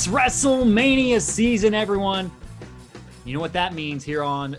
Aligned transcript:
It's 0.00 0.08
WrestleMania 0.08 1.20
season, 1.20 1.74
everyone. 1.74 2.30
You 3.26 3.34
know 3.34 3.40
what 3.40 3.52
that 3.52 3.74
means 3.74 4.02
here 4.02 4.22
on 4.22 4.56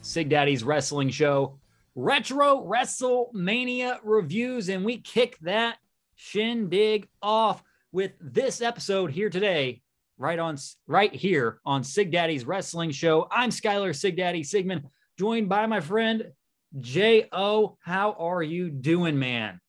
Sig 0.00 0.28
Daddy's 0.28 0.62
Wrestling 0.62 1.10
Show. 1.10 1.58
Retro 1.96 2.64
WrestleMania 2.64 3.98
reviews, 4.04 4.68
and 4.68 4.84
we 4.84 4.98
kick 4.98 5.40
that 5.40 5.78
shindig 6.14 7.08
off 7.20 7.64
with 7.90 8.12
this 8.20 8.62
episode 8.62 9.10
here 9.10 9.28
today, 9.28 9.82
right 10.18 10.38
on 10.38 10.56
right 10.86 11.12
here 11.12 11.58
on 11.66 11.82
Sig 11.82 12.12
Daddy's 12.12 12.44
Wrestling 12.44 12.92
Show. 12.92 13.26
I'm 13.32 13.50
Skylar 13.50 13.92
Sig 13.92 14.16
Daddy 14.16 14.44
Sigmund, 14.44 14.84
joined 15.18 15.48
by 15.48 15.66
my 15.66 15.80
friend 15.80 16.30
J.O. 16.78 17.76
How 17.80 18.12
are 18.12 18.42
you 18.44 18.70
doing, 18.70 19.18
man? 19.18 19.60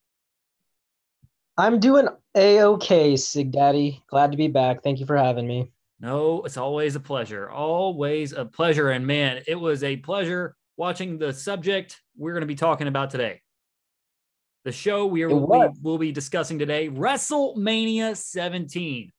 I'm 1.58 1.80
doing 1.80 2.08
a 2.38 2.62
okay, 2.62 3.18
Sig 3.18 3.52
Daddy. 3.52 4.04
Glad 4.10 4.32
to 4.32 4.38
be 4.38 4.48
back. 4.48 4.84
Thank 4.84 5.00
you 5.00 5.06
for 5.06 5.18
having 5.18 5.48
me. 5.48 5.72
No, 6.00 6.44
it's 6.44 6.58
always 6.58 6.96
a 6.96 7.00
pleasure. 7.00 7.50
Always 7.50 8.32
a 8.32 8.46
pleasure. 8.46 8.92
And 8.92 9.06
man, 9.06 9.42
it 9.48 9.56
was 9.56 9.84
a 9.84 9.98
pleasure 9.98 10.56
watching 10.78 11.18
the 11.18 11.34
subject 11.34 12.00
we're 12.16 12.34
going 12.34 12.42
to 12.42 12.48
be 12.48 12.56
talking 12.56 12.88
about 12.88 13.10
today. 13.10 13.42
The 14.64 14.72
show 14.72 15.08
we 15.08 15.24
are 15.24 15.30
we 15.30 15.70
will 15.82 15.98
be 15.98 16.12
discussing 16.12 16.60
today, 16.60 16.90
WrestleMania 16.90 18.16
17. 18.16 19.12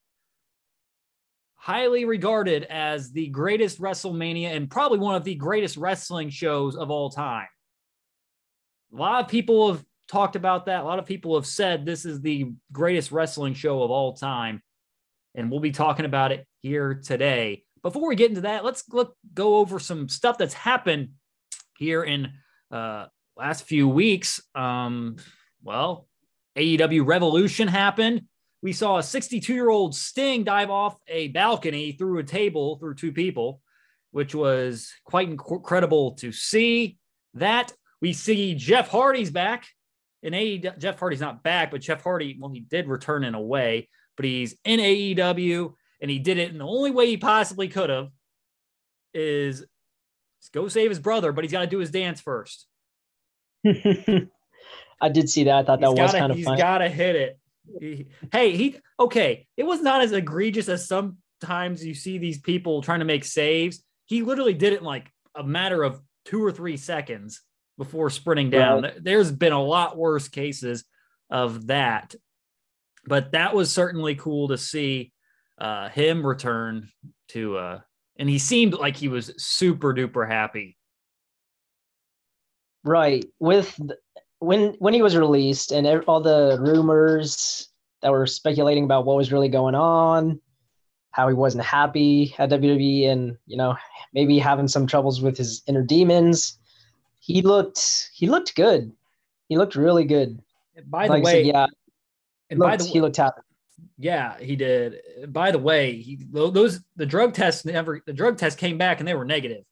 Highly 1.56 2.04
regarded 2.04 2.64
as 2.64 3.10
the 3.10 3.26
greatest 3.28 3.80
WrestleMania 3.80 4.54
and 4.54 4.70
probably 4.70 4.98
one 4.98 5.16
of 5.16 5.24
the 5.24 5.34
greatest 5.34 5.76
wrestling 5.76 6.30
shows 6.30 6.76
of 6.76 6.90
all 6.90 7.10
time. 7.10 7.48
A 8.92 8.96
lot 8.96 9.24
of 9.24 9.30
people 9.30 9.72
have 9.72 9.84
talked 10.08 10.36
about 10.36 10.66
that. 10.66 10.82
A 10.82 10.84
lot 10.84 10.98
of 10.98 11.06
people 11.06 11.34
have 11.36 11.46
said 11.46 11.84
this 11.84 12.04
is 12.04 12.20
the 12.20 12.52
greatest 12.72 13.12
wrestling 13.12 13.54
show 13.54 13.82
of 13.82 13.90
all 13.90 14.14
time. 14.14 14.62
And 15.34 15.50
we'll 15.50 15.60
be 15.60 15.70
talking 15.70 16.06
about 16.06 16.32
it 16.32 16.46
here 16.60 16.94
today. 16.94 17.64
Before 17.82 18.08
we 18.08 18.16
get 18.16 18.30
into 18.30 18.40
that, 18.42 18.64
let's 18.64 18.84
look 18.88 19.14
go 19.34 19.56
over 19.56 19.78
some 19.78 20.08
stuff 20.08 20.38
that's 20.38 20.54
happened 20.54 21.10
here 21.76 22.02
in 22.02 22.32
uh 22.72 23.06
last 23.36 23.64
few 23.64 23.88
weeks. 23.88 24.40
Um, 24.54 25.16
well, 25.62 26.08
AEW 26.56 27.06
Revolution 27.06 27.68
happened. 27.68 28.22
We 28.62 28.72
saw 28.72 28.98
a 28.98 29.02
62 29.02 29.54
year 29.54 29.70
old 29.70 29.94
Sting 29.94 30.42
dive 30.42 30.70
off 30.70 30.98
a 31.06 31.28
balcony 31.28 31.92
through 31.92 32.18
a 32.18 32.24
table 32.24 32.76
through 32.78 32.96
two 32.96 33.12
people, 33.12 33.60
which 34.10 34.34
was 34.34 34.92
quite 35.04 35.28
incredible 35.28 36.12
to 36.16 36.32
see. 36.32 36.98
That 37.34 37.72
we 38.00 38.12
see 38.12 38.54
Jeff 38.54 38.88
Hardy's 38.88 39.30
back 39.30 39.68
in 40.22 40.32
AEW, 40.32 40.78
Jeff 40.78 40.98
Hardy's 40.98 41.20
not 41.20 41.42
back, 41.42 41.70
but 41.70 41.80
Jeff 41.80 42.02
Hardy, 42.02 42.36
well, 42.38 42.50
he 42.50 42.60
did 42.60 42.88
return 42.88 43.24
in 43.24 43.34
a 43.34 43.40
way, 43.40 43.88
but 44.16 44.24
he's 44.24 44.56
in 44.64 44.80
AEW 44.80 45.74
and 46.00 46.10
he 46.10 46.18
did 46.18 46.38
it 46.38 46.50
in 46.50 46.58
the 46.58 46.66
only 46.66 46.90
way 46.90 47.06
he 47.06 47.16
possibly 47.16 47.68
could 47.68 47.90
have 47.90 48.08
is 49.14 49.64
go 50.52 50.68
save 50.68 50.90
his 50.90 50.98
brother, 50.98 51.32
but 51.32 51.44
he's 51.44 51.52
got 51.52 51.60
to 51.60 51.66
do 51.66 51.78
his 51.78 51.90
dance 51.90 52.20
first. 52.20 52.66
I 53.66 55.08
did 55.12 55.28
see 55.28 55.44
that. 55.44 55.56
I 55.56 55.62
thought 55.64 55.80
that 55.80 55.88
he's 55.90 55.98
was 55.98 56.12
gotta, 56.12 56.18
kind 56.18 56.32
of. 56.32 56.38
He's 56.38 56.46
got 56.46 56.78
to 56.78 56.88
hit 56.88 57.16
it. 57.16 57.38
He, 57.80 58.06
hey, 58.32 58.56
he 58.56 58.76
okay. 58.98 59.46
It 59.56 59.64
was 59.64 59.82
not 59.82 60.00
as 60.00 60.12
egregious 60.12 60.68
as 60.68 60.88
sometimes 60.88 61.84
you 61.84 61.94
see 61.94 62.18
these 62.18 62.38
people 62.38 62.82
trying 62.82 63.00
to 63.00 63.04
make 63.04 63.24
saves. 63.24 63.82
He 64.06 64.22
literally 64.22 64.54
did 64.54 64.72
it 64.72 64.80
in 64.80 64.84
like 64.84 65.10
a 65.36 65.44
matter 65.44 65.82
of 65.82 66.00
two 66.24 66.42
or 66.42 66.50
three 66.50 66.76
seconds 66.76 67.42
before 67.78 68.10
sprinting 68.10 68.50
down. 68.50 68.82
Right. 68.82 69.02
There's 69.02 69.30
been 69.30 69.52
a 69.52 69.62
lot 69.62 69.96
worse 69.96 70.28
cases 70.28 70.84
of 71.30 71.68
that, 71.68 72.14
but 73.06 73.32
that 73.32 73.54
was 73.54 73.72
certainly 73.72 74.16
cool 74.16 74.48
to 74.48 74.58
see 74.58 75.12
uh, 75.58 75.88
him 75.88 76.26
return 76.26 76.88
to, 77.28 77.56
uh, 77.56 77.80
and 78.18 78.28
he 78.28 78.38
seemed 78.38 78.74
like 78.74 78.96
he 78.96 79.08
was 79.08 79.32
super 79.38 79.94
duper 79.94 80.28
happy. 80.28 80.76
Right. 82.84 83.24
With 83.38 83.78
when 84.40 84.74
when 84.78 84.94
he 84.94 85.02
was 85.02 85.16
released 85.16 85.72
and 85.72 85.86
all 86.04 86.20
the 86.20 86.58
rumors 86.60 87.68
that 88.02 88.12
were 88.12 88.26
speculating 88.26 88.84
about 88.84 89.04
what 89.04 89.16
was 89.16 89.32
really 89.32 89.48
going 89.48 89.74
on, 89.74 90.40
how 91.10 91.28
he 91.28 91.34
wasn't 91.34 91.64
happy 91.64 92.34
at 92.38 92.50
WWE, 92.50 93.08
and 93.08 93.36
you 93.46 93.56
know 93.56 93.76
maybe 94.14 94.38
having 94.38 94.68
some 94.68 94.86
troubles 94.86 95.20
with 95.20 95.36
his 95.36 95.62
inner 95.66 95.82
demons 95.82 96.57
he 97.28 97.42
looked 97.42 98.10
he 98.14 98.26
looked 98.26 98.56
good. 98.56 98.90
He 99.48 99.56
looked 99.56 99.76
really 99.76 100.04
good. 100.04 100.40
By 100.86 101.06
the 101.06 101.14
like 101.14 101.24
way, 101.24 101.32
said, 101.44 101.46
yeah, 101.46 101.66
and 102.50 102.58
looked, 102.58 102.70
by 102.70 102.76
the 102.78 102.84
he 102.84 103.00
looked 103.00 103.18
happy. 103.18 103.42
Yeah, 103.98 104.38
he 104.38 104.56
did. 104.56 105.00
By 105.28 105.50
the 105.50 105.58
way, 105.58 105.92
he 105.96 106.18
those 106.32 106.80
the 106.96 107.06
drug 107.06 107.34
tests 107.34 107.64
never 107.64 108.00
the 108.06 108.14
drug 108.14 108.38
test 108.38 108.58
came 108.58 108.78
back 108.78 108.98
and 108.98 109.06
they 109.06 109.14
were 109.14 109.26
negative. 109.26 109.64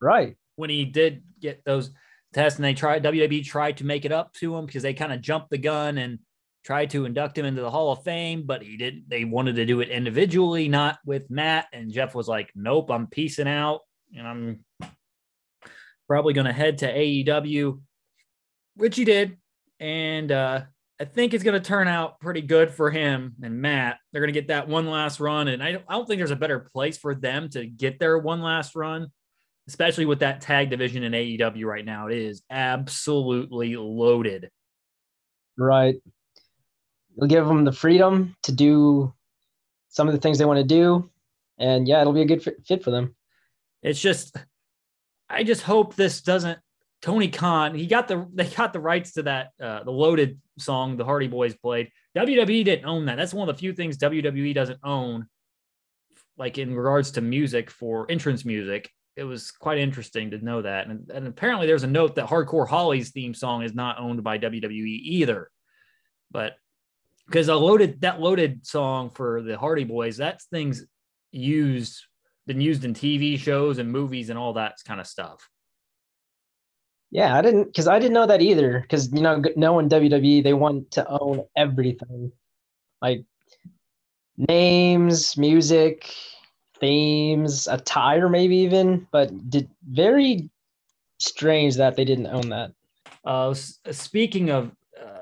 Right. 0.00 0.36
When 0.56 0.68
he 0.68 0.84
did 0.84 1.22
get 1.40 1.64
those 1.64 1.92
tests 2.34 2.58
and 2.58 2.64
they 2.64 2.74
tried 2.74 3.04
WWE 3.04 3.44
tried 3.44 3.76
to 3.76 3.86
make 3.86 4.04
it 4.04 4.12
up 4.12 4.32
to 4.34 4.56
him 4.56 4.66
because 4.66 4.82
they 4.82 4.94
kind 4.94 5.12
of 5.12 5.20
jumped 5.20 5.50
the 5.50 5.58
gun 5.58 5.96
and 5.98 6.18
tried 6.64 6.90
to 6.90 7.04
induct 7.04 7.38
him 7.38 7.46
into 7.46 7.62
the 7.62 7.70
Hall 7.70 7.92
of 7.92 8.02
Fame, 8.02 8.42
but 8.46 8.62
he 8.62 8.76
didn't. 8.76 9.08
They 9.08 9.24
wanted 9.24 9.54
to 9.56 9.66
do 9.66 9.80
it 9.80 9.90
individually, 9.90 10.68
not 10.68 10.98
with 11.06 11.30
Matt. 11.30 11.66
And 11.72 11.92
Jeff 11.92 12.16
was 12.16 12.26
like, 12.26 12.50
"Nope, 12.56 12.90
I'm 12.90 13.06
peacing 13.06 13.48
out, 13.48 13.82
and 14.16 14.26
I'm 14.26 14.64
probably 16.08 16.32
going 16.32 16.46
to 16.46 16.52
head 16.52 16.78
to 16.78 16.92
AEW, 16.92 17.80
which 18.76 18.96
he 18.96 19.04
did. 19.04 19.36
And 19.80 20.30
uh, 20.30 20.62
I 21.00 21.04
think 21.04 21.34
it's 21.34 21.44
going 21.44 21.60
to 21.60 21.66
turn 21.66 21.88
out 21.88 22.20
pretty 22.20 22.42
good 22.42 22.70
for 22.70 22.90
him 22.90 23.34
and 23.42 23.60
Matt. 23.60 23.98
They're 24.12 24.20
going 24.20 24.32
to 24.32 24.40
get 24.40 24.48
that 24.48 24.68
one 24.68 24.86
last 24.86 25.20
run. 25.20 25.48
And 25.48 25.62
I 25.62 25.72
don't, 25.72 25.84
I 25.88 25.94
don't 25.94 26.06
think 26.06 26.18
there's 26.18 26.30
a 26.30 26.36
better 26.36 26.60
place 26.60 26.96
for 26.96 27.14
them 27.14 27.48
to 27.50 27.66
get 27.66 27.98
their 27.98 28.18
one 28.18 28.40
last 28.40 28.76
run, 28.76 29.08
especially 29.68 30.06
with 30.06 30.20
that 30.20 30.40
tag 30.40 30.70
division 30.70 31.02
in 31.02 31.12
AEW 31.12 31.64
right 31.64 31.84
now. 31.84 32.06
It 32.06 32.18
is 32.18 32.42
absolutely 32.50 33.76
loaded. 33.76 34.50
Right. 35.58 35.96
It'll 37.16 37.28
give 37.28 37.46
them 37.46 37.64
the 37.64 37.72
freedom 37.72 38.36
to 38.44 38.52
do 38.52 39.12
some 39.88 40.08
of 40.08 40.14
the 40.14 40.20
things 40.20 40.38
they 40.38 40.44
want 40.44 40.58
to 40.58 40.64
do. 40.64 41.10
And 41.58 41.86
yeah, 41.86 42.00
it'll 42.00 42.12
be 42.12 42.22
a 42.22 42.26
good 42.26 42.42
fit 42.64 42.82
for 42.82 42.90
them. 42.90 43.14
It's 43.82 44.00
just 44.00 44.36
I 45.32 45.42
just 45.42 45.62
hope 45.62 45.94
this 45.94 46.20
doesn't. 46.20 46.58
Tony 47.00 47.28
Khan, 47.28 47.74
he 47.74 47.86
got 47.86 48.06
the 48.06 48.28
they 48.32 48.46
got 48.46 48.72
the 48.72 48.80
rights 48.80 49.12
to 49.14 49.24
that 49.24 49.50
uh, 49.60 49.82
the 49.82 49.90
loaded 49.90 50.40
song 50.58 50.96
the 50.96 51.04
Hardy 51.04 51.26
Boys 51.26 51.54
played. 51.56 51.90
WWE 52.16 52.64
didn't 52.64 52.84
own 52.84 53.06
that. 53.06 53.16
That's 53.16 53.34
one 53.34 53.48
of 53.48 53.54
the 53.54 53.58
few 53.58 53.72
things 53.72 53.98
WWE 53.98 54.54
doesn't 54.54 54.78
own, 54.84 55.26
like 56.36 56.58
in 56.58 56.74
regards 56.74 57.12
to 57.12 57.20
music 57.20 57.70
for 57.70 58.06
entrance 58.08 58.44
music. 58.44 58.90
It 59.16 59.24
was 59.24 59.50
quite 59.50 59.78
interesting 59.78 60.30
to 60.30 60.42
know 60.42 60.62
that. 60.62 60.86
And, 60.86 61.10
and 61.10 61.26
apparently 61.26 61.66
there's 61.66 61.82
a 61.82 61.88
note 61.88 62.14
that 62.14 62.28
Hardcore 62.28 62.68
Holly's 62.68 63.10
theme 63.10 63.34
song 63.34 63.62
is 63.62 63.74
not 63.74 63.98
owned 63.98 64.22
by 64.22 64.38
WWE 64.38 65.00
either. 65.02 65.50
But 66.30 66.54
because 67.26 67.48
a 67.48 67.54
loaded 67.56 68.02
that 68.02 68.20
loaded 68.20 68.66
song 68.66 69.10
for 69.10 69.42
the 69.42 69.58
Hardy 69.58 69.84
Boys, 69.84 70.18
that 70.18 70.40
thing's 70.50 70.84
used 71.30 72.04
been 72.46 72.60
used 72.60 72.84
in 72.84 72.94
TV 72.94 73.38
shows 73.38 73.78
and 73.78 73.90
movies 73.90 74.30
and 74.30 74.38
all 74.38 74.54
that 74.54 74.76
kind 74.86 75.00
of 75.00 75.06
stuff. 75.06 75.48
Yeah, 77.10 77.36
I 77.36 77.42
didn't 77.42 77.64
because 77.64 77.88
I 77.88 77.98
didn't 77.98 78.14
know 78.14 78.26
that 78.26 78.40
either. 78.40 78.80
Because 78.80 79.12
you 79.12 79.20
know, 79.20 79.42
knowing 79.54 79.88
WWE, 79.88 80.42
they 80.42 80.54
want 80.54 80.90
to 80.92 81.06
own 81.08 81.44
everything, 81.56 82.32
like 83.02 83.24
names, 84.36 85.36
music, 85.36 86.10
themes, 86.80 87.68
attire, 87.68 88.30
maybe 88.30 88.56
even. 88.56 89.06
But 89.12 89.50
did 89.50 89.68
very 89.86 90.48
strange 91.18 91.76
that 91.76 91.96
they 91.96 92.04
didn't 92.06 92.28
own 92.28 92.48
that. 92.48 92.72
Uh, 93.24 93.54
speaking 93.54 94.50
of 94.50 94.72
uh, 94.98 95.20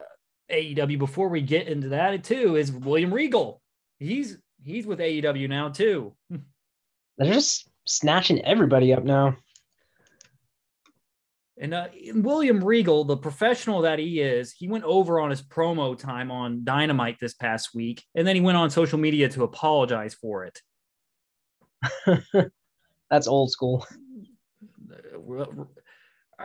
AEW, 0.50 0.96
before 0.96 1.28
we 1.28 1.40
get 1.40 1.66
into 1.66 1.88
that 1.88 2.23
too, 2.23 2.55
is 2.55 2.70
William 2.70 3.12
Regal. 3.12 3.61
He's 3.99 4.38
he's 4.62 4.87
with 4.87 5.00
AEW 5.00 5.49
now 5.49 5.70
too. 5.70 6.14
They're 7.18 7.32
just 7.32 7.68
snatching 7.86 8.44
everybody 8.44 8.92
up 8.92 9.04
now. 9.04 9.36
And 11.60 11.74
uh, 11.74 11.88
William 12.14 12.64
Regal, 12.64 13.04
the 13.04 13.18
professional 13.18 13.82
that 13.82 13.98
he 13.98 14.20
is, 14.20 14.50
he 14.50 14.66
went 14.66 14.84
over 14.84 15.20
on 15.20 15.28
his 15.28 15.42
promo 15.42 15.98
time 15.98 16.30
on 16.30 16.64
Dynamite 16.64 17.18
this 17.20 17.34
past 17.34 17.74
week, 17.74 18.02
and 18.14 18.26
then 18.26 18.34
he 18.34 18.40
went 18.40 18.56
on 18.56 18.70
social 18.70 18.98
media 18.98 19.28
to 19.28 19.44
apologize 19.44 20.14
for 20.14 20.46
it. 20.46 20.62
That's 23.10 23.28
old 23.28 23.50
school. 23.50 23.86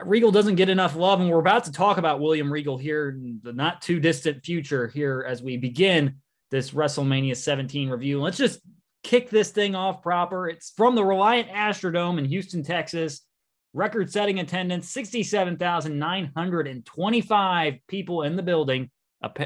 Regal 0.04 0.32
doesn't 0.32 0.56
get 0.56 0.68
enough 0.68 0.98
love, 0.98 1.22
and 1.22 1.30
we're 1.30 1.40
about 1.40 1.64
to 1.66 1.72
talk 1.72 1.98
about 1.98 2.20
William 2.20 2.52
Regal 2.52 2.78
here 2.78 3.10
in 3.12 3.40
the 3.42 3.54
not 3.54 3.82
too 3.82 4.02
distant 4.02 4.44
future 4.44 4.90
here 4.90 5.26
as 5.26 5.42
we 5.42 5.56
begin 5.56 6.16
this 6.52 6.72
WrestleMania 6.72 7.38
17 7.38 7.90
review. 7.90 8.22
Let's 8.22 8.38
just 8.38 8.60
kick 9.06 9.30
this 9.30 9.52
thing 9.52 9.76
off 9.76 10.02
proper. 10.02 10.50
It's 10.50 10.74
from 10.76 10.96
the 10.96 11.06
Reliant 11.06 11.48
Astrodome 11.50 12.18
in 12.18 12.26
Houston, 12.26 12.64
Texas. 12.64 13.22
Record 13.74 14.12
setting 14.12 14.40
attendance 14.40 14.90
67,925 14.90 17.74
people 17.88 18.24
in 18.24 18.36
the 18.36 18.42
building, 18.42 18.90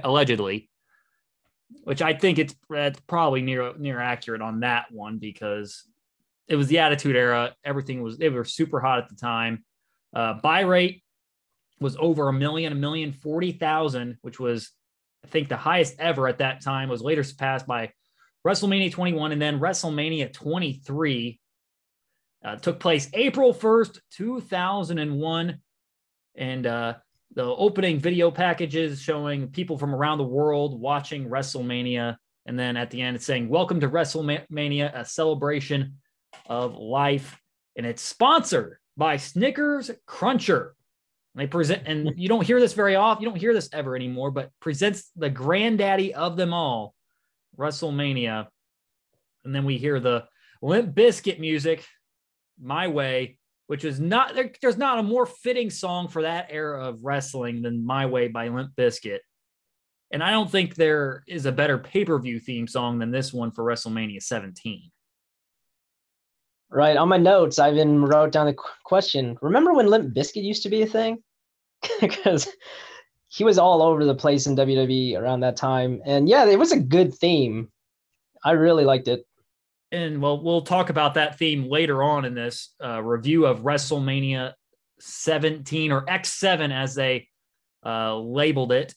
allegedly. 0.03 0.69
which 1.83 2.01
I 2.01 2.13
think 2.13 2.39
it's, 2.39 2.55
it's 2.69 3.01
probably 3.01 3.41
near 3.41 3.73
near 3.77 3.99
accurate 3.99 4.41
on 4.41 4.61
that 4.61 4.85
one 4.91 5.17
because 5.17 5.83
it 6.47 6.55
was 6.55 6.67
the 6.67 6.79
Attitude 6.79 7.17
Era. 7.17 7.53
Everything 7.65 8.01
was 8.01 8.17
they 8.17 8.29
were 8.29 8.45
super 8.45 8.79
hot 8.79 8.99
at 8.99 9.09
the 9.09 9.15
time. 9.15 9.65
Uh, 10.15 10.35
buy 10.35 10.61
rate 10.61 11.03
was 11.81 11.97
over 11.99 12.29
a 12.29 12.33
million, 12.33 12.71
a 12.71 12.75
million 12.75 13.11
forty 13.11 13.51
thousand, 13.51 14.19
which 14.21 14.39
was 14.39 14.71
I 15.25 15.27
think 15.27 15.49
the 15.49 15.57
highest 15.57 15.95
ever 15.99 16.27
at 16.27 16.37
that 16.37 16.61
time. 16.61 16.87
Was 16.87 17.01
later 17.01 17.23
surpassed 17.23 17.67
by 17.67 17.91
WrestleMania 18.45 18.91
21 18.91 19.31
and 19.31 19.41
then 19.41 19.59
WrestleMania 19.59 20.31
23. 20.31 21.39
Uh, 22.43 22.55
took 22.55 22.79
place 22.79 23.09
April 23.13 23.53
1st, 23.53 23.99
2001. 24.11 25.57
And 26.35 26.67
uh, 26.67 26.93
the 27.35 27.43
opening 27.43 27.99
video 27.99 28.31
packages 28.31 29.01
showing 29.01 29.49
people 29.49 29.77
from 29.77 29.93
around 29.93 30.19
the 30.19 30.23
world 30.23 30.79
watching 30.79 31.29
WrestleMania. 31.29 32.15
And 32.45 32.57
then 32.57 32.77
at 32.77 32.91
the 32.91 33.01
end, 33.01 33.17
it's 33.17 33.25
saying, 33.25 33.49
Welcome 33.49 33.81
to 33.81 33.89
WrestleMania, 33.89 34.97
a 34.97 35.05
celebration 35.05 35.97
of 36.47 36.75
life. 36.75 37.37
And 37.75 37.85
it's 37.85 38.01
sponsored 38.01 38.77
by 38.95 39.17
Snickers 39.17 39.91
Cruncher. 40.05 40.75
And 41.35 41.41
they 41.41 41.47
present, 41.47 41.83
and 41.85 42.11
you 42.17 42.29
don't 42.29 42.45
hear 42.45 42.59
this 42.59 42.73
very 42.73 42.95
often, 42.95 43.23
you 43.23 43.29
don't 43.29 43.39
hear 43.39 43.53
this 43.53 43.69
ever 43.73 43.95
anymore, 43.95 44.31
but 44.31 44.51
presents 44.59 45.11
the 45.15 45.29
granddaddy 45.29 46.13
of 46.13 46.37
them 46.37 46.53
all, 46.53 46.95
WrestleMania. 47.59 48.47
And 49.45 49.53
then 49.53 49.65
we 49.65 49.77
hear 49.77 49.99
the 49.99 50.25
Limp 50.61 50.95
Bizkit 50.95 51.39
music, 51.39 51.85
My 52.59 52.87
Way, 52.87 53.37
which 53.67 53.85
is 53.85 53.99
not 53.99 54.35
there, 54.35 54.51
there's 54.61 54.77
not 54.77 54.99
a 54.99 55.03
more 55.03 55.25
fitting 55.25 55.69
song 55.69 56.07
for 56.07 56.23
that 56.23 56.47
era 56.49 56.87
of 56.87 57.03
wrestling 57.03 57.61
than 57.61 57.85
My 57.85 58.05
Way 58.05 58.27
by 58.27 58.47
Limp 58.47 58.71
Bizkit. 58.75 59.19
And 60.11 60.23
I 60.23 60.31
don't 60.31 60.49
think 60.49 60.73
there 60.73 61.23
is 61.27 61.45
a 61.45 61.51
better 61.51 61.77
pay-per-view 61.77 62.39
theme 62.39 62.67
song 62.67 62.97
than 62.97 63.11
this 63.11 63.31
one 63.31 63.51
for 63.51 63.63
WrestleMania 63.63 64.23
17. 64.23 64.89
Right. 66.71 66.97
On 66.97 67.09
my 67.09 67.17
notes, 67.17 67.59
I 67.59 67.71
even 67.71 68.03
wrote 68.03 68.31
down 68.31 68.47
the 68.47 68.55
question. 68.83 69.37
Remember 69.41 69.73
when 69.73 69.87
Limp 69.87 70.15
Bizkit 70.15 70.43
used 70.43 70.63
to 70.63 70.69
be 70.69 70.81
a 70.81 70.87
thing? 70.87 71.23
because 72.01 72.47
he 73.29 73.43
was 73.43 73.57
all 73.57 73.81
over 73.81 74.03
the 74.03 74.15
place 74.15 74.47
in 74.47 74.55
WWE 74.55 75.17
around 75.17 75.41
that 75.41 75.55
time. 75.55 76.01
And 76.05 76.27
yeah, 76.27 76.45
it 76.45 76.59
was 76.59 76.71
a 76.71 76.79
good 76.79 77.13
theme. 77.13 77.71
I 78.43 78.51
really 78.51 78.85
liked 78.85 79.07
it. 79.07 79.25
And 79.91 80.21
well, 80.21 80.41
we'll 80.41 80.61
talk 80.61 80.89
about 80.89 81.15
that 81.15 81.37
theme 81.37 81.69
later 81.69 82.03
on 82.03 82.25
in 82.25 82.35
this 82.35 82.73
uh, 82.83 83.01
review 83.01 83.45
of 83.45 83.61
WrestleMania 83.61 84.53
17 84.99 85.91
or 85.91 86.05
X7 86.05 86.71
as 86.71 86.93
they 86.93 87.27
uh, 87.85 88.17
labeled 88.17 88.71
it. 88.71 88.93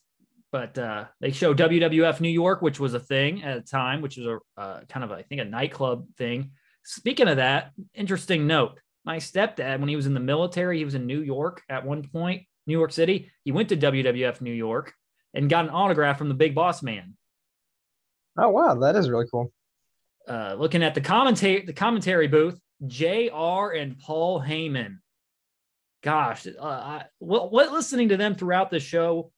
But 0.50 0.76
uh, 0.76 1.06
they 1.20 1.31
show 1.31 1.55
WWF 1.55 2.20
New 2.20 2.28
York, 2.28 2.61
which 2.61 2.78
was 2.78 2.93
a 2.93 3.00
thing 3.00 3.43
at 3.43 3.64
the 3.64 3.70
time, 3.70 4.02
which 4.02 4.19
was 4.19 4.26
a 4.26 4.61
uh, 4.61 4.81
kind 4.88 5.02
of, 5.02 5.11
I 5.11 5.23
think, 5.23 5.40
a 5.40 5.46
nightclub 5.46 6.06
thing 6.19 6.50
Speaking 6.85 7.28
of 7.28 7.37
that, 7.37 7.73
interesting 7.94 8.46
note. 8.46 8.81
My 9.05 9.17
stepdad, 9.17 9.81
when 9.81 9.88
he 9.88 9.96
was 9.96 10.06
in 10.06 10.14
the 10.14 10.20
military, 10.20 10.78
he 10.78 10.85
was 10.85 10.94
in 10.94 11.06
New 11.06 11.20
York 11.20 11.62
at 11.69 11.85
one 11.85 12.02
point, 12.02 12.43
New 12.67 12.79
York 12.79 12.93
City. 12.93 13.31
He 13.44 13.53
went 13.53 13.69
to 13.70 13.76
WWF 13.76 14.41
New 14.41 14.53
York 14.53 14.94
and 15.35 15.50
got 15.50 15.64
an 15.64 15.70
autograph 15.70 16.19
from 16.19 16.29
the 16.29 16.35
big 16.35 16.55
boss 16.55 16.82
man. 16.82 17.14
Oh 18.38 18.49
wow, 18.49 18.75
that 18.76 18.97
is 18.97 19.11
really 19.11 19.26
cool. 19.31 19.53
Uh, 20.29 20.55
looking 20.56 20.82
at 20.82 20.94
the 20.94 21.00
commentary, 21.00 21.64
the 21.64 21.73
commentary 21.73 22.29
booth, 22.29 22.59
Jr. 22.87 23.73
and 23.76 23.99
Paul 23.99 24.41
Heyman. 24.41 24.99
Gosh, 26.03 26.47
uh, 26.47 26.62
I, 26.62 27.05
what, 27.19 27.53
what 27.53 27.73
listening 27.73 28.09
to 28.09 28.17
them 28.17 28.35
throughout 28.35 28.70
the 28.70 28.81
show, 28.81 29.32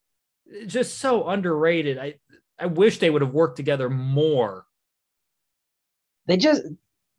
just 0.66 0.98
so 0.98 1.28
underrated. 1.28 1.98
I 1.98 2.14
I 2.58 2.66
wish 2.66 2.98
they 2.98 3.10
would 3.10 3.22
have 3.22 3.34
worked 3.34 3.56
together 3.56 3.90
more. 3.90 4.64
They 6.26 6.36
just 6.36 6.62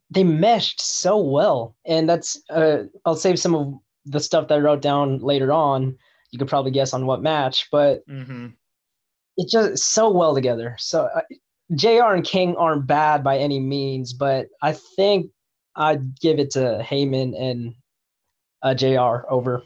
they 0.10 0.24
meshed 0.24 0.82
so 0.82 1.18
well, 1.18 1.76
and 1.86 2.08
that's 2.08 2.42
uh, 2.50 2.84
I'll 3.04 3.16
save 3.16 3.40
some 3.40 3.56
of 3.56 3.74
the 4.06 4.20
stuff 4.20 4.48
that 4.48 4.56
I 4.56 4.60
wrote 4.60 4.82
down 4.82 5.20
later 5.20 5.52
on. 5.52 5.98
You 6.32 6.40
could 6.40 6.48
probably 6.48 6.72
guess 6.72 6.94
on 6.94 7.06
what 7.06 7.22
match, 7.22 7.68
but 7.72 8.08
mm-hmm. 8.08 8.48
it 9.38 9.50
just 9.50 9.84
so 9.84 10.10
well 10.10 10.36
together. 10.36 10.76
So 10.80 11.08
uh, 11.16 11.22
Jr. 11.76 12.14
and 12.14 12.26
King 12.26 12.56
aren't 12.58 12.88
bad 12.88 13.24
by 13.24 13.38
any 13.38 13.60
means, 13.60 14.14
but 14.14 14.48
I 14.62 14.74
think 14.74 15.32
I'd 15.76 16.20
give 16.20 16.40
it 16.40 16.52
to 16.52 16.84
Heyman 16.84 17.40
and 17.40 17.76
uh, 18.62 18.74
Jr. 18.74 19.28
over. 19.30 19.64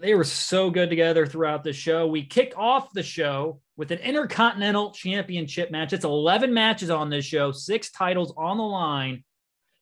They 0.00 0.14
were 0.14 0.24
so 0.24 0.68
good 0.68 0.90
together 0.90 1.26
throughout 1.26 1.62
the 1.62 1.72
show. 1.72 2.06
We 2.08 2.24
kick 2.24 2.54
off 2.56 2.92
the 2.92 3.04
show 3.04 3.60
with 3.76 3.92
an 3.92 3.98
Intercontinental 3.98 4.90
Championship 4.90 5.70
match. 5.70 5.92
It's 5.92 6.04
11 6.04 6.52
matches 6.52 6.90
on 6.90 7.08
this 7.08 7.24
show, 7.24 7.52
six 7.52 7.90
titles 7.90 8.34
on 8.36 8.56
the 8.56 8.64
line. 8.64 9.24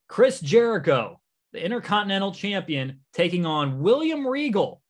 Chris 0.08 0.40
Jericho, 0.40 1.19
the 1.52 1.64
Intercontinental 1.64 2.32
Champion, 2.32 3.00
taking 3.12 3.46
on 3.46 3.80
William 3.80 4.26
Regal 4.26 4.82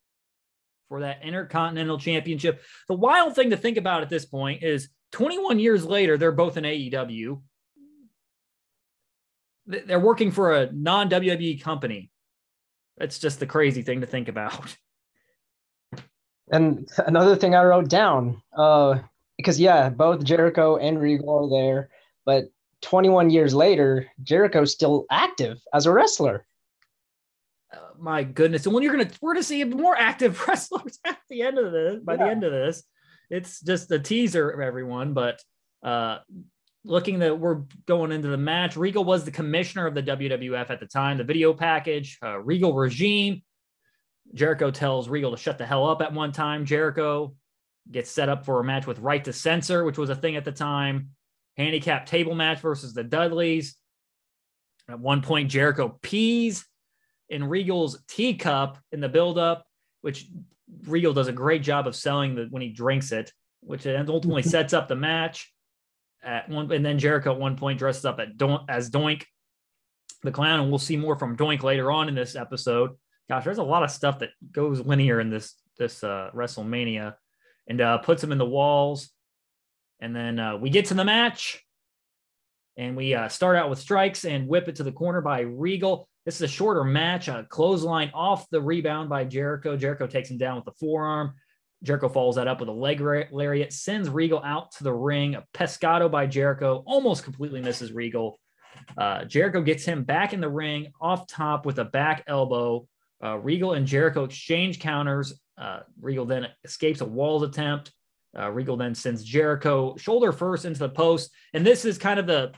for 0.88 1.00
that 1.00 1.22
Intercontinental 1.22 1.98
Championship. 1.98 2.62
The 2.88 2.94
wild 2.94 3.34
thing 3.34 3.50
to 3.50 3.56
think 3.56 3.76
about 3.76 4.02
at 4.02 4.10
this 4.10 4.24
point 4.24 4.62
is 4.62 4.88
21 5.12 5.58
years 5.58 5.84
later, 5.84 6.18
they're 6.18 6.32
both 6.32 6.56
in 6.56 6.64
AEW. 6.64 7.40
They're 9.66 10.00
working 10.00 10.32
for 10.32 10.54
a 10.54 10.70
non 10.72 11.08
WWE 11.08 11.62
company. 11.62 12.10
That's 12.98 13.18
just 13.18 13.40
the 13.40 13.46
crazy 13.46 13.82
thing 13.82 14.00
to 14.00 14.06
think 14.06 14.28
about. 14.28 14.76
And 16.52 16.88
another 17.06 17.36
thing 17.36 17.54
I 17.54 17.62
wrote 17.62 17.88
down, 17.88 18.42
uh, 18.58 18.98
because 19.36 19.60
yeah, 19.60 19.88
both 19.88 20.24
Jericho 20.24 20.78
and 20.78 21.00
Regal 21.00 21.44
are 21.46 21.48
there, 21.48 21.90
but 22.26 22.46
21 22.82 23.30
years 23.30 23.54
later, 23.54 24.08
Jericho's 24.24 24.72
still 24.72 25.06
active 25.12 25.60
as 25.72 25.86
a 25.86 25.92
wrestler. 25.92 26.44
My 28.00 28.24
goodness. 28.24 28.64
And 28.64 28.74
when 28.74 28.82
you're 28.82 28.92
gonna 28.92 29.10
we're 29.20 29.34
gonna 29.34 29.42
see 29.42 29.62
more 29.64 29.96
active 29.96 30.42
wrestlers 30.48 30.98
at 31.04 31.18
the 31.28 31.42
end 31.42 31.58
of 31.58 31.72
this, 31.72 32.00
by 32.02 32.14
yeah. 32.14 32.24
the 32.24 32.30
end 32.30 32.44
of 32.44 32.52
this, 32.52 32.82
it's 33.28 33.60
just 33.60 33.90
a 33.90 33.98
teaser 33.98 34.48
of 34.50 34.60
everyone. 34.60 35.12
But 35.12 35.42
uh 35.82 36.18
looking 36.84 37.18
that 37.18 37.38
we're 37.38 37.62
going 37.86 38.10
into 38.10 38.28
the 38.28 38.38
match, 38.38 38.76
Regal 38.76 39.04
was 39.04 39.24
the 39.24 39.30
commissioner 39.30 39.86
of 39.86 39.94
the 39.94 40.02
WWF 40.02 40.70
at 40.70 40.80
the 40.80 40.86
time, 40.86 41.18
the 41.18 41.24
video 41.24 41.52
package, 41.52 42.18
uh, 42.22 42.38
Regal 42.38 42.72
regime. 42.72 43.42
Jericho 44.32 44.70
tells 44.70 45.08
Regal 45.08 45.32
to 45.32 45.36
shut 45.36 45.58
the 45.58 45.66
hell 45.66 45.86
up 45.86 46.00
at 46.00 46.14
one 46.14 46.32
time. 46.32 46.64
Jericho 46.64 47.34
gets 47.90 48.10
set 48.10 48.28
up 48.28 48.46
for 48.46 48.60
a 48.60 48.64
match 48.64 48.86
with 48.86 48.98
Right 49.00 49.22
to 49.24 49.32
Censor, 49.32 49.84
which 49.84 49.98
was 49.98 50.08
a 50.08 50.16
thing 50.16 50.36
at 50.36 50.44
the 50.44 50.52
time 50.52 51.10
handicap 51.56 52.06
table 52.06 52.34
match 52.34 52.60
versus 52.60 52.94
the 52.94 53.04
Dudleys. 53.04 53.76
At 54.88 54.98
one 54.98 55.20
point, 55.20 55.50
Jericho 55.50 55.98
pees 56.00 56.64
in 57.30 57.44
Regal's 57.44 58.02
teacup 58.08 58.78
in 58.92 59.00
the 59.00 59.08
buildup, 59.08 59.64
which 60.02 60.28
Regal 60.86 61.14
does 61.14 61.28
a 61.28 61.32
great 61.32 61.62
job 61.62 61.86
of 61.86 61.96
selling 61.96 62.34
the, 62.34 62.46
when 62.50 62.60
he 62.60 62.68
drinks 62.68 63.12
it, 63.12 63.32
which 63.60 63.86
ultimately 63.86 64.42
sets 64.44 64.72
up 64.72 64.88
the 64.88 64.96
match. 64.96 65.52
At 66.22 66.50
one, 66.50 66.70
and 66.70 66.84
then 66.84 66.98
Jericho 66.98 67.32
at 67.32 67.40
one 67.40 67.56
point 67.56 67.78
dresses 67.78 68.04
up 68.04 68.20
at 68.20 68.36
Don, 68.36 68.66
as 68.68 68.90
Doink 68.90 69.24
the 70.22 70.30
Clown, 70.30 70.60
and 70.60 70.68
we'll 70.68 70.78
see 70.78 70.98
more 70.98 71.16
from 71.16 71.34
Doink 71.34 71.62
later 71.62 71.90
on 71.90 72.08
in 72.08 72.14
this 72.14 72.36
episode. 72.36 72.90
Gosh, 73.30 73.44
there's 73.44 73.56
a 73.56 73.62
lot 73.62 73.84
of 73.84 73.90
stuff 73.90 74.18
that 74.18 74.30
goes 74.52 74.84
linear 74.84 75.20
in 75.20 75.30
this 75.30 75.54
this 75.78 76.04
uh, 76.04 76.30
WrestleMania, 76.34 77.14
and 77.68 77.80
uh, 77.80 77.98
puts 77.98 78.22
him 78.22 78.32
in 78.32 78.38
the 78.38 78.44
walls. 78.44 79.08
And 80.00 80.14
then 80.14 80.38
uh, 80.38 80.56
we 80.58 80.68
get 80.68 80.86
to 80.86 80.94
the 80.94 81.04
match 81.04 81.62
and 82.76 82.96
we 82.96 83.14
uh, 83.14 83.28
start 83.28 83.56
out 83.56 83.68
with 83.68 83.78
strikes 83.78 84.24
and 84.24 84.48
whip 84.48 84.68
it 84.68 84.76
to 84.76 84.82
the 84.82 84.92
corner 84.92 85.20
by 85.20 85.40
Regal. 85.40 86.08
This 86.30 86.36
is 86.36 86.42
a 86.42 86.46
shorter 86.54 86.84
match, 86.84 87.26
a 87.26 87.44
clothesline 87.48 88.12
off 88.14 88.48
the 88.50 88.62
rebound 88.62 89.08
by 89.08 89.24
Jericho. 89.24 89.76
Jericho 89.76 90.06
takes 90.06 90.30
him 90.30 90.38
down 90.38 90.54
with 90.54 90.64
the 90.64 90.70
forearm. 90.78 91.34
Jericho 91.82 92.08
follows 92.08 92.36
that 92.36 92.46
up 92.46 92.60
with 92.60 92.68
a 92.68 92.72
leg 92.72 93.00
lariat, 93.00 93.72
sends 93.72 94.08
Regal 94.08 94.40
out 94.44 94.70
to 94.76 94.84
the 94.84 94.92
ring. 94.92 95.34
A 95.34 95.44
pescado 95.52 96.08
by 96.08 96.26
Jericho 96.26 96.84
almost 96.86 97.24
completely 97.24 97.60
misses 97.60 97.92
Regal. 97.92 98.38
Uh, 98.96 99.24
Jericho 99.24 99.60
gets 99.60 99.84
him 99.84 100.04
back 100.04 100.32
in 100.32 100.40
the 100.40 100.48
ring 100.48 100.92
off 101.00 101.26
top 101.26 101.66
with 101.66 101.80
a 101.80 101.84
back 101.84 102.22
elbow. 102.28 102.86
Uh, 103.20 103.36
Regal 103.38 103.72
and 103.72 103.84
Jericho 103.84 104.22
exchange 104.22 104.78
counters. 104.78 105.32
Uh, 105.58 105.80
Regal 106.00 106.26
then 106.26 106.46
escapes 106.62 107.00
a 107.00 107.04
walls 107.04 107.42
attempt. 107.42 107.90
Uh, 108.38 108.48
Regal 108.52 108.76
then 108.76 108.94
sends 108.94 109.24
Jericho 109.24 109.96
shoulder 109.96 110.30
first 110.30 110.64
into 110.64 110.78
the 110.78 110.90
post, 110.90 111.32
and 111.54 111.66
this 111.66 111.84
is 111.84 111.98
kind 111.98 112.20
of 112.20 112.28
the 112.28 112.52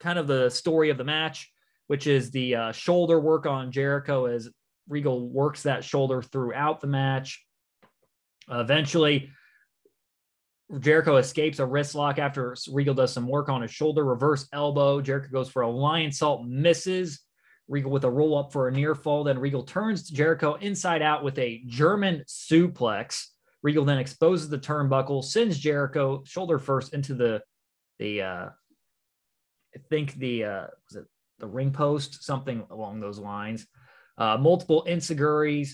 kind 0.00 0.18
of 0.18 0.26
the 0.26 0.48
story 0.48 0.88
of 0.88 0.96
the 0.96 1.04
match, 1.04 1.52
which 1.86 2.06
is 2.06 2.30
the 2.30 2.54
uh, 2.54 2.72
shoulder 2.72 3.20
work 3.20 3.46
on 3.46 3.72
Jericho 3.72 4.26
as 4.26 4.48
Regal 4.88 5.28
works 5.28 5.62
that 5.62 5.84
shoulder 5.84 6.22
throughout 6.22 6.80
the 6.80 6.86
match. 6.86 7.44
Eventually, 8.50 9.30
Jericho 10.80 11.16
escapes 11.16 11.58
a 11.58 11.66
wrist 11.66 11.94
lock 11.94 12.18
after 12.18 12.56
Regal 12.70 12.94
does 12.94 13.12
some 13.12 13.28
work 13.28 13.48
on 13.48 13.62
his 13.62 13.70
shoulder, 13.70 14.04
reverse 14.04 14.48
elbow. 14.52 15.00
Jericho 15.00 15.28
goes 15.30 15.48
for 15.48 15.62
a 15.62 15.68
Lionsault, 15.68 16.46
misses. 16.48 17.20
Regal 17.66 17.90
with 17.90 18.04
a 18.04 18.10
roll 18.10 18.36
up 18.36 18.52
for 18.52 18.68
a 18.68 18.72
near 18.72 18.94
fall. 18.94 19.24
Then 19.24 19.38
Regal 19.38 19.62
turns 19.62 20.06
to 20.06 20.14
Jericho 20.14 20.54
inside 20.54 21.00
out 21.00 21.24
with 21.24 21.38
a 21.38 21.62
German 21.66 22.22
suplex. 22.28 23.28
Regal 23.62 23.86
then 23.86 23.98
exposes 23.98 24.50
the 24.50 24.58
turnbuckle, 24.58 25.24
sends 25.24 25.58
Jericho 25.58 26.22
shoulder 26.26 26.58
first 26.58 26.92
into 26.92 27.14
the 27.14 27.42
the 27.98 28.20
uh, 28.20 28.48
I 29.74 29.78
think 29.88 30.14
the 30.14 30.44
uh, 30.44 30.66
was 30.88 30.96
it 30.96 31.06
the 31.38 31.46
ring 31.46 31.70
post, 31.72 32.24
something 32.24 32.64
along 32.70 33.00
those 33.00 33.18
lines. 33.18 33.66
Uh, 34.16 34.36
multiple 34.38 34.84
enziguris. 34.88 35.70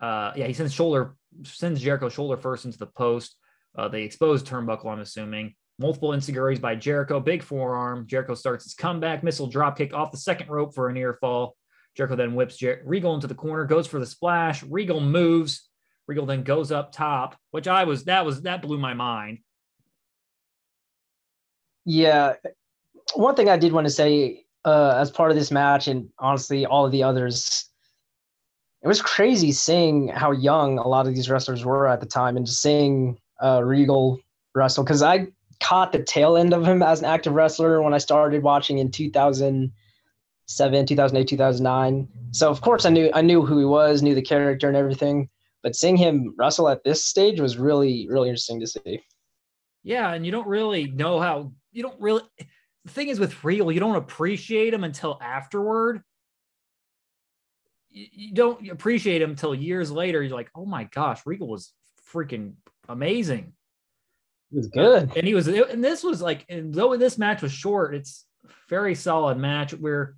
Uh, 0.00 0.32
yeah, 0.36 0.46
he 0.46 0.52
sends 0.52 0.72
shoulder 0.72 1.16
sends 1.42 1.80
Jericho 1.80 2.08
shoulder 2.08 2.36
first 2.36 2.64
into 2.64 2.78
the 2.78 2.86
post. 2.86 3.36
Uh, 3.76 3.88
they 3.88 4.02
expose 4.02 4.42
turnbuckle, 4.42 4.86
I'm 4.86 5.00
assuming. 5.00 5.54
Multiple 5.78 6.10
enziguris 6.10 6.60
by 6.60 6.76
Jericho, 6.76 7.18
big 7.18 7.42
forearm. 7.42 8.06
Jericho 8.06 8.34
starts 8.34 8.64
his 8.64 8.74
comeback, 8.74 9.24
missile 9.24 9.48
drop 9.48 9.76
kick 9.76 9.92
off 9.92 10.12
the 10.12 10.18
second 10.18 10.48
rope 10.48 10.74
for 10.74 10.88
a 10.88 10.92
near 10.92 11.14
fall. 11.20 11.56
Jericho 11.96 12.16
then 12.16 12.34
whips 12.34 12.56
Jer- 12.56 12.82
Regal 12.84 13.14
into 13.14 13.26
the 13.26 13.34
corner, 13.34 13.64
goes 13.64 13.86
for 13.86 13.98
the 13.98 14.06
splash. 14.06 14.62
Regal 14.62 15.00
moves. 15.00 15.68
Regal 16.06 16.26
then 16.26 16.42
goes 16.42 16.70
up 16.70 16.92
top, 16.92 17.36
which 17.50 17.66
I 17.66 17.84
was 17.84 18.04
that 18.04 18.26
was 18.26 18.42
that 18.42 18.62
blew 18.62 18.78
my 18.78 18.94
mind. 18.94 19.38
Yeah, 21.84 22.34
one 23.14 23.34
thing 23.34 23.48
I 23.48 23.56
did 23.56 23.72
want 23.72 23.86
to 23.86 23.92
say 23.92 24.44
uh, 24.64 24.96
as 24.98 25.10
part 25.10 25.30
of 25.30 25.36
this 25.36 25.50
match, 25.50 25.88
and 25.88 26.08
honestly, 26.18 26.64
all 26.66 26.86
of 26.86 26.92
the 26.92 27.02
others, 27.02 27.66
it 28.82 28.88
was 28.88 29.02
crazy 29.02 29.52
seeing 29.52 30.08
how 30.08 30.32
young 30.32 30.78
a 30.78 30.88
lot 30.88 31.06
of 31.06 31.14
these 31.14 31.28
wrestlers 31.28 31.64
were 31.64 31.86
at 31.86 32.00
the 32.00 32.06
time, 32.06 32.36
and 32.36 32.46
just 32.46 32.62
seeing 32.62 33.18
uh, 33.42 33.62
Regal 33.62 34.20
wrestle 34.54 34.84
because 34.84 35.02
I 35.02 35.26
caught 35.60 35.92
the 35.92 36.02
tail 36.02 36.36
end 36.36 36.52
of 36.52 36.66
him 36.66 36.82
as 36.82 37.00
an 37.00 37.06
active 37.06 37.34
wrestler 37.34 37.82
when 37.82 37.94
I 37.94 37.98
started 37.98 38.42
watching 38.42 38.78
in 38.78 38.90
2007, 38.90 40.86
2008, 40.86 41.28
2009. 41.28 42.08
So 42.32 42.50
of 42.50 42.60
course 42.60 42.84
I 42.84 42.90
knew 42.90 43.10
I 43.14 43.22
knew 43.22 43.44
who 43.44 43.58
he 43.58 43.64
was, 43.64 44.02
knew 44.02 44.14
the 44.14 44.22
character 44.22 44.68
and 44.68 44.76
everything. 44.76 45.28
But 45.62 45.74
seeing 45.74 45.96
him 45.96 46.34
wrestle 46.36 46.68
at 46.68 46.84
this 46.84 47.04
stage 47.04 47.40
was 47.40 47.56
really, 47.56 48.06
really 48.10 48.28
interesting 48.28 48.60
to 48.60 48.66
see. 48.66 49.00
Yeah, 49.82 50.12
and 50.12 50.24
you 50.26 50.32
don't 50.32 50.46
really 50.46 50.86
know 50.88 51.18
how 51.20 51.52
you 51.72 51.82
don't 51.82 52.00
really 52.00 52.22
the 52.84 52.90
thing 52.90 53.08
is 53.08 53.18
with 53.18 53.44
Regal, 53.44 53.72
you 53.72 53.80
don't 53.80 53.96
appreciate 53.96 54.74
him 54.74 54.84
until 54.84 55.18
afterward. 55.20 56.02
You, 57.90 58.06
you 58.12 58.34
don't 58.34 58.70
appreciate 58.70 59.22
him 59.22 59.30
until 59.30 59.54
years 59.54 59.90
later. 59.90 60.22
You're 60.22 60.36
like, 60.36 60.50
oh 60.54 60.66
my 60.66 60.84
gosh, 60.84 61.22
Regal 61.24 61.48
was 61.48 61.72
freaking 62.12 62.54
amazing. 62.88 63.52
It 64.52 64.56
was 64.56 64.68
good. 64.68 65.12
And 65.16 65.26
he 65.26 65.34
was, 65.34 65.48
and 65.48 65.82
this 65.82 66.04
was 66.04 66.20
like, 66.20 66.44
and 66.48 66.72
though 66.72 66.96
this 66.96 67.18
match 67.18 67.42
was 67.42 67.52
short, 67.52 67.94
it's 67.94 68.26
very 68.68 68.94
solid 68.94 69.38
match 69.38 69.72
where, 69.72 70.16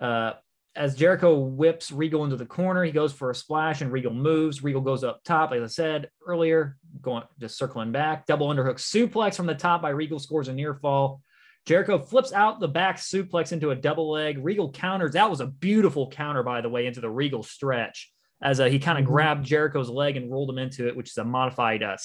uh, 0.00 0.32
as 0.74 0.94
Jericho 0.94 1.38
whips 1.38 1.92
Regal 1.92 2.24
into 2.24 2.36
the 2.36 2.46
corner, 2.46 2.82
he 2.82 2.92
goes 2.92 3.12
for 3.12 3.30
a 3.30 3.34
splash 3.34 3.82
and 3.82 3.92
Regal 3.92 4.12
moves. 4.12 4.62
Regal 4.62 4.80
goes 4.80 5.04
up 5.04 5.22
top, 5.22 5.50
like 5.50 5.60
I 5.60 5.66
said 5.66 6.08
earlier, 6.26 6.78
going 7.02 7.24
just 7.38 7.58
circling 7.58 7.92
back. 7.92 8.24
Double 8.26 8.48
underhook 8.48 8.76
suplex 8.76 9.34
from 9.36 9.46
the 9.46 9.54
top 9.54 9.82
by 9.82 9.90
Regal 9.90 10.18
scores 10.18 10.48
a 10.48 10.52
near 10.52 10.74
fall. 10.74 11.20
Jericho 11.64 11.98
flips 11.98 12.32
out 12.32 12.58
the 12.58 12.68
back 12.68 12.96
suplex 12.96 13.52
into 13.52 13.70
a 13.70 13.76
double 13.76 14.10
leg. 14.10 14.44
Regal 14.44 14.70
counters. 14.72 15.12
That 15.12 15.30
was 15.30 15.40
a 15.40 15.46
beautiful 15.46 16.10
counter, 16.10 16.42
by 16.42 16.60
the 16.60 16.68
way, 16.68 16.86
into 16.86 17.00
the 17.00 17.10
Regal 17.10 17.42
stretch 17.42 18.12
as 18.42 18.58
uh, 18.60 18.64
he 18.64 18.78
kind 18.78 18.98
of 18.98 19.04
mm-hmm. 19.04 19.12
grabbed 19.12 19.46
Jericho's 19.46 19.88
leg 19.88 20.16
and 20.16 20.30
rolled 20.30 20.50
him 20.50 20.58
into 20.58 20.88
it, 20.88 20.96
which 20.96 21.10
is 21.10 21.18
a 21.18 21.24
modified 21.24 21.82
uh, 21.82 21.96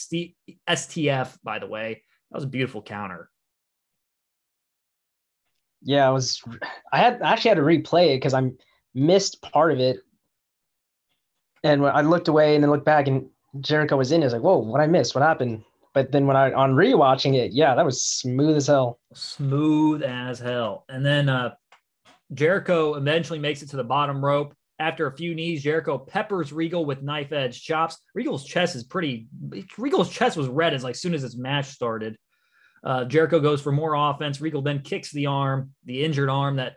STF, 0.70 1.38
by 1.44 1.60
the 1.60 1.68
way. 1.68 2.04
That 2.32 2.38
was 2.38 2.44
a 2.44 2.48
beautiful 2.48 2.82
counter. 2.82 3.30
Yeah, 5.82 6.08
I 6.08 6.12
was. 6.12 6.42
I 6.92 6.98
had 6.98 7.22
I 7.22 7.34
actually 7.34 7.50
had 7.50 7.58
to 7.58 7.64
replay 7.64 8.14
it 8.14 8.18
because 8.18 8.34
I 8.34 8.52
missed 8.94 9.42
part 9.42 9.72
of 9.72 9.80
it, 9.80 10.00
and 11.64 11.82
when 11.82 11.96
I 11.96 12.02
looked 12.02 12.28
away 12.28 12.56
and 12.56 12.64
then 12.64 12.72
looked 12.72 12.86
back, 12.86 13.08
and 13.08 13.30
Jericho 13.62 13.96
was 13.96 14.12
in. 14.12 14.22
I 14.22 14.26
was 14.26 14.34
like, 14.34 14.42
"Whoa, 14.42 14.58
what 14.58 14.82
I 14.82 14.88
missed? 14.88 15.16
What 15.16 15.24
happened?" 15.24 15.64
But 15.98 16.12
then 16.12 16.28
when 16.28 16.38
I 16.38 16.52
on 16.52 16.76
rewatching 16.76 17.34
it, 17.34 17.54
yeah, 17.54 17.74
that 17.74 17.84
was 17.84 18.04
smooth 18.04 18.56
as 18.56 18.68
hell. 18.68 19.00
Smooth 19.16 20.04
as 20.04 20.38
hell. 20.38 20.86
And 20.88 21.04
then 21.04 21.28
uh, 21.28 21.56
Jericho 22.36 22.94
eventually 22.94 23.40
makes 23.40 23.64
it 23.64 23.70
to 23.72 23.78
the 23.78 23.84
bottom 23.84 24.24
rope. 24.24 24.54
After 24.78 25.08
a 25.08 25.18
few 25.18 25.34
knees, 25.34 25.64
Jericho 25.64 25.98
peppers 25.98 26.54
Regal 26.54 26.86
with 26.86 27.02
knife 27.02 27.32
edge 27.32 27.64
chops. 27.64 27.98
Regal's 28.14 28.46
chest 28.46 28.76
is 28.76 28.84
pretty. 28.84 29.28
Regal's 29.76 30.12
chest 30.12 30.38
was 30.38 30.48
red 30.48 30.76
as 30.76 30.84
like 30.84 30.94
soon 30.94 31.16
as 31.16 31.24
this 31.24 31.36
match 31.36 31.66
started. 31.66 32.16
Uh, 32.84 33.06
Jericho 33.06 33.40
goes 33.40 33.60
for 33.60 33.72
more 33.72 33.96
offense. 33.96 34.40
Regal 34.40 34.62
then 34.62 34.84
kicks 34.84 35.12
the 35.12 35.26
arm, 35.26 35.72
the 35.86 36.06
injured 36.06 36.30
arm 36.30 36.58
that 36.58 36.74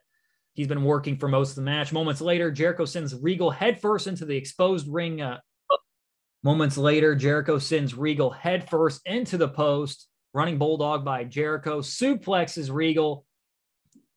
he's 0.55 0.67
been 0.67 0.83
working 0.83 1.19
for 1.19 1.29
most 1.29 1.51
of 1.51 1.57
the 1.57 1.63
match. 1.63 1.93
Moments 1.93 2.23
later, 2.23 2.51
Jericho 2.51 2.87
sends 2.87 3.15
Regal 3.15 3.51
headfirst 3.51 4.07
into 4.07 4.25
the 4.25 4.39
exposed 4.39 4.89
ring. 4.89 5.21
Uh, 5.21 5.41
moments 6.43 6.77
later, 6.77 7.15
Jericho 7.15 7.59
sends 7.59 7.95
Regal 7.95 8.31
headfirst 8.31 9.03
into 9.07 9.37
the 9.37 9.49
post. 9.49 10.07
Running 10.33 10.59
bulldog 10.59 11.05
by 11.05 11.25
Jericho 11.25 11.81
suplexes 11.81 12.71
Regal 12.71 13.27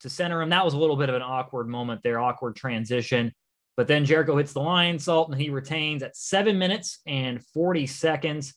to 0.01 0.09
center 0.09 0.41
him. 0.41 0.49
That 0.49 0.63
was 0.63 0.75
a 0.75 0.77
little 0.77 0.95
bit 0.95 1.09
of 1.09 1.15
an 1.15 1.23
awkward 1.23 1.67
moment 1.67 2.01
there, 2.03 2.19
awkward 2.19 2.55
transition. 2.55 3.33
But 3.75 3.87
then 3.87 4.05
Jericho 4.05 4.37
hits 4.37 4.53
the 4.53 4.59
Lionsault 4.59 5.31
and 5.31 5.41
he 5.41 5.49
retains 5.49 6.03
at 6.03 6.15
seven 6.15 6.59
minutes 6.59 6.99
and 7.07 7.43
40 7.53 7.87
seconds. 7.87 8.53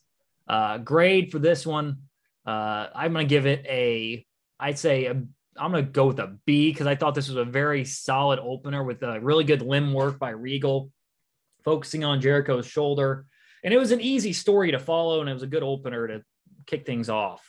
Uh, 0.46 0.78
grade 0.78 1.32
for 1.32 1.38
this 1.38 1.66
one, 1.66 2.02
uh, 2.46 2.88
I'm 2.94 3.12
going 3.12 3.26
to 3.26 3.30
give 3.30 3.46
it 3.46 3.64
a, 3.66 4.24
I'd 4.60 4.78
say, 4.78 5.08
i 5.08 5.10
am 5.10 5.72
going 5.72 5.84
to 5.84 5.90
go 5.90 6.06
with 6.06 6.18
a 6.18 6.36
B 6.44 6.70
because 6.70 6.86
I 6.86 6.94
thought 6.94 7.14
this 7.14 7.28
was 7.28 7.38
a 7.38 7.44
very 7.44 7.84
solid 7.84 8.38
opener 8.38 8.84
with 8.84 9.02
a 9.02 9.18
really 9.20 9.44
good 9.44 9.62
limb 9.62 9.94
work 9.94 10.18
by 10.18 10.30
Regal, 10.30 10.90
focusing 11.64 12.04
on 12.04 12.20
Jericho's 12.20 12.66
shoulder. 12.66 13.24
And 13.66 13.74
it 13.74 13.78
was 13.78 13.90
an 13.90 14.00
easy 14.00 14.32
story 14.32 14.70
to 14.70 14.78
follow 14.78 15.20
and 15.20 15.28
it 15.28 15.34
was 15.34 15.42
a 15.42 15.48
good 15.48 15.64
opener 15.64 16.06
to 16.06 16.22
kick 16.68 16.86
things 16.86 17.10
off. 17.10 17.44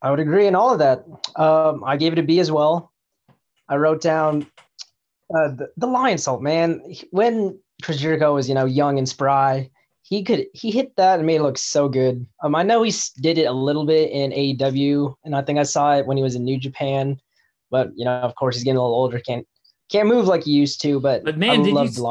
I 0.00 0.10
would 0.10 0.20
agree 0.20 0.46
in 0.46 0.54
all 0.54 0.72
of 0.72 0.78
that. 0.78 1.04
Um, 1.36 1.84
I 1.84 1.98
gave 1.98 2.14
it 2.14 2.18
a 2.18 2.22
B 2.22 2.40
as 2.40 2.50
well. 2.50 2.90
I 3.68 3.76
wrote 3.76 4.00
down 4.00 4.46
uh, 5.36 5.48
the, 5.48 5.68
the 5.76 5.86
Lionsault, 5.86 6.40
man. 6.40 6.80
When 7.10 7.60
Chris 7.82 7.98
Jericho 7.98 8.34
was, 8.34 8.48
you 8.48 8.54
know, 8.54 8.64
young 8.64 8.96
and 8.96 9.06
spry, 9.06 9.70
he 10.00 10.22
could 10.22 10.46
he 10.54 10.70
hit 10.70 10.96
that 10.96 11.18
and 11.18 11.26
made 11.26 11.36
it 11.36 11.42
look 11.42 11.58
so 11.58 11.90
good. 11.90 12.26
Um, 12.42 12.54
I 12.54 12.62
know 12.62 12.82
he 12.82 12.94
did 13.20 13.36
it 13.36 13.44
a 13.44 13.52
little 13.52 13.84
bit 13.84 14.10
in 14.10 14.30
AEW, 14.30 15.14
and 15.24 15.36
I 15.36 15.42
think 15.42 15.58
I 15.58 15.64
saw 15.64 15.94
it 15.96 16.06
when 16.06 16.16
he 16.16 16.22
was 16.22 16.34
in 16.36 16.44
New 16.44 16.58
Japan. 16.58 17.20
But 17.70 17.90
you 17.94 18.06
know, 18.06 18.12
of 18.12 18.34
course, 18.34 18.56
he's 18.56 18.64
getting 18.64 18.78
a 18.78 18.82
little 18.82 18.96
older, 18.96 19.20
can't 19.20 19.46
can't 19.90 20.08
move 20.08 20.26
like 20.26 20.44
he 20.44 20.52
used 20.52 20.80
to. 20.82 21.00
But 21.00 21.24
but 21.24 21.36
man, 21.36 21.60
I 21.60 21.62
did 21.64 21.74
you, 21.74 21.88
the 21.90 22.02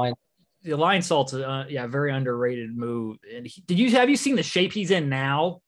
line. 0.75 0.99
The 1.01 1.05
Lionsault's 1.05 1.33
uh, 1.33 1.65
yeah, 1.69 1.87
very 1.87 2.11
underrated 2.11 2.75
move. 2.75 3.17
And 3.33 3.45
he, 3.45 3.61
did 3.61 3.79
you 3.79 3.91
have 3.91 4.09
you 4.09 4.17
seen 4.17 4.35
the 4.35 4.43
shape 4.43 4.73
he's 4.73 4.91
in 4.91 5.09
now? 5.09 5.61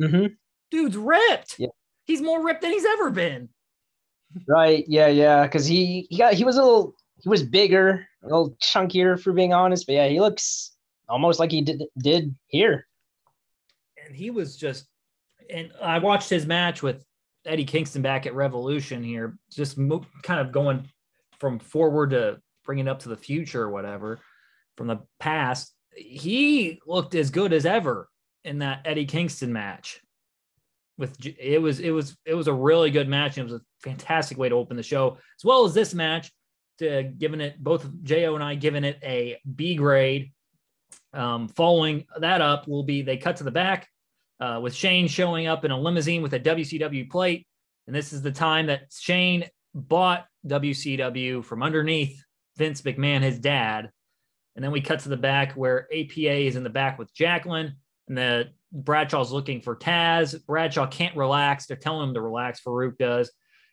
Mm-hmm. 0.00 0.34
Dude's 0.70 0.96
ripped. 0.96 1.56
Yeah. 1.58 1.68
He's 2.06 2.22
more 2.22 2.44
ripped 2.44 2.62
than 2.62 2.72
he's 2.72 2.84
ever 2.84 3.10
been. 3.10 3.48
Right. 4.48 4.84
Yeah. 4.88 5.08
Yeah. 5.08 5.42
Because 5.42 5.66
he 5.66 6.06
he 6.10 6.18
got 6.18 6.34
he 6.34 6.44
was 6.44 6.56
a 6.56 6.62
little 6.62 6.94
he 7.22 7.28
was 7.28 7.42
bigger, 7.42 8.06
a 8.22 8.26
little 8.26 8.56
chunkier 8.62 9.20
for 9.20 9.32
being 9.32 9.52
honest. 9.52 9.86
But 9.86 9.94
yeah, 9.94 10.08
he 10.08 10.20
looks 10.20 10.74
almost 11.08 11.38
like 11.38 11.50
he 11.50 11.60
did 11.60 11.82
did 11.98 12.34
here. 12.46 12.86
And 14.06 14.16
he 14.16 14.30
was 14.30 14.56
just, 14.56 14.86
and 15.50 15.70
I 15.80 15.98
watched 15.98 16.30
his 16.30 16.46
match 16.46 16.82
with 16.82 17.04
Eddie 17.44 17.64
Kingston 17.64 18.02
back 18.02 18.26
at 18.26 18.34
Revolution 18.34 19.02
here, 19.02 19.36
just 19.52 19.76
mo- 19.78 20.06
kind 20.22 20.40
of 20.40 20.52
going 20.52 20.88
from 21.38 21.58
forward 21.58 22.10
to 22.10 22.40
bringing 22.70 22.86
it 22.86 22.90
up 22.90 23.00
to 23.00 23.08
the 23.08 23.16
future 23.16 23.62
or 23.62 23.70
whatever 23.70 24.20
from 24.76 24.86
the 24.86 25.00
past. 25.18 25.74
He 25.96 26.78
looked 26.86 27.16
as 27.16 27.30
good 27.30 27.52
as 27.52 27.66
ever 27.66 28.08
in 28.44 28.60
that 28.60 28.82
Eddie 28.84 29.06
Kingston 29.06 29.52
match 29.52 30.00
with 30.96 31.16
it 31.24 31.60
was 31.60 31.80
it 31.80 31.90
was 31.90 32.16
it 32.24 32.34
was 32.34 32.46
a 32.46 32.52
really 32.52 32.92
good 32.92 33.08
match. 33.08 33.36
And 33.38 33.48
It 33.48 33.52
was 33.52 33.60
a 33.60 33.64
fantastic 33.82 34.38
way 34.38 34.48
to 34.48 34.54
open 34.54 34.76
the 34.76 34.84
show, 34.84 35.18
as 35.36 35.44
well 35.44 35.64
as 35.64 35.74
this 35.74 35.94
match. 35.94 36.30
To 36.78 37.02
giving 37.02 37.40
it 37.40 37.62
both 37.62 37.88
Jo 38.04 38.36
and 38.36 38.44
I 38.44 38.54
giving 38.54 38.84
it 38.84 39.00
a 39.02 39.36
B 39.56 39.74
grade. 39.74 40.30
Um, 41.12 41.48
following 41.48 42.06
that 42.20 42.40
up 42.40 42.68
will 42.68 42.84
be 42.84 43.02
they 43.02 43.16
cut 43.16 43.36
to 43.38 43.44
the 43.44 43.50
back 43.50 43.88
uh, 44.38 44.60
with 44.62 44.76
Shane 44.76 45.08
showing 45.08 45.48
up 45.48 45.64
in 45.64 45.72
a 45.72 45.78
limousine 45.78 46.22
with 46.22 46.34
a 46.34 46.40
WCW 46.40 47.10
plate, 47.10 47.48
and 47.88 47.96
this 47.96 48.12
is 48.12 48.22
the 48.22 48.30
time 48.30 48.66
that 48.66 48.92
Shane 48.92 49.46
bought 49.74 50.26
WCW 50.46 51.44
from 51.44 51.64
underneath 51.64 52.22
Vince 52.56 52.82
McMahon, 52.82 53.22
his 53.22 53.38
dad. 53.38 53.90
And 54.56 54.64
then 54.64 54.72
we 54.72 54.80
cut 54.80 55.00
to 55.00 55.08
the 55.08 55.16
back 55.16 55.52
where 55.52 55.86
APA 55.92 56.36
is 56.46 56.56
in 56.56 56.64
the 56.64 56.70
back 56.70 56.98
with 56.98 57.14
Jacqueline, 57.14 57.76
and 58.08 58.18
the 58.18 58.50
Bradshaw's 58.72 59.32
looking 59.32 59.60
for 59.60 59.76
Taz. 59.76 60.44
Bradshaw 60.46 60.86
can't 60.86 61.16
relax. 61.16 61.66
They're 61.66 61.76
telling 61.76 62.08
him 62.08 62.14
to 62.14 62.20
relax. 62.20 62.60
Faarooq 62.60 62.98
does. 62.98 63.30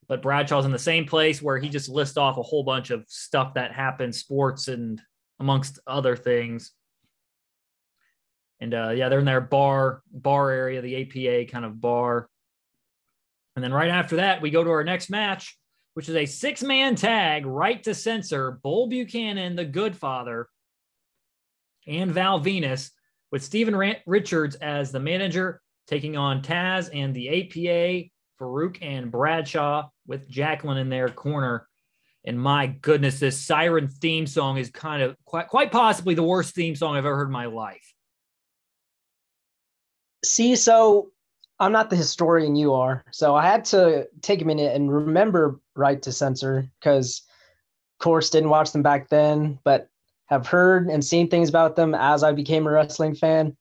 But 0.08 0.22
Bradshaw's 0.22 0.66
in 0.66 0.72
the 0.72 0.80
same 0.80 1.06
place 1.06 1.42
where 1.42 1.58
he 1.58 1.70
just 1.70 1.90
lists 1.90 2.18
off 2.18 2.38
a 2.38 2.44
whole 2.44 2.64
bunch 2.64 2.92
of 2.92 3.04
stuff 3.08 3.56
that 3.56 3.74
happens, 3.74 4.20
sports 4.20 4.68
and 4.68 5.02
amongst 5.40 5.80
other 5.86 6.16
things. 6.16 6.72
And 8.60 8.74
uh, 8.74 8.92
yeah, 8.92 9.10
they're 9.10 9.20
in 9.20 9.26
their 9.26 9.42
bar 9.42 10.02
bar 10.12 10.50
area, 10.50 10.82
the 10.82 11.02
APA 11.02 11.52
kind 11.52 11.66
of 11.66 11.80
bar. 11.80 12.30
And 13.56 13.64
then 13.64 13.74
right 13.74 13.90
after 13.90 14.18
that, 14.18 14.42
we 14.42 14.50
go 14.50 14.64
to 14.64 14.70
our 14.70 14.84
next 14.84 15.10
match, 15.10 15.58
which 15.98 16.10
is 16.10 16.16
a 16.16 16.28
six 16.28 16.62
man 16.62 16.96
tag, 16.96 17.44
right 17.48 17.82
to 17.82 17.96
censor, 17.96 18.60
Bull 18.62 18.86
Buchanan, 18.86 19.56
the 19.56 19.66
Good 19.66 19.98
Father, 19.98 20.48
and 21.88 22.12
Val 22.12 22.40
Venis, 22.40 22.92
with 23.32 23.44
Steven 23.44 23.96
Richards 24.06 24.56
as 24.58 24.92
the 24.92 25.00
manager, 25.00 25.60
taking 25.88 26.16
on 26.16 26.44
Taz 26.44 26.92
and 26.94 27.16
the 27.16 27.30
APA, 27.30 28.10
Faarooq 28.40 28.78
and 28.84 29.12
Bradshaw 29.12 29.90
with 30.06 30.30
Jacqueline 30.30 30.78
in 30.78 30.90
their 30.90 31.10
corner. 31.10 31.68
And 32.24 32.40
my 32.40 32.68
goodness, 32.68 33.20
this 33.20 33.42
siren 33.42 33.88
theme 33.88 34.28
song 34.28 34.60
is 34.60 34.70
kind 34.70 35.02
of 35.02 35.16
quite, 35.26 35.48
quite 35.48 35.72
possibly 35.72 36.14
the 36.14 36.22
worst 36.22 36.54
theme 36.54 36.76
song 36.76 36.96
I've 36.96 37.08
ever 37.08 37.16
heard 37.16 37.30
in 37.30 37.34
my 37.34 37.48
life. 37.48 37.96
See, 40.24 40.56
so 40.58 41.10
I'm 41.60 41.72
not 41.72 41.90
the 41.90 41.96
historian 41.96 42.56
you 42.56 42.74
are. 42.74 43.04
So 43.12 43.36
I 43.36 43.46
had 43.46 43.66
to 43.66 44.08
take 44.22 44.42
a 44.42 44.46
minute 44.46 44.76
and 44.76 44.94
remember 44.94 45.60
Right 45.76 46.02
to 46.04 46.12
Censor 46.12 46.70
because, 46.80 47.24
of 48.00 48.04
course, 48.04 48.30
didn't 48.30 48.50
watch 48.50 48.72
them 48.72 48.84
back 48.84 49.10
then, 49.10 49.60
but 49.64 49.90
have 50.28 50.46
heard 50.46 50.88
and 50.88 51.04
seen 51.04 51.30
things 51.30 51.50
about 51.50 51.76
them 51.76 51.96
as 51.96 52.24
I 52.24 52.32
became 52.32 52.68
a 52.68 52.72
wrestling 52.72 53.16
fan. 53.16 53.58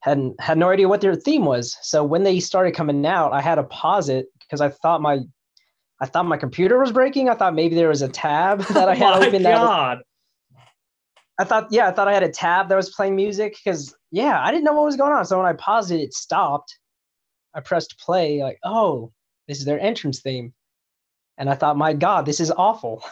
Hadn't 0.00 0.40
had 0.40 0.58
no 0.58 0.70
idea 0.70 0.88
what 0.88 1.00
their 1.00 1.14
theme 1.14 1.44
was. 1.44 1.76
So 1.82 2.02
when 2.04 2.24
they 2.24 2.40
started 2.40 2.74
coming 2.74 3.04
out, 3.06 3.32
I 3.32 3.40
had 3.40 3.56
to 3.56 3.64
pause 3.64 4.08
it 4.08 4.26
because 4.40 4.60
I 4.60 4.68
thought 4.70 5.02
my 5.02 5.20
I 6.00 6.06
thought 6.06 6.26
my 6.26 6.36
computer 6.36 6.78
was 6.78 6.92
breaking. 6.92 7.28
I 7.28 7.34
thought 7.34 7.54
maybe 7.54 7.74
there 7.74 7.88
was 7.88 8.02
a 8.02 8.08
tab 8.08 8.60
that 8.68 8.88
I 8.88 8.92
oh 8.92 8.94
had 8.94 9.22
oh 9.22 9.26
open. 9.26 9.42
God. 9.42 9.98
I 11.40 11.44
thought, 11.44 11.68
yeah, 11.70 11.88
I 11.88 11.92
thought 11.92 12.08
I 12.08 12.14
had 12.14 12.24
a 12.24 12.30
tab 12.30 12.68
that 12.68 12.74
was 12.74 12.90
playing 12.90 13.14
music 13.14 13.56
because, 13.56 13.94
yeah, 14.10 14.42
I 14.42 14.50
didn't 14.50 14.64
know 14.64 14.72
what 14.72 14.84
was 14.84 14.96
going 14.96 15.12
on. 15.12 15.24
So 15.24 15.36
when 15.36 15.46
I 15.46 15.52
paused 15.52 15.92
it, 15.92 16.00
it 16.00 16.12
stopped. 16.12 16.76
I 17.58 17.60
pressed 17.60 17.98
play, 17.98 18.40
like, 18.40 18.60
oh, 18.62 19.12
this 19.48 19.58
is 19.58 19.64
their 19.64 19.80
entrance 19.80 20.20
theme. 20.20 20.54
And 21.38 21.50
I 21.50 21.56
thought, 21.56 21.76
my 21.76 21.92
God, 21.92 22.24
this 22.24 22.38
is 22.38 22.52
awful. 22.52 23.02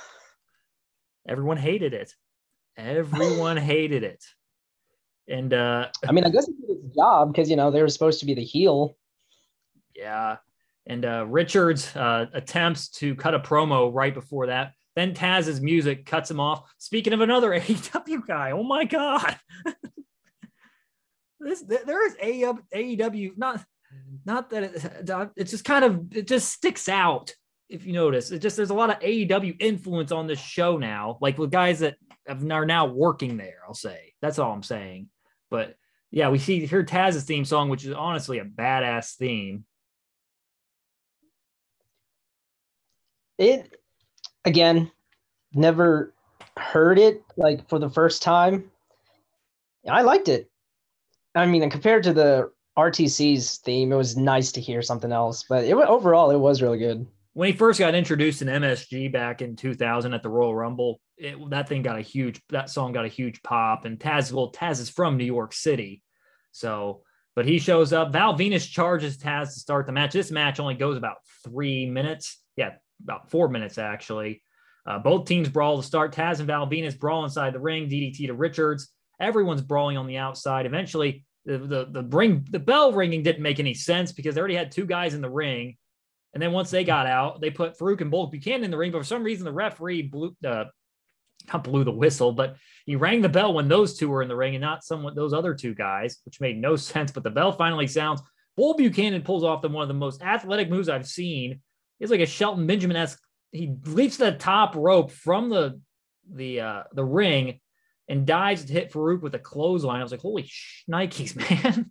Everyone 1.29 1.57
hated 1.57 1.95
it. 1.95 2.15
Everyone 2.77 3.57
hated 3.73 4.05
it. 4.05 4.25
And 5.29 5.53
uh 5.53 5.89
I 6.09 6.13
mean, 6.13 6.23
I 6.23 6.31
guess 6.31 6.47
it 6.47 6.55
did 6.61 6.77
its 6.77 6.95
job 6.95 7.33
because 7.33 7.51
you 7.51 7.57
know 7.57 7.73
they 7.73 7.83
were 7.83 7.89
supposed 7.89 8.21
to 8.21 8.27
be 8.27 8.35
the 8.35 8.45
heel. 8.45 8.97
Yeah. 9.97 10.37
And 10.87 11.05
uh 11.05 11.27
Richards 11.27 11.97
uh 11.97 12.27
attempts 12.33 12.89
to 13.01 13.17
cut 13.17 13.35
a 13.35 13.41
promo 13.41 13.93
right 13.93 14.15
before 14.15 14.47
that. 14.47 14.75
Then 14.95 15.13
Taz's 15.13 15.61
music 15.61 16.07
cuts 16.07 16.31
him 16.31 16.39
off. 16.39 16.73
Speaking 16.79 17.13
of 17.13 17.21
another 17.21 17.51
AEW 17.61 18.25
guy, 18.29 18.53
oh 18.53 18.63
my 18.63 18.85
god. 18.85 19.37
this 21.41 21.63
there 21.63 22.07
is 22.07 22.15
AEW 22.15 23.37
not 23.37 23.65
not 24.27 24.51
that 24.51 24.65
it, 24.65 25.33
it's 25.37 25.51
just 25.53 25.65
kind 25.65 25.85
of 25.85 26.17
it 26.17 26.27
just 26.27 26.51
sticks 26.51 26.89
out 26.89 27.35
if 27.69 27.87
you 27.87 27.93
notice. 27.93 28.31
It 28.31 28.41
just 28.41 28.57
there's 28.57 28.71
a 28.71 28.75
lot 28.75 28.91
of 28.91 28.99
AEW 29.01 29.57
influence 29.61 30.13
on 30.13 30.27
this 30.27 30.41
show 30.41 30.77
now 30.77 31.19
like 31.21 31.39
with 31.39 31.51
guys 31.51 31.79
that 31.81 31.97
have, 32.27 32.45
are 32.51 32.67
now 32.67 32.87
working 32.87 33.37
there 33.37 33.61
I'll 33.67 33.75
say. 33.75 34.15
That's 34.21 34.39
all 34.39 34.53
I'm 34.53 34.63
saying. 34.63 35.09
But 35.51 35.77
yeah 36.11 36.29
we 36.29 36.39
see 36.39 36.67
here 36.67 36.85
Taz's 36.85 37.25
theme 37.25 37.45
song 37.45 37.69
which 37.69 37.85
is 37.85 37.93
honestly 37.93 38.39
a 38.39 38.45
badass 38.45 39.15
theme. 39.15 39.65
It 43.39 43.77
again 44.45 44.91
never 45.55 46.15
heard 46.57 46.99
it 46.99 47.23
like 47.37 47.69
for 47.69 47.79
the 47.79 47.91
first 47.91 48.23
time. 48.23 48.71
I 49.89 50.03
liked 50.03 50.29
it. 50.29 50.51
I 51.35 51.47
mean 51.47 51.69
compared 51.71 52.03
to 52.05 52.13
the 52.13 52.51
RTC's 52.77 53.59
theme. 53.59 53.93
It 53.93 53.97
was 53.97 54.17
nice 54.17 54.53
to 54.53 54.61
hear 54.61 54.83
something 54.83 55.13
else, 55.13 55.45
but 55.49 55.65
it 55.65 55.75
overall 55.75 56.31
it 56.31 56.37
was 56.37 56.63
really 56.63 56.79
good. 56.79 57.07
When 57.33 57.51
he 57.51 57.57
first 57.57 57.79
got 57.79 57.95
introduced 57.95 58.43
in 58.43 58.49
MSG 58.49 59.13
back 59.13 59.43
in 59.43 59.57
2000 59.57 60.15
at 60.15 60.23
the 60.23 60.29
Royal 60.29 60.55
Rumble, 60.55 61.01
it, 61.19 61.37
that 61.51 61.69
thing 61.69 61.83
got 61.83 61.99
a 61.99 62.03
huge 62.03 62.41
that 62.51 62.71
song 62.71 62.93
got 62.93 63.05
a 63.05 63.09
huge 63.09 63.43
pop. 63.43 63.85
And 63.85 63.99
Taz, 63.99 64.33
well, 64.33 64.53
Taz 64.53 64.81
is 64.81 64.91
from 64.91 65.17
New 65.17 65.25
York 65.25 65.53
City, 65.53 66.03
so 66.53 67.03
but 67.35 67.47
he 67.47 67.59
shows 67.59 67.93
up. 67.93 68.13
Val 68.13 68.37
Venis 68.37 68.69
charges 68.69 69.19
Taz 69.19 69.53
to 69.53 69.61
start 69.61 69.87
the 69.87 69.93
match. 69.93 70.13
This 70.13 70.31
match 70.31 70.59
only 70.59 70.75
goes 70.75 70.97
about 70.97 71.19
three 71.45 71.87
minutes. 71.87 72.39
Yeah, 72.57 72.73
about 73.03 73.31
four 73.31 73.49
minutes 73.49 73.77
actually. 73.77 74.43
Uh, 74.87 74.99
both 74.99 75.27
teams 75.27 75.49
brawl 75.49 75.77
to 75.77 75.83
start. 75.83 76.15
Taz 76.15 76.39
and 76.39 76.47
Val 76.47 76.67
Venis 76.67 76.99
brawl 76.99 77.25
inside 77.25 77.53
the 77.53 77.61
ring. 77.61 77.89
DDT 77.89 78.27
to 78.29 78.35
Richards. 78.35 78.89
Everyone's 79.21 79.63
brawling 79.63 79.97
on 79.97 80.07
the 80.07 80.19
outside. 80.19 80.65
Eventually, 80.65 81.26
the, 81.47 81.59
the 81.59 81.87
the 81.91 82.03
ring 82.03 82.47
the 82.51 82.59
bell 82.59 82.93
ringing 82.93 83.23
didn't 83.23 83.43
make 83.43 83.61
any 83.61 83.73
sense 83.73 84.13
because 84.13 84.35
they 84.35 84.41
already 84.41 84.57
had 84.57 84.73
two 84.73 84.85
guys 84.85 85.15
in 85.15 85.23
the 85.23 85.31
ring, 85.31 85.77
and 86.35 86.43
then 86.43 86.53
once 86.53 86.71
they 86.71 86.85
got 86.85 87.07
out, 87.07 87.41
they 87.41 87.51
put 87.51 87.79
Faarooq 87.79 88.01
and 88.01 88.11
Bulk 88.11 88.33
Buchanan 88.33 88.65
in 88.65 88.71
the 88.71 88.77
ring. 88.77 88.93
But 88.93 88.99
for 88.99 89.05
some 89.05 89.23
reason, 89.23 89.45
the 89.45 89.53
referee 89.53 90.03
blew 90.03 90.37
uh, 90.45 90.65
not 91.53 91.65
blew 91.65 91.85
the 91.85 91.93
whistle, 91.93 92.33
but 92.33 92.57
he 92.85 92.97
rang 92.97 93.23
the 93.23 93.29
bell 93.29 93.55
when 93.55 93.69
those 93.69 93.97
two 93.97 94.09
were 94.09 94.23
in 94.23 94.29
the 94.29 94.37
ring 94.37 94.55
and 94.55 94.63
not 94.63 94.85
someone 94.85 95.15
those 95.15 95.33
other 95.33 95.55
two 95.55 95.75
guys, 95.75 96.19
which 96.25 96.41
made 96.41 96.59
no 96.59 96.77
sense. 96.77 97.13
But 97.13 97.23
the 97.23 97.31
bell 97.31 97.53
finally 97.53 97.87
sounds. 97.87 98.21
Bull 98.57 98.75
Buchanan 98.75 99.23
pulls 99.23 99.45
off 99.45 99.63
the 99.63 99.69
one 99.69 99.83
of 99.83 99.89
the 99.89 99.95
most 99.95 100.23
athletic 100.23 100.69
moves 100.69 100.89
I've 100.89 101.07
seen. 101.07 101.61
It's 102.01 102.11
like 102.11 102.21
a 102.21 102.27
Shelton 102.27 102.67
Benjamin 102.67 102.97
esque. 102.97 103.21
He 103.53 103.75
leaps 103.85 104.17
the 104.17 104.33
top 104.33 104.75
rope 104.75 105.13
from 105.13 105.49
the 105.49 105.81
the 106.29 106.61
uh, 106.61 106.83
the 106.93 107.05
ring 107.05 107.61
and 108.09 108.27
dives 108.27 108.65
to 108.65 108.73
hit 108.73 108.93
Faarooq 108.93 109.21
with 109.21 109.35
a 109.35 109.39
clothesline. 109.39 110.01
I 110.01 110.03
was 110.03 110.13
like, 110.13 110.21
holy 110.21 110.45
sh- 110.47 110.85
Nikes, 110.91 111.37
man. 111.67 111.91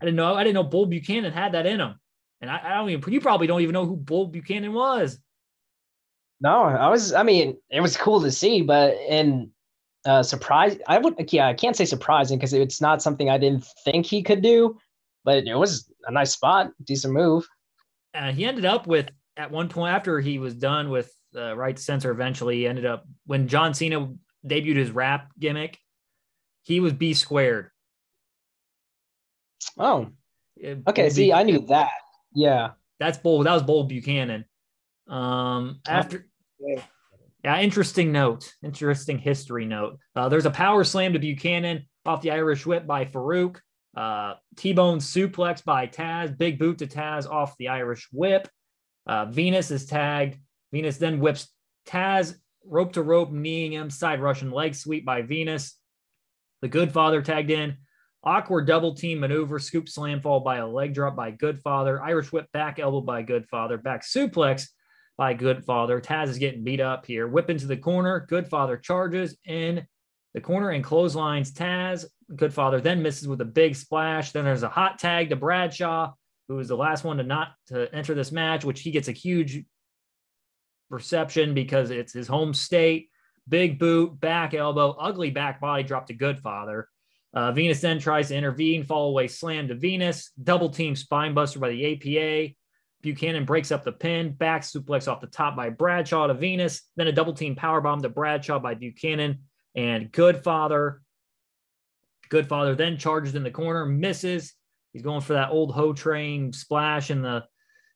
I 0.00 0.04
didn't 0.04 0.16
know. 0.16 0.34
I 0.34 0.44
didn't 0.44 0.54
know 0.54 0.64
Bull 0.64 0.86
Buchanan 0.86 1.32
had 1.32 1.52
that 1.52 1.66
in 1.66 1.80
him. 1.80 1.98
And 2.40 2.50
I, 2.50 2.60
I, 2.64 2.74
don't 2.76 2.90
even, 2.90 3.12
you 3.12 3.20
probably 3.20 3.46
don't 3.46 3.62
even 3.62 3.72
know 3.72 3.86
who 3.86 3.96
Bull 3.96 4.26
Buchanan 4.26 4.72
was. 4.72 5.18
No, 6.40 6.64
I 6.64 6.88
was, 6.88 7.14
I 7.14 7.22
mean, 7.22 7.56
it 7.70 7.80
was 7.80 7.96
cool 7.96 8.20
to 8.20 8.30
see, 8.30 8.60
but 8.60 8.94
and 9.08 9.48
uh 10.04 10.22
surprise, 10.22 10.76
I 10.86 10.98
would, 10.98 11.14
yeah, 11.32 11.48
I 11.48 11.54
can't 11.54 11.74
say 11.74 11.86
surprising 11.86 12.38
because 12.38 12.52
it's 12.52 12.80
not 12.80 13.00
something 13.00 13.30
I 13.30 13.38
didn't 13.38 13.64
think 13.84 14.04
he 14.04 14.22
could 14.22 14.42
do, 14.42 14.76
but 15.24 15.46
it 15.46 15.54
was 15.54 15.90
a 16.06 16.12
nice 16.12 16.32
spot, 16.32 16.72
decent 16.84 17.14
move. 17.14 17.48
Uh, 18.14 18.32
he 18.32 18.44
ended 18.44 18.66
up 18.66 18.86
with, 18.86 19.08
at 19.38 19.50
one 19.50 19.68
point 19.68 19.94
after 19.94 20.20
he 20.20 20.38
was 20.38 20.54
done 20.54 20.90
with 20.90 21.10
uh, 21.36 21.56
right 21.56 21.78
censor 21.78 22.10
eventually 22.10 22.66
ended 22.66 22.86
up 22.86 23.06
when 23.26 23.48
John 23.48 23.74
Cena 23.74 24.12
debuted 24.46 24.76
his 24.76 24.90
rap 24.90 25.30
gimmick, 25.38 25.78
he 26.62 26.80
was 26.80 26.92
B 26.92 27.14
squared. 27.14 27.70
Oh, 29.78 30.08
okay. 30.62 31.02
Bull 31.02 31.10
see, 31.10 31.32
I 31.32 31.42
knew 31.42 31.60
that. 31.66 31.90
Yeah, 32.34 32.70
that's 32.98 33.18
Bull. 33.18 33.42
That 33.42 33.54
was 33.54 33.62
Bull 33.62 33.84
Buchanan. 33.84 34.44
Um, 35.08 35.80
after. 35.86 36.26
Yeah, 37.44 37.60
interesting 37.60 38.10
note. 38.10 38.52
Interesting 38.64 39.18
history 39.18 39.66
note. 39.66 39.98
Uh, 40.16 40.28
there's 40.28 40.46
a 40.46 40.50
power 40.50 40.82
slam 40.82 41.12
to 41.12 41.20
Buchanan 41.20 41.86
off 42.04 42.20
the 42.20 42.32
Irish 42.32 42.66
whip 42.66 42.88
by 42.88 43.04
Faarooq. 43.04 43.58
Uh, 43.96 44.34
T-bone 44.56 44.98
suplex 44.98 45.64
by 45.64 45.86
Taz. 45.86 46.36
Big 46.36 46.58
boot 46.58 46.78
to 46.78 46.88
Taz 46.88 47.30
off 47.30 47.56
the 47.56 47.68
Irish 47.68 48.08
whip. 48.10 48.48
Uh, 49.06 49.26
Venis 49.26 49.70
is 49.70 49.86
tagged. 49.86 50.38
Venis 50.74 50.98
then 50.98 51.20
whips 51.20 51.48
Taz 51.86 52.36
rope 52.64 52.92
to 52.94 53.02
rope, 53.02 53.30
kneeing 53.30 53.72
him, 53.72 53.90
side 53.90 54.20
Russian 54.20 54.50
leg 54.50 54.74
sweep 54.74 55.04
by 55.04 55.22
Venis. 55.22 55.72
The 56.62 56.68
Good 56.68 56.92
Father 56.92 57.22
tagged 57.22 57.50
in. 57.50 57.76
Awkward 58.24 58.66
double 58.66 58.94
team 58.94 59.20
maneuver, 59.20 59.60
scoop 59.60 59.88
slam 59.88 60.20
fall 60.20 60.40
by 60.40 60.56
a 60.56 60.66
leg 60.66 60.94
drop 60.94 61.14
by 61.14 61.30
Good 61.30 61.60
Father. 61.60 62.02
Irish 62.02 62.32
whip 62.32 62.50
back 62.52 62.80
elbow 62.80 63.00
by 63.00 63.22
Good 63.22 63.46
Father. 63.48 63.78
Back 63.78 64.02
suplex 64.02 64.66
by 65.16 65.32
Good 65.32 65.64
Father. 65.64 66.00
Taz 66.00 66.28
is 66.28 66.38
getting 66.38 66.64
beat 66.64 66.80
up 66.80 67.06
here. 67.06 67.28
Whip 67.28 67.50
into 67.50 67.66
the 67.66 67.76
corner. 67.76 68.26
Good 68.28 68.48
Father 68.48 68.76
charges 68.76 69.36
in 69.44 69.86
the 70.34 70.40
corner 70.40 70.70
and 70.70 70.82
clotheslines 70.82 71.52
Taz. 71.52 72.04
Good 72.34 72.52
Father 72.52 72.80
then 72.80 73.00
misses 73.00 73.28
with 73.28 73.40
a 73.40 73.46
big 73.46 73.76
splash. 73.76 74.32
Then 74.32 74.44
there's 74.44 74.64
a 74.64 74.68
hot 74.68 74.98
tag 74.98 75.30
to 75.30 75.36
Bradshaw, 75.36 76.12
who 76.48 76.58
is 76.58 76.68
the 76.68 76.76
last 76.76 77.04
one 77.04 77.18
to 77.18 77.22
not 77.22 77.52
to 77.68 77.94
enter 77.94 78.14
this 78.14 78.32
match, 78.32 78.64
which 78.64 78.80
he 78.80 78.90
gets 78.90 79.08
a 79.08 79.12
huge 79.12 79.64
reception 80.90 81.54
because 81.54 81.90
it's 81.90 82.12
his 82.12 82.28
home 82.28 82.54
state. 82.54 83.10
Big 83.48 83.78
boot, 83.78 84.18
back 84.18 84.54
elbow, 84.54 84.96
ugly 84.98 85.30
back 85.30 85.60
body 85.60 85.82
drop 85.82 86.06
to 86.06 86.14
Goodfather. 86.14 86.84
Uh, 87.34 87.52
Venis 87.52 87.80
then 87.80 87.98
tries 87.98 88.28
to 88.28 88.34
intervene, 88.34 88.82
fall 88.82 89.10
away 89.10 89.28
slam 89.28 89.68
to 89.68 89.74
Venis, 89.74 90.30
double 90.42 90.70
team 90.70 90.96
spine 90.96 91.34
buster 91.34 91.58
by 91.58 91.68
the 91.68 91.92
APA. 91.92 92.54
Buchanan 93.02 93.44
breaks 93.44 93.70
up 93.70 93.84
the 93.84 93.92
pin, 93.92 94.32
back 94.32 94.62
suplex 94.62 95.06
off 95.06 95.20
the 95.20 95.26
top 95.26 95.54
by 95.54 95.70
Bradshaw 95.70 96.26
to 96.26 96.34
Venis, 96.34 96.80
then 96.96 97.06
a 97.06 97.12
double 97.12 97.34
team 97.34 97.54
power 97.54 97.80
bomb 97.80 98.02
to 98.02 98.08
Bradshaw 98.08 98.58
by 98.58 98.74
Buchanan 98.74 99.40
and 99.74 100.10
Goodfather. 100.10 100.98
Goodfather 102.30 102.76
then 102.76 102.98
charges 102.98 103.34
in 103.34 103.44
the 103.44 103.50
corner, 103.50 103.86
misses. 103.86 104.54
He's 104.92 105.02
going 105.02 105.20
for 105.20 105.34
that 105.34 105.50
old 105.50 105.72
hoe 105.72 105.92
train 105.92 106.52
splash 106.52 107.10
in 107.10 107.22
the 107.22 107.44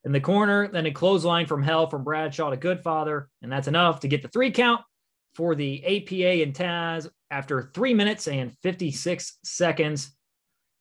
in 0.04 0.12
the 0.12 0.20
corner, 0.20 0.68
then 0.68 0.86
a 0.86 0.92
clothesline 0.92 1.46
from 1.46 1.62
hell 1.62 1.88
from 1.88 2.04
Bradshaw 2.04 2.50
to 2.50 2.56
Goodfather, 2.56 3.26
and 3.42 3.52
that's 3.52 3.68
enough 3.68 4.00
to 4.00 4.08
get 4.08 4.22
the 4.22 4.28
three 4.28 4.50
count 4.50 4.80
for 5.34 5.54
the 5.54 5.84
APA 5.84 6.42
and 6.42 6.54
Taz 6.54 7.08
after 7.30 7.70
three 7.74 7.94
minutes 7.94 8.26
and 8.26 8.56
56 8.62 9.38
seconds. 9.44 10.12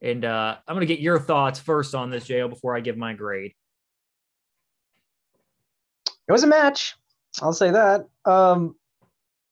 And 0.01 0.23
uh, 0.23 0.57
I'm 0.67 0.75
going 0.75 0.87
to 0.87 0.93
get 0.93 1.01
your 1.01 1.19
thoughts 1.19 1.59
first 1.59 1.93
on 1.93 2.09
this, 2.09 2.27
JL, 2.27 2.49
before 2.49 2.75
I 2.75 2.79
give 2.79 2.97
my 2.97 3.13
grade. 3.13 3.53
It 6.27 6.31
was 6.31 6.43
a 6.43 6.47
match. 6.47 6.95
I'll 7.41 7.53
say 7.53 7.71
that. 7.71 8.07
Um, 8.25 8.75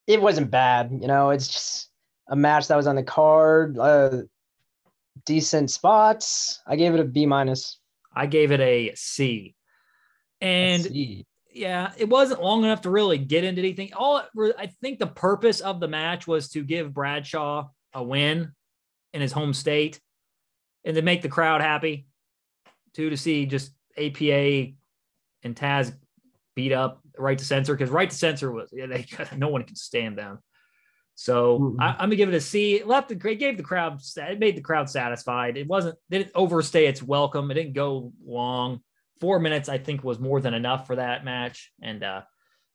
it 0.07 0.21
wasn't 0.21 0.49
bad. 0.49 0.89
You 1.01 1.07
know, 1.07 1.31
it's 1.31 1.47
just 1.47 1.89
a 2.29 2.35
match 2.35 2.67
that 2.67 2.77
was 2.77 2.87
on 2.87 2.95
the 2.95 3.03
card. 3.03 3.77
Uh, 3.77 4.21
decent 5.25 5.69
spots. 5.69 6.61
I 6.65 6.75
gave 6.75 6.93
it 6.93 6.99
a 6.99 7.03
B 7.03 7.25
minus. 7.25 7.79
I 8.15 8.25
gave 8.25 8.51
it 8.51 8.61
a 8.61 8.93
C. 8.95 9.55
And 10.41 10.87
yeah, 11.51 11.91
it 11.97 12.07
wasn't 12.07 12.41
long 12.41 12.63
enough 12.63 12.81
to 12.81 12.89
really 12.89 13.17
get 13.17 13.43
into 13.43 13.61
anything. 13.61 13.93
All 13.93 14.21
I 14.57 14.67
think 14.81 14.99
the 14.99 15.07
purpose 15.07 15.59
of 15.59 15.79
the 15.79 15.87
match 15.87 16.27
was 16.27 16.49
to 16.49 16.63
give 16.63 16.93
Bradshaw 16.93 17.67
a 17.93 18.03
win 18.03 18.51
in 19.13 19.21
his 19.21 19.31
home 19.31 19.53
state 19.53 19.99
and 20.85 20.95
to 20.95 21.01
make 21.01 21.21
the 21.21 21.29
crowd 21.29 21.61
happy. 21.61 22.07
Two 22.93 23.09
to 23.09 23.17
see 23.17 23.45
just 23.45 23.71
APA 23.97 24.73
and 25.43 25.55
Taz 25.55 25.93
beat 26.55 26.71
up 26.71 27.01
right 27.17 27.37
to 27.37 27.45
censor 27.45 27.75
because 27.75 27.89
right 27.89 28.09
to 28.09 28.15
censor 28.15 28.51
was 28.51 28.69
yeah, 28.71 28.85
they 28.85 29.05
no 29.35 29.49
one 29.49 29.63
can 29.63 29.75
stand 29.75 30.17
them. 30.17 30.39
So 31.15 31.59
mm-hmm. 31.59 31.81
I, 31.81 31.89
am 31.93 31.97
gonna 31.97 32.15
give 32.15 32.29
it 32.29 32.35
a 32.35 32.41
C. 32.41 32.75
It 32.75 32.87
left 32.87 33.09
the 33.09 33.15
great 33.15 33.39
gave 33.39 33.57
the 33.57 33.63
crowd 33.63 33.99
it 34.15 34.39
made 34.39 34.55
the 34.55 34.61
crowd 34.61 34.89
satisfied. 34.89 35.57
It 35.57 35.67
wasn't 35.67 35.97
didn't 36.09 36.31
overstay 36.35 36.85
its 36.85 37.01
welcome. 37.01 37.49
It 37.49 37.55
didn't 37.55 37.73
go 37.73 38.13
long. 38.23 38.81
Four 39.19 39.39
minutes 39.39 39.69
I 39.69 39.77
think 39.77 40.03
was 40.03 40.19
more 40.19 40.41
than 40.41 40.53
enough 40.53 40.87
for 40.87 40.95
that 40.97 41.25
match, 41.25 41.71
and 41.81 42.03
uh, 42.03 42.21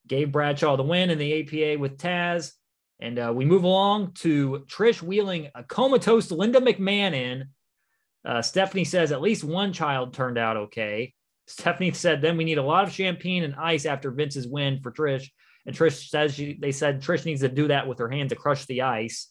gave 0.07 0.33
Bradshaw 0.33 0.77
the 0.77 0.83
win 0.83 1.11
in 1.11 1.19
the 1.19 1.41
APA 1.43 1.81
with 1.81 1.99
Taz. 1.99 2.53
And 3.01 3.19
uh, 3.19 3.33
we 3.35 3.45
move 3.45 3.65
along 3.65 4.13
to 4.21 4.65
Trish 4.69 5.03
wheeling 5.03 5.51
a 5.55 5.65
comatose 5.65 6.31
Linda 6.31 6.61
McMahon 6.61 7.15
in. 7.15 7.49
Uh, 8.25 8.43
Stephanie 8.43 8.85
says 8.85 9.11
at 9.11 9.21
least 9.21 9.43
one 9.43 9.73
child 9.73 10.15
turned 10.15 10.39
out 10.39 10.57
okay. 10.57 11.13
Stephanie 11.49 11.93
said 11.93 12.23
then 12.23 12.37
we 12.37 12.45
need 12.45 12.59
a 12.59 12.63
lot 12.63 12.85
of 12.85 12.93
champagne 12.93 13.43
and 13.43 13.57
ice 13.57 13.87
after 13.87 14.13
Vince's 14.13 14.47
win 14.47 14.81
for 14.81 14.93
Trish. 14.93 15.29
And 15.67 15.77
Trish 15.77 16.09
says 16.09 16.35
she, 16.35 16.57
they 16.61 16.73
said 16.73 17.03
Trish 17.03 17.25
needs 17.25 17.41
to 17.41 17.49
do 17.49 17.69
that 17.69 17.89
with 17.89 17.99
her 17.99 18.09
hand 18.09 18.31
to 18.31 18.37
crush 18.37 18.67
the 18.67 18.83
ice. 18.83 19.29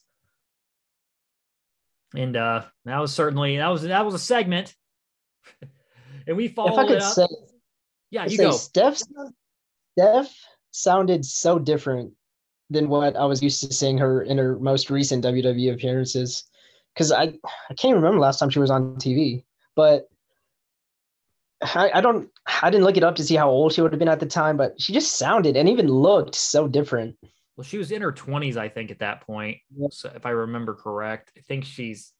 And 2.15 2.35
uh, 2.35 2.63
that 2.85 2.99
was 2.99 3.13
certainly 3.13 3.57
that 3.57 3.69
was 3.69 3.83
that 3.83 4.05
was 4.05 4.13
a 4.13 4.19
segment. 4.19 4.75
and 6.27 6.37
we 6.37 6.47
followed 6.47 6.73
if 6.73 6.79
I 6.79 6.87
could 6.87 6.97
it 6.97 7.03
up. 7.03 7.13
Say, 7.13 7.27
yeah, 8.09 8.25
you 8.25 8.37
go. 8.37 8.51
Steph, 8.51 9.01
Steph 9.97 10.35
sounded 10.71 11.25
so 11.25 11.59
different 11.59 12.13
than 12.69 12.89
what 12.89 13.15
I 13.15 13.25
was 13.25 13.43
used 13.43 13.61
to 13.61 13.73
seeing 13.73 13.97
her 13.97 14.21
in 14.21 14.37
her 14.37 14.57
most 14.59 14.89
recent 14.89 15.23
WWE 15.23 15.73
appearances. 15.73 16.43
Because 16.93 17.11
I 17.11 17.33
I 17.69 17.73
can't 17.75 17.95
remember 17.95 18.19
last 18.19 18.39
time 18.39 18.49
she 18.49 18.59
was 18.59 18.71
on 18.71 18.95
TV, 18.95 19.43
but 19.75 20.09
I, 21.61 21.91
I 21.95 22.01
don't 22.01 22.29
I 22.61 22.69
didn't 22.69 22.85
look 22.85 22.97
it 22.97 23.03
up 23.03 23.15
to 23.15 23.23
see 23.23 23.35
how 23.35 23.49
old 23.49 23.73
she 23.73 23.81
would 23.81 23.93
have 23.93 23.99
been 23.99 24.09
at 24.09 24.19
the 24.19 24.25
time, 24.25 24.57
but 24.57 24.79
she 24.81 24.93
just 24.93 25.17
sounded 25.17 25.55
and 25.55 25.69
even 25.69 25.87
looked 25.87 26.35
so 26.35 26.67
different. 26.67 27.15
Well, 27.55 27.65
she 27.65 27.77
was 27.77 27.91
in 27.91 28.01
her 28.01 28.11
20s, 28.11 28.57
I 28.57 28.69
think, 28.69 28.91
at 28.91 28.99
that 28.99 29.21
point. 29.21 29.57
So 29.91 30.11
if 30.15 30.25
I 30.25 30.31
remember 30.31 30.73
correct, 30.73 31.31
I 31.37 31.41
think 31.41 31.65
she's 31.65 32.13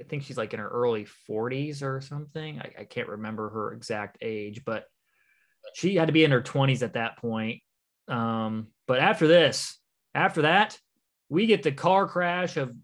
I 0.00 0.04
think 0.04 0.22
she's 0.22 0.36
like 0.36 0.52
in 0.52 0.60
her 0.60 0.68
early 0.68 1.06
40s 1.28 1.82
or 1.82 2.00
something. 2.00 2.60
I, 2.60 2.80
I 2.80 2.84
can't 2.84 3.08
remember 3.08 3.50
her 3.50 3.72
exact 3.72 4.18
age, 4.20 4.64
but 4.64 4.84
she 5.74 5.96
had 5.96 6.06
to 6.06 6.12
be 6.12 6.24
in 6.24 6.30
her 6.30 6.42
20s 6.42 6.82
at 6.82 6.94
that 6.94 7.18
point. 7.18 7.62
Um, 8.08 8.68
but 8.86 8.98
after 8.98 9.26
this, 9.26 9.78
after 10.14 10.42
that, 10.42 10.78
we 11.28 11.46
get 11.46 11.62
the 11.62 11.72
car 11.72 12.06
crash 12.06 12.56
of 12.56 12.74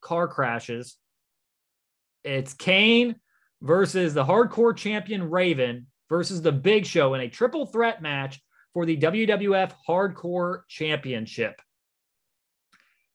car 0.00 0.28
crashes. 0.28 0.96
It's 2.24 2.52
Kane 2.54 3.16
versus 3.62 4.12
the 4.12 4.24
hardcore 4.24 4.76
champion 4.76 5.30
Raven 5.30 5.86
versus 6.08 6.42
the 6.42 6.52
Big 6.52 6.84
Show 6.84 7.14
in 7.14 7.20
a 7.20 7.28
triple 7.28 7.66
threat 7.66 8.02
match 8.02 8.40
for 8.74 8.84
the 8.84 8.96
WWF 8.96 9.72
Hardcore 9.88 10.62
Championship. 10.68 11.60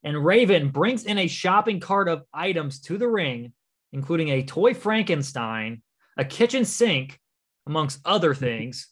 And 0.08 0.24
Raven 0.24 0.70
brings 0.70 1.04
in 1.04 1.17
a 1.17 1.28
shopping 1.28 1.82
cart 1.82 2.08
of 2.08 2.24
items 2.34 2.80
to 2.84 2.98
the 2.98 3.10
ring, 3.10 3.52
including 3.91 4.30
a 4.30 4.41
toy 4.41 4.74
Frankenstein, 4.74 5.82
a 6.15 6.24
kitchen 6.24 6.63
sink, 6.63 7.20
amongst 7.65 8.00
other 8.06 8.34
things. 8.48 8.88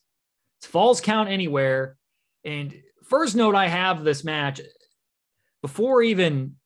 It's 0.60 0.68
falls 0.68 1.00
count 1.00 1.30
anywhere. 1.30 1.96
And 2.44 2.76
first 3.06 3.34
note 3.34 3.56
I 3.56 3.70
have 3.70 4.04
this 4.04 4.26
match 4.26 4.60
before 5.62 6.04
even 6.04 6.58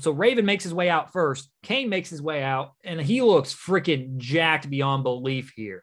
so 0.00 0.10
Raven 0.10 0.46
makes 0.46 0.64
his 0.64 0.72
way 0.72 0.88
out 0.88 1.12
first. 1.12 1.50
Kane 1.62 1.90
makes 1.90 2.08
his 2.08 2.22
way 2.22 2.42
out, 2.42 2.76
and 2.82 2.98
he 2.98 3.20
looks 3.20 3.54
freaking 3.54 4.16
jacked 4.16 4.70
beyond 4.70 5.02
belief 5.02 5.52
here. 5.54 5.82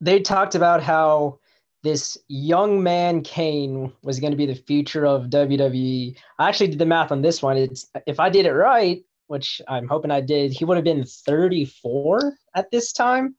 They 0.00 0.18
talked 0.18 0.56
about 0.56 0.82
how 0.82 1.38
this 1.82 2.16
young 2.28 2.82
man 2.82 3.22
Kane 3.22 3.92
was 4.02 4.20
going 4.20 4.30
to 4.30 4.36
be 4.36 4.46
the 4.46 4.54
future 4.54 5.06
of 5.06 5.26
WWE. 5.26 6.16
I 6.38 6.48
actually 6.48 6.68
did 6.68 6.78
the 6.78 6.86
math 6.86 7.10
on 7.10 7.22
this 7.22 7.42
one. 7.42 7.56
It's 7.56 7.90
if 8.06 8.20
I 8.20 8.28
did 8.28 8.46
it 8.46 8.52
right, 8.52 9.02
which 9.26 9.60
I'm 9.68 9.88
hoping 9.88 10.10
I 10.10 10.20
did, 10.20 10.52
he 10.52 10.64
would 10.64 10.76
have 10.76 10.84
been 10.84 11.04
34 11.04 12.34
at 12.54 12.70
this 12.70 12.92
time, 12.92 13.34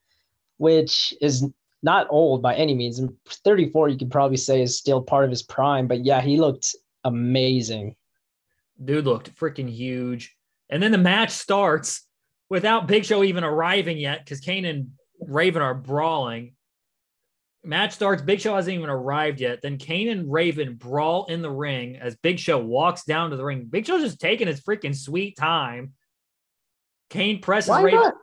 which 0.57 1.13
is 1.21 1.47
not 1.83 2.07
old 2.09 2.41
by 2.41 2.55
any 2.55 2.73
means. 2.73 2.99
And 2.99 3.15
34, 3.27 3.89
you 3.89 3.97
could 3.97 4.11
probably 4.11 4.37
say, 4.37 4.61
is 4.61 4.77
still 4.77 5.01
part 5.01 5.23
of 5.23 5.29
his 5.29 5.43
prime. 5.43 5.87
But 5.87 6.05
yeah, 6.05 6.21
he 6.21 6.37
looked 6.37 6.75
amazing. 7.03 7.95
Dude 8.83 9.05
looked 9.05 9.35
freaking 9.35 9.69
huge. 9.69 10.35
And 10.69 10.81
then 10.81 10.91
the 10.91 10.97
match 10.97 11.29
starts 11.29 12.07
without 12.49 12.87
Big 12.87 13.05
Show 13.05 13.23
even 13.23 13.43
arriving 13.43 13.97
yet 13.97 14.23
because 14.23 14.39
Kane 14.39 14.65
and 14.65 14.91
Raven 15.19 15.61
are 15.61 15.75
brawling. 15.75 16.55
Match 17.63 17.93
starts. 17.93 18.21
Big 18.21 18.41
Show 18.41 18.55
hasn't 18.55 18.75
even 18.75 18.89
arrived 18.89 19.39
yet. 19.39 19.61
Then 19.61 19.77
Kane 19.77 20.09
and 20.09 20.31
Raven 20.31 20.75
brawl 20.75 21.25
in 21.25 21.41
the 21.41 21.51
ring 21.51 21.97
as 21.97 22.15
Big 22.17 22.39
Show 22.39 22.59
walks 22.59 23.05
down 23.05 23.29
to 23.29 23.37
the 23.37 23.45
ring. 23.45 23.65
Big 23.65 23.85
Show's 23.85 24.01
just 24.01 24.19
taking 24.19 24.47
his 24.47 24.61
freaking 24.61 24.95
sweet 24.95 25.37
time. 25.37 25.93
Kane 27.09 27.41
presses 27.41 27.69
Why 27.69 27.83
Raven. 27.83 27.99
Not? 27.99 28.13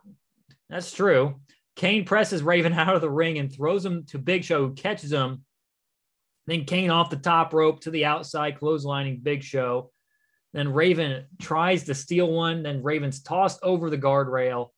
That's 0.68 0.92
true. 0.92 1.40
Kane 1.76 2.04
presses 2.04 2.42
Raven 2.42 2.72
out 2.74 2.94
of 2.94 3.00
the 3.00 3.10
ring 3.10 3.38
and 3.38 3.52
throws 3.52 3.84
him 3.84 4.04
to 4.06 4.18
Big 4.18 4.44
Show, 4.44 4.68
who 4.68 4.74
catches 4.74 5.12
him 5.12 5.44
then 6.50 6.64
Kane 6.64 6.90
off 6.90 7.10
the 7.10 7.16
top 7.16 7.54
rope 7.54 7.80
to 7.82 7.92
the 7.92 8.04
outside, 8.06 8.58
clotheslining 8.58 9.22
Big 9.22 9.44
Show. 9.44 9.92
Then 10.52 10.72
Raven 10.72 11.26
tries 11.40 11.84
to 11.84 11.94
steal 11.94 12.28
one. 12.28 12.64
Then 12.64 12.82
Raven's 12.82 13.22
tossed 13.22 13.60
over 13.62 13.88
the 13.88 13.98
guardrail. 13.98 14.70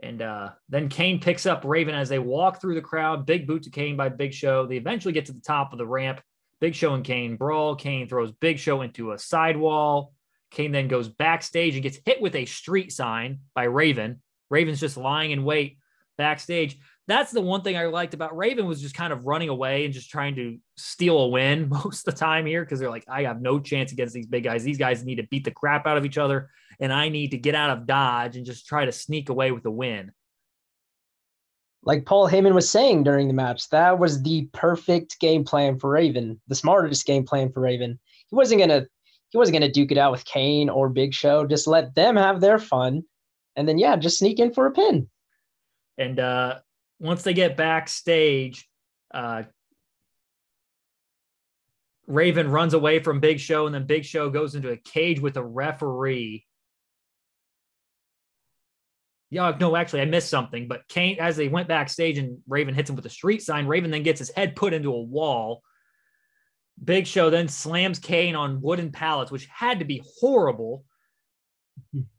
And 0.00 0.20
uh, 0.20 0.50
then 0.68 0.88
Kane 0.88 1.20
picks 1.20 1.46
up 1.46 1.64
Raven 1.64 1.94
as 1.94 2.08
they 2.08 2.18
walk 2.18 2.60
through 2.60 2.74
the 2.74 2.82
crowd. 2.82 3.26
Big 3.26 3.46
boot 3.46 3.62
to 3.62 3.70
Kane 3.70 3.96
by 3.96 4.08
Big 4.08 4.34
Show. 4.34 4.66
They 4.66 4.76
eventually 4.76 5.14
get 5.14 5.26
to 5.26 5.32
the 5.32 5.40
top 5.40 5.72
of 5.72 5.78
the 5.78 5.86
ramp. 5.86 6.20
Big 6.60 6.74
Show 6.74 6.94
and 6.94 7.04
Kane 7.04 7.36
brawl. 7.36 7.76
Kane 7.76 8.08
throws 8.08 8.32
Big 8.32 8.58
Show 8.58 8.82
into 8.82 9.12
a 9.12 9.18
sidewall. 9.18 10.12
Kane 10.50 10.72
then 10.72 10.88
goes 10.88 11.08
backstage 11.08 11.74
and 11.74 11.82
gets 11.82 11.98
hit 12.04 12.20
with 12.20 12.34
a 12.34 12.44
street 12.44 12.92
sign 12.92 13.40
by 13.54 13.64
Raven. 13.64 14.22
Raven's 14.50 14.80
just 14.80 14.96
lying 14.96 15.32
in 15.32 15.44
wait 15.44 15.78
backstage 16.16 16.78
that's 17.08 17.30
the 17.30 17.40
one 17.40 17.62
thing 17.62 17.76
I 17.76 17.86
liked 17.86 18.14
about 18.14 18.36
Raven 18.36 18.66
was 18.66 18.80
just 18.80 18.94
kind 18.94 19.12
of 19.12 19.26
running 19.26 19.48
away 19.48 19.84
and 19.84 19.94
just 19.94 20.10
trying 20.10 20.34
to 20.36 20.58
steal 20.76 21.18
a 21.18 21.28
win 21.28 21.68
most 21.70 22.06
of 22.06 22.14
the 22.14 22.18
time 22.18 22.46
here 22.46 22.64
because 22.64 22.80
they're 22.80 22.90
like, 22.90 23.04
I 23.08 23.22
have 23.22 23.40
no 23.40 23.60
chance 23.60 23.92
against 23.92 24.14
these 24.14 24.26
big 24.26 24.44
guys. 24.44 24.64
These 24.64 24.78
guys 24.78 25.04
need 25.04 25.16
to 25.16 25.26
beat 25.28 25.44
the 25.44 25.50
crap 25.50 25.86
out 25.86 25.96
of 25.96 26.04
each 26.04 26.18
other, 26.18 26.50
and 26.80 26.92
I 26.92 27.08
need 27.08 27.30
to 27.30 27.38
get 27.38 27.54
out 27.54 27.70
of 27.70 27.86
dodge 27.86 28.36
and 28.36 28.44
just 28.44 28.66
try 28.66 28.84
to 28.84 28.92
sneak 28.92 29.28
away 29.28 29.52
with 29.52 29.64
a 29.66 29.70
win. 29.70 30.12
Like 31.84 32.04
Paul 32.04 32.28
Heyman 32.28 32.54
was 32.54 32.68
saying 32.68 33.04
during 33.04 33.28
the 33.28 33.34
match, 33.34 33.68
that 33.70 34.00
was 34.00 34.20
the 34.22 34.48
perfect 34.52 35.20
game 35.20 35.44
plan 35.44 35.78
for 35.78 35.90
Raven, 35.90 36.40
the 36.48 36.56
smartest 36.56 37.06
game 37.06 37.24
plan 37.24 37.52
for 37.52 37.60
Raven. 37.60 38.00
He 38.28 38.34
wasn't 38.34 38.60
gonna 38.60 38.86
he 39.28 39.38
wasn't 39.38 39.54
gonna 39.54 39.70
duke 39.70 39.92
it 39.92 39.98
out 39.98 40.10
with 40.10 40.24
Kane 40.24 40.68
or 40.68 40.88
Big 40.88 41.14
Show. 41.14 41.46
Just 41.46 41.68
let 41.68 41.94
them 41.94 42.16
have 42.16 42.40
their 42.40 42.58
fun, 42.58 43.04
and 43.54 43.68
then 43.68 43.78
yeah, 43.78 43.94
just 43.94 44.18
sneak 44.18 44.40
in 44.40 44.52
for 44.52 44.66
a 44.66 44.72
pin. 44.72 45.08
And 45.96 46.18
uh 46.18 46.58
once 46.98 47.22
they 47.22 47.34
get 47.34 47.56
backstage, 47.56 48.68
uh, 49.12 49.44
Raven 52.06 52.50
runs 52.50 52.74
away 52.74 53.00
from 53.00 53.20
Big 53.20 53.40
Show, 53.40 53.66
and 53.66 53.74
then 53.74 53.86
Big 53.86 54.04
Show 54.04 54.30
goes 54.30 54.54
into 54.54 54.70
a 54.70 54.76
cage 54.76 55.20
with 55.20 55.36
a 55.36 55.42
referee. 55.42 56.46
Yeah, 59.30 59.56
no, 59.58 59.74
actually, 59.74 60.02
I 60.02 60.04
missed 60.04 60.30
something. 60.30 60.68
But 60.68 60.86
Kane, 60.88 61.18
as 61.18 61.36
they 61.36 61.48
went 61.48 61.66
backstage 61.66 62.16
and 62.16 62.38
Raven 62.46 62.74
hits 62.74 62.88
him 62.88 62.96
with 62.96 63.06
a 63.06 63.10
street 63.10 63.42
sign, 63.42 63.66
Raven 63.66 63.90
then 63.90 64.04
gets 64.04 64.20
his 64.20 64.30
head 64.30 64.54
put 64.54 64.72
into 64.72 64.92
a 64.92 65.02
wall. 65.02 65.62
Big 66.82 67.06
Show 67.06 67.28
then 67.28 67.48
slams 67.48 67.98
Kane 67.98 68.36
on 68.36 68.60
wooden 68.60 68.92
pallets, 68.92 69.32
which 69.32 69.46
had 69.46 69.80
to 69.80 69.84
be 69.84 70.02
horrible. 70.20 70.84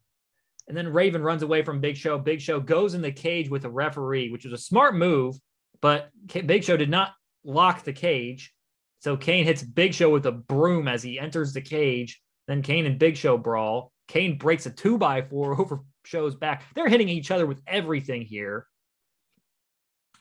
And 0.68 0.76
then 0.76 0.92
Raven 0.92 1.22
runs 1.22 1.44
away 1.44 1.64
from 1.64 1.80
Big 1.80 1.96
Show. 1.96 2.18
Big 2.18 2.42
Show 2.42 2.60
goes 2.60 2.94
in 2.94 3.02
the 3.02 3.12
cage 3.12 3.50
with 3.50 3.66
a 3.66 3.70
referee, 3.70 4.30
which 4.30 4.44
was 4.44 4.54
a 4.54 4.58
smart 4.58 4.96
move, 4.96 5.38
but 5.82 6.10
Big 6.28 6.64
Show 6.64 6.76
did 6.76 6.90
not 6.90 7.14
lock 7.44 7.84
the 7.84 7.94
cage. 7.94 8.54
So 9.00 9.16
Kane 9.16 9.46
hits 9.46 9.64
Big 9.64 9.94
Show 9.94 10.10
with 10.10 10.26
a 10.26 10.32
broom 10.32 10.88
as 10.88 11.04
he 11.04 11.20
enters 11.20 11.54
the 11.54 11.62
cage. 11.62 12.22
Then 12.48 12.62
Kane 12.62 12.86
and 12.86 13.00
Big 13.00 13.16
Show 13.16 13.38
brawl. 13.38 13.92
Kane 14.08 14.38
breaks 14.38 14.66
a 14.66 14.72
two 14.72 14.98
by 14.98 15.22
four 15.22 15.60
over 15.62 15.82
Show's 16.06 16.36
back. 16.36 16.64
They're 16.76 16.90
hitting 16.90 17.10
each 17.10 17.32
other 17.32 17.46
with 17.46 17.62
everything 17.68 18.24
here. 18.24 18.68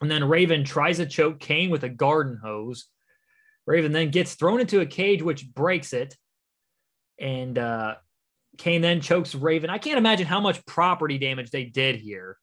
And 0.00 0.10
then 0.10 0.28
Raven 0.28 0.64
tries 0.64 0.98
to 0.98 1.06
choke 1.06 1.40
Kane 1.40 1.70
with 1.70 1.84
a 1.84 1.88
garden 1.88 2.38
hose. 2.42 2.86
Raven 3.66 3.92
then 3.92 4.10
gets 4.10 4.34
thrown 4.34 4.60
into 4.60 4.80
a 4.80 4.86
cage, 4.86 5.22
which 5.22 5.48
breaks 5.52 5.92
it. 5.92 6.14
And 7.18 7.58
uh, 7.58 7.94
Kane 8.58 8.80
then 8.80 9.00
chokes 9.00 9.34
Raven. 9.34 9.70
I 9.70 9.78
can't 9.78 9.98
imagine 9.98 10.26
how 10.26 10.40
much 10.40 10.64
property 10.66 11.18
damage 11.18 11.50
they 11.50 11.64
did 11.64 11.96
here. 11.96 12.38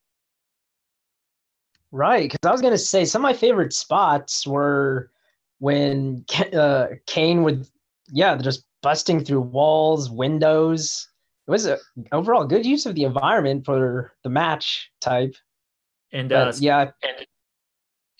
Right. 1.91 2.23
Because 2.23 2.47
I 2.47 2.51
was 2.51 2.61
going 2.61 2.73
to 2.73 2.77
say 2.77 3.05
some 3.05 3.21
of 3.21 3.29
my 3.29 3.33
favorite 3.33 3.73
spots 3.73 4.47
were 4.47 5.11
when 5.59 6.25
uh, 6.53 6.87
Kane 7.05 7.43
would, 7.43 7.67
yeah, 8.11 8.35
just 8.35 8.65
busting 8.81 9.23
through 9.23 9.41
walls, 9.41 10.09
windows. 10.09 11.07
It 11.47 11.51
was 11.51 11.67
a 11.67 11.77
overall 12.11 12.45
good 12.45 12.65
use 12.65 12.85
of 12.85 12.95
the 12.95 13.03
environment 13.03 13.65
for 13.65 14.13
the 14.23 14.29
match 14.29 14.91
type. 15.01 15.35
And 16.11 16.31
uh, 16.31 16.53
yeah, 16.57 16.91
and, 17.01 17.27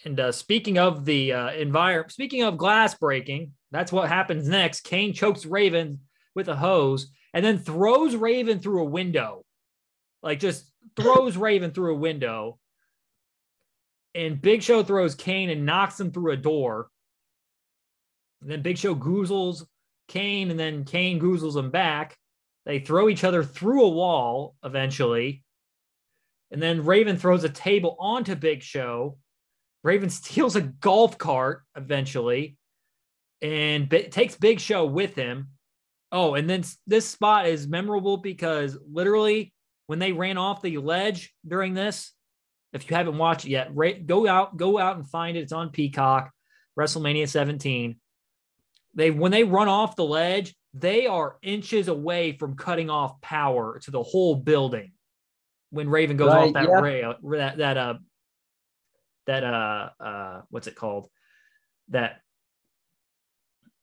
and 0.05 0.19
uh, 0.19 0.31
speaking 0.31 0.77
of 0.77 1.05
the 1.05 1.33
uh, 1.33 1.51
environment, 1.51 2.11
speaking 2.11 2.43
of 2.43 2.57
glass 2.57 2.95
breaking, 2.95 3.53
that's 3.71 3.91
what 3.91 4.07
happens 4.07 4.47
next. 4.47 4.81
Kane 4.81 5.13
chokes 5.13 5.45
Raven 5.45 5.99
with 6.35 6.47
a 6.47 6.55
hose 6.55 7.11
and 7.33 7.43
then 7.43 7.59
throws 7.59 8.15
Raven 8.15 8.59
through 8.59 8.81
a 8.81 8.89
window, 8.89 9.43
like 10.21 10.39
just 10.39 10.71
throws 10.95 11.37
Raven 11.37 11.71
through 11.71 11.93
a 11.93 11.99
window. 11.99 12.59
And 14.15 14.41
Big 14.41 14.61
Show 14.61 14.83
throws 14.83 15.15
Kane 15.15 15.49
and 15.49 15.65
knocks 15.65 15.99
him 15.99 16.11
through 16.11 16.33
a 16.33 16.37
door. 16.37 16.89
And 18.41 18.51
then 18.51 18.61
Big 18.61 18.77
Show 18.77 18.95
goozles 18.95 19.65
Kane, 20.07 20.51
and 20.51 20.59
then 20.59 20.85
Kane 20.85 21.19
goozles 21.19 21.55
him 21.55 21.71
back. 21.71 22.15
They 22.65 22.79
throw 22.79 23.09
each 23.09 23.23
other 23.23 23.43
through 23.43 23.83
a 23.83 23.89
wall 23.89 24.55
eventually. 24.63 25.43
And 26.51 26.61
then 26.61 26.85
Raven 26.85 27.17
throws 27.17 27.43
a 27.43 27.49
table 27.49 27.95
onto 27.99 28.35
Big 28.35 28.61
Show. 28.61 29.17
Raven 29.83 30.09
steals 30.11 30.55
a 30.55 30.61
golf 30.61 31.17
cart 31.17 31.63
eventually 31.75 32.57
and 33.41 33.89
b- 33.89 34.07
takes 34.07 34.35
Big 34.35 34.59
Show 34.59 34.85
with 34.85 35.15
him. 35.15 35.49
Oh, 36.13 36.35
and 36.35 36.47
then 36.47 36.63
this 36.85 37.07
spot 37.07 37.47
is 37.47 37.67
memorable 37.67 38.17
because 38.17 38.77
literally 38.89 39.51
when 39.87 39.97
they 39.97 40.11
ran 40.11 40.37
off 40.37 40.61
the 40.61 40.77
ledge 40.77 41.33
during 41.45 41.73
this, 41.73 42.11
if 42.71 42.87
you 42.89 42.95
haven't 42.95 43.17
watched 43.17 43.45
it 43.45 43.49
yet, 43.49 43.75
go 44.05 44.27
out, 44.27 44.55
go 44.55 44.77
out 44.77 44.95
and 44.95 45.09
find 45.09 45.35
it. 45.35 45.41
It's 45.41 45.51
on 45.51 45.71
Peacock, 45.71 46.31
WrestleMania 46.79 47.27
17. 47.27 47.95
They 48.93 49.09
when 49.09 49.31
they 49.31 49.43
run 49.43 49.67
off 49.67 49.95
the 49.95 50.05
ledge, 50.05 50.55
they 50.75 51.07
are 51.07 51.37
inches 51.41 51.87
away 51.87 52.33
from 52.33 52.55
cutting 52.55 52.91
off 52.91 53.19
power 53.21 53.79
to 53.79 53.91
the 53.91 54.03
whole 54.03 54.35
building. 54.35 54.91
When 55.71 55.89
Raven 55.89 56.15
goes 56.15 56.31
right, 56.31 56.47
off 56.47 56.53
that 56.53 56.69
yeah. 56.69 56.79
rail, 56.79 57.15
that 57.31 57.57
that 57.57 57.77
uh 57.77 57.93
that 59.25 59.43
uh 59.43 59.89
uh 59.99 60.41
what's 60.51 60.67
it 60.67 60.75
called? 60.75 61.09
That 61.89 62.21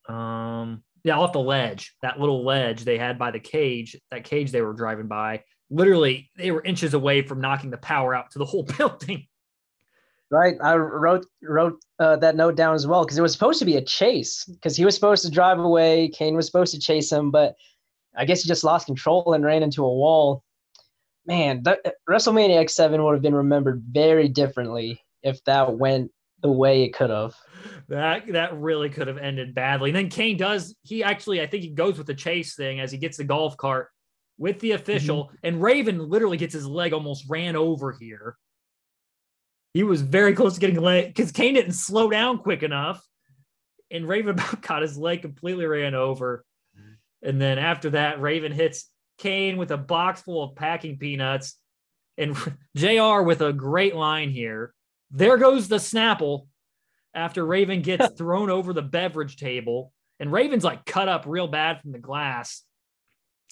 um 0.08 0.84
yeah, 1.04 1.18
off 1.18 1.32
the 1.32 1.40
ledge, 1.40 1.94
that 2.02 2.20
little 2.20 2.44
ledge 2.44 2.84
they 2.84 2.98
had 2.98 3.18
by 3.18 3.30
the 3.30 3.40
cage, 3.40 3.96
that 4.10 4.24
cage 4.24 4.52
they 4.52 4.62
were 4.62 4.72
driving 4.72 5.06
by, 5.06 5.42
literally 5.70 6.30
they 6.36 6.50
were 6.50 6.62
inches 6.62 6.94
away 6.94 7.22
from 7.22 7.40
knocking 7.40 7.70
the 7.70 7.78
power 7.78 8.14
out 8.14 8.30
to 8.32 8.38
the 8.38 8.44
whole 8.44 8.62
building. 8.78 9.26
Right. 10.32 10.54
I 10.62 10.76
wrote 10.76 11.26
wrote 11.42 11.80
uh, 11.98 12.14
that 12.16 12.36
note 12.36 12.54
down 12.54 12.74
as 12.74 12.86
well 12.86 13.04
because 13.04 13.18
it 13.18 13.22
was 13.22 13.32
supposed 13.32 13.58
to 13.58 13.64
be 13.64 13.76
a 13.76 13.82
chase 13.82 14.44
because 14.44 14.76
he 14.76 14.84
was 14.84 14.94
supposed 14.94 15.24
to 15.24 15.30
drive 15.30 15.58
away. 15.58 16.08
Kane 16.08 16.36
was 16.36 16.46
supposed 16.46 16.72
to 16.72 16.78
chase 16.78 17.10
him, 17.10 17.32
but 17.32 17.56
I 18.16 18.24
guess 18.24 18.42
he 18.42 18.48
just 18.48 18.62
lost 18.62 18.86
control 18.86 19.32
and 19.34 19.44
ran 19.44 19.64
into 19.64 19.84
a 19.84 19.92
wall. 19.92 20.44
Man, 21.26 21.64
that, 21.64 21.80
WrestleMania 22.08 22.62
X7 22.64 23.04
would 23.04 23.12
have 23.12 23.22
been 23.22 23.34
remembered 23.34 23.82
very 23.90 24.28
differently 24.28 25.00
if 25.22 25.42
that 25.44 25.76
went 25.76 26.12
the 26.42 26.50
way 26.50 26.84
it 26.84 26.94
could 26.94 27.10
have. 27.10 27.34
That 27.90 28.32
that 28.32 28.56
really 28.56 28.88
could 28.88 29.08
have 29.08 29.18
ended 29.18 29.52
badly. 29.52 29.90
And 29.90 29.96
then 29.96 30.10
Kane 30.10 30.36
does. 30.36 30.76
He 30.82 31.02
actually, 31.02 31.42
I 31.42 31.46
think, 31.48 31.64
he 31.64 31.70
goes 31.70 31.98
with 31.98 32.06
the 32.06 32.14
chase 32.14 32.54
thing 32.54 32.78
as 32.78 32.92
he 32.92 32.98
gets 32.98 33.16
the 33.16 33.24
golf 33.24 33.56
cart 33.56 33.88
with 34.38 34.60
the 34.60 34.72
official, 34.72 35.24
mm-hmm. 35.24 35.36
and 35.42 35.62
Raven 35.62 36.08
literally 36.08 36.36
gets 36.36 36.54
his 36.54 36.66
leg 36.66 36.92
almost 36.92 37.26
ran 37.28 37.56
over 37.56 37.90
here. 37.90 38.36
He 39.74 39.82
was 39.82 40.02
very 40.02 40.34
close 40.34 40.54
to 40.54 40.60
getting 40.60 40.80
leg 40.80 41.08
because 41.08 41.32
Kane 41.32 41.54
didn't 41.54 41.72
slow 41.72 42.08
down 42.08 42.38
quick 42.38 42.62
enough, 42.62 43.04
and 43.90 44.06
Raven 44.06 44.30
about 44.38 44.62
got 44.62 44.82
his 44.82 44.96
leg 44.96 45.22
completely 45.22 45.66
ran 45.66 45.96
over. 45.96 46.44
And 47.22 47.40
then 47.40 47.58
after 47.58 47.90
that, 47.90 48.20
Raven 48.20 48.52
hits 48.52 48.88
Kane 49.18 49.56
with 49.56 49.72
a 49.72 49.76
box 49.76 50.22
full 50.22 50.44
of 50.44 50.54
packing 50.54 50.96
peanuts, 50.96 51.56
and 52.16 52.36
Jr. 52.76 53.22
with 53.22 53.40
a 53.42 53.52
great 53.52 53.96
line 53.96 54.30
here. 54.30 54.72
There 55.10 55.38
goes 55.38 55.66
the 55.66 55.76
Snapple 55.76 56.46
after 57.14 57.44
Raven 57.44 57.82
gets 57.82 58.08
thrown 58.16 58.50
over 58.50 58.72
the 58.72 58.82
beverage 58.82 59.36
table, 59.36 59.92
and 60.18 60.32
Raven's 60.32 60.64
like 60.64 60.84
cut 60.84 61.08
up 61.08 61.24
real 61.26 61.48
bad 61.48 61.80
from 61.80 61.92
the 61.92 61.98
glass. 61.98 62.62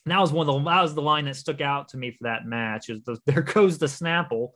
And 0.04 0.12
that 0.12 0.20
was 0.20 0.32
one 0.32 0.48
of 0.48 0.54
the 0.54 0.70
that 0.70 0.82
was 0.82 0.94
the 0.94 1.02
line 1.02 1.24
that 1.26 1.36
stuck 1.36 1.60
out 1.60 1.88
to 1.88 1.96
me 1.96 2.12
for 2.12 2.24
that 2.24 2.46
match. 2.46 2.88
Is 2.88 3.02
the, 3.02 3.18
there 3.26 3.42
goes 3.42 3.78
the 3.78 3.86
Snapple. 3.86 4.50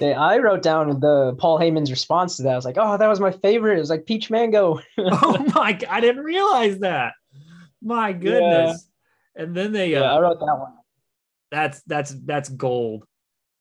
I 0.00 0.38
wrote 0.38 0.62
down 0.62 1.00
the 1.00 1.34
Paul 1.38 1.58
Heyman's 1.58 1.90
response 1.90 2.36
to 2.36 2.44
that. 2.44 2.52
I 2.52 2.56
was 2.56 2.64
like, 2.64 2.78
"Oh, 2.78 2.96
that 2.96 3.08
was 3.08 3.20
my 3.20 3.32
favorite." 3.32 3.76
It 3.76 3.80
was 3.80 3.90
like 3.90 4.06
peach 4.06 4.30
mango. 4.30 4.80
oh 4.98 5.52
my! 5.54 5.78
I 5.88 6.00
didn't 6.00 6.22
realize 6.22 6.78
that. 6.80 7.14
My 7.82 8.12
goodness. 8.12 8.88
Yeah. 9.36 9.42
And 9.42 9.56
then 9.56 9.72
they. 9.72 9.92
Yeah, 9.92 10.02
uh, 10.02 10.16
I 10.16 10.20
wrote 10.20 10.38
that 10.38 10.56
one. 10.58 10.72
That's 11.50 11.82
that's 11.82 12.10
that's 12.24 12.48
gold. 12.48 13.04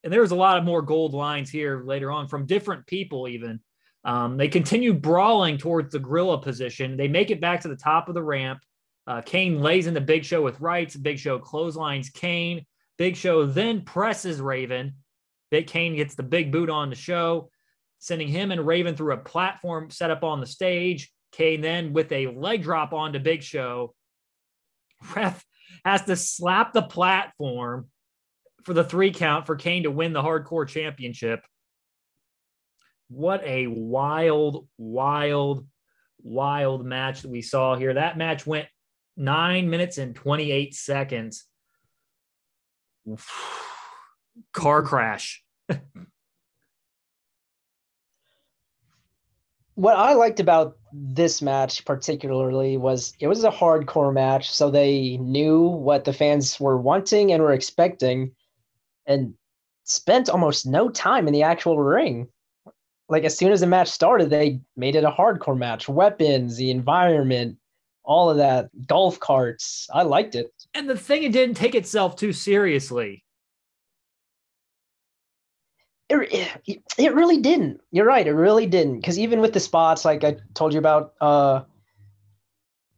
And 0.03 0.13
there 0.13 0.21
was 0.21 0.31
a 0.31 0.35
lot 0.35 0.57
of 0.57 0.63
more 0.63 0.81
gold 0.81 1.13
lines 1.13 1.49
here 1.49 1.83
later 1.83 2.11
on 2.11 2.27
from 2.27 2.45
different 2.45 2.85
people. 2.85 3.27
Even 3.27 3.59
um, 4.07 4.37
they 4.37 4.47
continue 4.47 4.93
brawling 4.93 5.59
towards 5.59 5.91
the 5.91 5.99
gorilla 5.99 6.41
position. 6.41 6.97
They 6.97 7.07
make 7.07 7.29
it 7.29 7.39
back 7.39 7.61
to 7.61 7.67
the 7.67 7.75
top 7.75 8.09
of 8.09 8.15
the 8.15 8.23
ramp. 8.23 8.59
Uh, 9.05 9.21
Kane 9.21 9.61
lays 9.61 9.85
in 9.85 9.93
the 9.93 10.01
Big 10.01 10.25
Show 10.25 10.41
with 10.41 10.59
rights. 10.59 10.95
Big 10.95 11.19
Show 11.19 11.37
clotheslines 11.37 12.09
Kane. 12.09 12.65
Big 12.97 13.15
Show 13.15 13.45
then 13.45 13.81
presses 13.81 14.41
Raven 14.41 14.95
Big 15.49 15.67
Kane 15.67 15.95
gets 15.95 16.15
the 16.15 16.23
big 16.23 16.51
boot 16.51 16.69
on 16.69 16.89
the 16.89 16.95
show, 16.95 17.49
sending 17.99 18.27
him 18.27 18.51
and 18.51 18.65
Raven 18.65 18.95
through 18.95 19.13
a 19.13 19.17
platform 19.17 19.89
set 19.89 20.11
up 20.11 20.23
on 20.23 20.39
the 20.39 20.45
stage. 20.45 21.11
Kane 21.31 21.61
then 21.61 21.93
with 21.93 22.11
a 22.11 22.27
leg 22.27 22.63
drop 22.63 22.93
onto 22.93 23.19
Big 23.19 23.43
Show. 23.43 23.93
Ref 25.15 25.43
has 25.85 26.03
to 26.05 26.15
slap 26.15 26.73
the 26.73 26.81
platform 26.81 27.87
for 28.63 28.73
the 28.73 28.83
three 28.83 29.11
count 29.11 29.45
for 29.45 29.55
Kane 29.55 29.83
to 29.83 29.91
win 29.91 30.13
the 30.13 30.21
hardcore 30.21 30.67
championship. 30.67 31.41
What 33.09 33.43
a 33.45 33.67
wild, 33.67 34.67
wild, 34.77 35.65
wild 36.21 36.85
match 36.85 37.21
that 37.21 37.31
we 37.31 37.41
saw 37.41 37.75
here. 37.75 37.93
That 37.93 38.17
match 38.17 38.45
went 38.45 38.67
nine 39.15 39.69
minutes 39.69 39.97
and 39.97 40.15
28 40.15 40.75
seconds 40.75 41.45
car 44.53 44.83
crash. 44.83 45.43
what 49.75 49.95
I 49.95 50.13
liked 50.13 50.39
about 50.39 50.77
this 50.91 51.41
match 51.41 51.85
particularly 51.85 52.77
was 52.77 53.13
it 53.19 53.27
was 53.27 53.43
a 53.43 53.51
hardcore 53.51 54.13
match, 54.13 54.51
so 54.51 54.71
they 54.71 55.17
knew 55.17 55.67
what 55.67 56.03
the 56.03 56.13
fans 56.13 56.59
were 56.59 56.77
wanting 56.77 57.31
and 57.31 57.43
were 57.43 57.53
expecting, 57.53 58.31
and 59.05 59.35
spent 59.83 60.29
almost 60.29 60.65
no 60.65 60.89
time 60.89 61.27
in 61.27 61.33
the 61.33 61.43
actual 61.43 61.79
ring. 61.79 62.27
Like 63.09 63.23
as 63.23 63.37
soon 63.37 63.51
as 63.51 63.61
the 63.61 63.67
match 63.67 63.89
started, 63.89 64.29
they 64.29 64.59
made 64.75 64.95
it 64.95 65.03
a 65.03 65.11
hardcore 65.11 65.57
match. 65.57 65.87
Weapons, 65.87 66.57
the 66.57 66.71
environment, 66.71 67.57
all 68.03 68.29
of 68.29 68.37
that, 68.37 68.69
golf 68.87 69.19
carts. 69.19 69.87
I 69.93 70.03
liked 70.03 70.35
it. 70.35 70.51
And 70.73 70.89
the 70.89 70.97
thing, 70.97 71.23
it 71.23 71.31
didn't 71.31 71.55
take 71.55 71.75
itself 71.75 72.15
too 72.15 72.33
seriously 72.33 73.23
it, 76.09 76.81
it 76.97 77.13
really 77.13 77.39
didn't. 77.39 77.81
You're 77.91 78.05
right. 78.05 78.25
It 78.25 78.33
really 78.33 78.65
didn't. 78.65 78.97
Because 78.97 79.19
even 79.19 79.41
with 79.41 79.53
the 79.53 79.59
spots, 79.59 80.05
like 80.05 80.23
I 80.23 80.37
told 80.53 80.73
you 80.73 80.79
about, 80.79 81.13
uh, 81.21 81.61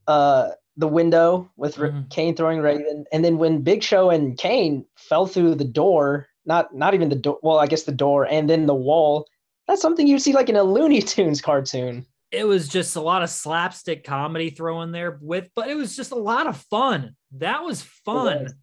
uh, 0.08 0.50
the 0.78 0.88
window 0.88 1.50
with 1.58 1.76
mm-hmm. 1.76 2.08
Kane 2.10 2.36
throwing 2.36 2.60
Raven, 2.62 3.04
and 3.12 3.26
then 3.26 3.38
when 3.38 3.62
Big 3.62 3.84
Show 3.84 4.10
and 4.10 4.38
Kane 4.38 4.86
fell 4.96 5.28
through 5.28 5.56
the 5.56 5.66
door, 5.66 6.28
not 6.46 6.74
not 6.74 6.94
even 6.94 7.10
the 7.10 7.18
door. 7.18 7.38
Well, 7.44 7.60
I 7.60 7.68
guess 7.68 7.84
the 7.84 7.92
door, 7.92 8.26
and 8.26 8.50
then 8.50 8.66
the 8.66 8.74
wall. 8.74 9.28
That's 9.70 9.84
something 9.84 10.08
you 10.08 10.18
see 10.18 10.34
like 10.34 10.50
in 10.50 10.56
a 10.56 10.64
Looney 10.64 11.00
Tunes 11.00 11.42
cartoon. 11.42 12.04
It 12.32 12.44
was 12.44 12.68
just 12.68 12.96
a 12.96 13.02
lot 13.02 13.22
of 13.22 13.30
slapstick 13.30 14.04
comedy 14.04 14.50
thrown 14.50 14.92
there 14.92 15.20
with, 15.22 15.48
but 15.56 15.70
it 15.70 15.76
was 15.76 15.96
just 15.96 16.12
a 16.12 16.16
lot 16.16 16.48
of 16.48 16.58
fun. 16.72 17.16
That 17.38 17.64
was 17.64 17.84
fun. 17.84 18.46
Was. 18.46 18.54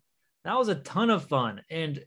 That 0.45 0.59
was 0.59 0.67
a 0.67 0.75
ton 0.75 1.11
of 1.11 1.25
fun, 1.25 1.63
and 1.71 2.05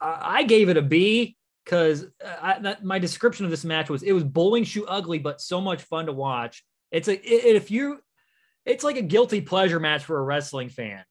I 0.00 0.44
gave 0.44 0.70
it 0.70 0.78
a 0.78 0.82
B 0.82 1.36
because 1.62 2.06
uh, 2.24 2.74
my 2.82 2.98
description 2.98 3.44
of 3.44 3.50
this 3.50 3.66
match 3.66 3.90
was 3.90 4.02
it 4.02 4.12
was 4.12 4.24
bowling 4.24 4.64
shoe 4.64 4.86
ugly, 4.86 5.18
but 5.18 5.42
so 5.42 5.60
much 5.60 5.82
fun 5.82 6.06
to 6.06 6.12
watch. 6.12 6.64
It's 6.90 7.08
a 7.08 7.14
it, 7.14 7.54
if 7.54 7.70
you, 7.70 7.98
it's 8.64 8.84
like 8.84 8.96
a 8.96 9.02
guilty 9.02 9.42
pleasure 9.42 9.78
match 9.78 10.04
for 10.04 10.18
a 10.18 10.22
wrestling 10.22 10.70
fan. 10.70 11.04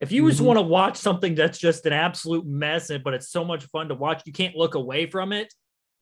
If 0.00 0.12
you 0.12 0.22
mm-hmm. 0.22 0.30
just 0.30 0.42
want 0.42 0.58
to 0.58 0.62
watch 0.62 0.96
something 0.96 1.34
that's 1.34 1.58
just 1.58 1.86
an 1.86 1.92
absolute 1.92 2.46
mess, 2.46 2.92
but 3.02 3.14
it's 3.14 3.30
so 3.30 3.44
much 3.44 3.64
fun 3.64 3.88
to 3.88 3.96
watch, 3.96 4.22
you 4.26 4.32
can't 4.32 4.54
look 4.54 4.76
away 4.76 5.06
from 5.06 5.32
it. 5.32 5.52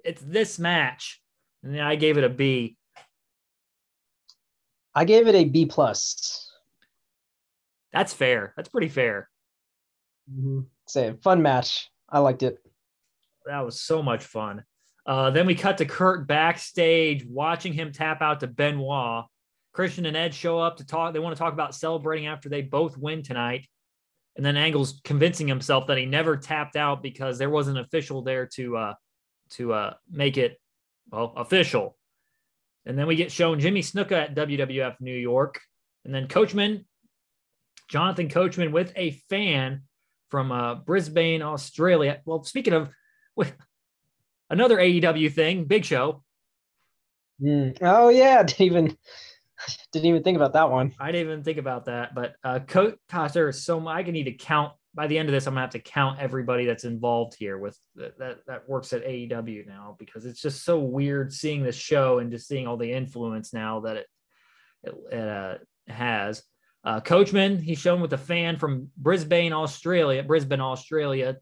It's 0.05 0.23
this 0.23 0.59
match, 0.59 1.21
and 1.63 1.75
then 1.75 1.83
I 1.83 1.97
gave 1.97 2.19
it 2.19 2.25
a 2.25 2.29
B. 2.29 2.77
I 4.95 5.05
gave 5.05 5.29
it 5.29 5.35
a 5.35 5.45
B 5.45 5.67
plus. 5.67 6.51
That's 7.93 8.13
fair. 8.13 8.53
That's 8.57 8.69
pretty 8.69 8.89
fair. 8.89 9.29
Mm-hmm. 10.31 10.61
Say 10.87 11.15
fun 11.23 11.43
match. 11.43 11.89
I 12.09 12.19
liked 12.19 12.43
it. 12.43 12.59
That 13.47 13.61
was 13.61 13.81
so 13.81 14.03
much 14.03 14.25
fun. 14.25 14.65
Uh, 15.05 15.31
then 15.31 15.47
we 15.47 15.55
cut 15.55 15.79
to 15.79 15.85
Kurt 15.85 16.27
backstage 16.29 17.25
watching 17.25 17.73
him 17.73 17.93
tap 17.93 18.23
out 18.23 18.41
to 18.41 18.47
Benoit. 18.47 19.25
Christian 19.73 20.07
and 20.07 20.17
Ed 20.17 20.35
show 20.35 20.59
up 20.59 20.77
to 20.77 20.87
talk. 20.87 21.13
They 21.13 21.19
want 21.19 21.35
to 21.35 21.39
talk 21.39 21.55
about 21.55 21.75
celebrating 21.75 22.27
after 22.27 22.49
they 22.49 22.61
both 22.61 22.99
win 22.99 23.23
tonight. 23.23 23.67
And 24.37 24.45
then 24.45 24.57
Angle's 24.57 25.01
convincing 25.05 25.49
himself 25.49 25.87
that 25.87 25.99
he 25.99 26.07
never 26.07 26.37
tapped 26.37 26.77
out 26.77 27.03
because 27.03 27.39
there 27.39 27.51
was 27.51 27.69
an 27.69 27.79
official 27.79 28.23
there 28.23 28.47
to 28.55 28.77
uh, 28.77 28.95
to 29.53 29.73
uh, 29.73 29.95
make 30.11 30.37
it 30.37 30.61
well 31.11 31.33
official. 31.37 31.97
And 32.85 32.99
then 32.99 33.07
we 33.07 33.17
get 33.17 33.31
shown 33.31 33.61
Jimmy 33.61 33.81
Snuka 33.81 34.13
at 34.13 34.35
WWF 34.35 34.97
New 35.01 35.15
York, 35.15 35.61
and 36.05 36.15
then 36.15 36.27
Coachman, 36.27 36.85
Jonathan 37.89 38.29
Coachman 38.29 38.73
with 38.73 38.93
a 38.97 39.13
fan 39.29 39.83
from 40.31 40.51
uh, 40.51 40.77
Brisbane, 40.77 41.43
Australia. 41.43 42.21
Well, 42.25 42.43
speaking 42.43 42.73
of 42.73 42.91
another 44.51 44.79
AEW 44.79 45.33
thing, 45.33 45.65
Big 45.65 45.85
Show. 45.85 46.23
Mm. 47.41 47.79
Oh 47.81 48.09
yeah, 48.09 48.43
didn't 48.43 48.61
even 48.63 48.97
didn't 49.93 50.07
even 50.07 50.23
think 50.23 50.37
about 50.37 50.55
that 50.55 50.71
one. 50.71 50.93
I 50.99 51.13
didn't 51.13 51.31
even 51.31 51.45
think 51.45 51.59
about 51.59 51.85
that, 51.85 52.15
but 52.15 52.35
uh, 52.43 52.61
Co- 52.67 52.97
gosh, 53.11 53.33
there 53.33 53.49
is 53.49 53.65
so 53.65 53.79
much. 53.79 53.97
I 53.97 54.03
can 54.03 54.13
need 54.13 54.25
to 54.25 54.33
count 54.33 54.73
by 54.95 55.07
the 55.07 55.19
end 55.19 55.29
of 55.29 55.33
this. 55.33 55.47
I'm 55.47 55.55
gonna 55.55 55.63
have 55.63 55.71
to 55.71 55.79
count 55.79 56.21
everybody 56.21 56.67
that's 56.67 56.85
involved 56.85 57.35
here 57.39 57.59
with 57.59 57.79
that 57.97 58.45
that, 58.47 58.69
works 58.69 58.93
at 58.93 59.05
AEW 59.05 59.67
now 59.67 59.97
because 59.99 60.27
it's 60.27 60.41
just 60.41 60.65
so 60.65 60.79
weird 60.79 61.33
seeing 61.33 61.63
this 61.63 61.77
show 61.77 62.19
and 62.19 62.31
just 62.31 62.47
seeing 62.47 62.67
all 62.67 62.77
the 62.77 62.93
influence 62.93 63.53
now 63.53 63.81
that 63.81 63.97
it 63.97 64.07
it, 64.85 64.95
it 65.11 65.29
uh, 65.29 65.55
has. 65.89 66.43
Uh, 66.85 67.01
Coachman, 67.01 67.63
he's 67.63 67.79
shown 67.79 68.01
with 68.01 68.13
a 68.13 68.19
fan 68.19 68.57
from 68.59 68.91
Brisbane, 68.97 69.53
Australia, 69.53 70.23
Brisbane, 70.23 70.61
Australia, 70.61 71.37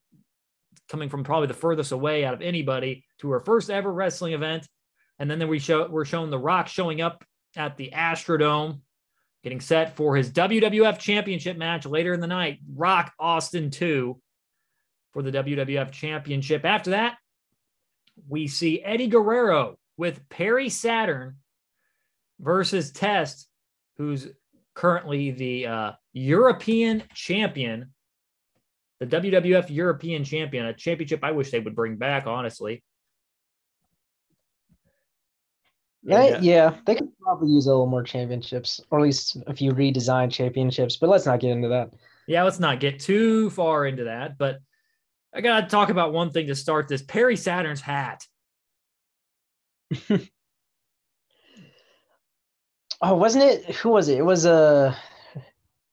coming 0.91 1.09
from 1.09 1.25
probably 1.25 1.47
the 1.47 1.55
furthest 1.55 1.93
away 1.93 2.25
out 2.25 2.35
of 2.35 2.43
anybody 2.43 3.05
to 3.21 3.31
her 3.31 3.41
first 3.41 3.71
ever 3.71 3.91
wrestling 3.91 4.35
event. 4.35 4.69
And 5.19 5.31
then 5.31 5.39
then 5.39 5.49
we 5.49 5.59
show 5.59 5.89
we're 5.89 6.05
shown 6.05 6.31
The 6.31 6.39
Rock 6.39 6.69
showing 6.69 7.01
up 7.01 7.25
at 7.57 7.77
the 7.77 7.91
Astrodome, 7.95 8.81
getting 9.43 9.61
set 9.61 9.97
for 9.97 10.17
his 10.17 10.31
WWF 10.31 10.99
Championship 10.99 11.57
match 11.57 11.87
later 11.87 12.13
in 12.13 12.21
the 12.21 12.27
night. 12.27 12.59
Rock 12.75 13.13
Austin 13.19 13.71
2 13.71 14.21
for 15.13 15.23
the 15.23 15.33
WWF 15.33 15.91
Championship. 15.91 16.65
After 16.65 16.91
that, 16.91 17.17
we 18.29 18.47
see 18.47 18.83
Eddie 18.83 19.09
Guerrero 19.09 19.79
with 19.97 20.29
Perry 20.29 20.69
Saturn 20.69 21.37
versus 22.39 22.91
Test, 22.93 23.49
who's 23.97 24.29
currently 24.75 25.31
the 25.31 25.67
uh, 25.67 25.93
European 26.13 27.03
champion, 27.15 27.93
the 28.99 29.07
WWF 29.07 29.71
European 29.71 30.25
champion, 30.25 30.67
a 30.67 30.75
championship 30.75 31.21
I 31.23 31.33
wish 31.33 31.51
they 31.51 31.61
would 31.61 31.75
bring 31.75 31.97
back, 31.97 32.27
honestly. 32.27 32.83
Yeah, 36.03 36.39
yeah, 36.41 36.75
they 36.87 36.95
could 36.95 37.11
probably 37.21 37.51
use 37.51 37.67
a 37.67 37.71
little 37.71 37.87
more 37.87 38.03
championships, 38.03 38.81
or 38.91 38.99
at 39.01 39.03
least 39.03 39.37
a 39.47 39.55
few 39.55 39.73
redesigned 39.73 40.33
championships. 40.33 40.97
But 40.97 41.11
let's 41.11 41.27
not 41.27 41.41
get 41.41 41.51
into 41.51 41.69
that. 41.69 41.93
Yeah, 42.27 42.43
let's 42.43 42.59
not 42.59 42.81
get 42.81 43.01
too 43.01 43.51
far 43.51 43.87
into 43.87 44.05
that. 44.05 44.39
But 44.39 44.61
I 45.35 45.43
gotta 45.43 45.67
talk 45.67 45.91
about 45.91 46.15
one 46.15 46.31
thing 46.31 46.47
to 46.47 46.55
start 46.55 46.89
this: 46.89 47.03
Perry 47.03 47.37
Saturn's 47.37 47.83
hat. 47.83 48.27
oh, 53.03 53.15
wasn't 53.15 53.45
it? 53.45 53.65
Who 53.77 53.91
was 53.91 54.09
it? 54.09 54.19
It 54.19 54.25
was 54.25 54.47
a. 54.47 54.53
Uh, 54.53 54.95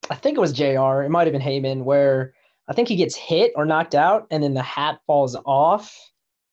I 0.09 0.15
think 0.15 0.37
it 0.37 0.41
was 0.41 0.53
Jr. 0.53 1.01
It 1.03 1.09
might 1.09 1.27
have 1.27 1.33
been 1.33 1.41
Heyman, 1.41 1.83
where 1.83 2.33
I 2.69 2.73
think 2.73 2.87
he 2.87 2.95
gets 2.95 3.15
hit 3.15 3.51
or 3.57 3.65
knocked 3.65 3.93
out, 3.93 4.25
and 4.31 4.41
then 4.41 4.53
the 4.53 4.61
hat 4.61 4.99
falls 5.05 5.35
off, 5.45 5.93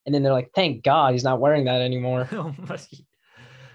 and 0.06 0.14
then 0.14 0.24
they're 0.24 0.32
like, 0.32 0.50
"Thank 0.56 0.82
God 0.82 1.12
he's 1.12 1.22
not 1.22 1.38
wearing 1.38 1.66
that 1.66 1.82
anymore." 1.82 2.28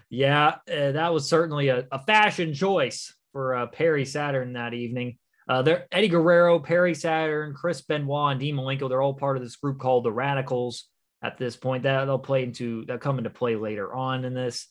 yeah, 0.09 0.55
uh, 0.71 0.91
that 0.91 1.13
was 1.13 1.29
certainly 1.29 1.69
a, 1.69 1.87
a 1.91 1.99
fashion 1.99 2.53
choice 2.53 3.13
for 3.31 3.55
uh, 3.55 3.67
Perry 3.67 4.05
Saturn 4.05 4.53
that 4.53 4.73
evening. 4.73 5.17
Uh, 5.47 5.63
there, 5.63 5.87
Eddie 5.91 6.09
Guerrero, 6.09 6.59
Perry 6.59 6.93
Saturn, 6.93 7.53
Chris 7.55 7.81
Benoit, 7.81 8.31
and 8.31 8.39
Dean 8.39 8.55
Malenko, 8.55 8.87
they're 8.87 9.01
all 9.01 9.15
part 9.15 9.35
of 9.35 9.43
this 9.43 9.55
group 9.55 9.79
called 9.79 10.05
the 10.05 10.11
Radicals 10.11 10.87
at 11.23 11.37
this 11.37 11.55
point. 11.55 11.83
That 11.83 12.05
they'll 12.05 12.19
play 12.19 12.43
into 12.43 12.85
they'll 12.85 12.97
come 12.97 13.17
into 13.17 13.29
play 13.29 13.55
later 13.55 13.93
on 13.93 14.25
in 14.25 14.33
this 14.33 14.67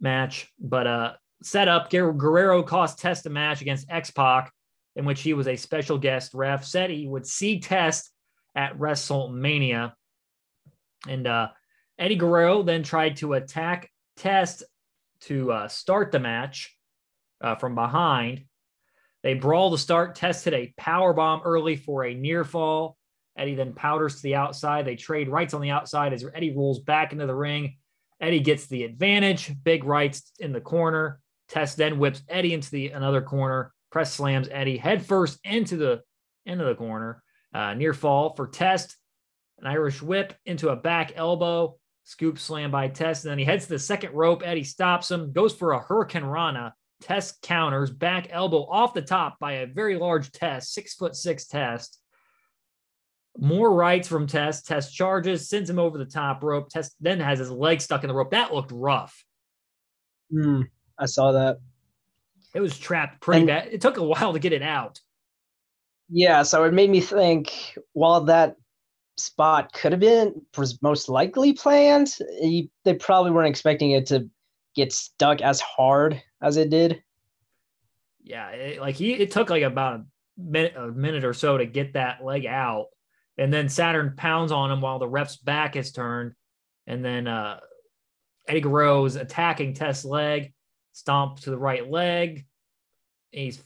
match. 0.00 0.48
But 0.58 0.86
uh 0.86 1.12
set 1.42 1.68
up 1.68 1.90
Guerrero 1.90 2.62
cost 2.62 2.98
Test 2.98 3.26
a 3.26 3.30
match 3.30 3.60
against 3.60 3.90
X 3.90 4.10
Pac, 4.10 4.52
in 4.96 5.04
which 5.04 5.20
he 5.20 5.34
was 5.34 5.48
a 5.48 5.56
special 5.56 5.98
guest 5.98 6.32
ref, 6.32 6.64
said 6.64 6.90
he 6.90 7.08
would 7.08 7.26
see 7.26 7.60
Test 7.60 8.10
at 8.54 8.78
WrestleMania. 8.78 9.92
And 11.08 11.26
uh 11.26 11.48
Eddie 11.98 12.16
Guerrero 12.16 12.62
then 12.62 12.82
tried 12.82 13.16
to 13.16 13.34
attack 13.34 13.90
Test 14.16 14.62
to 15.22 15.52
uh, 15.52 15.68
start 15.68 16.12
the 16.12 16.18
match 16.18 16.76
uh, 17.40 17.54
from 17.56 17.74
behind. 17.74 18.44
They 19.22 19.34
brawl 19.34 19.70
to 19.70 19.78
start, 19.78 20.14
tested 20.14 20.52
a 20.52 20.72
power 20.76 21.12
bomb 21.14 21.40
early 21.44 21.76
for 21.76 22.04
a 22.04 22.14
near 22.14 22.44
fall. 22.44 22.98
Eddie 23.36 23.54
then 23.54 23.72
powders 23.72 24.16
to 24.16 24.22
the 24.22 24.34
outside. 24.34 24.84
They 24.84 24.96
trade 24.96 25.28
rights 25.28 25.54
on 25.54 25.60
the 25.60 25.70
outside 25.70 26.12
as 26.12 26.24
Eddie 26.34 26.54
rolls 26.54 26.80
back 26.80 27.12
into 27.12 27.26
the 27.26 27.34
ring. 27.34 27.76
Eddie 28.20 28.40
gets 28.40 28.66
the 28.66 28.84
advantage. 28.84 29.52
Big 29.64 29.84
rights 29.84 30.30
in 30.38 30.52
the 30.52 30.60
corner. 30.60 31.20
Test 31.48 31.76
then 31.76 31.98
whips 31.98 32.22
Eddie 32.28 32.54
into 32.54 32.70
the 32.70 32.90
another 32.90 33.22
corner. 33.22 33.72
Press 33.90 34.12
slams 34.12 34.48
Eddie 34.50 34.76
headfirst 34.76 35.38
into 35.44 35.76
the 35.76 36.02
into 36.46 36.64
the 36.64 36.74
corner. 36.74 37.22
Uh, 37.52 37.74
near 37.74 37.94
fall 37.94 38.34
for 38.34 38.46
Test. 38.46 38.96
An 39.58 39.66
Irish 39.66 40.02
whip 40.02 40.34
into 40.46 40.68
a 40.68 40.76
back 40.76 41.12
elbow. 41.16 41.78
Scoop 42.04 42.38
slam 42.38 42.70
by 42.70 42.88
Test. 42.88 43.24
And 43.24 43.32
then 43.32 43.38
he 43.38 43.44
heads 43.44 43.64
to 43.64 43.72
the 43.72 43.78
second 43.78 44.12
rope. 44.12 44.42
Eddie 44.44 44.64
stops 44.64 45.10
him. 45.10 45.32
Goes 45.32 45.54
for 45.54 45.72
a 45.72 45.82
Hurricanrana. 45.82 46.72
Test 47.00 47.42
counters. 47.42 47.90
Back 47.90 48.28
elbow 48.30 48.66
off 48.70 48.94
the 48.94 49.02
top 49.02 49.38
by 49.40 49.52
a 49.52 49.66
very 49.66 49.96
large 49.96 50.30
Test. 50.30 50.72
Six 50.72 50.94
foot 50.94 51.16
six 51.16 51.46
Test. 51.46 51.98
More 53.36 53.74
rights 53.74 54.06
from 54.06 54.26
Test. 54.26 54.66
Test 54.66 54.94
charges, 54.94 55.48
sends 55.48 55.68
him 55.68 55.78
over 55.78 55.98
the 55.98 56.04
top 56.04 56.44
rope. 56.44 56.68
Test 56.68 56.94
then 57.00 57.20
has 57.20 57.38
his 57.38 57.50
leg 57.50 57.80
stuck 57.80 58.04
in 58.04 58.08
the 58.08 58.14
rope. 58.14 58.30
That 58.30 58.54
looked 58.54 58.70
rough. 58.72 59.24
Mm, 60.32 60.68
I 60.98 61.06
saw 61.06 61.32
that. 61.32 61.58
It 62.54 62.60
was 62.60 62.78
trapped 62.78 63.20
pretty 63.20 63.40
and, 63.40 63.46
bad. 63.48 63.68
It 63.72 63.80
took 63.80 63.96
a 63.96 64.04
while 64.04 64.32
to 64.34 64.38
get 64.38 64.52
it 64.52 64.62
out. 64.62 65.00
Yeah, 66.08 66.42
so 66.42 66.64
it 66.64 66.72
made 66.72 66.90
me 66.90 67.00
think 67.00 67.76
while 67.92 68.20
that 68.22 68.56
spot 69.16 69.72
could 69.72 69.92
have 69.92 70.00
been 70.00 70.42
was 70.56 70.82
most 70.82 71.08
likely 71.08 71.52
planned, 71.52 72.16
he, 72.40 72.70
they 72.84 72.94
probably 72.94 73.30
weren't 73.30 73.48
expecting 73.48 73.92
it 73.92 74.06
to 74.06 74.28
get 74.74 74.92
stuck 74.92 75.40
as 75.40 75.60
hard 75.60 76.20
as 76.42 76.56
it 76.56 76.70
did. 76.70 77.02
Yeah, 78.22 78.48
it, 78.50 78.80
like 78.80 78.96
he 78.96 79.12
it 79.12 79.30
took 79.30 79.50
like 79.50 79.62
about 79.62 80.00
a 80.00 80.04
minute, 80.38 80.74
a 80.76 80.88
minute 80.88 81.24
or 81.24 81.34
so 81.34 81.58
to 81.58 81.66
get 81.66 81.92
that 81.92 82.24
leg 82.24 82.46
out 82.46 82.86
and 83.38 83.52
then 83.52 83.68
Saturn 83.68 84.14
pounds 84.16 84.52
on 84.52 84.70
him 84.70 84.80
while 84.80 84.98
the 84.98 85.08
ref's 85.08 85.36
back 85.36 85.76
is 85.76 85.92
turned, 85.92 86.32
and 86.86 87.04
then 87.04 87.26
uh, 87.26 87.58
Eddie 88.48 88.60
Guerrero 88.60 89.04
attacking 89.06 89.74
Test's 89.74 90.04
leg, 90.04 90.52
stomp 90.92 91.40
to 91.40 91.50
the 91.50 91.58
right 91.58 91.88
leg. 91.88 92.46
He's 93.30 93.60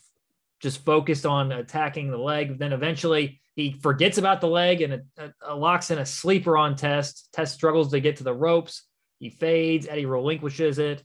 just 0.60 0.84
focused 0.84 1.26
on 1.26 1.52
attacking 1.52 2.10
the 2.10 2.18
leg. 2.18 2.58
Then 2.58 2.72
eventually 2.72 3.40
he 3.58 3.72
forgets 3.72 4.18
about 4.18 4.40
the 4.40 4.46
leg 4.46 4.82
and 4.82 4.92
it, 4.92 5.04
it 5.16 5.32
locks 5.52 5.90
in 5.90 5.98
a 5.98 6.06
sleeper 6.06 6.56
on 6.56 6.76
Test. 6.76 7.28
Test 7.32 7.54
struggles 7.54 7.90
to 7.90 7.98
get 7.98 8.16
to 8.18 8.24
the 8.24 8.32
ropes. 8.32 8.84
He 9.18 9.30
fades. 9.30 9.88
Eddie 9.88 10.06
relinquishes 10.06 10.78
it. 10.78 11.02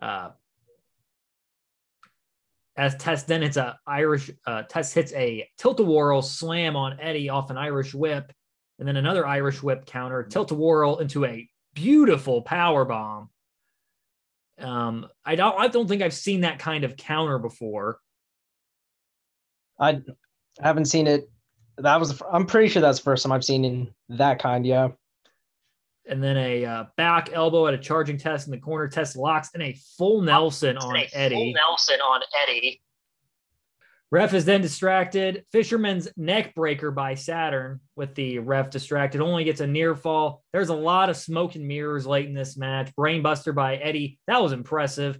Uh, 0.00 0.30
as 2.76 2.94
Test 2.94 3.26
then 3.26 3.42
hits 3.42 3.56
a 3.56 3.76
Irish 3.84 4.30
uh, 4.46 4.62
Test 4.62 4.94
hits 4.94 5.12
a 5.14 5.48
tilt-a-whirl 5.58 6.22
slam 6.22 6.76
on 6.76 7.00
Eddie 7.00 7.28
off 7.28 7.50
an 7.50 7.58
Irish 7.58 7.92
whip, 7.92 8.32
and 8.78 8.86
then 8.86 8.96
another 8.96 9.26
Irish 9.26 9.60
whip 9.60 9.84
counter 9.84 10.22
tilt-a-whirl 10.22 10.98
into 10.98 11.24
a 11.24 11.50
beautiful 11.74 12.42
power 12.42 12.84
bomb. 12.84 13.28
Um, 14.60 15.08
I 15.24 15.34
don't 15.34 15.58
I 15.58 15.66
don't 15.66 15.88
think 15.88 16.00
I've 16.00 16.14
seen 16.14 16.42
that 16.42 16.60
kind 16.60 16.84
of 16.84 16.96
counter 16.96 17.40
before. 17.40 17.98
I 19.80 20.00
haven't 20.60 20.84
seen 20.84 21.08
it. 21.08 21.28
That 21.78 21.98
was 21.98 22.20
I'm 22.30 22.46
pretty 22.46 22.68
sure 22.68 22.82
that's 22.82 22.98
the 22.98 23.04
first 23.04 23.22
time 23.22 23.32
I've 23.32 23.44
seen 23.44 23.64
in 23.64 23.94
that 24.10 24.38
kind. 24.38 24.66
Yeah 24.66 24.88
and 26.06 26.22
then 26.22 26.36
a 26.36 26.64
uh, 26.64 26.84
back 26.96 27.30
elbow 27.32 27.66
at 27.66 27.74
a 27.74 27.78
charging 27.78 28.18
test 28.18 28.46
in 28.46 28.50
the 28.50 28.58
corner. 28.58 28.88
Test 28.88 29.16
locks 29.16 29.50
and 29.54 29.62
a 29.62 29.76
full 29.96 30.20
Nelson 30.22 30.76
on 30.76 30.96
Eddie. 31.12 31.34
Full 31.34 31.52
Nelson 31.54 32.00
on 32.00 32.20
Eddie. 32.42 32.82
Ref 34.10 34.34
is 34.34 34.44
then 34.44 34.60
distracted. 34.60 35.44
Fisherman's 35.52 36.08
neck 36.18 36.54
breaker 36.54 36.90
by 36.90 37.14
Saturn 37.14 37.80
with 37.96 38.14
the 38.14 38.40
ref 38.40 38.68
distracted. 38.68 39.22
Only 39.22 39.44
gets 39.44 39.62
a 39.62 39.66
near 39.66 39.96
fall. 39.96 40.42
There's 40.52 40.68
a 40.68 40.74
lot 40.74 41.08
of 41.08 41.16
smoke 41.16 41.54
and 41.54 41.66
mirrors 41.66 42.06
late 42.06 42.26
in 42.26 42.34
this 42.34 42.58
match. 42.58 42.94
Brainbuster 42.94 43.54
by 43.54 43.76
Eddie. 43.76 44.18
That 44.26 44.42
was 44.42 44.52
impressive. 44.52 45.18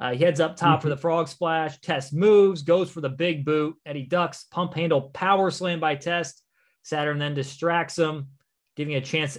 Uh, 0.00 0.12
he 0.12 0.24
heads 0.24 0.40
up 0.40 0.56
top 0.56 0.78
mm-hmm. 0.78 0.82
for 0.82 0.88
the 0.88 0.96
frog 0.96 1.28
splash. 1.28 1.78
Test 1.80 2.12
moves, 2.12 2.62
goes 2.62 2.90
for 2.90 3.00
the 3.00 3.08
big 3.08 3.44
boot. 3.44 3.76
Eddie 3.86 4.06
ducks, 4.06 4.44
pump 4.50 4.74
handle 4.74 5.10
power 5.10 5.50
slam 5.50 5.80
by 5.80 5.94
Test. 5.94 6.42
Saturn 6.82 7.18
then 7.18 7.34
distracts 7.34 7.98
him, 7.98 8.28
giving 8.76 8.96
a 8.96 9.00
chance 9.00 9.38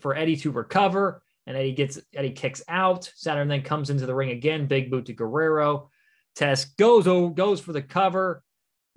for 0.00 0.16
Eddie 0.16 0.36
to 0.36 0.50
recover. 0.50 1.22
And 1.46 1.56
Eddie 1.56 1.72
gets 1.72 1.98
Eddie 2.14 2.30
kicks 2.30 2.62
out. 2.68 3.10
Saturn 3.16 3.48
then 3.48 3.62
comes 3.62 3.90
into 3.90 4.06
the 4.06 4.14
ring 4.14 4.30
again. 4.30 4.66
Big 4.66 4.90
boot 4.90 5.06
to 5.06 5.12
Guerrero. 5.12 5.90
Test 6.36 6.76
goes 6.76 7.04
goes 7.34 7.60
for 7.60 7.72
the 7.72 7.82
cover. 7.82 8.44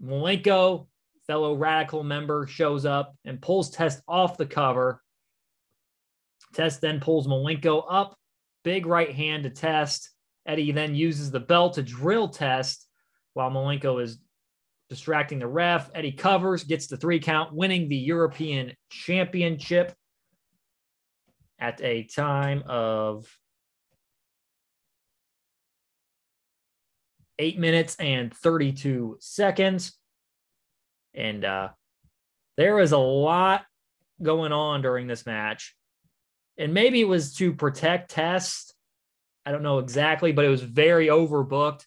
Malenko, 0.04 0.88
fellow 1.26 1.56
radical 1.56 2.04
member, 2.04 2.46
shows 2.46 2.86
up 2.86 3.16
and 3.26 3.42
pulls 3.42 3.72
Test 3.72 4.02
off 4.08 4.38
the 4.38 4.46
cover. 4.46 5.02
Test 6.54 6.82
then 6.82 7.00
pulls 7.00 7.28
Malenko 7.28 7.84
up. 7.90 8.18
Big 8.64 8.86
right 8.86 9.14
hand 9.14 9.44
to 9.44 9.50
Test. 9.50 10.12
Eddie 10.46 10.72
then 10.72 10.96
uses 10.96 11.32
the 11.32 11.40
belt 11.40 11.74
to 11.74 11.84
drill 11.84 12.30
Test 12.30 12.88
while 13.34 13.50
Malenko 13.50 14.02
is 14.02 14.20
distracting 14.90 15.40
the 15.40 15.48
ref. 15.48 15.90
Eddie 15.96 16.12
covers, 16.12 16.64
gets 16.64 16.88
the 16.88 16.98
three 16.98 17.20
count, 17.20 17.54
winning 17.54 17.90
the 17.90 17.96
European 17.96 18.74
Championship 18.90 19.94
at 21.60 21.82
a 21.82 22.04
time 22.04 22.64
of 22.68 23.28
eight 27.40 27.60
minutes 27.60 27.96
and 27.96 28.34
32 28.34 29.18
seconds. 29.20 29.98
And 31.14 31.44
uh, 31.44 31.70
there 32.58 32.76
was 32.76 32.92
a 32.92 32.98
lot 32.98 33.66
going 34.22 34.52
on 34.52 34.82
during 34.82 35.08
this 35.08 35.26
match. 35.26 35.76
And 36.58 36.74
maybe 36.74 37.02
it 37.02 37.08
was 37.08 37.34
to 37.36 37.54
protect 37.54 38.12
Test. 38.12 38.75
I 39.46 39.52
don't 39.52 39.64
know 39.64 39.80
exactly, 39.80 40.32
but 40.32 40.46
it 40.46 40.50
was 40.50 40.62
very 40.62 41.08
overbooked. 41.08 41.86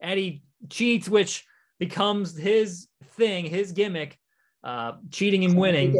Eddie 0.00 0.42
cheats, 0.68 1.08
which 1.08 1.44
becomes 1.78 2.36
his 2.36 2.88
thing, 3.16 3.44
his 3.46 3.72
gimmick, 3.72 4.18
uh, 4.64 4.92
cheating 5.10 5.44
and 5.44 5.56
winning. 5.56 5.96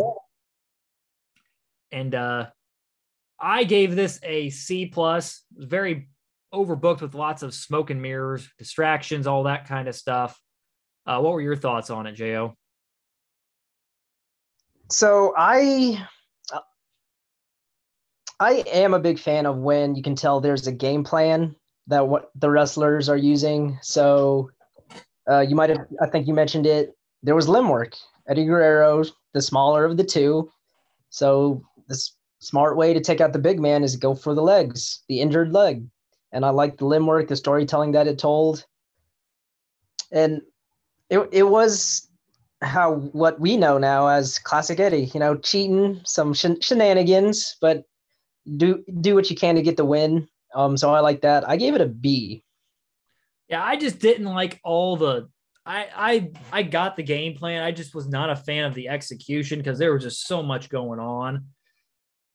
And 1.92 2.14
uh, 2.14 2.46
I 3.38 3.64
gave 3.64 3.94
this 3.94 4.18
a 4.22 4.50
C 4.50 4.86
plus. 4.86 5.42
Very 5.52 6.08
overbooked 6.52 7.02
with 7.02 7.14
lots 7.14 7.42
of 7.42 7.54
smoke 7.54 7.90
and 7.90 8.02
mirrors, 8.02 8.48
distractions, 8.58 9.26
all 9.26 9.44
that 9.44 9.68
kind 9.68 9.88
of 9.88 9.94
stuff. 9.94 10.40
Uh, 11.06 11.20
what 11.20 11.32
were 11.32 11.40
your 11.40 11.56
thoughts 11.56 11.90
on 11.90 12.06
it, 12.06 12.12
Jo? 12.14 12.56
So 14.90 15.34
I 15.36 16.04
I 18.38 18.64
am 18.70 18.92
a 18.92 18.98
big 18.98 19.18
fan 19.18 19.46
of 19.46 19.58
when 19.58 19.94
you 19.94 20.02
can 20.02 20.14
tell 20.14 20.40
there's 20.40 20.66
a 20.66 20.72
game 20.72 21.04
plan 21.04 21.56
that 21.86 22.08
what 22.08 22.30
the 22.34 22.50
wrestlers 22.50 23.08
are 23.08 23.16
using. 23.16 23.78
So 23.82 24.50
uh, 25.30 25.40
you 25.40 25.54
might 25.54 25.70
have, 25.70 25.86
I 26.02 26.06
think 26.06 26.26
you 26.26 26.34
mentioned 26.34 26.66
it. 26.66 26.96
There 27.22 27.34
was 27.34 27.48
limb 27.48 27.68
work. 27.68 27.96
Eddie 28.28 28.44
Guerrero, 28.44 29.04
the 29.32 29.40
smaller 29.40 29.84
of 29.84 29.96
the 29.96 30.04
two. 30.04 30.50
So 31.10 31.62
the 31.88 31.98
smart 32.40 32.76
way 32.76 32.92
to 32.92 33.00
take 33.00 33.20
out 33.20 33.32
the 33.32 33.38
big 33.38 33.60
man 33.60 33.84
is 33.84 33.96
go 33.96 34.14
for 34.14 34.34
the 34.34 34.42
legs, 34.42 35.02
the 35.08 35.20
injured 35.20 35.52
leg. 35.52 35.86
And 36.32 36.44
I 36.44 36.50
like 36.50 36.76
the 36.76 36.86
limb 36.86 37.06
work, 37.06 37.28
the 37.28 37.36
storytelling 37.36 37.92
that 37.92 38.08
it 38.08 38.18
told. 38.18 38.66
And 40.12 40.42
it, 41.08 41.26
it 41.32 41.44
was 41.44 42.08
how 42.62 42.94
what 43.12 43.40
we 43.40 43.56
know 43.56 43.78
now 43.78 44.08
as 44.08 44.38
classic 44.38 44.80
Eddie, 44.80 45.10
you 45.14 45.20
know, 45.20 45.36
cheating, 45.36 46.00
some 46.04 46.34
shen- 46.34 46.60
shenanigans, 46.60 47.56
but 47.60 47.84
do 48.56 48.84
do 49.00 49.14
what 49.14 49.30
you 49.30 49.36
can 49.36 49.56
to 49.56 49.62
get 49.62 49.76
the 49.76 49.84
win. 49.84 50.28
Um, 50.54 50.76
so 50.76 50.94
I 50.94 51.00
like 51.00 51.22
that. 51.22 51.48
I 51.48 51.56
gave 51.56 51.74
it 51.74 51.80
a 51.80 51.86
B. 51.86 52.44
Yeah, 53.48 53.62
I 53.62 53.76
just 53.76 53.98
didn't 53.98 54.26
like 54.26 54.60
all 54.64 54.96
the. 54.96 55.28
I 55.64 55.88
I 55.94 56.30
I 56.52 56.62
got 56.62 56.96
the 56.96 57.02
game 57.02 57.36
plan. 57.36 57.62
I 57.62 57.72
just 57.72 57.94
was 57.94 58.08
not 58.08 58.30
a 58.30 58.36
fan 58.36 58.64
of 58.64 58.74
the 58.74 58.88
execution 58.88 59.58
because 59.58 59.78
there 59.78 59.92
was 59.92 60.02
just 60.02 60.26
so 60.26 60.42
much 60.42 60.68
going 60.68 61.00
on 61.00 61.46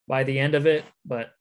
by 0.07 0.23
the 0.23 0.37
end 0.37 0.55
of 0.55 0.67
it. 0.67 0.83
But 1.05 1.31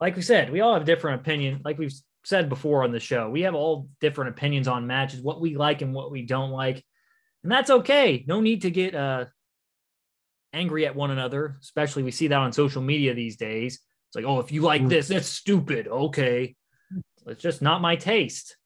like 0.00 0.16
we 0.16 0.22
said, 0.22 0.50
we 0.50 0.60
all 0.60 0.74
have 0.74 0.84
different 0.84 1.20
opinions. 1.20 1.62
Like 1.64 1.78
we've 1.78 1.94
said 2.24 2.48
before 2.48 2.84
on 2.84 2.92
the 2.92 3.00
show, 3.00 3.30
we 3.30 3.42
have 3.42 3.54
all 3.54 3.88
different 4.00 4.30
opinions 4.30 4.68
on 4.68 4.86
matches, 4.86 5.20
what 5.20 5.40
we 5.40 5.56
like 5.56 5.82
and 5.82 5.94
what 5.94 6.10
we 6.10 6.22
don't 6.22 6.50
like, 6.50 6.84
and 7.42 7.50
that's 7.52 7.70
okay. 7.70 8.24
No 8.26 8.40
need 8.40 8.62
to 8.62 8.70
get 8.70 8.94
uh 8.94 9.26
angry 10.52 10.86
at 10.86 10.96
one 10.96 11.10
another. 11.10 11.56
Especially 11.60 12.02
we 12.02 12.10
see 12.10 12.28
that 12.28 12.38
on 12.38 12.52
social 12.52 12.82
media 12.82 13.14
these 13.14 13.36
days. 13.36 13.74
It's 13.74 14.16
like, 14.16 14.24
oh, 14.24 14.40
if 14.40 14.52
you 14.52 14.62
like 14.62 14.82
mm. 14.82 14.88
this, 14.88 15.08
that's 15.08 15.28
stupid. 15.28 15.88
Okay 15.88 16.56
it's 17.28 17.42
just 17.42 17.62
not 17.62 17.80
my 17.80 17.96
taste. 17.96 18.56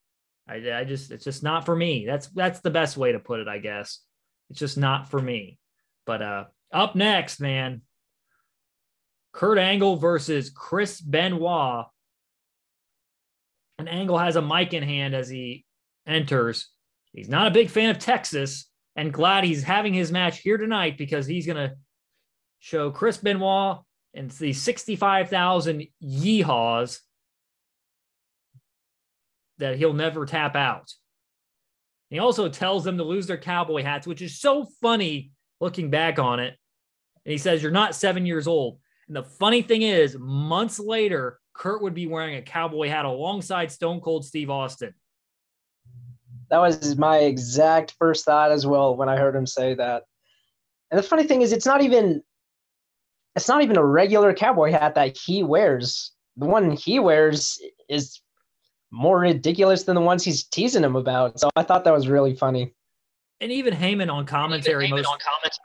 I, 0.49 0.57
I 0.72 0.85
just 0.85 1.11
it's 1.11 1.24
just 1.24 1.43
not 1.43 1.64
for 1.64 1.74
me. 1.74 2.05
That's 2.07 2.28
that's 2.28 2.61
the 2.61 2.70
best 2.70 2.97
way 2.97 3.12
to 3.12 3.18
put 3.18 3.41
it, 3.41 3.49
I 3.49 3.59
guess. 3.59 4.01
It's 4.51 4.59
just 4.59 4.78
not 4.78 5.11
for 5.11 5.20
me. 5.20 5.59
But 6.07 6.22
uh 6.22 6.45
up 6.72 6.95
next, 6.95 7.41
man, 7.41 7.83
Kurt 9.33 9.59
Angle 9.59 9.97
versus 9.97 10.51
Chris 10.51 11.01
Benoit. 11.01 11.87
And 13.78 13.89
Angle 13.89 14.18
has 14.18 14.37
a 14.37 14.43
mic 14.43 14.74
in 14.74 14.83
hand 14.83 15.14
as 15.14 15.28
he 15.28 15.64
enters. 16.07 16.68
He's 17.12 17.28
not 17.28 17.47
a 17.47 17.53
big 17.53 17.68
fan 17.68 17.91
of 17.91 17.99
Texas 17.99 18.68
and 18.97 19.12
glad 19.12 19.45
he's 19.45 19.62
having 19.62 19.95
his 19.95 20.12
match 20.12 20.38
here 20.38 20.57
tonight 20.57 20.99
because 20.99 21.26
he's 21.26 21.47
going 21.47 21.68
to 21.68 21.76
show 22.61 22.90
Chris 22.90 23.16
Benoit 23.16 23.78
and 24.14 24.30
the 24.32 24.53
65,000 24.53 25.86
yeehaws 26.03 26.99
that 29.59 29.76
he'll 29.76 29.95
never 29.95 30.26
tap 30.26 30.57
out. 30.57 30.93
He 32.11 32.18
also 32.18 32.49
tells 32.49 32.84
them 32.84 32.99
to 32.99 33.05
lose 33.05 33.26
their 33.26 33.38
cowboy 33.38 33.82
hats, 33.82 34.07
which 34.07 34.20
is 34.20 34.38
so 34.38 34.66
funny 34.82 35.32
looking 35.61 35.88
back 35.88 36.18
on 36.18 36.40
it. 36.40 36.55
And 37.24 37.32
he 37.32 37.38
says, 37.38 37.62
You're 37.62 37.72
not 37.72 37.95
seven 37.95 38.26
years 38.26 38.47
old. 38.47 38.78
And 39.09 39.16
the 39.16 39.22
funny 39.22 39.62
thing 39.62 39.82
is, 39.82 40.16
months 40.18 40.78
later, 40.78 41.38
Kurt 41.55 41.82
would 41.82 41.95
be 41.95 42.07
wearing 42.07 42.36
a 42.36 42.43
cowboy 42.43 42.88
hat 42.88 43.05
alongside 43.05 43.72
Stone 43.72 44.01
Cold 44.01 44.24
Steve 44.24 44.51
Austin. 44.51 44.95
That 46.53 46.59
was 46.59 46.99
my 46.99 47.17
exact 47.21 47.95
first 47.99 48.27
thought 48.27 48.53
as 48.53 48.67
well 48.67 48.95
when 48.95 49.09
I 49.09 49.17
heard 49.17 49.35
him 49.35 49.47
say 49.47 49.73
that. 49.73 50.03
And 50.91 50.99
the 50.99 51.03
funny 51.03 51.25
thing 51.25 51.41
is, 51.41 51.51
it's 51.51 51.65
not 51.65 51.81
even 51.81 52.23
it's 53.35 53.49
not 53.49 53.63
even 53.63 53.79
a 53.79 53.85
regular 53.85 54.35
cowboy 54.35 54.71
hat 54.71 54.95
that 54.97 55.17
he 55.17 55.43
wears. 55.43 56.13
The 56.37 56.45
one 56.45 56.73
he 56.73 56.99
wears 56.99 57.59
is 57.89 58.21
more 58.91 59.21
ridiculous 59.21 59.85
than 59.85 59.95
the 59.95 60.03
ones 60.03 60.25
he's 60.25 60.45
teasing 60.45 60.85
him 60.85 60.95
about. 60.95 61.41
So 61.41 61.49
I 61.57 61.63
thought 61.63 61.85
that 61.85 61.95
was 61.95 62.07
really 62.07 62.37
funny. 62.37 62.75
And 63.41 63.51
even 63.51 63.73
Heyman 63.73 64.13
on 64.13 64.27
commentary 64.27 64.85
even 64.85 64.99
Heyman 64.99 64.99
most 64.99 65.09
on 65.09 65.19
comment- 65.21 65.59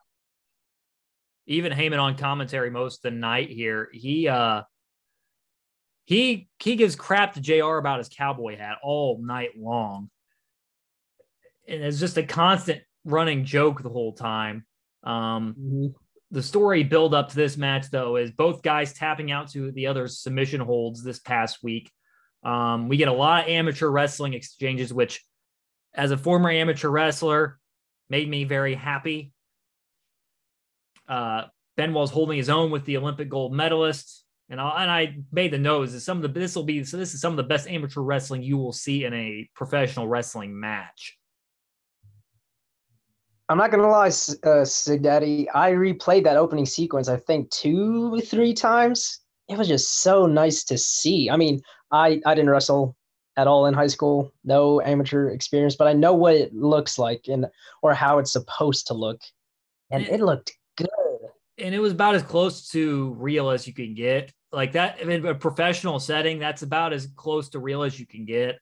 even 1.47 1.73
Heyman 1.73 2.01
on 2.01 2.15
commentary 2.15 2.69
most 2.69 2.99
of 2.99 3.11
the 3.11 3.11
night 3.11 3.49
here, 3.49 3.89
he 3.91 4.29
uh 4.29 4.61
he 6.05 6.47
he 6.63 6.77
gives 6.77 6.95
crap 6.95 7.33
to 7.33 7.41
JR 7.41 7.75
about 7.75 7.97
his 7.97 8.07
cowboy 8.07 8.55
hat 8.55 8.77
all 8.81 9.19
night 9.21 9.49
long. 9.57 10.09
And 11.67 11.83
it's 11.83 11.99
just 11.99 12.17
a 12.17 12.23
constant 12.23 12.81
running 13.05 13.45
joke 13.45 13.81
the 13.81 13.89
whole 13.89 14.13
time. 14.13 14.65
Um 15.03 15.55
mm-hmm. 15.59 15.87
the 16.31 16.43
story 16.43 16.83
build 16.83 17.13
up 17.13 17.29
to 17.29 17.35
this 17.35 17.55
match 17.55 17.89
though 17.91 18.17
is 18.17 18.31
both 18.31 18.61
guys 18.61 18.93
tapping 18.93 19.31
out 19.31 19.49
to 19.51 19.71
the 19.71 19.87
other's 19.87 20.19
submission 20.19 20.59
holds 20.59 21.03
this 21.03 21.19
past 21.19 21.59
week 21.63 21.91
um, 22.43 22.87
we 22.87 22.97
get 22.97 23.07
a 23.07 23.13
lot 23.13 23.43
of 23.43 23.49
amateur 23.49 23.89
wrestling 23.89 24.33
exchanges, 24.33 24.93
which, 24.93 25.23
as 25.93 26.11
a 26.11 26.17
former 26.17 26.49
amateur 26.49 26.89
wrestler, 26.89 27.59
made 28.09 28.29
me 28.29 28.43
very 28.43 28.75
happy. 28.75 29.33
Uh, 31.07 31.43
Benoit's 31.75 32.11
holding 32.11 32.37
his 32.37 32.49
own 32.49 32.71
with 32.71 32.85
the 32.85 32.97
Olympic 32.97 33.29
gold 33.29 33.53
medalist, 33.53 34.23
and 34.49 34.61
I, 34.61 34.83
and 34.83 34.91
I 34.91 35.17
made 35.31 35.51
the 35.51 35.57
nose 35.57 35.93
that 35.93 35.99
some 35.99 36.17
of 36.17 36.21
the 36.23 36.39
this 36.39 36.55
will 36.55 36.63
be 36.63 36.83
so 36.83 36.97
this 36.97 37.13
is 37.13 37.21
some 37.21 37.33
of 37.33 37.37
the 37.37 37.43
best 37.43 37.67
amateur 37.67 38.01
wrestling 38.01 38.43
you 38.43 38.57
will 38.57 38.73
see 38.73 39.03
in 39.03 39.13
a 39.13 39.49
professional 39.53 40.07
wrestling 40.07 40.57
match. 40.57 41.17
I'm 43.49 43.57
not 43.57 43.71
gonna 43.71 43.87
lie, 43.87 44.11
uh, 44.43 44.65
Sig 44.65 45.03
Daddy. 45.03 45.49
I 45.51 45.71
replayed 45.71 46.23
that 46.25 46.35
opening 46.35 46.65
sequence. 46.65 47.07
I 47.07 47.17
think 47.17 47.49
two, 47.49 48.19
three 48.21 48.53
times. 48.53 49.21
It 49.47 49.57
was 49.57 49.69
just 49.69 50.01
so 50.01 50.25
nice 50.25 50.65
to 50.65 50.77
see. 50.77 51.29
I 51.29 51.37
mean, 51.37 51.61
I 51.91 52.21
I 52.25 52.35
didn't 52.35 52.49
wrestle 52.49 52.95
at 53.37 53.47
all 53.47 53.67
in 53.67 53.73
high 53.73 53.87
school, 53.87 54.33
no 54.43 54.81
amateur 54.81 55.29
experience, 55.29 55.75
but 55.75 55.87
I 55.87 55.93
know 55.93 56.13
what 56.13 56.35
it 56.35 56.53
looks 56.53 56.97
like 56.97 57.25
and 57.27 57.45
or 57.81 57.93
how 57.93 58.17
it's 58.17 58.33
supposed 58.33 58.87
to 58.87 58.93
look, 58.93 59.21
and 59.91 60.03
it, 60.03 60.13
it 60.13 60.21
looked 60.21 60.51
good. 60.75 60.89
And 61.57 61.73
it 61.73 61.79
was 61.79 61.93
about 61.93 62.15
as 62.15 62.23
close 62.23 62.69
to 62.71 63.15
real 63.17 63.49
as 63.49 63.65
you 63.65 63.73
can 63.73 63.95
get. 63.95 64.33
Like 64.51 64.73
that 64.73 64.99
in 64.99 65.25
a 65.25 65.35
professional 65.35 65.99
setting, 65.99 66.39
that's 66.39 66.63
about 66.63 66.91
as 66.91 67.07
close 67.15 67.49
to 67.49 67.59
real 67.59 67.83
as 67.83 67.97
you 67.97 68.05
can 68.05 68.25
get. 68.25 68.59